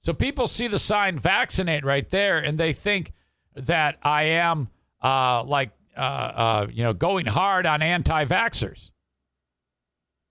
So 0.00 0.12
people 0.12 0.46
see 0.46 0.68
the 0.68 0.78
sign 0.78 1.18
vaccinate 1.18 1.84
right 1.84 2.08
there 2.10 2.38
and 2.38 2.58
they 2.58 2.72
think 2.72 3.12
that 3.54 3.98
I 4.02 4.24
am 4.24 4.68
uh, 5.02 5.42
like 5.44 5.70
uh, 5.96 6.00
uh, 6.00 6.66
you 6.70 6.84
know, 6.84 6.92
going 6.92 7.26
hard 7.26 7.64
on 7.64 7.80
anti 7.82 8.24
vaxxers. 8.24 8.90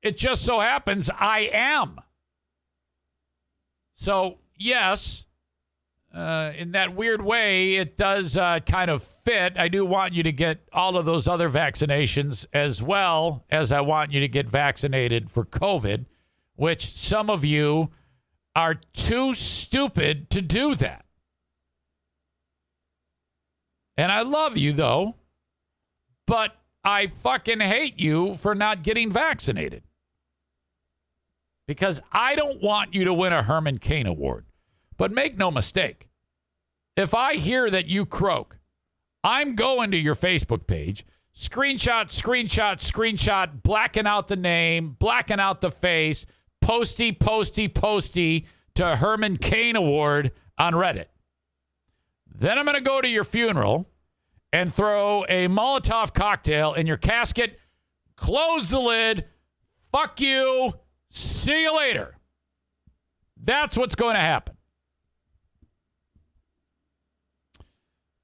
It 0.01 0.15
just 0.15 0.45
so 0.45 0.59
happens 0.59 1.09
I 1.09 1.49
am. 1.51 1.99
So, 3.95 4.39
yes, 4.57 5.25
uh, 6.13 6.51
in 6.57 6.71
that 6.71 6.95
weird 6.95 7.21
way, 7.21 7.75
it 7.75 7.97
does 7.97 8.37
uh, 8.37 8.59
kind 8.59 8.91
of 8.91 9.03
fit. 9.03 9.57
I 9.57 9.67
do 9.67 9.85
want 9.85 10.13
you 10.13 10.23
to 10.23 10.31
get 10.31 10.67
all 10.71 10.97
of 10.97 11.05
those 11.05 11.27
other 11.27 11.49
vaccinations 11.49 12.45
as 12.53 12.81
well 12.83 13.45
as 13.49 13.71
I 13.71 13.81
want 13.81 14.11
you 14.11 14.19
to 14.19 14.27
get 14.27 14.47
vaccinated 14.49 15.29
for 15.31 15.45
COVID, 15.45 16.05
which 16.55 16.85
some 16.85 17.29
of 17.29 17.43
you 17.43 17.91
are 18.55 18.75
too 18.93 19.33
stupid 19.33 20.29
to 20.29 20.41
do 20.41 20.75
that. 20.75 21.05
And 23.97 24.11
I 24.11 24.21
love 24.21 24.57
you, 24.57 24.73
though 24.73 25.15
but 26.25 26.55
I 26.83 27.07
fucking 27.07 27.59
hate 27.59 27.99
you 27.99 28.35
for 28.35 28.55
not 28.55 28.83
getting 28.83 29.11
vaccinated. 29.11 29.83
Because 31.67 32.01
I 32.11 32.35
don't 32.35 32.61
want 32.61 32.93
you 32.93 33.05
to 33.05 33.13
win 33.13 33.33
a 33.33 33.43
Herman 33.43 33.79
Cain 33.79 34.05
Award. 34.05 34.45
But 34.97 35.11
make 35.11 35.37
no 35.37 35.51
mistake, 35.51 36.07
if 36.95 37.13
I 37.13 37.35
hear 37.35 37.69
that 37.69 37.87
you 37.87 38.05
croak, 38.05 38.59
I'm 39.23 39.55
going 39.55 39.91
to 39.91 39.97
your 39.97 40.15
Facebook 40.15 40.67
page, 40.67 41.05
screenshot, 41.35 42.05
screenshot, 42.05 42.77
screenshot, 42.77 43.63
blacking 43.63 44.07
out 44.07 44.27
the 44.27 44.35
name, 44.35 44.95
blacking 44.97 45.39
out 45.39 45.61
the 45.61 45.71
face, 45.71 46.25
posty, 46.61 47.11
posty, 47.11 47.67
posty 47.67 48.45
to 48.75 48.95
Herman 48.95 49.37
Cain 49.37 49.75
Award 49.75 50.31
on 50.57 50.73
Reddit. 50.73 51.07
Then 52.33 52.57
I'm 52.57 52.65
going 52.65 52.75
to 52.75 52.81
go 52.81 53.01
to 53.01 53.07
your 53.07 53.23
funeral 53.23 53.89
and 54.53 54.73
throw 54.73 55.25
a 55.25 55.47
Molotov 55.47 56.13
cocktail 56.13 56.73
in 56.73 56.87
your 56.87 56.97
casket, 56.97 57.59
close 58.15 58.69
the 58.69 58.79
lid, 58.79 59.25
fuck 59.91 60.21
you, 60.21 60.73
see 61.15 61.63
you 61.63 61.75
later. 61.75 62.17
That's 63.41 63.77
what's 63.77 63.95
going 63.95 64.15
to 64.15 64.21
happen. 64.21 64.55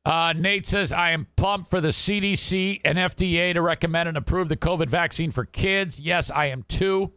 Uh, 0.03 0.33
Nate 0.35 0.65
says, 0.65 0.91
I 0.91 1.11
am 1.11 1.27
pumped 1.35 1.69
for 1.69 1.79
the 1.79 1.89
CDC 1.89 2.81
and 2.83 2.97
FDA 2.97 3.53
to 3.53 3.61
recommend 3.61 4.09
and 4.09 4.17
approve 4.17 4.49
the 4.49 4.57
COVID 4.57 4.89
vaccine 4.89 5.29
for 5.29 5.45
kids. 5.45 5.99
Yes, 5.99 6.31
I 6.31 6.47
am 6.47 6.63
too. 6.63 7.13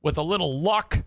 With 0.00 0.16
a 0.16 0.22
little 0.22 0.60
luck, 0.60 1.02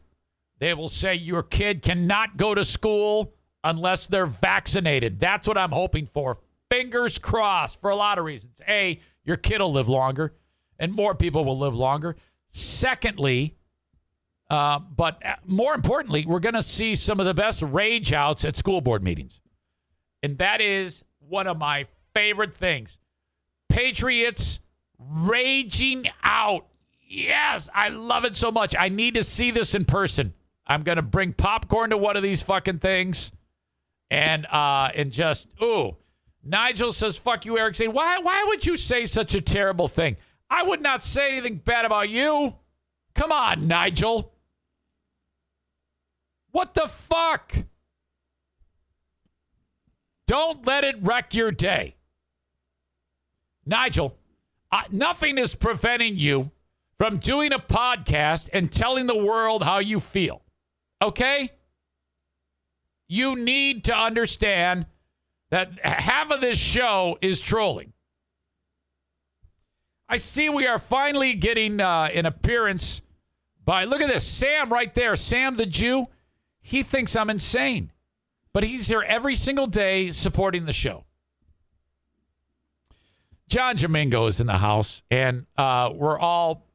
they 0.59 0.73
will 0.73 0.89
say 0.89 1.15
your 1.15 1.43
kid 1.43 1.81
cannot 1.81 2.35
go 2.35 2.53
to 2.53 2.63
school 2.63 3.33
unless 3.63 4.07
they're 4.07 4.25
vaccinated. 4.25 5.19
That's 5.19 5.47
what 5.47 5.57
I'm 5.57 5.71
hoping 5.71 6.07
for. 6.07 6.39
Fingers 6.69 7.19
crossed 7.19 7.79
for 7.79 7.89
a 7.89 7.95
lot 7.95 8.19
of 8.19 8.25
reasons. 8.25 8.61
A, 8.67 8.99
your 9.23 9.37
kid 9.37 9.61
will 9.61 9.71
live 9.71 9.87
longer 9.87 10.33
and 10.77 10.93
more 10.93 11.15
people 11.15 11.45
will 11.45 11.57
live 11.57 11.75
longer. 11.75 12.17
Secondly, 12.57 13.57
uh, 14.49 14.79
but 14.79 15.21
more 15.45 15.73
importantly, 15.75 16.25
we're 16.25 16.39
going 16.39 16.55
to 16.55 16.63
see 16.63 16.95
some 16.95 17.19
of 17.19 17.25
the 17.25 17.33
best 17.33 17.61
rage 17.61 18.13
outs 18.13 18.45
at 18.45 18.55
school 18.55 18.79
board 18.79 19.03
meetings. 19.03 19.41
And 20.23 20.37
that 20.37 20.61
is 20.61 21.03
one 21.19 21.47
of 21.47 21.57
my 21.57 21.85
favorite 22.13 22.53
things. 22.53 22.97
Patriots 23.67 24.61
raging 24.97 26.05
out. 26.23 26.67
Yes, 27.05 27.69
I 27.73 27.89
love 27.89 28.23
it 28.23 28.37
so 28.37 28.53
much. 28.53 28.73
I 28.79 28.87
need 28.87 29.15
to 29.15 29.23
see 29.23 29.51
this 29.51 29.75
in 29.75 29.83
person. 29.83 30.33
I'm 30.65 30.83
going 30.83 30.95
to 30.95 31.01
bring 31.01 31.33
popcorn 31.33 31.89
to 31.89 31.97
one 31.97 32.15
of 32.15 32.23
these 32.23 32.41
fucking 32.41 32.79
things 32.79 33.33
and 34.09 34.45
uh 34.45 34.91
and 34.95 35.11
just 35.11 35.47
ooh. 35.61 35.97
Nigel 36.41 36.93
says 36.93 37.17
fuck 37.17 37.43
you 37.45 37.57
Eric 37.57 37.75
saying, 37.75 37.91
"Why 37.91 38.19
why 38.19 38.45
would 38.47 38.65
you 38.65 38.77
say 38.77 39.05
such 39.05 39.35
a 39.35 39.41
terrible 39.41 39.89
thing?" 39.89 40.15
I 40.49 40.63
would 40.63 40.81
not 40.81 41.03
say 41.03 41.31
anything 41.31 41.57
bad 41.57 41.85
about 41.85 42.09
you. 42.09 42.55
Come 43.13 43.31
on, 43.31 43.67
Nigel. 43.67 44.33
What 46.51 46.73
the 46.73 46.87
fuck? 46.87 47.53
Don't 50.27 50.65
let 50.65 50.83
it 50.83 50.95
wreck 51.01 51.33
your 51.33 51.51
day. 51.51 51.95
Nigel, 53.65 54.17
uh, 54.71 54.83
nothing 54.91 55.37
is 55.37 55.55
preventing 55.55 56.17
you 56.17 56.51
from 56.97 57.17
doing 57.17 57.51
a 57.51 57.59
podcast 57.59 58.49
and 58.53 58.71
telling 58.71 59.07
the 59.07 59.17
world 59.17 59.63
how 59.63 59.79
you 59.79 59.99
feel. 59.99 60.41
Okay? 61.01 61.51
You 63.07 63.35
need 63.35 63.85
to 63.85 63.95
understand 63.95 64.85
that 65.49 65.79
half 65.83 66.31
of 66.31 66.41
this 66.41 66.57
show 66.57 67.17
is 67.21 67.41
trolling. 67.41 67.93
I 70.07 70.17
see 70.17 70.49
we 70.49 70.67
are 70.67 70.79
finally 70.79 71.33
getting 71.33 71.81
uh, 71.81 72.09
an 72.13 72.25
appearance 72.25 73.01
by, 73.63 73.85
look 73.85 74.01
at 74.01 74.07
this, 74.07 74.25
Sam 74.25 74.71
right 74.71 74.93
there, 74.93 75.15
Sam 75.15 75.55
the 75.55 75.65
Jew. 75.65 76.05
He 76.61 76.83
thinks 76.83 77.15
I'm 77.15 77.29
insane 77.29 77.91
but 78.55 78.63
he's 78.63 78.87
here 78.87 79.03
every 79.05 79.35
single 79.35 79.67
day 79.67 80.11
supporting 80.11 80.65
the 80.65 80.71
show. 80.71 81.03
John 83.49 83.75
Jamingo 83.75 84.29
is 84.29 84.39
in 84.39 84.47
the 84.47 84.59
house, 84.59 85.03
and 85.11 85.45
uh, 85.57 85.91
we're 85.93 86.17
all 86.17 86.65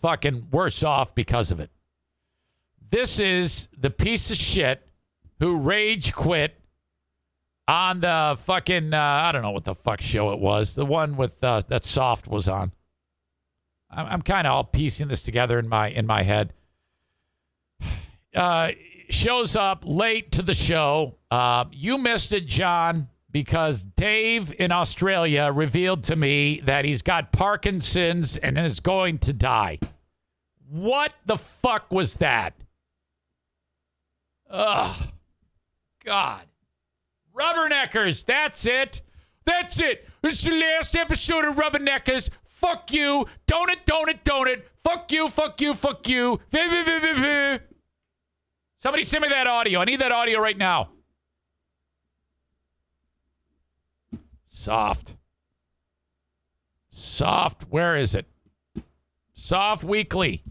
fucking 0.00 0.46
worse 0.52 0.84
off 0.84 1.16
because 1.16 1.50
of 1.50 1.58
it. 1.58 1.70
This 2.90 3.18
is 3.18 3.68
the 3.76 3.90
piece 3.90 4.30
of 4.30 4.36
shit 4.36 4.88
who 5.40 5.56
rage 5.56 6.14
quit 6.14 6.57
on 7.68 8.00
the 8.00 8.36
fucking 8.44 8.94
uh, 8.94 8.98
I 8.98 9.30
don't 9.30 9.42
know 9.42 9.50
what 9.50 9.64
the 9.64 9.74
fuck 9.74 10.00
show 10.00 10.32
it 10.32 10.40
was, 10.40 10.74
the 10.74 10.86
one 10.86 11.16
with 11.16 11.44
uh, 11.44 11.60
that 11.68 11.84
Soft 11.84 12.26
was 12.26 12.48
on. 12.48 12.72
I'm, 13.90 14.06
I'm 14.06 14.22
kind 14.22 14.46
of 14.46 14.54
all 14.54 14.64
piecing 14.64 15.08
this 15.08 15.22
together 15.22 15.58
in 15.58 15.68
my 15.68 15.90
in 15.90 16.06
my 16.06 16.22
head. 16.22 16.52
Uh, 18.36 18.72
shows 19.08 19.56
up 19.56 19.82
late 19.86 20.30
to 20.30 20.42
the 20.42 20.52
show. 20.52 21.16
Uh, 21.30 21.64
you 21.72 21.96
missed 21.96 22.30
it, 22.30 22.46
John, 22.46 23.08
because 23.30 23.82
Dave 23.82 24.52
in 24.60 24.70
Australia 24.70 25.50
revealed 25.50 26.04
to 26.04 26.14
me 26.14 26.60
that 26.64 26.84
he's 26.84 27.00
got 27.00 27.32
Parkinson's 27.32 28.36
and 28.36 28.58
is 28.58 28.80
going 28.80 29.18
to 29.20 29.32
die. 29.32 29.78
What 30.68 31.14
the 31.24 31.38
fuck 31.38 31.90
was 31.90 32.16
that? 32.16 32.52
Ugh. 34.50 35.08
God. 36.04 36.42
Rubberneckers, 37.38 38.24
that's 38.24 38.66
it. 38.66 39.02
That's 39.44 39.80
it. 39.80 40.06
This 40.22 40.32
is 40.34 40.44
the 40.44 40.58
last 40.58 40.96
episode 40.96 41.44
of 41.44 41.56
Rubberneckers. 41.56 42.30
Fuck 42.44 42.92
you. 42.92 43.26
Don't 43.46 43.70
it, 43.70 43.86
don't 43.86 44.08
it, 44.08 44.24
don't 44.24 44.48
it. 44.48 44.68
Fuck 44.76 45.12
you, 45.12 45.28
fuck 45.28 45.60
you, 45.60 45.74
fuck 45.74 46.08
you. 46.08 46.40
Somebody 48.78 49.02
send 49.02 49.22
me 49.22 49.28
that 49.28 49.46
audio. 49.46 49.80
I 49.80 49.84
need 49.84 50.00
that 50.00 50.12
audio 50.12 50.40
right 50.40 50.56
now. 50.58 50.90
Soft. 54.46 55.16
Soft. 56.90 57.62
Where 57.70 57.96
is 57.96 58.14
it? 58.14 58.26
Soft 59.34 59.84
Weekly. 59.84 60.42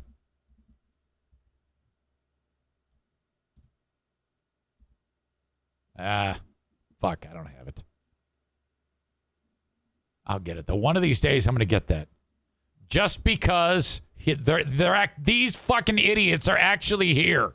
Ah, 6.00 6.38
fuck. 7.00 7.26
I 7.30 7.34
don't 7.34 7.48
have 7.48 7.68
it. 7.68 7.84
I'll 10.26 10.40
get 10.40 10.58
it. 10.58 10.68
The 10.68 10.76
one 10.76 10.96
of 10.96 11.02
these 11.02 11.20
days, 11.20 11.48
I'm 11.48 11.54
going 11.54 11.60
to 11.60 11.66
get 11.66 11.88
that. 11.88 12.10
Just 12.90 13.24
because 13.24 14.02
they're, 14.26 14.64
they're, 14.64 15.12
these 15.18 15.56
fucking 15.56 16.00
idiots 16.00 16.48
are 16.48 16.58
actually 16.58 17.14
here. 17.14 17.54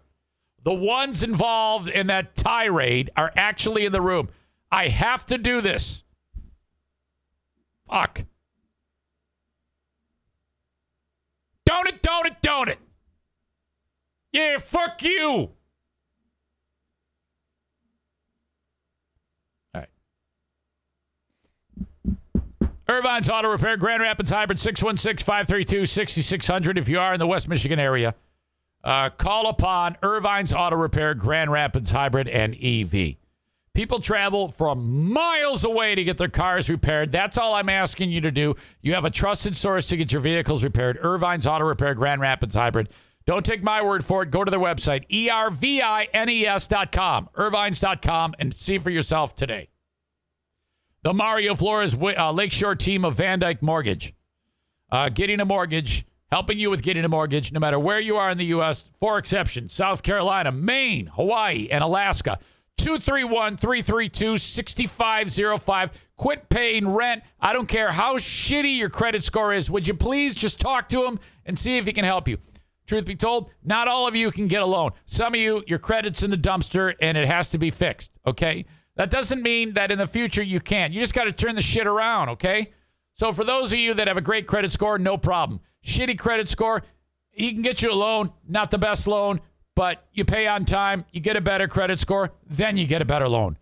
The 0.64 0.72
ones 0.72 1.22
involved 1.22 1.88
in 1.88 2.06
that 2.06 2.34
tirade 2.34 3.10
are 3.16 3.32
actually 3.36 3.84
in 3.84 3.92
the 3.92 4.00
room. 4.00 4.28
I 4.70 4.88
have 4.88 5.26
to 5.26 5.38
do 5.38 5.60
this. 5.60 6.04
Fuck. 7.90 8.24
Don't 11.66 11.88
it, 11.88 12.02
don't 12.02 12.26
it, 12.26 12.36
don't 12.42 12.68
it. 12.68 12.78
Yeah, 14.32 14.58
fuck 14.58 15.02
you. 15.02 15.50
Irvine's 22.88 23.30
Auto 23.30 23.50
Repair, 23.50 23.76
Grand 23.76 24.02
Rapids 24.02 24.30
Hybrid, 24.30 24.58
616 24.58 25.24
532 25.24 25.86
6600 25.86 26.78
if 26.78 26.88
you 26.88 26.98
are 26.98 27.14
in 27.14 27.20
the 27.20 27.26
West 27.26 27.48
Michigan 27.48 27.78
area. 27.78 28.14
Uh, 28.84 29.10
call 29.10 29.48
upon 29.48 29.96
Irvine's 30.02 30.52
Auto 30.52 30.76
Repair, 30.76 31.14
Grand 31.14 31.52
Rapids 31.52 31.92
Hybrid, 31.92 32.28
and 32.28 32.56
EV. 32.60 33.16
People 33.74 34.00
travel 34.00 34.48
from 34.48 35.12
miles 35.12 35.64
away 35.64 35.94
to 35.94 36.04
get 36.04 36.18
their 36.18 36.28
cars 36.28 36.68
repaired. 36.68 37.10
That's 37.10 37.38
all 37.38 37.54
I'm 37.54 37.70
asking 37.70 38.10
you 38.10 38.20
to 38.20 38.30
do. 38.30 38.54
You 38.82 38.92
have 38.94 39.06
a 39.06 39.10
trusted 39.10 39.56
source 39.56 39.86
to 39.86 39.96
get 39.96 40.12
your 40.12 40.20
vehicles 40.20 40.62
repaired. 40.62 40.98
Irvine's 41.02 41.46
Auto 41.46 41.64
Repair, 41.64 41.94
Grand 41.94 42.20
Rapids 42.20 42.54
Hybrid. 42.54 42.90
Don't 43.24 43.46
take 43.46 43.62
my 43.62 43.80
word 43.82 44.04
for 44.04 44.24
it. 44.24 44.30
Go 44.30 44.44
to 44.44 44.50
their 44.50 44.60
website, 44.60 45.08
ervines.com, 45.08 45.70
irvines.com, 47.34 48.34
and 48.38 48.52
see 48.52 48.76
for 48.78 48.90
yourself 48.90 49.34
today. 49.34 49.71
The 51.04 51.12
Mario 51.12 51.56
Flores 51.56 51.96
uh, 52.00 52.30
Lakeshore 52.30 52.76
team 52.76 53.04
of 53.04 53.16
Van 53.16 53.40
Dyke 53.40 53.60
Mortgage. 53.60 54.14
Uh, 54.88 55.08
getting 55.08 55.40
a 55.40 55.44
mortgage 55.44 56.04
helping 56.30 56.60
you 56.60 56.70
with 56.70 56.80
getting 56.80 57.04
a 57.04 57.08
mortgage 57.08 57.52
no 57.52 57.58
matter 57.58 57.78
where 57.78 57.98
you 57.98 58.16
are 58.16 58.30
in 58.30 58.38
the 58.38 58.46
U.S., 58.46 58.88
four 59.00 59.18
exceptions 59.18 59.72
South 59.72 60.04
Carolina, 60.04 60.52
Maine, 60.52 61.06
Hawaii, 61.06 61.68
and 61.70 61.82
Alaska. 61.82 62.38
231 62.78 63.56
332 63.56 64.38
6505. 64.38 66.08
Quit 66.16 66.48
paying 66.48 66.88
rent. 66.88 67.24
I 67.40 67.52
don't 67.52 67.66
care 67.68 67.90
how 67.90 68.16
shitty 68.16 68.76
your 68.76 68.88
credit 68.88 69.24
score 69.24 69.52
is. 69.52 69.68
Would 69.70 69.88
you 69.88 69.94
please 69.94 70.36
just 70.36 70.60
talk 70.60 70.88
to 70.90 71.04
him 71.04 71.18
and 71.44 71.58
see 71.58 71.78
if 71.78 71.86
he 71.86 71.92
can 71.92 72.04
help 72.04 72.28
you? 72.28 72.38
Truth 72.86 73.06
be 73.06 73.16
told, 73.16 73.50
not 73.64 73.88
all 73.88 74.06
of 74.06 74.14
you 74.14 74.30
can 74.30 74.46
get 74.46 74.62
a 74.62 74.66
loan. 74.66 74.92
Some 75.06 75.34
of 75.34 75.40
you, 75.40 75.64
your 75.66 75.78
credit's 75.80 76.22
in 76.22 76.30
the 76.30 76.36
dumpster 76.36 76.94
and 77.00 77.18
it 77.18 77.26
has 77.26 77.50
to 77.50 77.58
be 77.58 77.70
fixed, 77.70 78.10
okay? 78.24 78.66
That 78.96 79.10
doesn't 79.10 79.42
mean 79.42 79.74
that 79.74 79.90
in 79.90 79.98
the 79.98 80.06
future 80.06 80.42
you 80.42 80.60
can't. 80.60 80.92
You 80.92 81.00
just 81.00 81.14
got 81.14 81.24
to 81.24 81.32
turn 81.32 81.54
the 81.54 81.62
shit 81.62 81.86
around, 81.86 82.28
okay? 82.30 82.72
So 83.14 83.32
for 83.32 83.44
those 83.44 83.72
of 83.72 83.78
you 83.78 83.94
that 83.94 84.08
have 84.08 84.16
a 84.16 84.22
great 84.22 84.46
credit 84.46 84.72
score, 84.72 84.98
no 84.98 85.16
problem 85.16 85.60
shitty 85.84 86.18
credit 86.18 86.48
score, 86.48 86.82
he 87.30 87.52
can 87.52 87.62
get 87.62 87.82
you 87.82 87.90
a 87.90 87.94
loan, 87.94 88.32
not 88.46 88.70
the 88.70 88.78
best 88.78 89.06
loan, 89.06 89.40
but 89.74 90.06
you 90.12 90.24
pay 90.24 90.46
on 90.46 90.64
time, 90.64 91.04
you 91.12 91.20
get 91.20 91.36
a 91.36 91.40
better 91.40 91.66
credit 91.66 91.98
score, 91.98 92.32
then 92.48 92.76
you 92.76 92.86
get 92.86 93.02
a 93.02 93.04
better 93.04 93.28
loan. 93.28 93.58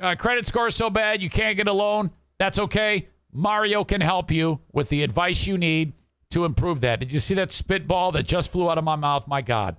Uh, 0.00 0.14
credit 0.16 0.46
score 0.46 0.68
is 0.68 0.74
so 0.74 0.88
bad 0.88 1.22
you 1.22 1.30
can't 1.30 1.56
get 1.56 1.68
a 1.68 1.72
loan. 1.72 2.10
That's 2.38 2.58
okay. 2.58 3.08
Mario 3.32 3.84
can 3.84 4.00
help 4.00 4.30
you 4.30 4.60
with 4.72 4.88
the 4.88 5.02
advice 5.02 5.46
you 5.46 5.58
need 5.58 5.92
to 6.30 6.44
improve 6.44 6.80
that. 6.80 7.00
Did 7.00 7.12
you 7.12 7.20
see 7.20 7.34
that 7.34 7.52
spitball 7.52 8.12
that 8.12 8.22
just 8.22 8.50
flew 8.50 8.70
out 8.70 8.78
of 8.78 8.84
my 8.84 8.96
mouth? 8.96 9.28
My 9.28 9.42
God. 9.42 9.76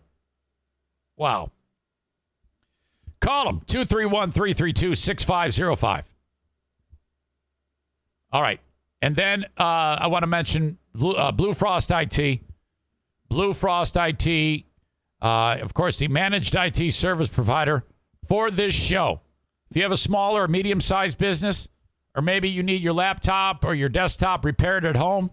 Wow. 1.18 1.52
Call 3.22 3.46
them 3.46 3.62
231 3.68 4.32
332 4.32 4.96
6505. 4.96 6.10
All 8.34 8.42
right. 8.42 8.60
And 9.02 9.16
then 9.16 9.46
uh, 9.58 9.98
I 10.02 10.08
want 10.08 10.24
to 10.24 10.28
mention 10.28 10.78
Blue, 10.94 11.14
uh, 11.14 11.32
Blue 11.32 11.54
Frost 11.54 11.92
IT. 11.92 12.42
Blue 13.30 13.54
Frost 13.54 13.96
IT, 13.96 14.66
uh, 15.22 15.58
of 15.62 15.74
course, 15.74 16.00
the 16.00 16.10
managed 16.10 16.54
IT 16.54 16.92
service 16.92 17.30
provider 17.30 17.86
for 18.28 18.52
this 18.52 18.74
show. 18.74 19.22
If 19.70 19.78
you 19.78 19.84
have 19.84 19.92
a 19.94 19.98
small 19.98 20.36
or 20.36 20.50
medium 20.50 20.82
sized 20.82 21.18
business, 21.18 21.70
or 22.14 22.22
maybe 22.22 22.50
you 22.50 22.62
need 22.62 22.82
your 22.82 22.92
laptop 22.92 23.64
or 23.64 23.74
your 23.74 23.88
desktop 23.88 24.44
repaired 24.44 24.84
at 24.84 24.98
home, 24.98 25.32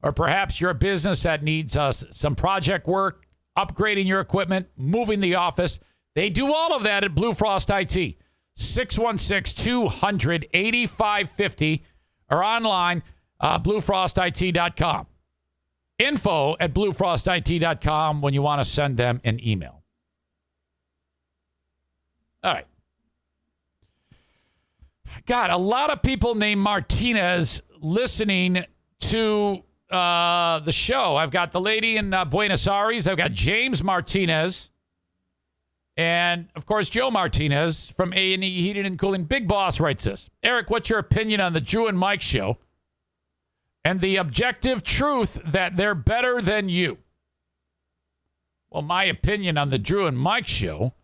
or 0.00 0.12
perhaps 0.12 0.60
you're 0.60 0.70
a 0.70 0.76
business 0.76 1.24
that 1.24 1.42
needs 1.42 1.76
uh, 1.76 1.90
some 1.90 2.36
project 2.36 2.86
work, 2.86 3.26
upgrading 3.58 4.06
your 4.06 4.20
equipment, 4.20 4.68
moving 4.76 5.18
the 5.18 5.34
office, 5.34 5.80
they 6.14 6.30
do 6.30 6.52
all 6.52 6.74
of 6.74 6.82
that 6.82 7.04
at 7.04 7.14
Blue 7.14 7.32
Frost 7.32 7.70
IT. 7.70 8.16
616 8.56 9.64
200 9.64 10.48
8550 10.52 11.84
or 12.30 12.44
online, 12.44 13.02
uh, 13.40 13.58
bluefrostit.com. 13.58 15.06
Info 15.98 16.56
at 16.58 16.74
bluefrostit.com 16.74 18.20
when 18.20 18.34
you 18.34 18.42
want 18.42 18.60
to 18.60 18.64
send 18.64 18.96
them 18.96 19.20
an 19.24 19.46
email. 19.46 19.82
All 22.42 22.52
right. 22.54 22.66
God, 25.26 25.50
a 25.50 25.56
lot 25.56 25.90
of 25.90 26.02
people 26.02 26.34
named 26.34 26.60
Martinez 26.60 27.60
listening 27.80 28.64
to 29.00 29.64
uh, 29.90 30.60
the 30.60 30.72
show. 30.72 31.16
I've 31.16 31.30
got 31.30 31.52
the 31.52 31.60
lady 31.60 31.96
in 31.96 32.14
uh, 32.14 32.24
Buenos 32.24 32.66
Aires. 32.66 33.06
I've 33.06 33.16
got 33.16 33.32
James 33.32 33.82
Martinez. 33.82 34.70
And 36.00 36.48
of 36.56 36.64
course, 36.64 36.88
Joe 36.88 37.10
Martinez 37.10 37.90
from 37.90 38.14
A&E 38.14 38.62
Heating 38.62 38.86
and 38.86 38.98
Cooling. 38.98 39.24
Big 39.24 39.46
Boss 39.46 39.78
writes 39.78 40.04
this. 40.04 40.30
Eric, 40.42 40.70
what's 40.70 40.88
your 40.88 40.98
opinion 40.98 41.42
on 41.42 41.52
the 41.52 41.60
Drew 41.60 41.88
and 41.88 41.98
Mike 41.98 42.22
show 42.22 42.56
and 43.84 44.00
the 44.00 44.16
objective 44.16 44.82
truth 44.82 45.38
that 45.44 45.76
they're 45.76 45.94
better 45.94 46.40
than 46.40 46.70
you? 46.70 46.96
Well, 48.70 48.80
my 48.80 49.04
opinion 49.04 49.58
on 49.58 49.68
the 49.68 49.78
Drew 49.78 50.06
and 50.06 50.16
Mike 50.16 50.46
show 50.46 50.94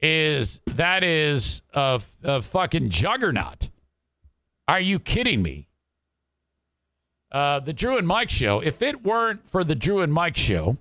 is 0.00 0.60
that 0.66 1.02
is 1.02 1.62
a, 1.74 2.00
a 2.22 2.40
fucking 2.40 2.90
juggernaut. 2.90 3.70
Are 4.68 4.78
you 4.78 5.00
kidding 5.00 5.42
me? 5.42 5.66
Uh, 7.32 7.58
the 7.58 7.72
Drew 7.72 7.98
and 7.98 8.06
Mike 8.06 8.30
show, 8.30 8.60
if 8.60 8.82
it 8.82 9.02
weren't 9.02 9.48
for 9.48 9.64
the 9.64 9.74
Drew 9.74 9.98
and 9.98 10.12
Mike 10.12 10.36
show, 10.36 10.76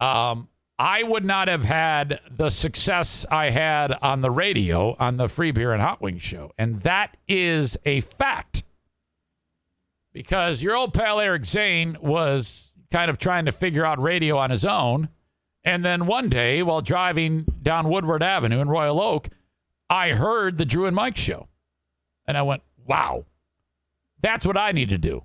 um, 0.00 0.48
I 0.82 1.04
would 1.04 1.24
not 1.24 1.46
have 1.46 1.64
had 1.64 2.18
the 2.28 2.48
success 2.48 3.24
I 3.30 3.50
had 3.50 3.92
on 4.02 4.20
the 4.20 4.32
radio 4.32 4.96
on 4.98 5.16
the 5.16 5.28
Free 5.28 5.52
Beer 5.52 5.72
and 5.72 5.80
Hot 5.80 6.02
Wings 6.02 6.22
show. 6.22 6.50
And 6.58 6.80
that 6.80 7.16
is 7.28 7.76
a 7.86 8.00
fact. 8.00 8.64
Because 10.12 10.60
your 10.60 10.74
old 10.74 10.92
pal 10.92 11.20
Eric 11.20 11.44
Zane 11.44 11.96
was 12.00 12.72
kind 12.90 13.12
of 13.12 13.18
trying 13.18 13.44
to 13.44 13.52
figure 13.52 13.84
out 13.84 14.02
radio 14.02 14.36
on 14.38 14.50
his 14.50 14.66
own. 14.66 15.08
And 15.62 15.84
then 15.84 16.06
one 16.06 16.28
day, 16.28 16.64
while 16.64 16.80
driving 16.80 17.46
down 17.62 17.88
Woodward 17.88 18.24
Avenue 18.24 18.60
in 18.60 18.68
Royal 18.68 19.00
Oak, 19.00 19.28
I 19.88 20.08
heard 20.10 20.58
the 20.58 20.64
Drew 20.64 20.86
and 20.86 20.96
Mike 20.96 21.16
show. 21.16 21.46
And 22.26 22.36
I 22.36 22.42
went, 22.42 22.62
wow, 22.84 23.26
that's 24.20 24.44
what 24.44 24.56
I 24.56 24.72
need 24.72 24.88
to 24.88 24.98
do. 24.98 25.22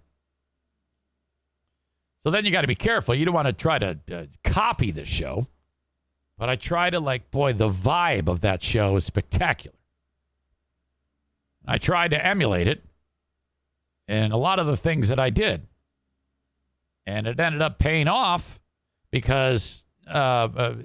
So 2.27 2.31
then 2.31 2.43
you 2.43 2.51
got 2.51 2.59
to 2.59 2.67
be 2.67 2.75
careful. 2.75 3.15
You 3.15 3.23
don't 3.23 3.33
want 3.33 3.47
to 3.47 3.53
try 3.53 3.79
to 3.79 3.97
uh, 4.11 4.25
copy 4.43 4.91
the 4.91 5.05
show. 5.05 5.47
But 6.37 6.49
I 6.49 6.57
try 6.57 6.89
to, 6.89 6.99
like, 6.99 7.31
boy, 7.31 7.53
the 7.53 7.69
vibe 7.69 8.27
of 8.27 8.41
that 8.41 8.61
show 8.61 8.97
is 8.97 9.05
spectacular. 9.05 9.77
I 11.65 11.77
tried 11.77 12.11
to 12.11 12.25
emulate 12.25 12.67
it 12.67 12.83
and 14.09 14.33
a 14.33 14.35
lot 14.35 14.59
of 14.59 14.67
the 14.67 14.75
things 14.75 15.07
that 15.07 15.21
I 15.21 15.29
did. 15.29 15.67
And 17.05 17.27
it 17.27 17.39
ended 17.39 17.61
up 17.61 17.79
paying 17.79 18.09
off 18.09 18.59
because 19.09 19.85
uh, 20.13 20.49
uh, 20.53 20.75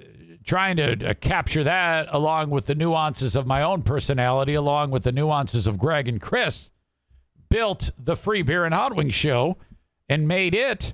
trying 0.45 0.77
to 0.77 1.09
uh, 1.09 1.13
capture 1.15 1.65
that 1.65 2.07
along 2.11 2.51
with 2.51 2.67
the 2.67 2.75
nuances 2.75 3.35
of 3.35 3.45
my 3.45 3.61
own 3.61 3.81
personality, 3.81 4.53
along 4.53 4.91
with 4.91 5.03
the 5.03 5.11
nuances 5.11 5.67
of 5.67 5.77
Greg 5.77 6.07
and 6.07 6.21
Chris, 6.21 6.71
built 7.49 7.89
the 7.97 8.15
Free 8.15 8.43
Beer 8.43 8.63
and 8.63 8.73
Hot 8.73 8.95
Wings 8.95 9.13
show 9.13 9.57
and 10.07 10.25
made 10.25 10.55
it 10.55 10.93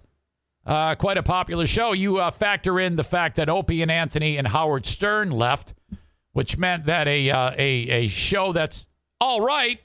uh, 0.69 0.93
quite 0.93 1.17
a 1.17 1.23
popular 1.23 1.65
show. 1.65 1.93
You 1.93 2.19
uh, 2.19 2.29
factor 2.29 2.79
in 2.79 2.95
the 2.95 3.03
fact 3.03 3.37
that 3.37 3.49
Opie 3.49 3.81
and 3.81 3.89
Anthony 3.89 4.37
and 4.37 4.47
Howard 4.47 4.85
Stern 4.85 5.31
left, 5.31 5.73
which 6.33 6.59
meant 6.59 6.85
that 6.85 7.07
a 7.07 7.31
uh, 7.31 7.51
a 7.57 7.89
a 7.89 8.07
show 8.07 8.53
that's 8.53 8.85
all 9.19 9.41
right 9.41 9.81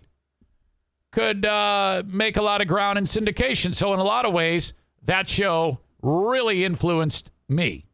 could 1.11 1.47
uh, 1.47 2.03
make 2.07 2.37
a 2.37 2.43
lot 2.43 2.61
of 2.61 2.69
ground 2.69 2.99
in 2.99 3.05
syndication. 3.05 3.75
So 3.75 3.95
in 3.95 4.01
a 4.01 4.05
lot 4.05 4.27
of 4.27 4.35
ways, 4.35 4.75
that 5.05 5.29
show 5.29 5.81
really 6.03 6.65
influenced 6.65 7.31
me. 7.49 7.87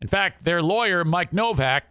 In 0.00 0.08
fact, 0.08 0.44
their 0.44 0.62
lawyer 0.62 1.04
Mike 1.04 1.34
Novak 1.34 1.84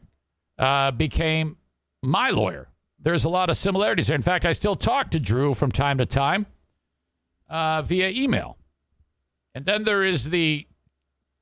uh, 0.57 0.89
became 0.91 1.57
my 2.01 2.31
lawyer. 2.31 2.67
There's 2.97 3.25
a 3.25 3.29
lot 3.29 3.51
of 3.51 3.57
similarities 3.57 4.07
there. 4.07 4.15
In 4.15 4.23
fact, 4.23 4.43
I 4.43 4.53
still 4.53 4.75
talk 4.75 5.11
to 5.11 5.19
Drew 5.19 5.53
from 5.53 5.71
time 5.71 5.99
to 5.99 6.05
time 6.07 6.47
uh, 7.47 7.83
via 7.83 8.09
email. 8.09 8.58
And 9.55 9.65
then 9.65 9.83
there 9.83 10.03
is 10.03 10.29
the 10.29 10.67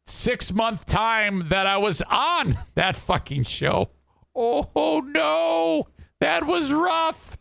six 0.05 0.53
month 0.53 0.85
time 0.85 1.49
that 1.49 1.67
I 1.67 1.77
was 1.77 2.01
on 2.09 2.57
that 2.75 2.95
fucking 2.95 3.43
show. 3.43 3.91
Oh, 4.35 5.01
no, 5.05 5.87
that 6.19 6.45
was 6.45 6.71
rough. 6.71 7.37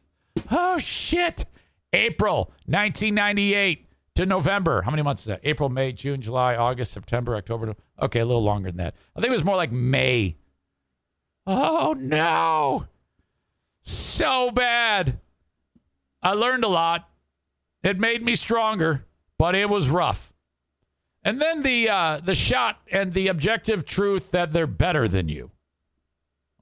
Oh 0.50 0.78
shit. 0.78 1.44
April 1.92 2.52
1998 2.66 3.86
to 4.16 4.26
November. 4.26 4.82
How 4.82 4.90
many 4.90 5.02
months 5.02 5.22
is 5.22 5.26
that? 5.26 5.40
April, 5.44 5.68
May, 5.68 5.92
June, 5.92 6.20
July, 6.20 6.56
August, 6.56 6.92
September, 6.92 7.36
October. 7.36 7.74
Okay, 8.00 8.20
a 8.20 8.24
little 8.24 8.42
longer 8.42 8.70
than 8.70 8.78
that. 8.78 8.94
I 9.14 9.20
think 9.20 9.28
it 9.28 9.32
was 9.32 9.44
more 9.44 9.56
like 9.56 9.72
May. 9.72 10.36
Oh 11.46 11.94
no. 11.98 12.86
So 13.82 14.50
bad. 14.50 15.20
I 16.22 16.32
learned 16.32 16.64
a 16.64 16.68
lot. 16.68 17.08
It 17.82 18.00
made 18.00 18.22
me 18.22 18.34
stronger, 18.34 19.06
but 19.38 19.54
it 19.54 19.68
was 19.68 19.88
rough. 19.88 20.32
And 21.26 21.42
then 21.42 21.64
the 21.64 21.88
uh, 21.88 22.20
the 22.22 22.36
shot 22.36 22.78
and 22.92 23.12
the 23.12 23.26
objective 23.26 23.84
truth 23.84 24.30
that 24.30 24.52
they're 24.52 24.68
better 24.68 25.08
than 25.08 25.28
you. 25.28 25.50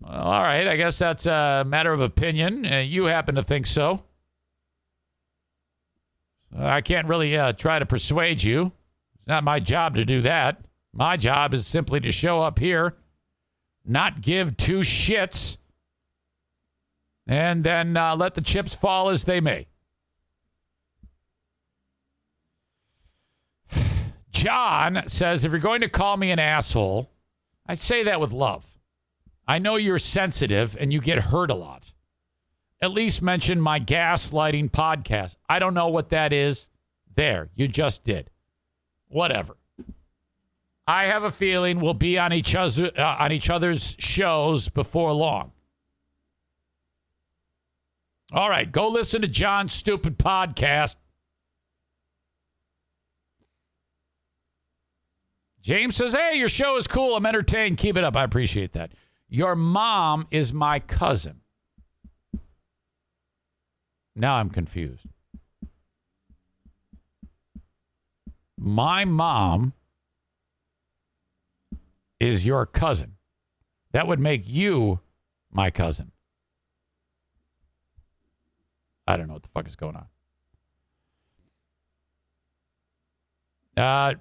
Well, 0.01 0.11
all 0.11 0.43
right, 0.43 0.67
I 0.67 0.77
guess 0.77 0.97
that's 0.97 1.27
a 1.27 1.65
matter 1.67 1.93
of 1.93 2.01
opinion. 2.01 2.65
Uh, 2.65 2.79
you 2.79 3.05
happen 3.05 3.35
to 3.35 3.43
think 3.43 3.67
so. 3.67 4.07
I 6.57 6.81
can't 6.81 7.07
really 7.09 7.37
uh, 7.37 7.53
try 7.53 7.79
to 7.79 7.85
persuade 7.85 8.43
you. 8.43 8.73
It's 9.17 9.27
not 9.27 9.45
my 9.45 9.61
job 9.61 9.97
to 9.97 10.05
do 10.07 10.23
that. 10.23 10.65
My 10.95 11.19
job 11.19 11.53
is 11.53 11.67
simply 11.67 12.01
to 12.01 12.11
show 12.11 12.41
up 12.41 12.59
here, 12.59 12.97
not 13.85 14.23
give 14.23 14.57
two 14.57 14.79
shits, 14.79 15.59
and 17.27 17.65
then 17.65 17.99
uh, 17.99 18.17
let 18.17 18.35
the 18.35 18.41
chips 18.41 18.75
fall 18.75 19.11
as 19.11 19.25
they 19.25 19.43
may. 19.43 19.67
John 24.35 25.05
says, 25.07 25.45
if 25.45 25.53
you're 25.53 25.61
going 25.61 25.81
to 25.81 25.89
call 25.89 26.17
me 26.17 26.31
an 26.31 26.39
asshole, 26.39 27.11
I 27.67 27.75
say 27.75 28.03
that 28.03 28.21
with 28.21 28.33
love. 28.33 28.67
I 29.47 29.59
know 29.59 29.77
you're 29.77 29.99
sensitive 29.99 30.77
and 30.79 30.93
you 30.93 31.01
get 31.01 31.19
hurt 31.19 31.51
a 31.51 31.55
lot. 31.55 31.93
At 32.83 32.91
least 32.91 33.23
mention 33.23 33.61
my 33.61 33.81
gaslighting 33.81 34.71
podcast. 34.71 35.37
I 35.49 35.59
don't 35.59 35.73
know 35.73 35.89
what 35.89 36.11
that 36.11 36.33
is. 36.33 36.69
There, 37.15 37.49
you 37.55 37.69
just 37.69 38.05
did. 38.05 38.29
Whatever. 39.09 39.57
I 40.87 41.05
have 41.05 41.23
a 41.23 41.31
feeling 41.31 41.81
we'll 41.81 41.95
be 41.95 42.19
on 42.19 42.33
each 42.33 42.55
other 42.55 42.91
uh, 42.99 43.17
on 43.21 43.33
each 43.33 43.49
other's 43.49 43.97
shows 43.99 44.69
before 44.69 45.13
long. 45.13 45.53
All 48.33 48.51
right, 48.51 48.71
go 48.71 48.89
listen 48.89 49.23
to 49.23 49.29
John's 49.29 49.73
stupid 49.73 50.19
podcast. 50.19 50.97
James 55.65 55.97
says, 55.97 56.13
Hey, 56.13 56.37
your 56.37 56.51
show 56.51 56.77
is 56.77 56.87
cool. 56.87 57.17
I'm 57.17 57.25
entertained. 57.25 57.79
Keep 57.79 57.97
it 57.97 58.05
up. 58.05 58.17
I 58.17 58.23
appreciate 58.23 58.73
that. 58.73 58.93
Your 59.31 59.57
mom 59.57 60.27
is 60.31 60.53
my 60.53 60.79
cousin. 60.79 61.41
Now 64.15 64.35
I'm 64.35 64.51
confused. 64.51 65.07
My 68.59 69.07
mom 69.07 69.73
is 72.21 72.47
your 72.47 72.67
cousin. 72.67 73.17
That 73.93 74.07
would 74.07 74.21
make 74.21 74.47
you 74.47 75.01
my 75.51 75.71
cousin. 75.71 76.13
I 79.07 79.17
don't 79.17 79.29
know 79.29 79.35
what 79.35 79.43
the 79.43 79.49
fuck 79.49 79.67
is 79.67 79.77
going 79.77 79.97
on. 79.97 80.07
Uh, 83.77 84.15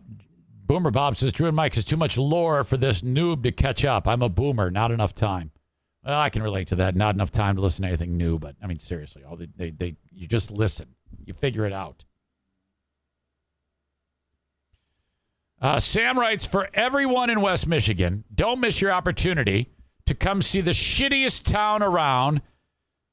Boomer 0.74 0.90
Bob 0.90 1.16
says 1.16 1.32
Drew 1.32 1.46
and 1.46 1.56
Mike 1.56 1.78
is 1.78 1.86
too 1.86 1.98
much 1.98 2.18
lore 2.18 2.64
for 2.64 2.78
this 2.78 3.04
noob 3.04 3.44
to 3.44 3.52
catch 3.52 3.86
up. 3.86 4.08
I'm 4.08 4.24
a 4.24 4.28
boomer, 4.28 4.72
not 4.72 4.90
enough 4.90 5.14
time. 5.14 5.52
Well, 6.04 6.20
I 6.20 6.32
can 6.32 6.42
relate 6.42 6.70
to 6.70 6.76
that. 6.78 6.96
Not 6.96 7.14
enough 7.14 7.30
time 7.30 7.58
to 7.58 7.62
listen 7.62 7.84
to 7.84 7.90
anything 7.90 8.18
new, 8.18 8.40
but 8.40 8.56
I 8.60 8.66
mean, 8.66 8.80
seriously, 8.80 9.24
all 9.24 9.36
they, 9.36 9.50
they, 9.56 9.70
they 9.70 9.98
you 10.12 10.26
just 10.26 10.50
listen, 10.50 10.96
you 11.24 11.36
figure 11.36 11.68
it 11.68 11.74
out. 11.74 12.06
Uh, 15.62 15.78
Sam 15.80 16.18
writes 16.18 16.48
for 16.48 16.68
everyone 16.74 17.30
in 17.30 17.40
West 17.40 17.68
Michigan, 17.68 18.24
don't 18.34 18.60
miss 18.60 18.82
your 18.82 18.94
opportunity 18.94 19.70
to 20.08 20.16
come 20.16 20.42
see 20.42 20.62
the 20.62 20.72
shittiest 20.72 21.52
town 21.52 21.84
around, 21.84 22.42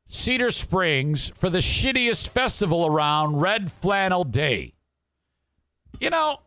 Cedar 0.09 0.51
Springs, 0.51 1.29
for 1.35 1.51
the 1.51 1.59
shittiest 1.59 2.27
festival 2.27 2.87
around, 2.87 3.43
Red 3.43 3.71
Flannel 3.71 4.25
Day. 4.25 4.73
You 6.01 6.09
know, 6.09 6.39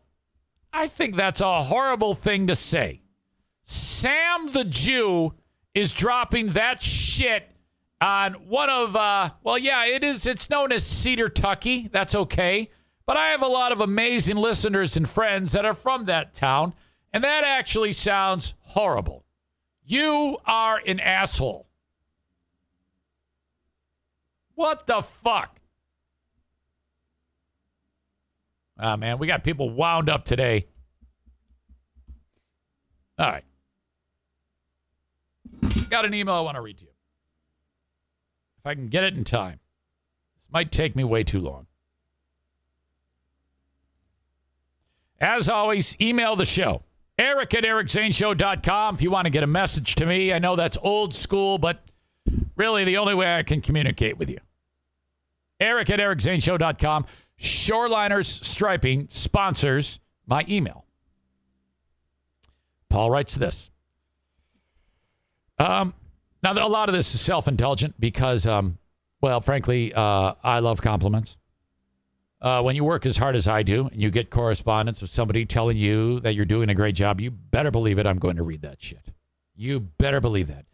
I 0.74 0.88
think 0.88 1.16
that's 1.16 1.40
a 1.40 1.62
horrible 1.62 2.14
thing 2.14 2.48
to 2.48 2.54
say. 2.54 3.00
Sam 3.64 4.48
the 4.48 4.64
Jew 4.64 5.32
is 5.74 5.92
dropping 5.92 6.48
that 6.48 6.82
shit 6.82 7.48
on 8.00 8.34
one 8.48 8.68
of 8.68 8.94
uh 8.94 9.30
well 9.42 9.56
yeah 9.56 9.86
it 9.86 10.04
is 10.04 10.26
it's 10.26 10.50
known 10.50 10.72
as 10.72 10.84
Cedar 10.84 11.30
Tucky 11.30 11.88
that's 11.90 12.14
okay 12.14 12.68
but 13.06 13.16
I 13.16 13.28
have 13.28 13.42
a 13.42 13.46
lot 13.46 13.72
of 13.72 13.80
amazing 13.80 14.36
listeners 14.36 14.96
and 14.96 15.08
friends 15.08 15.52
that 15.52 15.64
are 15.66 15.74
from 15.74 16.06
that 16.06 16.32
town, 16.32 16.74
and 17.12 17.22
that 17.22 17.44
actually 17.44 17.92
sounds 17.92 18.54
horrible. 18.60 19.24
You 19.84 20.38
are 20.46 20.80
an 20.86 21.00
asshole. 21.00 21.66
What 24.54 24.86
the 24.86 25.02
fuck? 25.02 25.53
Ah, 28.78 28.96
man, 28.96 29.18
we 29.18 29.26
got 29.26 29.44
people 29.44 29.70
wound 29.70 30.08
up 30.08 30.24
today. 30.24 30.66
All 33.18 33.26
right. 33.30 33.44
Got 35.88 36.04
an 36.04 36.14
email 36.14 36.34
I 36.34 36.40
want 36.40 36.56
to 36.56 36.60
read 36.60 36.78
to 36.78 36.84
you. 36.84 36.90
If 38.58 38.66
I 38.66 38.74
can 38.74 38.88
get 38.88 39.04
it 39.04 39.14
in 39.14 39.24
time. 39.24 39.60
This 40.36 40.48
might 40.50 40.72
take 40.72 40.96
me 40.96 41.04
way 41.04 41.22
too 41.22 41.40
long. 41.40 41.66
As 45.20 45.48
always, 45.48 45.96
email 46.00 46.34
the 46.34 46.44
show. 46.44 46.82
Eric 47.18 47.54
at 47.54 47.62
ericzaneshow.com 47.62 48.96
if 48.96 49.02
you 49.02 49.10
want 49.10 49.26
to 49.26 49.30
get 49.30 49.44
a 49.44 49.46
message 49.46 49.94
to 49.96 50.06
me. 50.06 50.32
I 50.32 50.40
know 50.40 50.56
that's 50.56 50.76
old 50.82 51.14
school, 51.14 51.58
but 51.58 51.84
really 52.56 52.84
the 52.84 52.96
only 52.96 53.14
way 53.14 53.36
I 53.38 53.42
can 53.44 53.60
communicate 53.60 54.18
with 54.18 54.28
you. 54.28 54.38
Eric 55.60 55.90
at 55.90 56.00
ericzaneshow.com. 56.00 57.06
Shoreliners 57.38 58.44
Striping 58.44 59.08
sponsors 59.10 60.00
my 60.26 60.44
email. 60.48 60.84
Paul 62.88 63.10
writes 63.10 63.36
this. 63.36 63.70
Um, 65.58 65.94
now, 66.42 66.52
a 66.52 66.68
lot 66.68 66.88
of 66.88 66.94
this 66.94 67.14
is 67.14 67.20
self 67.20 67.48
indulgent 67.48 67.98
because, 67.98 68.46
um, 68.46 68.78
well, 69.20 69.40
frankly, 69.40 69.92
uh, 69.94 70.34
I 70.42 70.58
love 70.58 70.82
compliments. 70.82 71.36
Uh, 72.42 72.60
when 72.60 72.76
you 72.76 72.84
work 72.84 73.06
as 73.06 73.16
hard 73.16 73.34
as 73.34 73.48
I 73.48 73.62
do 73.62 73.86
and 73.86 74.02
you 74.02 74.10
get 74.10 74.28
correspondence 74.28 75.00
of 75.00 75.08
somebody 75.08 75.46
telling 75.46 75.78
you 75.78 76.20
that 76.20 76.34
you're 76.34 76.44
doing 76.44 76.68
a 76.68 76.74
great 76.74 76.94
job, 76.94 77.18
you 77.18 77.30
better 77.30 77.70
believe 77.70 77.98
it. 77.98 78.06
I'm 78.06 78.18
going 78.18 78.36
to 78.36 78.42
read 78.42 78.60
that 78.60 78.82
shit. 78.82 79.12
You 79.56 79.80
better 79.80 80.20
believe 80.20 80.48
that. 80.48 80.66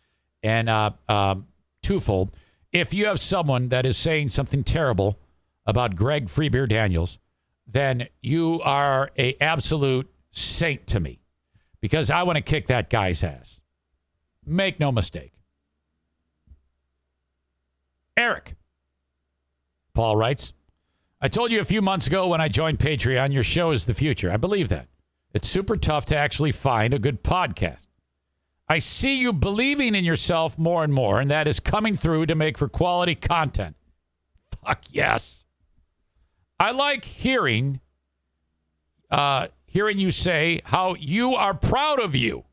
And 0.42 0.68
uh, 0.68 0.90
um, 1.08 1.46
twofold, 1.82 2.36
if 2.72 2.92
you 2.92 3.06
have 3.06 3.20
someone 3.20 3.68
that 3.68 3.86
is 3.86 3.96
saying 3.96 4.30
something 4.30 4.64
terrible 4.64 5.19
about 5.70 5.96
Greg 5.96 6.26
Freebeer 6.26 6.68
Daniels, 6.68 7.18
then 7.66 8.08
you 8.20 8.60
are 8.62 9.10
a 9.16 9.34
absolute 9.40 10.10
saint 10.30 10.86
to 10.88 11.00
me 11.00 11.20
because 11.80 12.10
I 12.10 12.24
want 12.24 12.36
to 12.36 12.42
kick 12.42 12.66
that 12.66 12.90
guy's 12.90 13.24
ass. 13.24 13.60
Make 14.44 14.80
no 14.80 14.92
mistake. 14.92 15.32
Eric, 18.16 18.56
Paul 19.94 20.16
writes, 20.16 20.52
I 21.20 21.28
told 21.28 21.52
you 21.52 21.60
a 21.60 21.64
few 21.64 21.80
months 21.80 22.06
ago 22.06 22.28
when 22.28 22.40
I 22.40 22.48
joined 22.48 22.78
Patreon, 22.78 23.32
your 23.32 23.42
show 23.42 23.70
is 23.70 23.84
the 23.84 23.94
future. 23.94 24.30
I 24.30 24.36
believe 24.36 24.68
that. 24.70 24.88
It's 25.32 25.48
super 25.48 25.76
tough 25.76 26.06
to 26.06 26.16
actually 26.16 26.52
find 26.52 26.92
a 26.92 26.98
good 26.98 27.22
podcast. 27.22 27.86
I 28.68 28.78
see 28.78 29.20
you 29.20 29.32
believing 29.32 29.94
in 29.94 30.04
yourself 30.04 30.58
more 30.58 30.82
and 30.82 30.92
more, 30.92 31.20
and 31.20 31.30
that 31.30 31.46
is 31.46 31.60
coming 31.60 31.94
through 31.94 32.26
to 32.26 32.34
make 32.34 32.58
for 32.58 32.68
quality 32.68 33.14
content. 33.14 33.76
Fuck 34.64 34.84
yes. 34.90 35.44
I 36.60 36.72
like 36.72 37.06
hearing 37.06 37.80
uh, 39.10 39.48
hearing 39.64 39.98
you 39.98 40.10
say 40.10 40.60
how 40.64 40.94
you 40.94 41.34
are 41.34 41.54
proud 41.54 41.98
of 41.98 42.14
you. 42.14 42.44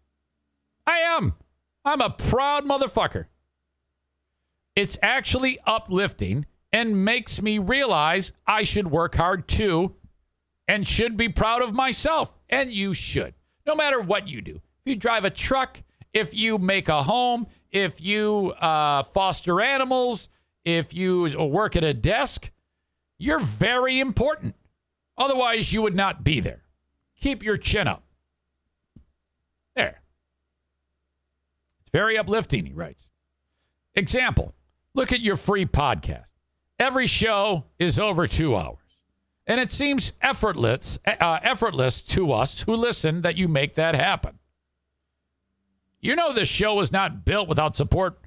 I 0.87 0.99
am. 0.99 1.35
I'm 1.83 1.99
a 1.99 2.09
proud 2.09 2.65
motherfucker. 2.65 3.25
It's 4.77 4.97
actually 5.01 5.59
uplifting 5.65 6.45
and 6.71 7.03
makes 7.03 7.41
me 7.41 7.59
realize 7.59 8.31
I 8.47 8.63
should 8.63 8.89
work 8.89 9.15
hard 9.15 9.45
too 9.47 9.95
and 10.69 10.87
should 10.87 11.17
be 11.17 11.27
proud 11.27 11.61
of 11.61 11.75
myself. 11.75 12.33
And 12.49 12.71
you 12.71 12.93
should, 12.93 13.33
no 13.65 13.75
matter 13.75 13.99
what 13.99 14.29
you 14.29 14.41
do. 14.41 14.61
If 14.85 14.85
you 14.85 14.95
drive 14.95 15.25
a 15.25 15.29
truck, 15.29 15.83
if 16.13 16.33
you 16.33 16.57
make 16.57 16.87
a 16.87 17.03
home, 17.03 17.47
if 17.71 17.99
you 17.99 18.53
uh, 18.61 19.03
foster 19.03 19.59
animals, 19.59 20.29
if 20.63 20.93
you 20.93 21.27
work 21.37 21.75
at 21.75 21.83
a 21.83 21.93
desk, 21.93 22.51
you're 23.17 23.39
very 23.39 23.99
important. 23.99 24.55
Otherwise, 25.17 25.73
you 25.73 25.81
would 25.81 25.95
not 25.95 26.23
be 26.23 26.39
there. 26.39 26.63
Keep 27.19 27.43
your 27.43 27.57
chin 27.57 27.87
up. 27.87 28.03
There. 29.75 30.01
It's 31.81 31.91
very 31.91 32.17
uplifting, 32.17 32.65
he 32.65 32.73
writes. 32.73 33.09
Example 33.95 34.53
look 34.93 35.11
at 35.11 35.21
your 35.21 35.35
free 35.35 35.65
podcast. 35.65 36.31
Every 36.79 37.07
show 37.07 37.65
is 37.79 37.99
over 37.99 38.27
two 38.27 38.55
hours. 38.55 38.77
And 39.45 39.61
it 39.61 39.71
seems 39.71 40.13
effortless, 40.21 40.99
uh, 41.05 41.39
effortless 41.41 42.01
to 42.01 42.31
us 42.33 42.61
who 42.61 42.75
listen 42.75 43.21
that 43.21 43.37
you 43.37 43.47
make 43.47 43.75
that 43.75 43.95
happen. 43.95 44.39
You 46.01 46.15
know, 46.15 46.33
this 46.33 46.49
show 46.49 46.75
was 46.75 46.91
not 46.91 47.25
built 47.25 47.47
without 47.47 47.75
support 47.75 48.19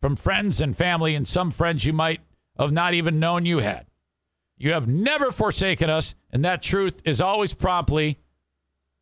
from 0.00 0.16
friends 0.16 0.60
and 0.60 0.76
family, 0.76 1.14
and 1.14 1.26
some 1.26 1.50
friends 1.50 1.84
you 1.84 1.92
might 1.92 2.20
have 2.58 2.72
not 2.72 2.94
even 2.94 3.20
known 3.20 3.46
you 3.46 3.58
had. 3.58 3.86
You 4.56 4.72
have 4.72 4.88
never 4.88 5.30
forsaken 5.30 5.90
us, 5.90 6.14
and 6.30 6.44
that 6.44 6.62
truth 6.62 7.02
is 7.04 7.20
always 7.20 7.52
promptly, 7.52 8.18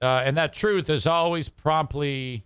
uh, 0.02 0.22
and 0.24 0.36
that 0.36 0.52
truth 0.52 0.90
is 0.90 1.06
always 1.06 1.48
promptly, 1.48 2.44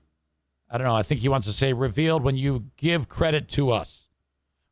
I 0.70 0.78
don't 0.78 0.86
know, 0.86 0.94
I 0.96 1.02
think 1.02 1.20
he 1.20 1.28
wants 1.28 1.46
to 1.46 1.52
say 1.52 1.72
revealed 1.72 2.22
when 2.22 2.36
you 2.36 2.66
give 2.76 3.08
credit 3.08 3.48
to 3.50 3.70
us 3.70 4.08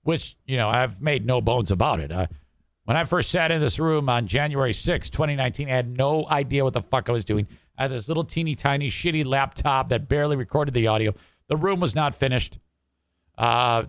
which, 0.07 0.37
you 0.47 0.57
know, 0.57 0.69
I've 0.69 1.03
made 1.03 1.27
no 1.27 1.41
bones 1.41 1.73
about 1.73 1.99
it. 1.99 2.13
When 2.85 2.97
I 2.97 3.03
first 3.03 3.29
sat 3.31 3.51
in 3.51 3.61
this 3.61 3.81
room 3.81 4.09
on 4.09 4.29
January 4.29 4.73
6, 4.73 5.11
2019, 5.11 5.69
I 5.69 5.73
had 5.73 5.99
no 5.99 6.29
idea 6.29 6.63
what 6.63 6.75
the 6.75 6.81
fuck 6.81 7.09
I 7.09 7.13
was 7.13 7.25
doing. 7.25 7.49
I 7.77 7.83
had 7.83 7.91
this 7.91 8.07
little 8.07 8.23
teeny 8.23 8.55
tiny 8.55 8.89
shitty 8.89 9.27
laptop 9.27 9.89
that 9.89 10.09
barely 10.09 10.37
recorded 10.37 10.75
the 10.75 10.87
audio. 10.87 11.13
The 11.49 11.57
room 11.57 11.81
was 11.81 11.97
not 11.97 12.15
finished. 12.15 12.61
Uh, 13.37 13.87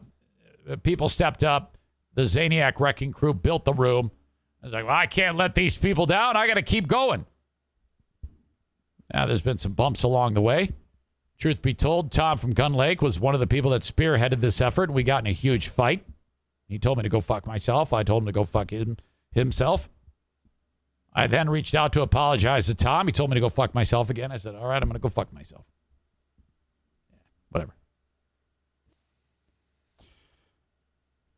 people 0.82 1.07
stepped 1.07 1.44
up. 1.44 1.78
The 2.15 2.24
Zaniac 2.24 2.80
wrecking 2.80 3.11
crew 3.11 3.36
built 3.36 3.64
the 3.64 3.74
room. 3.74 4.10
I 4.61 4.65
was 4.65 4.73
like, 4.73 4.85
well, 4.85 4.95
I 4.95 5.05
can't 5.05 5.38
let 5.38 5.55
these 5.55 5.77
people 5.77 6.05
down. 6.05 6.35
I 6.35 6.47
got 6.47 6.55
to 6.55 6.61
keep 6.61 6.88
going. 6.88 7.25
Now, 9.13 9.25
there's 9.25 9.41
been 9.41 9.57
some 9.57 9.73
bumps 9.73 10.03
along 10.03 10.34
the 10.34 10.41
way. 10.41 10.71
Truth 11.38 11.61
be 11.61 11.73
told, 11.73 12.11
Tom 12.11 12.38
from 12.38 12.51
Gun 12.51 12.73
Lake 12.73 13.01
was 13.01 13.19
one 13.19 13.35
of 13.35 13.39
the 13.39 13.47
people 13.47 13.71
that 13.71 13.84
spearheaded 13.84 14.39
this 14.39 14.59
effort. 14.59 14.91
We 14.91 15.03
got 15.03 15.23
in 15.23 15.27
a 15.27 15.34
huge 15.34 15.67
fight. 15.67 16.03
He 16.67 16.79
told 16.79 16.97
me 16.97 17.03
to 17.03 17.09
go 17.09 17.21
fuck 17.21 17.45
myself. 17.45 17.93
I 17.93 18.03
told 18.03 18.23
him 18.23 18.27
to 18.27 18.31
go 18.31 18.43
fuck 18.43 18.71
him, 18.71 18.97
himself. 19.31 19.88
I 21.13 21.27
then 21.27 21.49
reached 21.49 21.75
out 21.75 21.93
to 21.93 22.01
apologize 22.01 22.65
to 22.65 22.75
Tom. 22.75 23.07
He 23.07 23.11
told 23.11 23.29
me 23.29 23.35
to 23.35 23.41
go 23.41 23.49
fuck 23.49 23.73
myself 23.73 24.09
again. 24.09 24.31
I 24.31 24.38
said, 24.38 24.55
all 24.55 24.67
right, 24.67 24.81
I'm 24.81 24.89
going 24.89 24.93
to 24.93 24.99
go 24.99 25.09
fuck 25.09 25.31
myself. 25.31 25.65
Whatever. 27.49 27.73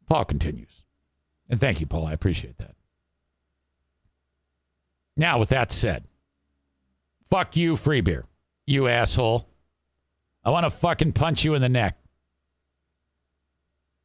Paul 0.08 0.26
continues. 0.26 0.84
And 1.50 1.60
thank 1.60 1.80
you, 1.80 1.86
Paul. 1.86 2.08
I 2.08 2.14
appreciate 2.14 2.58
that. 2.58 2.76
Now, 5.20 5.38
with 5.38 5.50
that 5.50 5.74
said, 5.74 6.06
fuck 7.30 7.58
you, 7.58 7.76
free 7.76 8.00
beer, 8.00 8.24
you 8.66 8.88
asshole. 8.88 9.50
I 10.46 10.50
want 10.50 10.64
to 10.64 10.70
fucking 10.70 11.12
punch 11.12 11.44
you 11.44 11.56
in 11.56 11.62
the 11.62 11.68
neck. 11.68 11.98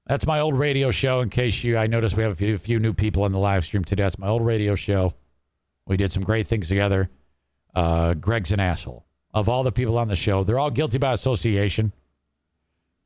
That's 0.06 0.26
my 0.26 0.40
old 0.40 0.58
radio 0.58 0.90
show. 0.90 1.20
In 1.20 1.30
case 1.30 1.62
you, 1.62 1.78
I 1.78 1.86
noticed 1.86 2.16
we 2.16 2.24
have 2.24 2.32
a 2.32 2.34
few, 2.34 2.58
few 2.58 2.80
new 2.80 2.92
people 2.92 3.22
on 3.22 3.30
the 3.30 3.38
live 3.38 3.64
stream 3.64 3.84
today. 3.84 4.02
That's 4.02 4.18
my 4.18 4.26
old 4.26 4.44
radio 4.44 4.74
show. 4.74 5.14
We 5.86 5.96
did 5.96 6.12
some 6.12 6.24
great 6.24 6.48
things 6.48 6.66
together. 6.66 7.08
Uh, 7.76 8.14
Greg's 8.14 8.50
an 8.50 8.58
asshole. 8.58 9.06
Of 9.32 9.48
all 9.48 9.62
the 9.62 9.70
people 9.70 9.96
on 9.98 10.08
the 10.08 10.16
show, 10.16 10.42
they're 10.42 10.58
all 10.58 10.70
guilty 10.70 10.98
by 10.98 11.12
association. 11.12 11.92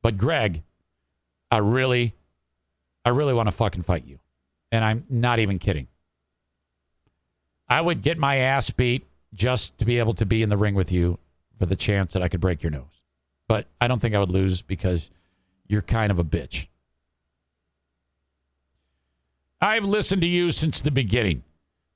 But 0.00 0.16
Greg, 0.16 0.62
I 1.50 1.58
really, 1.58 2.14
I 3.04 3.10
really 3.10 3.34
want 3.34 3.48
to 3.48 3.52
fucking 3.52 3.82
fight 3.82 4.06
you. 4.06 4.18
And 4.72 4.82
I'm 4.82 5.04
not 5.10 5.40
even 5.40 5.58
kidding. 5.58 5.88
I 7.68 7.80
would 7.80 8.02
get 8.02 8.18
my 8.18 8.36
ass 8.36 8.70
beat 8.70 9.06
just 9.34 9.76
to 9.78 9.84
be 9.84 9.98
able 9.98 10.14
to 10.14 10.26
be 10.26 10.42
in 10.42 10.48
the 10.48 10.56
ring 10.56 10.74
with 10.74 10.90
you 10.90 11.18
for 11.58 11.66
the 11.66 11.76
chance 11.76 12.12
that 12.14 12.22
I 12.22 12.28
could 12.28 12.40
break 12.40 12.62
your 12.62 12.70
nose. 12.70 13.02
But 13.46 13.66
I 13.80 13.88
don't 13.88 14.00
think 14.00 14.14
I 14.14 14.18
would 14.18 14.30
lose 14.30 14.62
because 14.62 15.10
you're 15.66 15.82
kind 15.82 16.10
of 16.10 16.18
a 16.18 16.24
bitch. 16.24 16.66
I've 19.60 19.84
listened 19.84 20.22
to 20.22 20.28
you 20.28 20.50
since 20.50 20.80
the 20.80 20.90
beginning. 20.90 21.42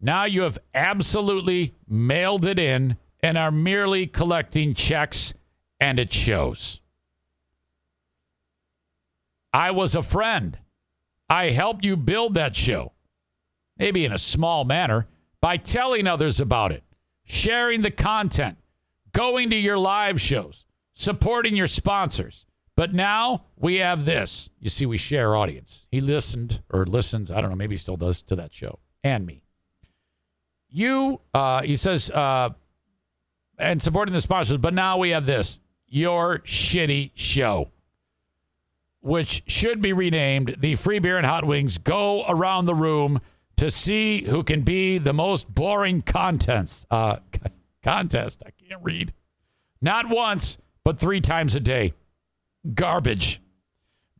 Now 0.00 0.24
you 0.24 0.42
have 0.42 0.58
absolutely 0.74 1.74
mailed 1.88 2.44
it 2.44 2.58
in 2.58 2.96
and 3.22 3.38
are 3.38 3.52
merely 3.52 4.06
collecting 4.06 4.74
checks, 4.74 5.32
and 5.78 6.00
it 6.00 6.12
shows. 6.12 6.80
I 9.52 9.70
was 9.70 9.94
a 9.94 10.02
friend. 10.02 10.58
I 11.30 11.50
helped 11.50 11.84
you 11.84 11.96
build 11.96 12.34
that 12.34 12.56
show, 12.56 12.92
maybe 13.78 14.04
in 14.04 14.12
a 14.12 14.18
small 14.18 14.64
manner, 14.64 15.06
by 15.42 15.58
telling 15.58 16.06
others 16.06 16.40
about 16.40 16.72
it, 16.72 16.84
sharing 17.24 17.82
the 17.82 17.90
content, 17.90 18.56
going 19.12 19.50
to 19.50 19.56
your 19.56 19.76
live 19.76 20.18
shows, 20.18 20.64
supporting 20.94 21.54
your 21.54 21.66
sponsors. 21.66 22.46
But 22.76 22.94
now 22.94 23.44
we 23.56 23.76
have 23.76 24.06
this. 24.06 24.48
You 24.60 24.70
see, 24.70 24.86
we 24.86 24.96
share 24.96 25.36
audience. 25.36 25.86
He 25.90 26.00
listened 26.00 26.62
or 26.70 26.86
listens, 26.86 27.30
I 27.30 27.42
don't 27.42 27.50
know, 27.50 27.56
maybe 27.56 27.74
he 27.74 27.78
still 27.78 27.98
does 27.98 28.22
to 28.22 28.36
that 28.36 28.54
show 28.54 28.78
and 29.04 29.26
me. 29.26 29.42
You, 30.70 31.20
uh, 31.34 31.62
he 31.62 31.76
says, 31.76 32.10
uh, 32.10 32.50
and 33.58 33.82
supporting 33.82 34.14
the 34.14 34.22
sponsors, 34.22 34.56
but 34.56 34.72
now 34.72 34.96
we 34.96 35.10
have 35.10 35.26
this 35.26 35.60
your 35.86 36.38
shitty 36.38 37.10
show, 37.14 37.70
which 39.00 39.42
should 39.46 39.82
be 39.82 39.92
renamed 39.92 40.56
the 40.58 40.76
Free 40.76 41.00
Beer 41.00 41.18
and 41.18 41.26
Hot 41.26 41.44
Wings 41.44 41.76
Go 41.76 42.24
Around 42.26 42.64
the 42.64 42.74
Room 42.74 43.20
to 43.56 43.70
see 43.70 44.22
who 44.22 44.42
can 44.42 44.62
be 44.62 44.98
the 44.98 45.12
most 45.12 45.52
boring 45.52 46.02
contents. 46.02 46.86
Uh, 46.90 47.16
contest. 47.82 48.42
I 48.46 48.50
can't 48.50 48.82
read. 48.82 49.12
Not 49.80 50.08
once, 50.08 50.58
but 50.84 50.98
three 50.98 51.20
times 51.20 51.54
a 51.54 51.60
day. 51.60 51.94
Garbage. 52.74 53.40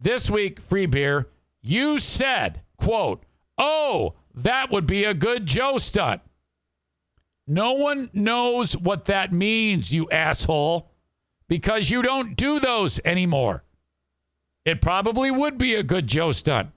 This 0.00 0.28
week, 0.28 0.60
free 0.60 0.86
beer, 0.86 1.28
you 1.60 1.98
said, 1.98 2.62
quote, 2.76 3.24
oh, 3.56 4.14
that 4.34 4.70
would 4.70 4.86
be 4.86 5.04
a 5.04 5.14
good 5.14 5.46
Joe 5.46 5.78
stunt. 5.78 6.22
No 7.46 7.72
one 7.72 8.10
knows 8.12 8.76
what 8.76 9.04
that 9.06 9.32
means, 9.32 9.92
you 9.92 10.08
asshole, 10.10 10.90
because 11.48 11.90
you 11.90 12.02
don't 12.02 12.36
do 12.36 12.58
those 12.58 13.00
anymore. 13.04 13.64
It 14.64 14.80
probably 14.80 15.30
would 15.30 15.58
be 15.58 15.74
a 15.74 15.82
good 15.82 16.06
Joe 16.06 16.32
stunt. 16.32 16.70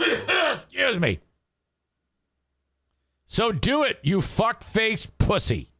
Excuse 0.52 0.98
me. 0.98 1.20
So 3.26 3.52
do 3.52 3.84
it, 3.84 3.98
you 4.02 4.20
fuck 4.20 4.64
face 4.64 5.06
pussy. 5.06 5.70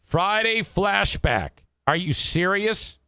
Friday 0.00 0.60
flashback. 0.60 1.50
Are 1.86 1.96
you 1.96 2.12
serious? 2.12 2.98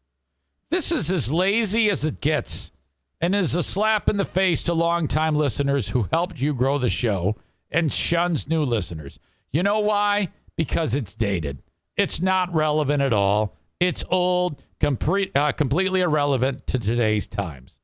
This 0.71 0.93
is 0.93 1.11
as 1.11 1.33
lazy 1.33 1.91
as 1.91 2.05
it 2.05 2.21
gets 2.21 2.73
and 3.21 3.35
is 3.35 3.55
a 3.55 3.63
slap 3.63 4.09
in 4.09 4.17
the 4.17 4.25
face 4.25 4.63
to 4.65 4.75
longtime 4.75 5.37
listeners 5.37 5.91
who 5.91 6.07
helped 6.13 6.41
you 6.41 6.55
grow 6.55 6.79
the 6.79 6.89
show 6.89 7.37
and 7.71 7.93
shuns 7.93 8.49
new 8.49 8.63
listeners. 8.63 9.19
You 9.53 9.63
know 9.63 9.81
why? 9.81 10.29
Because 10.57 10.95
it's 10.95 11.15
dated. 11.15 11.63
It's 11.97 12.23
not 12.23 12.55
relevant 12.55 13.03
at 13.03 13.13
all. 13.13 13.57
It's 13.79 14.05
old, 14.09 14.63
complete, 14.79 15.37
uh, 15.37 15.53
completely 15.53 16.01
irrelevant 16.01 16.67
to 16.69 16.79
today's 16.79 17.27
times. 17.27 17.81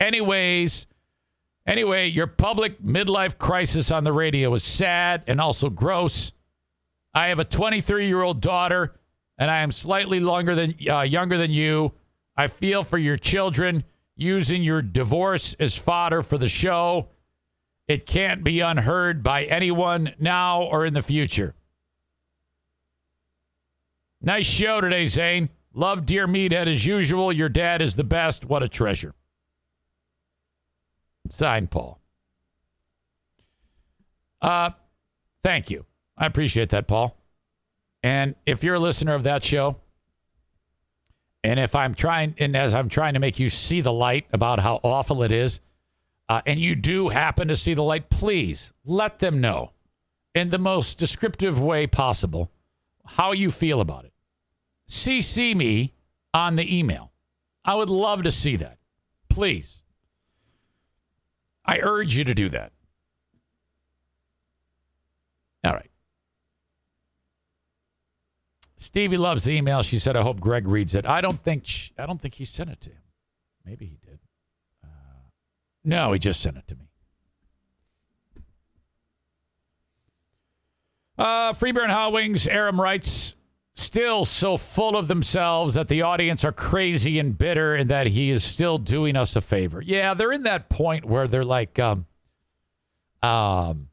Anyways, 0.00 0.86
anyway, 1.66 2.08
your 2.08 2.26
public 2.26 2.82
midlife 2.82 3.38
crisis 3.38 3.90
on 3.90 4.04
the 4.04 4.12
radio 4.12 4.52
is 4.54 4.64
sad 4.64 5.24
and 5.26 5.40
also 5.40 5.70
gross. 5.70 6.32
I 7.12 7.28
have 7.28 7.38
a 7.38 7.44
23 7.44 8.06
year 8.06 8.22
old 8.22 8.40
daughter, 8.40 8.94
and 9.38 9.50
I 9.50 9.58
am 9.58 9.72
slightly 9.72 10.20
longer 10.20 10.54
than 10.54 10.74
uh, 10.88 11.02
younger 11.02 11.38
than 11.38 11.50
you. 11.50 11.92
I 12.36 12.48
feel 12.48 12.82
for 12.82 12.98
your 12.98 13.16
children 13.16 13.84
using 14.16 14.62
your 14.62 14.82
divorce 14.82 15.54
as 15.58 15.76
fodder 15.76 16.22
for 16.22 16.38
the 16.38 16.48
show. 16.48 17.08
It 17.86 18.06
can't 18.06 18.42
be 18.42 18.60
unheard 18.60 19.22
by 19.22 19.44
anyone 19.44 20.14
now 20.18 20.62
or 20.62 20.86
in 20.86 20.94
the 20.94 21.02
future. 21.02 21.54
Nice 24.20 24.46
show 24.46 24.80
today, 24.80 25.06
Zane. 25.06 25.50
Love 25.74 26.06
Dear 26.06 26.26
Meathead 26.26 26.66
as 26.66 26.86
usual. 26.86 27.32
Your 27.32 27.48
dad 27.48 27.82
is 27.82 27.96
the 27.96 28.04
best. 28.04 28.46
What 28.46 28.62
a 28.62 28.68
treasure. 28.68 29.14
Signed, 31.28 31.70
Paul. 31.70 32.00
Uh, 34.40 34.70
thank 35.42 35.70
you. 35.70 35.86
I 36.16 36.26
appreciate 36.26 36.68
that, 36.70 36.86
Paul. 36.86 37.16
And 38.02 38.34
if 38.44 38.62
you're 38.62 38.74
a 38.74 38.80
listener 38.80 39.14
of 39.14 39.22
that 39.22 39.42
show, 39.42 39.76
and 41.42 41.58
if 41.58 41.74
I'm 41.74 41.94
trying, 41.94 42.34
and 42.38 42.56
as 42.56 42.74
I'm 42.74 42.88
trying 42.88 43.14
to 43.14 43.20
make 43.20 43.38
you 43.38 43.48
see 43.48 43.80
the 43.80 43.92
light 43.92 44.26
about 44.32 44.58
how 44.58 44.80
awful 44.82 45.22
it 45.22 45.32
is, 45.32 45.60
uh, 46.28 46.42
and 46.46 46.58
you 46.58 46.74
do 46.74 47.08
happen 47.10 47.48
to 47.48 47.56
see 47.56 47.74
the 47.74 47.82
light, 47.82 48.08
please 48.10 48.72
let 48.84 49.18
them 49.18 49.40
know 49.40 49.72
in 50.34 50.50
the 50.50 50.58
most 50.58 50.98
descriptive 50.98 51.60
way 51.60 51.86
possible 51.86 52.50
how 53.06 53.32
you 53.32 53.50
feel 53.50 53.80
about 53.80 54.04
it. 54.04 54.12
CC 54.88 55.54
me 55.54 55.94
on 56.32 56.56
the 56.56 56.78
email. 56.78 57.12
I 57.64 57.74
would 57.74 57.90
love 57.90 58.22
to 58.24 58.30
see 58.30 58.56
that. 58.56 58.78
Please. 59.28 59.83
I 61.64 61.80
urge 61.82 62.16
you 62.16 62.24
to 62.24 62.34
do 62.34 62.48
that. 62.50 62.72
All 65.64 65.72
right. 65.72 65.90
Stevie 68.76 69.16
loves 69.16 69.44
the 69.44 69.52
email. 69.52 69.82
She 69.82 69.98
said, 69.98 70.14
"I 70.14 70.22
hope 70.22 70.40
Greg 70.40 70.66
reads 70.66 70.94
it." 70.94 71.06
I 71.06 71.20
don't 71.22 71.42
think 71.42 71.66
she, 71.66 71.92
I 71.98 72.04
don't 72.04 72.20
think 72.20 72.34
he 72.34 72.44
sent 72.44 72.68
it 72.70 72.80
to 72.82 72.90
him. 72.90 73.02
Maybe 73.64 73.86
he 73.86 73.98
did. 74.04 74.18
Uh, 74.84 74.88
no, 75.84 76.12
he 76.12 76.18
just 76.18 76.40
sent 76.40 76.58
it 76.58 76.68
to 76.68 76.76
me. 76.76 76.84
Uh, 81.16 81.52
Free 81.54 81.72
Beer 81.72 81.88
Hot 81.88 82.12
Wings. 82.12 82.46
Aram 82.46 82.80
writes, 82.80 83.34
still 83.74 84.24
so 84.24 84.56
full 84.56 84.96
of 84.96 85.08
themselves 85.08 85.74
that 85.74 85.88
the 85.88 86.02
audience 86.02 86.44
are 86.44 86.52
crazy 86.52 87.18
and 87.18 87.36
bitter, 87.36 87.74
and 87.74 87.90
that 87.90 88.08
he 88.08 88.30
is 88.30 88.44
still 88.44 88.78
doing 88.78 89.16
us 89.16 89.36
a 89.36 89.40
favor. 89.40 89.82
Yeah, 89.82 90.14
they're 90.14 90.32
in 90.32 90.44
that 90.44 90.68
point 90.68 91.04
where 91.04 91.26
they're 91.26 91.42
like, 91.42 91.78
um, 91.78 92.06
um, 93.22 93.88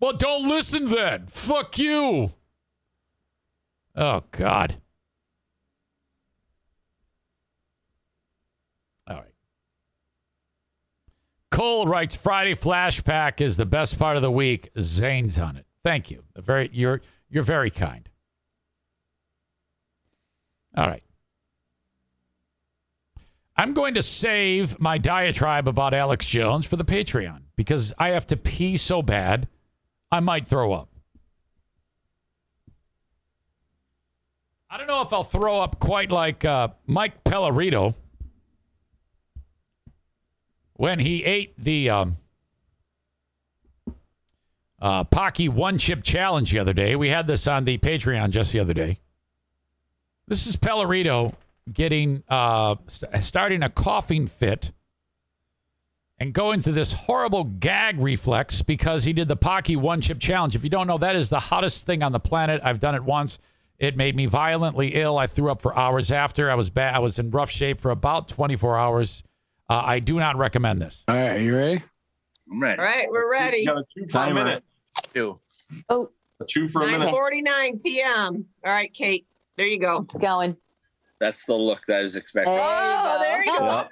well, 0.00 0.12
don't 0.12 0.48
listen 0.48 0.86
then. 0.86 1.26
Fuck 1.26 1.78
you. 1.78 2.30
Oh, 3.96 4.22
God. 4.32 4.76
All 9.06 9.16
right. 9.16 9.34
Cole 11.50 11.86
writes 11.86 12.16
Friday 12.16 12.54
flashback 12.54 13.40
is 13.40 13.56
the 13.56 13.66
best 13.66 13.98
part 13.98 14.16
of 14.16 14.22
the 14.22 14.30
week. 14.30 14.70
Zane's 14.78 15.38
on 15.38 15.56
it. 15.56 15.66
Thank 15.84 16.10
you. 16.10 16.24
Very 16.36 16.68
you're 16.72 17.00
you're 17.30 17.44
very 17.44 17.70
kind. 17.70 18.08
All 20.76 20.86
right. 20.86 21.02
I'm 23.56 23.72
going 23.72 23.94
to 23.94 24.02
save 24.02 24.80
my 24.80 24.98
diatribe 24.98 25.68
about 25.68 25.94
Alex 25.94 26.26
Jones 26.26 26.66
for 26.66 26.76
the 26.76 26.84
Patreon 26.84 27.42
because 27.56 27.92
I 27.98 28.08
have 28.10 28.26
to 28.28 28.36
pee 28.36 28.76
so 28.76 29.00
bad 29.00 29.48
I 30.10 30.20
might 30.20 30.46
throw 30.46 30.72
up. 30.72 30.88
I 34.68 34.76
don't 34.76 34.88
know 34.88 35.02
if 35.02 35.12
I'll 35.12 35.22
throw 35.22 35.60
up 35.60 35.78
quite 35.78 36.10
like 36.10 36.44
uh, 36.44 36.68
Mike 36.86 37.22
Pellerito 37.22 37.94
when 40.72 40.98
he 40.98 41.22
ate 41.24 41.54
the 41.56 41.90
um, 41.90 42.16
uh, 44.82 45.04
Paqui 45.04 45.48
One 45.48 45.78
Chip 45.78 46.02
Challenge 46.02 46.50
the 46.50 46.58
other 46.58 46.72
day. 46.72 46.96
We 46.96 47.08
had 47.08 47.28
this 47.28 47.46
on 47.46 47.64
the 47.64 47.78
Patreon 47.78 48.30
just 48.30 48.52
the 48.52 48.58
other 48.58 48.74
day. 48.74 48.98
This 50.26 50.46
is 50.46 50.56
Pellerito 50.56 51.34
getting 51.72 52.22
uh, 52.28 52.76
st- 52.86 53.22
starting 53.24 53.62
a 53.62 53.68
coughing 53.68 54.26
fit 54.26 54.72
and 56.18 56.32
going 56.32 56.60
through 56.60 56.74
this 56.74 56.92
horrible 56.92 57.44
gag 57.44 57.98
reflex 57.98 58.62
because 58.62 59.04
he 59.04 59.12
did 59.12 59.28
the 59.28 59.36
Paqui 59.36 59.76
One 59.76 60.00
Chip 60.00 60.18
Challenge. 60.20 60.54
If 60.54 60.64
you 60.64 60.70
don't 60.70 60.86
know, 60.86 60.98
that 60.98 61.16
is 61.16 61.30
the 61.30 61.40
hottest 61.40 61.86
thing 61.86 62.02
on 62.02 62.12
the 62.12 62.20
planet. 62.20 62.60
I've 62.64 62.80
done 62.80 62.94
it 62.94 63.04
once. 63.04 63.38
It 63.78 63.96
made 63.96 64.14
me 64.14 64.26
violently 64.26 64.94
ill. 64.94 65.18
I 65.18 65.26
threw 65.26 65.50
up 65.50 65.60
for 65.60 65.76
hours 65.76 66.12
after. 66.12 66.50
I 66.50 66.54
was 66.54 66.70
bad. 66.70 66.94
I 66.94 67.00
was 67.00 67.18
in 67.18 67.30
rough 67.30 67.50
shape 67.50 67.80
for 67.80 67.90
about 67.90 68.28
24 68.28 68.78
hours. 68.78 69.24
Uh, 69.68 69.82
I 69.84 69.98
do 69.98 70.14
not 70.18 70.36
recommend 70.36 70.80
this. 70.80 71.02
All 71.08 71.16
right, 71.16 71.30
are 71.30 71.38
you 71.38 71.56
ready? 71.56 71.82
I'm 72.50 72.62
ready. 72.62 72.78
All 72.78 72.84
right, 72.84 73.06
we're 73.10 73.30
ready. 73.30 73.58
You 73.58 73.66
got 73.66 73.78
a 73.78 73.84
two 73.94 74.06
for 74.08 74.18
a 74.18 74.32
minute. 74.32 74.62
Two. 75.12 75.38
Oh, 75.88 76.08
A 76.40 76.44
two 76.44 76.68
for 76.68 76.82
a 76.82 76.86
minute. 76.86 77.08
9:49 77.08 77.82
p.m. 77.82 78.46
All 78.64 78.72
right, 78.72 78.92
Kate, 78.92 79.26
there 79.56 79.66
you 79.66 79.78
go. 79.78 80.02
It's 80.02 80.14
going. 80.14 80.56
That's 81.20 81.44
the 81.46 81.54
look 81.54 81.80
that 81.86 81.98
I 82.00 82.02
was 82.02 82.16
expecting. 82.16 82.54
Oh, 82.58 83.16
there 83.20 83.44
you 83.44 83.58
go. 83.58 83.86
go. 83.86 83.88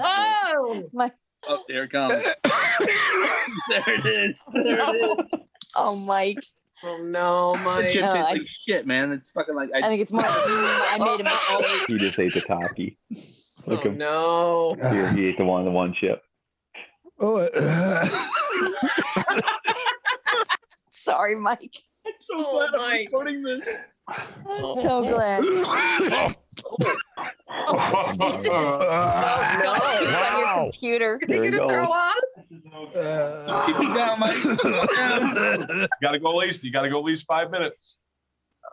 Oh, 0.00 0.88
My- 0.92 1.10
Oh, 1.46 1.62
there 1.68 1.84
it 1.84 1.90
comes. 1.92 2.14
there 3.68 3.82
it 3.86 4.06
is. 4.06 4.42
There 4.52 4.78
it 4.80 5.20
is. 5.32 5.40
Oh, 5.76 5.96
Mike. 6.06 6.38
Oh 6.84 6.98
no, 7.02 7.52
The 7.54 7.58
Mike. 7.64 7.90
chip 7.90 8.02
No, 8.02 8.12
tastes 8.14 8.28
I- 8.28 8.32
like 8.34 8.42
shit, 8.64 8.86
man. 8.86 9.10
It's 9.12 9.30
fucking 9.32 9.54
like 9.56 9.70
I 9.74 9.78
I, 9.78 9.82
think 9.82 10.00
it's 10.02 10.12
more. 10.12 10.22
like, 10.22 10.30
mm, 10.30 10.38
I 10.46 10.98
made 11.00 11.20
a 11.20 11.24
mistake. 11.24 11.86
He 11.88 11.94
just 11.96 12.18
ate 12.18 12.32
the 12.32 12.40
cocky. 12.42 12.96
Look 13.66 13.80
Oh 13.84 13.88
him. 13.90 13.98
no. 13.98 14.76
Here, 14.78 15.12
he 15.12 15.26
ate 15.26 15.36
the 15.36 15.44
one, 15.44 15.64
the 15.64 15.70
one 15.72 15.92
chip. 15.94 16.22
Oh, 17.18 17.48
Sorry, 20.90 21.34
Mike. 21.34 21.76
I'm 22.14 22.22
so 22.22 22.34
Oh, 22.38 22.68
glad 22.70 22.74
I'm 22.80 22.96
recording 23.04 23.42
this. 23.42 23.68
I'm 24.08 24.82
so 24.82 25.04
glad. 25.06 25.44
No. 25.44 26.30
It's 28.36 28.48
on 28.48 30.38
your 30.38 30.44
Wow. 30.44 30.60
computer. 30.72 31.18
Is 31.22 31.28
he 31.30 31.38
gonna 31.38 31.56
throw 31.56 31.86
goes. 31.86 31.94
up? 31.94 33.66
Keep 33.66 33.80
it 33.80 33.94
down, 33.94 34.18
Mike. 34.20 34.34
Keep 34.34 34.58
it 34.64 34.96
down. 34.96 35.88
gotta 36.02 36.18
go 36.18 36.30
at 36.30 36.36
least. 36.46 36.64
You 36.64 36.72
gotta 36.72 36.90
go 36.90 36.98
at 36.98 37.04
least 37.04 37.26
five 37.26 37.50
minutes. 37.50 37.98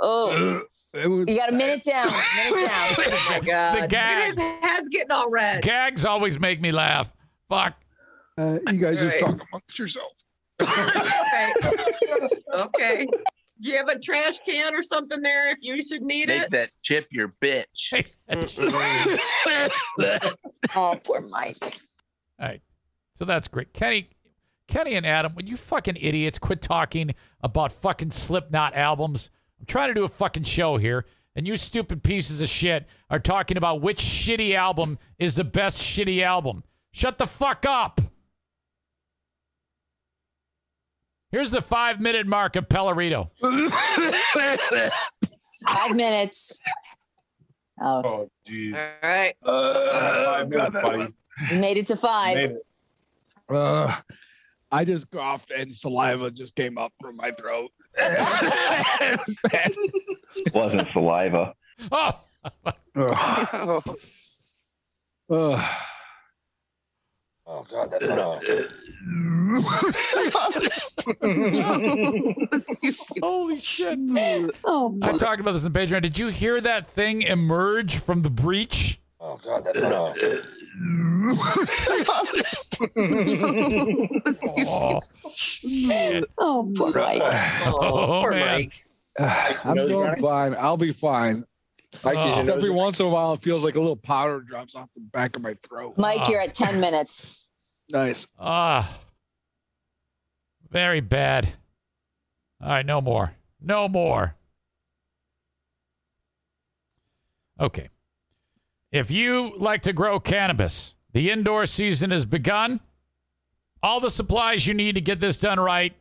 Oh, 0.01 0.27
was, 0.93 1.25
you 1.27 1.35
got 1.35 1.49
a 1.49 1.55
minute 1.55 1.83
down. 1.83 2.07
Minute 2.35 2.67
down. 2.67 2.95
Oh 2.97 3.27
my 3.29 3.39
god. 3.45 3.73
Look 3.75 3.83
at 3.83 3.89
gags. 3.89 4.37
His 4.37 4.51
head's 4.61 4.89
getting 4.89 5.11
all 5.11 5.29
red. 5.29 5.61
Gags 5.61 6.05
always 6.05 6.39
make 6.39 6.59
me 6.61 6.71
laugh. 6.71 7.11
Fuck. 7.49 7.75
uh, 8.37 8.59
you 8.71 8.77
guys 8.77 8.99
just 8.99 9.19
talk 9.19 9.35
amongst 9.51 9.77
yourself. 9.79 10.11
okay. 10.61 11.53
Okay. 12.53 13.07
Do 13.61 13.69
you 13.69 13.77
have 13.77 13.89
a 13.89 13.99
trash 13.99 14.39
can 14.39 14.73
or 14.73 14.81
something 14.81 15.21
there 15.21 15.51
if 15.51 15.59
you 15.61 15.83
should 15.83 16.01
need 16.01 16.29
Make 16.29 16.43
it? 16.43 16.49
that 16.51 16.69
chip 16.81 17.07
your 17.11 17.29
bitch. 17.41 17.91
Oh, 20.75 20.97
poor 21.03 21.21
Mike. 21.29 21.57
All 22.39 22.47
right. 22.47 22.61
So 23.15 23.25
that's 23.25 23.47
great. 23.47 23.73
Kenny, 23.73 24.09
Kenny 24.67 24.95
and 24.95 25.05
Adam, 25.05 25.35
would 25.35 25.49
you 25.49 25.57
fucking 25.57 25.97
idiots 25.99 26.39
quit 26.39 26.61
talking 26.61 27.13
about 27.41 27.71
fucking 27.71 28.11
Slipknot 28.11 28.75
albums? 28.75 29.29
I'm 29.59 29.65
trying 29.65 29.89
to 29.89 29.93
do 29.93 30.05
a 30.05 30.07
fucking 30.07 30.43
show 30.43 30.77
here, 30.77 31.05
and 31.35 31.45
you 31.45 31.55
stupid 31.57 32.03
pieces 32.03 32.41
of 32.41 32.49
shit 32.49 32.87
are 33.09 33.19
talking 33.19 33.57
about 33.57 33.81
which 33.81 33.99
shitty 33.99 34.55
album 34.55 34.97
is 35.19 35.35
the 35.35 35.43
best 35.43 35.77
shitty 35.77 36.23
album. 36.23 36.63
Shut 36.93 37.17
the 37.17 37.27
fuck 37.27 37.65
up. 37.67 38.01
Here's 41.31 41.51
the 41.51 41.61
five 41.61 41.99
minute 42.01 42.27
mark 42.27 42.55
of 42.57 42.67
Pellerito. 42.67 43.29
Five 45.67 45.95
minutes. 45.95 46.59
Oh, 47.81 48.01
Oh, 48.05 48.29
jeez. 48.47 48.75
All 48.75 49.09
right. 49.09 49.33
Five 49.45 50.49
minutes, 50.49 50.71
buddy. 50.73 51.13
you 51.51 51.57
made 51.59 51.77
it 51.77 51.85
to 51.87 51.95
five. 51.95 52.57
Uh, 53.49 53.95
I 54.71 54.83
just 54.85 55.09
coughed 55.11 55.51
and 55.51 55.73
saliva 55.73 56.29
just 56.31 56.55
came 56.55 56.77
up 56.77 56.93
from 57.01 57.15
my 57.17 57.31
throat. 57.31 57.71
It 57.95 59.33
wasn't 60.53 60.87
saliva. 60.93 61.53
Oh, 61.91 62.11
Ugh. 62.95 63.83
Ugh. 65.31 65.65
Oh 67.47 67.65
god, 67.69 67.91
that's 67.91 68.07
not. 68.07 68.43
holy 73.21 73.59
shit. 73.59 73.99
Oh, 74.65 74.97
I 75.01 75.17
talked 75.17 75.39
about 75.41 75.53
this 75.53 75.63
in 75.63 75.73
Patreon. 75.73 76.01
Did 76.03 76.19
you 76.19 76.27
hear 76.27 76.61
that 76.61 76.85
thing 76.87 77.21
emerge 77.23 77.97
from 77.97 78.21
the 78.21 78.29
breach? 78.29 78.99
Oh 79.19 79.39
god, 79.43 79.63
that's 79.65 79.81
not. 79.81 80.15
Oh, 84.43 84.99
shit. 85.33 86.25
oh, 86.37 86.71
poor 86.75 86.91
Mike. 86.93 87.21
Oh, 87.65 88.19
poor 88.21 88.31
man. 88.31 88.69
Mike. 89.19 89.65
I'm 89.65 89.75
doing 89.75 90.15
fine. 90.17 90.55
I'll 90.55 90.77
be 90.77 90.93
fine. 90.93 91.43
Mike, 92.03 92.15
Oh. 92.17 92.29
is 92.29 92.35
your 92.37 92.45
nose 92.45 92.55
Every 92.55 92.69
once 92.69 92.99
in 92.99 93.05
a 93.05 93.09
while, 93.09 93.33
it 93.33 93.41
feels 93.41 93.63
like 93.63 93.75
a 93.75 93.79
little 93.79 93.95
powder 93.97 94.39
drops 94.41 94.75
off 94.75 94.89
the 94.93 95.01
back 95.01 95.35
of 95.35 95.41
my 95.41 95.53
throat. 95.61 95.95
Mike, 95.97 96.27
you're 96.29 96.41
at 96.41 96.53
10 96.53 96.79
minutes. 96.79 97.40
Nice. 97.91 98.27
Ah, 98.39 98.99
very 100.69 101.01
bad. 101.01 101.53
All 102.61 102.69
right, 102.69 102.85
no 102.85 103.01
more. 103.01 103.33
No 103.59 103.87
more. 103.89 104.35
Okay. 107.59 107.89
If 108.91 109.11
you 109.11 109.53
like 109.57 109.81
to 109.83 109.93
grow 109.93 110.19
cannabis, 110.19 110.95
the 111.11 111.29
indoor 111.29 111.65
season 111.65 112.11
has 112.11 112.25
begun. 112.25 112.79
All 113.83 113.99
the 113.99 114.09
supplies 114.09 114.67
you 114.67 114.73
need 114.73 114.95
to 114.95 115.01
get 115.01 115.19
this 115.19 115.37
done 115.37 115.59
right 115.59 115.93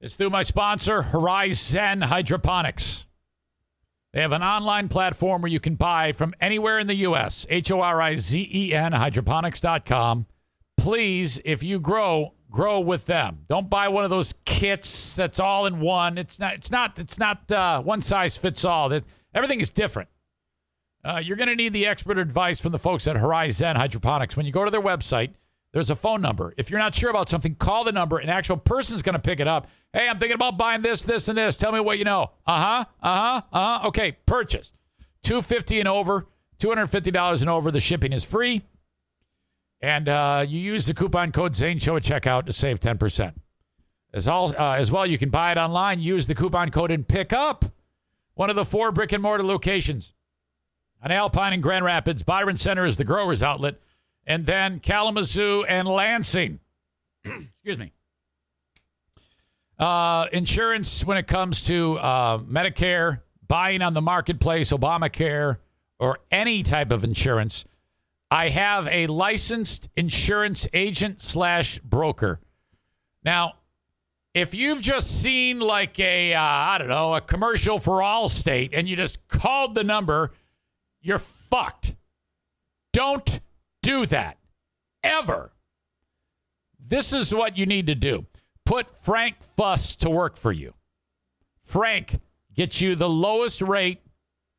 is 0.00 0.16
through 0.16 0.30
my 0.30 0.42
sponsor, 0.42 1.02
Horizen 1.02 2.04
Hydroponics. 2.04 3.05
They 4.16 4.22
have 4.22 4.32
an 4.32 4.42
online 4.42 4.88
platform 4.88 5.42
where 5.42 5.50
you 5.50 5.60
can 5.60 5.74
buy 5.74 6.12
from 6.12 6.32
anywhere 6.40 6.78
in 6.78 6.86
the 6.86 6.94
U.S. 6.94 7.46
H 7.50 7.70
O 7.70 7.82
R 7.82 8.00
I 8.00 8.16
Z 8.16 8.48
E 8.50 8.72
N 8.72 8.92
hydroponics.com. 8.92 10.26
Please, 10.78 11.38
if 11.44 11.62
you 11.62 11.78
grow, 11.78 12.32
grow 12.50 12.80
with 12.80 13.04
them. 13.04 13.44
Don't 13.46 13.68
buy 13.68 13.88
one 13.88 14.04
of 14.04 14.10
those 14.10 14.32
kits 14.46 15.16
that's 15.16 15.38
all 15.38 15.66
in 15.66 15.80
one. 15.80 16.16
It's 16.16 16.40
not. 16.40 16.54
It's 16.54 16.70
not. 16.70 16.98
It's 16.98 17.18
not 17.18 17.52
uh, 17.52 17.82
one 17.82 18.00
size 18.00 18.38
fits 18.38 18.64
all. 18.64 18.88
That 18.88 19.04
everything 19.34 19.60
is 19.60 19.68
different. 19.68 20.08
Uh, 21.04 21.20
you're 21.22 21.36
going 21.36 21.50
to 21.50 21.54
need 21.54 21.74
the 21.74 21.84
expert 21.84 22.16
advice 22.16 22.58
from 22.58 22.72
the 22.72 22.78
folks 22.78 23.06
at 23.06 23.16
Horizen 23.16 23.76
Hydroponics. 23.76 24.34
When 24.34 24.46
you 24.46 24.52
go 24.52 24.64
to 24.64 24.70
their 24.70 24.80
website, 24.80 25.34
there's 25.76 25.90
a 25.90 25.94
phone 25.94 26.22
number. 26.22 26.54
If 26.56 26.70
you're 26.70 26.80
not 26.80 26.94
sure 26.94 27.10
about 27.10 27.28
something, 27.28 27.54
call 27.54 27.84
the 27.84 27.92
number. 27.92 28.16
An 28.16 28.30
actual 28.30 28.56
person's 28.56 29.02
going 29.02 29.12
to 29.12 29.18
pick 29.18 29.40
it 29.40 29.46
up. 29.46 29.68
Hey, 29.92 30.08
I'm 30.08 30.16
thinking 30.16 30.34
about 30.34 30.56
buying 30.56 30.80
this, 30.80 31.04
this, 31.04 31.28
and 31.28 31.36
this. 31.36 31.58
Tell 31.58 31.70
me 31.70 31.80
what 31.80 31.98
you 31.98 32.04
know. 32.04 32.30
Uh 32.46 32.62
huh. 32.62 32.84
Uh 33.02 33.20
huh. 33.20 33.42
Uh 33.52 33.78
huh. 33.80 33.88
Okay, 33.88 34.12
purchase. 34.24 34.72
Two 35.22 35.42
fifty 35.42 35.78
and 35.78 35.86
over. 35.86 36.28
Two 36.58 36.70
hundred 36.70 36.86
fifty 36.86 37.10
dollars 37.10 37.42
and 37.42 37.50
over. 37.50 37.70
The 37.70 37.78
shipping 37.78 38.14
is 38.14 38.24
free. 38.24 38.62
And 39.82 40.08
uh, 40.08 40.46
you 40.48 40.58
use 40.58 40.86
the 40.86 40.94
coupon 40.94 41.30
code 41.30 41.54
Zane 41.54 41.78
Show 41.78 41.96
at 41.96 42.04
checkout 42.04 42.46
to 42.46 42.54
save 42.54 42.80
ten 42.80 42.96
percent. 42.96 43.38
As 44.14 44.26
all 44.26 44.54
uh, 44.58 44.76
as 44.76 44.90
well, 44.90 45.04
you 45.04 45.18
can 45.18 45.28
buy 45.28 45.52
it 45.52 45.58
online. 45.58 46.00
Use 46.00 46.26
the 46.26 46.34
coupon 46.34 46.70
code 46.70 46.90
and 46.90 47.06
pick 47.06 47.34
up 47.34 47.66
one 48.32 48.48
of 48.48 48.56
the 48.56 48.64
four 48.64 48.92
brick 48.92 49.12
and 49.12 49.22
mortar 49.22 49.44
locations 49.44 50.14
on 51.02 51.12
Alpine 51.12 51.52
and 51.52 51.62
Grand 51.62 51.84
Rapids. 51.84 52.22
Byron 52.22 52.56
Center 52.56 52.86
is 52.86 52.96
the 52.96 53.04
growers 53.04 53.42
outlet, 53.42 53.74
and 54.26 54.44
then 54.46 54.80
Kalamazoo 54.80 55.64
and 55.68 55.86
Lansing. 55.86 56.60
Excuse 57.24 57.78
me. 57.78 57.92
Uh, 59.78 60.26
insurance 60.32 61.04
when 61.04 61.18
it 61.18 61.26
comes 61.26 61.64
to 61.64 61.98
uh, 61.98 62.38
Medicare, 62.38 63.20
buying 63.46 63.82
on 63.82 63.94
the 63.94 64.00
marketplace, 64.00 64.72
Obamacare, 64.72 65.58
or 65.98 66.18
any 66.30 66.62
type 66.62 66.90
of 66.90 67.04
insurance. 67.04 67.64
I 68.30 68.48
have 68.48 68.88
a 68.88 69.06
licensed 69.06 69.88
insurance 69.96 70.66
agent 70.72 71.22
slash 71.22 71.78
broker. 71.78 72.40
Now, 73.22 73.54
if 74.34 74.52
you've 74.52 74.82
just 74.82 75.22
seen 75.22 75.60
like 75.60 75.98
a 75.98 76.34
uh, 76.34 76.40
I 76.40 76.78
don't 76.78 76.88
know 76.88 77.14
a 77.14 77.20
commercial 77.20 77.78
for 77.78 78.00
Allstate 78.00 78.70
and 78.72 78.88
you 78.88 78.96
just 78.96 79.26
called 79.28 79.74
the 79.74 79.84
number, 79.84 80.32
you're 81.00 81.18
fucked. 81.18 81.94
Don't 82.92 83.40
do 83.86 84.04
that 84.06 84.38
ever. 85.04 85.52
This 86.78 87.12
is 87.12 87.32
what 87.32 87.56
you 87.56 87.66
need 87.66 87.86
to 87.86 87.94
do. 87.94 88.26
Put 88.64 88.90
Frank 88.90 89.44
Fuss 89.44 89.94
to 89.96 90.08
work 90.10 90.36
for 90.36 90.50
you. 90.50 90.74
Frank 91.62 92.18
gets 92.52 92.80
you 92.80 92.96
the 92.96 93.08
lowest 93.08 93.62
rate 93.62 94.00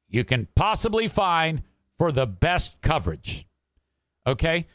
you 0.08 0.24
can 0.24 0.48
possibly 0.56 1.10
find 1.10 1.64
for 1.98 2.14
the 2.14 2.26
best 2.26 2.80
coverage. 2.80 3.46
Okay? 4.26 4.66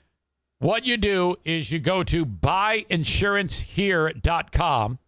What 0.59 0.85
you 0.85 0.99
do 0.99 1.37
is 1.47 1.73
you 1.73 1.79
go 1.79 2.05
to 2.05 2.27
buyinsurancehere.com, 2.27 4.99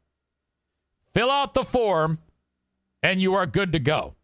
fill 1.13 1.31
out 1.31 1.53
the 1.53 1.65
form, 1.65 2.19
and 3.03 3.21
you 3.21 3.35
are 3.35 3.45
good 3.45 3.75
to 3.75 3.79
go. 3.79 4.15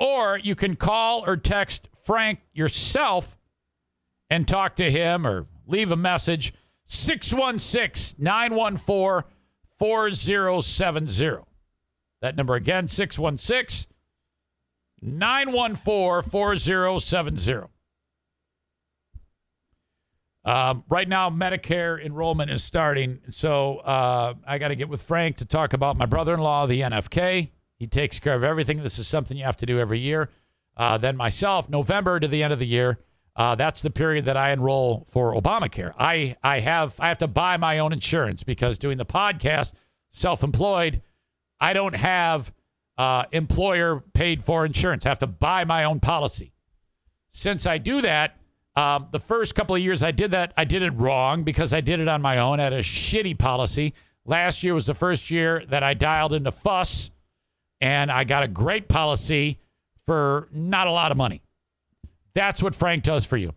Or 0.00 0.38
you 0.38 0.54
can 0.54 0.76
call 0.76 1.26
or 1.26 1.36
text 1.36 1.90
Frank 2.02 2.40
yourself 2.54 3.36
and 4.34 4.48
talk 4.48 4.74
to 4.74 4.90
him 4.90 5.24
or 5.24 5.46
leave 5.64 5.92
a 5.92 5.96
message 5.96 6.52
616 6.86 8.16
914 8.18 9.30
4070. 9.78 11.44
That 12.20 12.34
number 12.34 12.54
again 12.54 12.88
616 12.88 13.92
914 15.00 16.30
4070. 16.30 17.68
Um, 20.46 20.84
right 20.90 21.08
now, 21.08 21.30
Medicare 21.30 22.04
enrollment 22.04 22.50
is 22.50 22.62
starting. 22.64 23.20
So 23.30 23.78
uh, 23.78 24.34
I 24.44 24.58
got 24.58 24.68
to 24.68 24.74
get 24.74 24.88
with 24.88 25.00
Frank 25.00 25.36
to 25.38 25.44
talk 25.44 25.72
about 25.72 25.96
my 25.96 26.06
brother 26.06 26.34
in 26.34 26.40
law, 26.40 26.66
the 26.66 26.80
NFK. 26.80 27.50
He 27.76 27.86
takes 27.86 28.18
care 28.18 28.34
of 28.34 28.42
everything. 28.42 28.82
This 28.82 28.98
is 28.98 29.06
something 29.06 29.36
you 29.36 29.44
have 29.44 29.56
to 29.58 29.66
do 29.66 29.78
every 29.78 30.00
year. 30.00 30.30
Uh, 30.76 30.98
then 30.98 31.16
myself, 31.16 31.70
November 31.70 32.18
to 32.18 32.26
the 32.26 32.42
end 32.42 32.52
of 32.52 32.58
the 32.58 32.66
year, 32.66 32.98
uh, 33.36 33.54
that's 33.54 33.82
the 33.82 33.90
period 33.90 34.26
that 34.26 34.36
I 34.36 34.52
enroll 34.52 35.04
for 35.04 35.34
Obamacare. 35.34 35.92
I 35.98 36.36
I 36.42 36.60
have 36.60 36.96
I 37.00 37.08
have 37.08 37.18
to 37.18 37.28
buy 37.28 37.56
my 37.56 37.78
own 37.78 37.92
insurance 37.92 38.44
because 38.44 38.78
doing 38.78 38.96
the 38.96 39.06
podcast, 39.06 39.74
self-employed, 40.10 41.02
I 41.60 41.72
don't 41.72 41.96
have 41.96 42.52
uh, 42.96 43.24
employer 43.32 44.04
paid 44.12 44.42
for 44.42 44.64
insurance. 44.64 45.04
I 45.04 45.08
have 45.08 45.18
to 45.20 45.26
buy 45.26 45.64
my 45.64 45.84
own 45.84 45.98
policy. 45.98 46.52
Since 47.28 47.66
I 47.66 47.78
do 47.78 48.00
that, 48.02 48.38
um, 48.76 49.08
the 49.10 49.18
first 49.18 49.56
couple 49.56 49.74
of 49.74 49.82
years 49.82 50.02
I 50.04 50.12
did 50.12 50.30
that, 50.30 50.52
I 50.56 50.64
did 50.64 50.82
it 50.82 50.90
wrong 50.90 51.42
because 51.42 51.72
I 51.74 51.80
did 51.80 51.98
it 51.98 52.06
on 52.06 52.22
my 52.22 52.38
own. 52.38 52.60
Had 52.60 52.72
a 52.72 52.80
shitty 52.80 53.38
policy. 53.38 53.94
Last 54.24 54.62
year 54.62 54.74
was 54.74 54.86
the 54.86 54.94
first 54.94 55.30
year 55.30 55.64
that 55.68 55.82
I 55.82 55.94
dialed 55.94 56.32
into 56.32 56.52
Fuss, 56.52 57.10
and 57.80 58.10
I 58.10 58.24
got 58.24 58.42
a 58.42 58.48
great 58.48 58.88
policy 58.88 59.58
for 60.06 60.48
not 60.52 60.86
a 60.86 60.90
lot 60.92 61.10
of 61.10 61.16
money. 61.18 61.42
That's 62.34 62.62
what 62.62 62.74
Frank 62.74 63.04
does 63.04 63.24
for 63.24 63.36
you. 63.36 63.54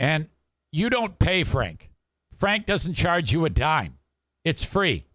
And 0.00 0.28
you 0.72 0.90
don't 0.90 1.18
pay 1.18 1.44
Frank. 1.44 1.90
Frank 2.36 2.66
doesn't 2.66 2.94
charge 2.94 3.32
you 3.32 3.44
a 3.44 3.50
dime. 3.50 3.98
It's 4.44 4.64
free. 4.64 5.06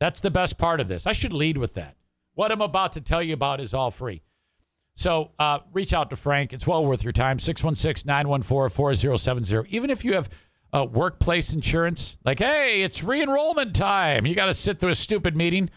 That's 0.00 0.20
the 0.20 0.30
best 0.30 0.58
part 0.58 0.80
of 0.80 0.88
this. 0.88 1.06
I 1.06 1.12
should 1.12 1.32
lead 1.32 1.58
with 1.58 1.74
that. 1.74 1.96
What 2.34 2.50
I'm 2.50 2.60
about 2.60 2.92
to 2.92 3.00
tell 3.00 3.22
you 3.22 3.34
about 3.34 3.60
is 3.60 3.74
all 3.74 3.90
free. 3.90 4.22
So 4.94 5.30
uh, 5.38 5.60
reach 5.72 5.94
out 5.94 6.10
to 6.10 6.16
Frank. 6.16 6.52
It's 6.52 6.66
well 6.66 6.84
worth 6.84 7.02
your 7.02 7.12
time. 7.12 7.38
616 7.38 8.06
914 8.06 8.74
4070. 8.74 9.68
Even 9.68 9.90
if 9.90 10.04
you 10.04 10.14
have 10.14 10.28
uh, 10.72 10.86
workplace 10.90 11.52
insurance, 11.52 12.16
like, 12.24 12.38
hey, 12.38 12.82
it's 12.82 13.02
re 13.02 13.22
enrollment 13.22 13.76
time. 13.76 14.26
You 14.26 14.34
got 14.34 14.46
to 14.46 14.54
sit 14.54 14.78
through 14.78 14.90
a 14.90 14.94
stupid 14.94 15.36
meeting. 15.36 15.70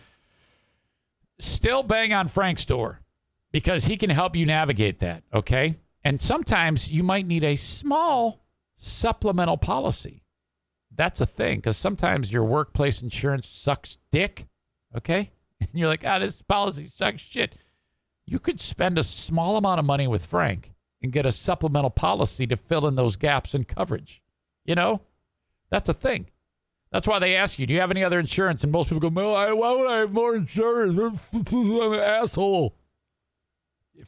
Still 1.39 1.83
bang 1.83 2.13
on 2.13 2.27
Frank's 2.27 2.65
door 2.65 3.01
because 3.51 3.85
he 3.85 3.97
can 3.97 4.09
help 4.09 4.35
you 4.35 4.45
navigate 4.45 4.99
that. 4.99 5.23
Okay. 5.33 5.75
And 6.05 6.21
sometimes 6.21 6.91
you 6.91 7.01
might 7.01 7.25
need 7.25 7.43
a 7.43 7.55
small 7.55 8.45
supplemental 8.77 9.57
policy. 9.57 10.23
That's 10.95 11.19
a 11.19 11.25
thing 11.25 11.57
because 11.57 11.77
sometimes 11.77 12.31
your 12.31 12.43
workplace 12.43 13.01
insurance 13.01 13.47
sucks 13.47 13.97
dick. 14.11 14.45
Okay. 14.95 15.31
And 15.61 15.69
you're 15.73 15.87
like, 15.87 16.03
ah, 16.05 16.19
this 16.19 16.41
policy 16.41 16.85
sucks 16.85 17.21
shit. 17.21 17.57
You 18.25 18.39
could 18.39 18.59
spend 18.59 18.99
a 18.99 19.03
small 19.03 19.55
amount 19.55 19.79
of 19.79 19.85
money 19.85 20.05
with 20.05 20.25
Frank 20.25 20.73
and 21.01 21.13
get 21.13 21.25
a 21.25 21.31
supplemental 21.31 21.89
policy 21.89 22.45
to 22.47 22.57
fill 22.57 22.85
in 22.85 22.95
those 22.95 23.15
gaps 23.15 23.55
in 23.55 23.63
coverage. 23.63 24.21
You 24.65 24.75
know, 24.75 25.01
that's 25.69 25.87
a 25.87 25.93
thing. 25.93 26.27
That's 26.91 27.07
why 27.07 27.19
they 27.19 27.35
ask 27.35 27.57
you, 27.57 27.65
do 27.65 27.73
you 27.73 27.79
have 27.79 27.89
any 27.89 28.03
other 28.03 28.19
insurance? 28.19 28.63
And 28.63 28.71
most 28.71 28.89
people 28.89 29.09
go, 29.09 29.21
no, 29.21 29.33
I, 29.33 29.53
why 29.53 29.71
would 29.71 29.89
I 29.89 29.99
have 29.99 30.11
more 30.11 30.35
insurance? 30.35 30.99
I'm 31.33 31.93
an 31.93 31.99
asshole. 32.01 32.75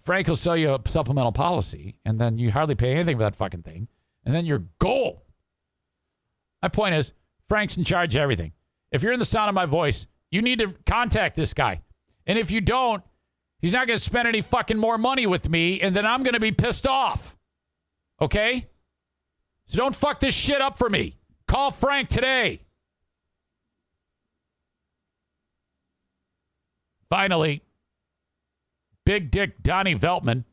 Frank 0.03 0.27
will 0.27 0.35
sell 0.35 0.57
you 0.57 0.73
a 0.73 0.81
supplemental 0.85 1.31
policy, 1.31 1.99
and 2.05 2.19
then 2.19 2.37
you 2.37 2.51
hardly 2.51 2.75
pay 2.75 2.93
anything 2.93 3.17
for 3.17 3.23
that 3.23 3.35
fucking 3.35 3.63
thing. 3.63 3.87
And 4.25 4.35
then 4.35 4.45
you're 4.45 4.65
gold. 4.79 5.21
My 6.61 6.67
point 6.67 6.95
is, 6.95 7.13
Frank's 7.47 7.77
in 7.77 7.83
charge 7.83 8.15
of 8.15 8.21
everything. 8.21 8.51
If 8.91 9.03
you're 9.03 9.13
in 9.13 9.19
the 9.19 9.25
sound 9.25 9.49
of 9.49 9.55
my 9.55 9.65
voice, 9.65 10.05
you 10.31 10.41
need 10.41 10.59
to 10.59 10.73
contact 10.85 11.35
this 11.35 11.53
guy. 11.53 11.81
And 12.25 12.37
if 12.37 12.51
you 12.51 12.59
don't, 12.59 13.03
he's 13.59 13.73
not 13.73 13.87
going 13.87 13.97
to 13.97 14.03
spend 14.03 14.27
any 14.27 14.41
fucking 14.41 14.77
more 14.77 14.97
money 14.97 15.25
with 15.25 15.49
me, 15.49 15.79
and 15.79 15.95
then 15.95 16.05
I'm 16.05 16.23
going 16.23 16.33
to 16.33 16.39
be 16.39 16.51
pissed 16.51 16.87
off. 16.87 17.37
Okay? 18.19 18.67
So 19.65 19.77
don't 19.77 19.95
fuck 19.95 20.19
this 20.19 20.33
shit 20.33 20.61
up 20.61 20.77
for 20.77 20.89
me. 20.89 21.17
Call 21.47 21.71
Frank 21.71 22.09
today. 22.09 22.61
Finally, 27.09 27.61
Big 29.07 29.31
Dick 29.31 29.63
Donnie 29.63 29.95
Veltman 29.95 30.43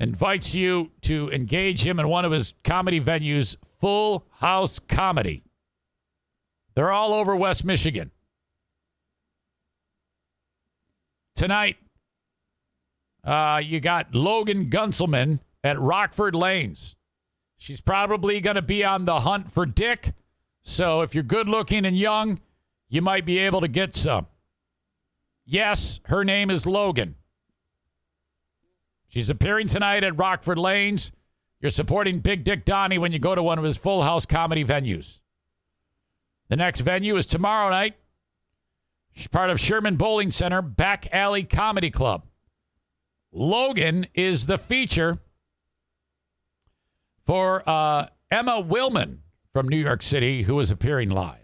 invites 0.00 0.52
you 0.52 0.90
to 1.02 1.30
engage 1.30 1.86
him 1.86 2.00
in 2.00 2.08
one 2.08 2.24
of 2.24 2.32
his 2.32 2.54
comedy 2.64 3.00
venues, 3.00 3.56
Full 3.78 4.26
House 4.40 4.80
Comedy. 4.80 5.44
They're 6.74 6.90
all 6.90 7.12
over 7.12 7.36
West 7.36 7.64
Michigan. 7.64 8.10
Tonight, 11.36 11.76
uh, 13.22 13.60
you 13.64 13.78
got 13.78 14.12
Logan 14.12 14.70
Gunselman 14.70 15.38
at 15.62 15.78
Rockford 15.78 16.34
Lanes. 16.34 16.96
She's 17.58 17.80
probably 17.80 18.40
going 18.40 18.56
to 18.56 18.62
be 18.62 18.84
on 18.84 19.04
the 19.04 19.20
hunt 19.20 19.52
for 19.52 19.66
Dick. 19.66 20.14
So 20.64 21.02
if 21.02 21.14
you're 21.14 21.22
good 21.22 21.48
looking 21.48 21.86
and 21.86 21.96
young, 21.96 22.40
you 22.88 23.02
might 23.02 23.24
be 23.24 23.38
able 23.38 23.60
to 23.60 23.68
get 23.68 23.94
some. 23.94 24.26
Yes, 25.52 26.00
her 26.06 26.24
name 26.24 26.50
is 26.50 26.64
Logan. 26.64 27.14
She's 29.08 29.28
appearing 29.28 29.66
tonight 29.66 30.02
at 30.02 30.16
Rockford 30.16 30.56
Lanes. 30.56 31.12
You're 31.60 31.70
supporting 31.70 32.20
Big 32.20 32.42
Dick 32.42 32.64
Donnie 32.64 32.96
when 32.96 33.12
you 33.12 33.18
go 33.18 33.34
to 33.34 33.42
one 33.42 33.58
of 33.58 33.64
his 33.64 33.76
full 33.76 34.02
house 34.02 34.24
comedy 34.24 34.64
venues. 34.64 35.20
The 36.48 36.56
next 36.56 36.80
venue 36.80 37.16
is 37.16 37.26
tomorrow 37.26 37.68
night. 37.68 37.96
She's 39.12 39.26
part 39.26 39.50
of 39.50 39.60
Sherman 39.60 39.96
Bowling 39.96 40.30
Center 40.30 40.62
Back 40.62 41.12
Alley 41.12 41.42
Comedy 41.42 41.90
Club. 41.90 42.24
Logan 43.30 44.06
is 44.14 44.46
the 44.46 44.56
feature 44.56 45.18
for 47.26 47.62
uh, 47.68 48.06
Emma 48.30 48.62
Willmann 48.66 49.18
from 49.52 49.68
New 49.68 49.76
York 49.76 50.02
City, 50.02 50.44
who 50.44 50.58
is 50.60 50.70
appearing 50.70 51.10
live. 51.10 51.36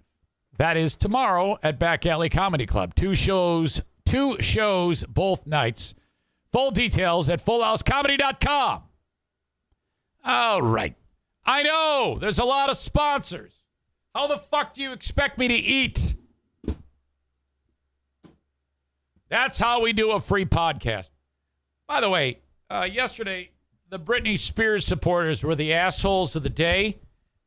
That 0.56 0.78
is 0.78 0.97
tomorrow 0.97 1.59
at 1.62 1.78
Back 1.78 2.06
Alley 2.06 2.30
Comedy 2.30 2.64
Club. 2.64 2.94
Two 2.94 3.14
shows, 3.14 3.82
two 4.09 4.40
shows 4.40 5.05
both 5.05 5.47
nights. 5.47 5.94
Full 6.52 6.70
details 6.70 7.28
at 7.28 7.44
fullhousecomedy.com. 7.44 8.82
All 10.24 10.62
right. 10.62 10.94
I 11.44 11.62
know 11.62 12.18
there's 12.20 12.39
a 12.39 12.44
lot 12.44 12.70
of 12.70 12.76
sponsors. 12.76 13.52
How 14.14 14.26
the 14.26 14.39
fuck 14.39 14.72
do 14.74 14.82
you 14.82 14.93
expect 14.93 15.39
me 15.39 15.48
to 15.48 15.55
eat? 15.55 16.16
That's 19.28 19.59
how 19.59 19.80
we 19.82 19.93
do 19.93 20.12
a 20.12 20.20
free 20.20 20.47
podcast. 20.47 21.10
By 21.86 22.01
the 22.01 22.09
way, 22.09 22.40
uh, 22.70 22.89
yesterday, 22.90 23.51
the 23.90 23.98
Britney 23.98 24.39
Spears 24.39 24.86
supporters 24.86 25.44
were 25.44 25.55
the 25.55 25.74
assholes 25.74 26.35
of 26.35 26.43
the 26.43 26.51
day. 26.51 26.98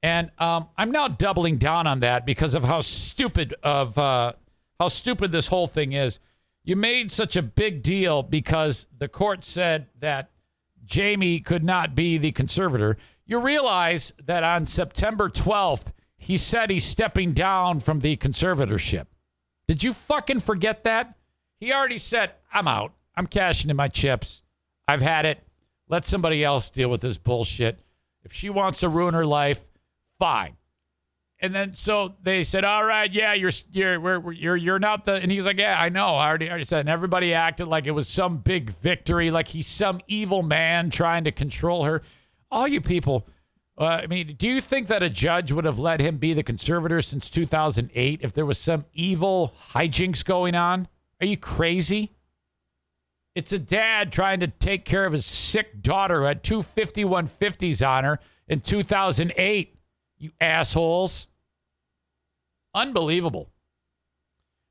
And 0.04 0.32
um, 0.40 0.70
I'm 0.78 0.92
now 0.92 1.08
doubling 1.08 1.58
down 1.58 1.86
on 1.88 2.00
that 2.00 2.26
because 2.26 2.56
of 2.56 2.64
how 2.64 2.82
stupid 2.82 3.54
of 3.62 3.98
uh, 3.98 4.34
how 4.80 4.88
stupid 4.88 5.32
this 5.32 5.48
whole 5.48 5.68
thing 5.68 5.94
is. 5.94 6.20
You 6.72 6.78
made 6.78 7.12
such 7.12 7.36
a 7.36 7.42
big 7.42 7.84
deal 7.84 8.24
because 8.24 8.88
the 8.98 9.10
court 9.10 9.44
said 9.44 9.88
that 10.00 10.32
Jamie 10.86 11.42
could 11.42 11.66
not 11.66 11.96
be 11.96 12.18
the 12.18 12.32
conservator. 12.32 12.96
You 13.26 13.40
realize 13.40 14.14
that 14.24 14.46
on 14.46 14.66
September 14.66 15.28
12th, 15.28 15.92
he 16.16 16.38
said 16.38 16.70
he's 16.70 16.86
stepping 16.86 17.34
down 17.34 17.82
from 17.82 18.00
the 18.00 18.16
conservatorship. 18.16 19.08
Did 19.68 19.84
you 19.84 19.92
fucking 19.92 20.40
forget 20.40 20.86
that? 20.86 21.18
He 21.60 21.74
already 21.74 21.98
said, 21.98 22.32
I'm 22.54 22.70
out. 22.70 22.94
I'm 23.18 23.28
cashing 23.28 23.70
in 23.70 23.76
my 23.76 23.90
chips. 23.90 24.42
I've 24.88 25.02
had 25.02 25.26
it. 25.26 25.44
Let 25.90 26.06
somebody 26.06 26.42
else 26.42 26.70
deal 26.70 26.88
with 26.90 27.02
this 27.02 27.18
bullshit. 27.18 27.82
If 28.24 28.32
she 28.32 28.50
wants 28.50 28.80
to 28.80 28.88
ruin 28.88 29.14
her 29.14 29.26
life, 29.26 29.60
fine. 30.18 30.56
And 31.44 31.56
then 31.56 31.74
so 31.74 32.14
they 32.22 32.44
said, 32.44 32.64
"All 32.64 32.86
right, 32.86 33.12
yeah, 33.12 33.34
you're 33.34 33.52
you're 33.72 34.32
you're 34.32 34.56
you're 34.56 34.80
not 34.80 35.06
the." 35.06 35.14
And 35.14 35.32
he's 35.32 35.46
like, 35.46 35.58
"Yeah, 35.58 35.82
I 35.82 35.90
know. 35.90 36.16
I 36.16 36.28
already, 36.28 36.48
I 36.48 36.52
already 36.52 36.66
said." 36.66 36.82
And 36.82 36.90
everybody 36.90 37.34
acted 37.34 37.68
like 37.68 37.88
it 37.88 37.92
was 37.92 38.08
some 38.08 38.38
big 38.38 38.70
victory, 38.70 39.32
like 39.32 39.48
he's 39.48 39.66
some 39.66 40.02
evil 40.08 40.44
man 40.44 40.92
trying 40.92 41.24
to 41.24 41.32
control 41.32 41.86
her. 41.86 42.04
All 42.52 42.68
you 42.68 42.80
people, 42.80 43.28
uh, 43.78 44.02
I 44.04 44.08
mean, 44.08 44.36
do 44.38 44.48
you 44.48 44.62
think 44.62 44.88
that 44.88 45.02
a 45.02 45.10
judge 45.10 45.52
would 45.52 45.66
have 45.66 45.80
let 45.80 46.00
him 46.00 46.18
be 46.18 46.34
the 46.34 46.44
conservator 46.44 47.02
since 47.02 47.28
2008 47.30 48.20
if 48.22 48.34
there 48.34 48.46
was 48.46 48.60
some 48.60 48.86
evil 48.94 49.56
hijinks 49.72 50.24
going 50.24 50.54
on? 50.54 50.88
Are 51.20 51.26
you 51.26 51.38
crazy? 51.38 52.12
It's 53.34 53.54
a 53.54 53.60
dad 53.60 54.12
trying 54.12 54.42
to 54.42 54.48
take 54.48 54.86
care 54.86 55.06
of 55.06 55.14
his 55.14 55.26
sick 55.26 55.82
daughter 55.82 56.20
who 56.20 56.26
had 56.26 56.44
two 56.44 56.60
5150s 56.60 57.88
on 57.88 58.04
her 58.04 58.20
in 58.48 58.60
2008. 58.60 59.76
You 60.18 60.32
assholes. 60.40 61.28
Unbelievable. 62.74 63.52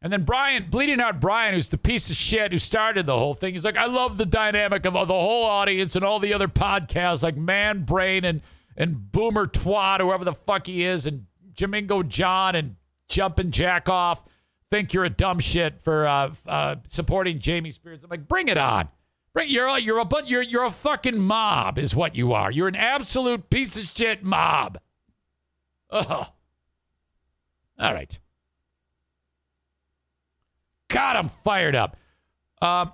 And 0.02 0.12
then 0.12 0.24
Brian, 0.24 0.68
bleeding 0.70 1.00
out 1.00 1.20
Brian, 1.20 1.52
who's 1.52 1.68
the 1.68 1.76
piece 1.76 2.08
of 2.08 2.16
shit 2.16 2.52
who 2.52 2.58
started 2.58 3.04
the 3.04 3.18
whole 3.18 3.34
thing. 3.34 3.52
He's 3.52 3.66
like, 3.66 3.76
I 3.76 3.84
love 3.84 4.16
the 4.16 4.24
dynamic 4.24 4.86
of 4.86 4.94
the 4.94 5.06
whole 5.06 5.44
audience 5.44 5.94
and 5.94 6.04
all 6.04 6.18
the 6.18 6.32
other 6.32 6.48
podcasts 6.48 7.22
like 7.22 7.36
Man 7.36 7.84
Brain 7.84 8.24
and 8.24 8.40
and 8.76 9.12
Boomer 9.12 9.46
Twat, 9.46 10.00
whoever 10.00 10.24
the 10.24 10.32
fuck 10.32 10.66
he 10.66 10.84
is, 10.84 11.06
and 11.06 11.26
Jamingo 11.52 12.06
John 12.06 12.54
and 12.54 12.76
Jumpin' 13.08 13.50
Jack 13.50 13.90
Off. 13.90 14.24
Think 14.70 14.94
you're 14.94 15.04
a 15.04 15.10
dumb 15.10 15.38
shit 15.40 15.82
for 15.82 16.06
uh, 16.06 16.32
uh, 16.46 16.76
supporting 16.88 17.38
Jamie 17.40 17.72
Spears. 17.72 18.00
I'm 18.02 18.08
like, 18.08 18.26
bring 18.26 18.48
it 18.48 18.56
on. 18.56 18.88
Bring 19.34 19.50
you're 19.50 19.66
a, 19.66 19.78
you're 19.78 19.98
a 19.98 20.04
but 20.04 20.28
you're 20.28 20.42
you're 20.42 20.64
a 20.64 20.70
fucking 20.70 21.18
mob 21.20 21.78
is 21.78 21.94
what 21.94 22.14
you 22.14 22.32
are. 22.32 22.50
You're 22.50 22.68
an 22.68 22.76
absolute 22.76 23.50
piece 23.50 23.76
of 23.76 23.86
shit 23.86 24.24
mob. 24.24 24.78
Oh. 25.90 26.28
All 27.80 27.94
right. 27.94 28.16
God, 30.88 31.16
I'm 31.16 31.28
fired 31.28 31.74
up. 31.74 31.96
Um, 32.60 32.92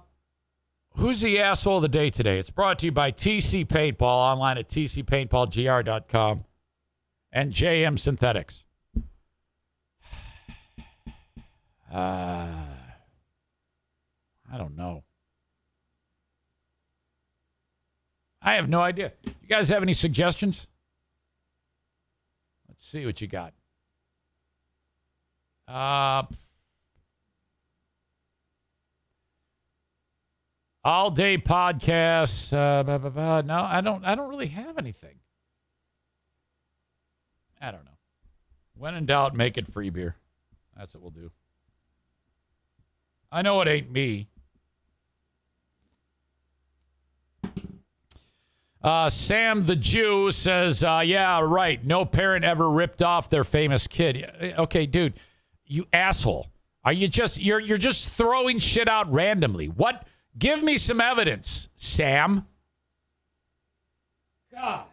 Who's 0.97 1.21
the 1.21 1.41
asshole 1.41 1.77
of 1.77 1.83
the 1.83 1.89
day 1.89 2.09
today? 2.09 2.39
It's 2.39 2.49
brought 2.49 2.79
to 2.79 2.87
you 2.87 2.93
by 2.93 3.13
TC 3.13 3.67
Paintball 3.67 4.03
online 4.03 4.57
at 4.57 4.69
tcpaintballgr.com 4.69 6.45
and 7.33 7.53
JM 7.53 7.99
Synthetics. 7.99 8.65
Uh, 11.93 12.49
I 14.53 14.59
don't 14.59 14.77
know. 14.77 15.05
I 18.43 18.57
have 18.57 18.69
no 18.69 18.81
idea. 18.81 19.13
You 19.25 19.49
guys 19.49 19.69
have 19.71 19.83
any 19.83 19.93
suggestions? 19.93 20.67
Let's 22.69 22.85
see 22.85 23.07
what 23.07 23.21
you 23.21 23.29
got. 23.29 23.55
Uh, 25.69 26.23
all 30.85 31.11
day 31.11 31.37
podcasts. 31.37 32.53
Uh, 32.53 32.83
blah, 32.85 32.99
blah, 32.99 33.11
blah. 33.11 33.41
No, 33.43 33.61
I 33.63 33.81
don't. 33.81 34.05
I 34.05 34.15
don't 34.15 34.29
really 34.29 34.47
have 34.49 34.79
anything. 34.79 35.17
I 37.61 37.73
don't 37.73 37.85
know. 37.85 37.91
When 38.77 38.95
in 38.95 39.07
doubt, 39.07 39.35
make 39.35 39.59
it 39.59 39.67
free 39.67 39.91
beer. 39.91 40.17
That's 40.77 40.95
what 40.95 41.03
we'll 41.03 41.11
do. 41.11 41.31
I 43.33 43.43
know 43.43 43.61
it 43.63 43.69
ain't 43.69 43.91
me. 43.91 44.29
Uh, 48.83 49.09
Sam 49.09 49.65
the 49.65 49.75
Jew 49.75 50.31
says, 50.31 50.85
uh, 50.85 51.03
"Yeah, 51.05 51.41
right. 51.41 51.85
No 51.85 52.05
parent 52.05 52.45
ever 52.45 52.71
ripped 52.71 53.03
off 53.03 53.29
their 53.29 53.43
famous 53.43 53.89
kid." 53.89 54.55
Okay, 54.57 54.87
dude, 54.87 55.15
you 55.67 55.87
asshole. 55.93 56.49
Are 56.85 56.93
you 56.93 57.09
just 57.09 57.41
you're 57.41 57.61
you're 57.61 57.77
just 57.77 58.11
throwing 58.11 58.59
shit 58.59 58.89
out 58.89 59.13
randomly? 59.13 59.67
What? 59.67 60.07
Give 60.39 60.63
me 60.63 60.77
some 60.77 61.01
evidence, 61.01 61.69
Sam. 61.77 62.47
God. 64.53 64.85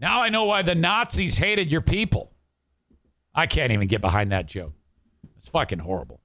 Now 0.00 0.22
I 0.22 0.28
know 0.28 0.44
why 0.44 0.62
the 0.62 0.74
Nazis 0.74 1.36
hated 1.38 1.72
your 1.72 1.80
people. 1.80 2.32
I 3.34 3.46
can't 3.46 3.72
even 3.72 3.88
get 3.88 4.00
behind 4.00 4.32
that 4.32 4.46
joke. 4.46 4.74
It's 5.36 5.48
fucking 5.48 5.80
horrible. 5.80 6.20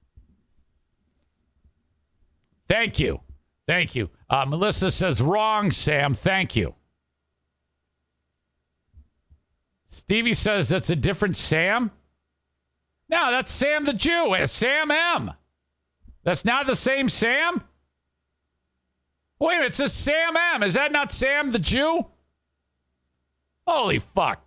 Thank 2.68 2.98
you. 2.98 3.20
Thank 3.66 3.94
you. 3.94 4.10
Uh, 4.28 4.44
Melissa 4.46 4.90
says, 4.90 5.20
wrong, 5.20 5.70
Sam. 5.70 6.14
Thank 6.14 6.56
you. 6.56 6.74
Stevie 9.94 10.34
says 10.34 10.68
that's 10.68 10.90
a 10.90 10.96
different 10.96 11.36
Sam. 11.36 11.90
No, 13.08 13.30
that's 13.30 13.52
Sam 13.52 13.84
the 13.84 13.92
Jew. 13.92 14.34
It's 14.34 14.52
Sam 14.52 14.90
M. 14.90 15.32
That's 16.24 16.44
not 16.44 16.66
the 16.66 16.74
same 16.74 17.08
Sam? 17.08 17.62
Wait 19.38 19.80
a 19.80 19.88
Sam 19.88 20.36
M. 20.36 20.62
Is 20.62 20.74
that 20.74 20.90
not 20.90 21.12
Sam 21.12 21.52
the 21.52 21.58
Jew? 21.58 22.06
Holy 23.66 23.98
fuck. 23.98 24.44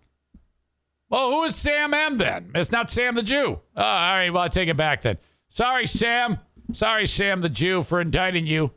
Well, 1.10 1.32
who 1.32 1.44
is 1.44 1.56
Sam 1.56 1.94
M 1.94 2.18
then? 2.18 2.52
It's 2.54 2.72
not 2.72 2.90
Sam 2.90 3.16
the 3.16 3.24
Jew. 3.24 3.60
Oh, 3.76 3.82
all 3.82 3.84
right, 3.84 4.30
well, 4.30 4.44
I 4.44 4.50
take 4.50 4.68
it 4.68 4.78
back 4.78 5.02
then. 5.02 5.18
Sorry, 5.50 5.88
Sam. 5.88 6.40
Sorry, 6.74 7.06
Sam 7.06 7.42
the 7.42 7.50
Jew, 7.50 7.84
for 7.84 8.02
indicting 8.02 8.46
you. 8.46 8.72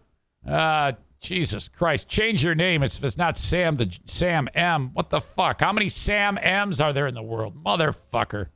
Uh, 0.46 0.92
Jesus 1.20 1.68
Christ. 1.68 2.08
Change 2.08 2.42
your 2.42 2.54
name. 2.54 2.82
It's, 2.82 3.02
it's 3.02 3.16
not 3.16 3.36
Sam 3.36 3.76
the 3.76 3.96
Sam 4.06 4.48
M. 4.54 4.90
What 4.94 5.10
the 5.10 5.20
fuck? 5.20 5.60
How 5.60 5.72
many 5.72 5.88
Sam 5.88 6.38
M's 6.40 6.80
are 6.80 6.92
there 6.92 7.06
in 7.06 7.14
the 7.14 7.22
world? 7.22 7.62
Motherfucker. 7.62 8.46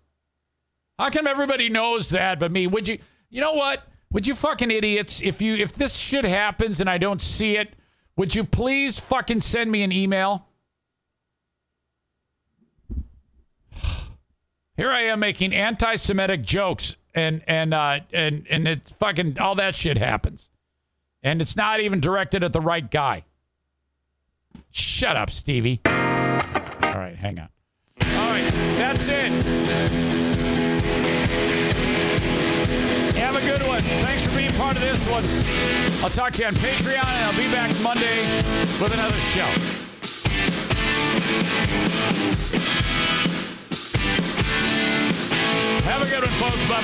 How 0.98 1.10
come 1.10 1.26
everybody 1.26 1.68
knows 1.68 2.10
that 2.10 2.38
but 2.38 2.50
me? 2.50 2.66
Would 2.66 2.88
you 2.88 2.98
you 3.28 3.40
know 3.40 3.52
what? 3.52 3.84
Would 4.12 4.26
you 4.28 4.34
fucking 4.36 4.70
idiots, 4.70 5.20
if 5.22 5.42
you 5.42 5.56
if 5.56 5.72
this 5.72 5.96
shit 5.96 6.24
happens 6.24 6.80
and 6.80 6.88
I 6.88 6.98
don't 6.98 7.20
see 7.20 7.56
it, 7.56 7.74
would 8.16 8.34
you 8.34 8.44
please 8.44 8.98
fucking 8.98 9.40
send 9.40 9.72
me 9.72 9.82
an 9.82 9.90
email? 9.90 10.46
Here 14.76 14.90
I 14.90 15.00
am 15.00 15.18
making 15.18 15.52
anti-Semitic 15.52 16.42
jokes, 16.42 16.96
and 17.12 17.42
and 17.48 17.74
uh, 17.74 18.00
and 18.12 18.46
and 18.48 18.68
it 18.68 18.88
fucking 18.88 19.38
all 19.40 19.56
that 19.56 19.74
shit 19.74 19.98
happens, 19.98 20.48
and 21.24 21.40
it's 21.40 21.56
not 21.56 21.80
even 21.80 21.98
directed 21.98 22.44
at 22.44 22.52
the 22.52 22.60
right 22.60 22.88
guy. 22.88 23.24
Shut 24.70 25.16
up, 25.16 25.30
Stevie. 25.30 25.80
All 25.86 25.92
right, 25.92 27.16
hang 27.16 27.40
on. 27.40 27.48
All 28.02 28.30
right, 28.30 28.48
that's 28.76 29.08
it. 29.08 29.32
Have 33.16 33.36
a 33.36 33.40
good 33.40 33.66
one. 33.66 33.80
Thanks 33.82 34.26
for 34.26 34.36
being 34.36 34.52
part 34.52 34.76
of 34.76 34.82
this 34.82 35.08
one. 35.08 35.24
I'll 36.04 36.10
talk 36.10 36.32
to 36.34 36.42
you 36.42 36.48
on 36.48 36.54
Patreon, 36.54 37.04
and 37.04 37.24
I'll 37.24 37.36
be 37.36 37.50
back 37.50 37.74
Monday 37.82 38.18
with 38.80 38.92
another 38.92 39.16
show. 39.16 39.48
Have 45.84 46.02
a 46.02 46.06
good 46.06 46.20
one, 46.20 46.30
folks. 46.38 46.68
Bye 46.68 46.82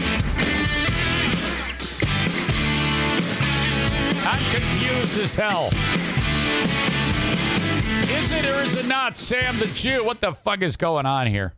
bye. 0.00 0.10
I'm 4.26 4.42
confused 4.50 5.18
as 5.18 5.34
hell. 5.34 5.68
Is 8.18 8.32
it 8.32 8.44
or 8.46 8.62
is 8.62 8.74
it 8.74 8.86
not 8.86 9.16
Sam 9.16 9.58
the 9.58 9.66
Jew? 9.66 10.04
What 10.04 10.20
the 10.20 10.32
fuck 10.32 10.62
is 10.62 10.76
going 10.76 11.06
on 11.06 11.26
here? 11.26 11.54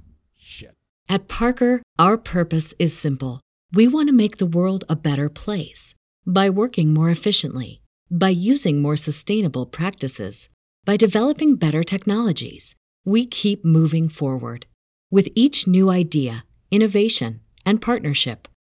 At 1.08 1.28
Parker, 1.28 1.82
our 2.00 2.18
purpose 2.18 2.74
is 2.80 2.96
simple. 2.96 3.40
We 3.72 3.86
want 3.86 4.08
to 4.08 4.12
make 4.12 4.38
the 4.38 4.46
world 4.46 4.82
a 4.88 4.96
better 4.96 5.28
place 5.28 5.94
by 6.26 6.50
working 6.50 6.92
more 6.92 7.10
efficiently, 7.10 7.80
by 8.10 8.30
using 8.30 8.82
more 8.82 8.96
sustainable 8.96 9.66
practices, 9.66 10.48
by 10.84 10.96
developing 10.96 11.54
better 11.54 11.84
technologies. 11.84 12.74
We 13.04 13.24
keep 13.24 13.64
moving 13.64 14.08
forward. 14.08 14.66
With 15.08 15.28
each 15.36 15.68
new 15.68 15.90
idea, 15.90 16.44
innovation, 16.72 17.40
and 17.64 17.80
partnership, 17.80 18.48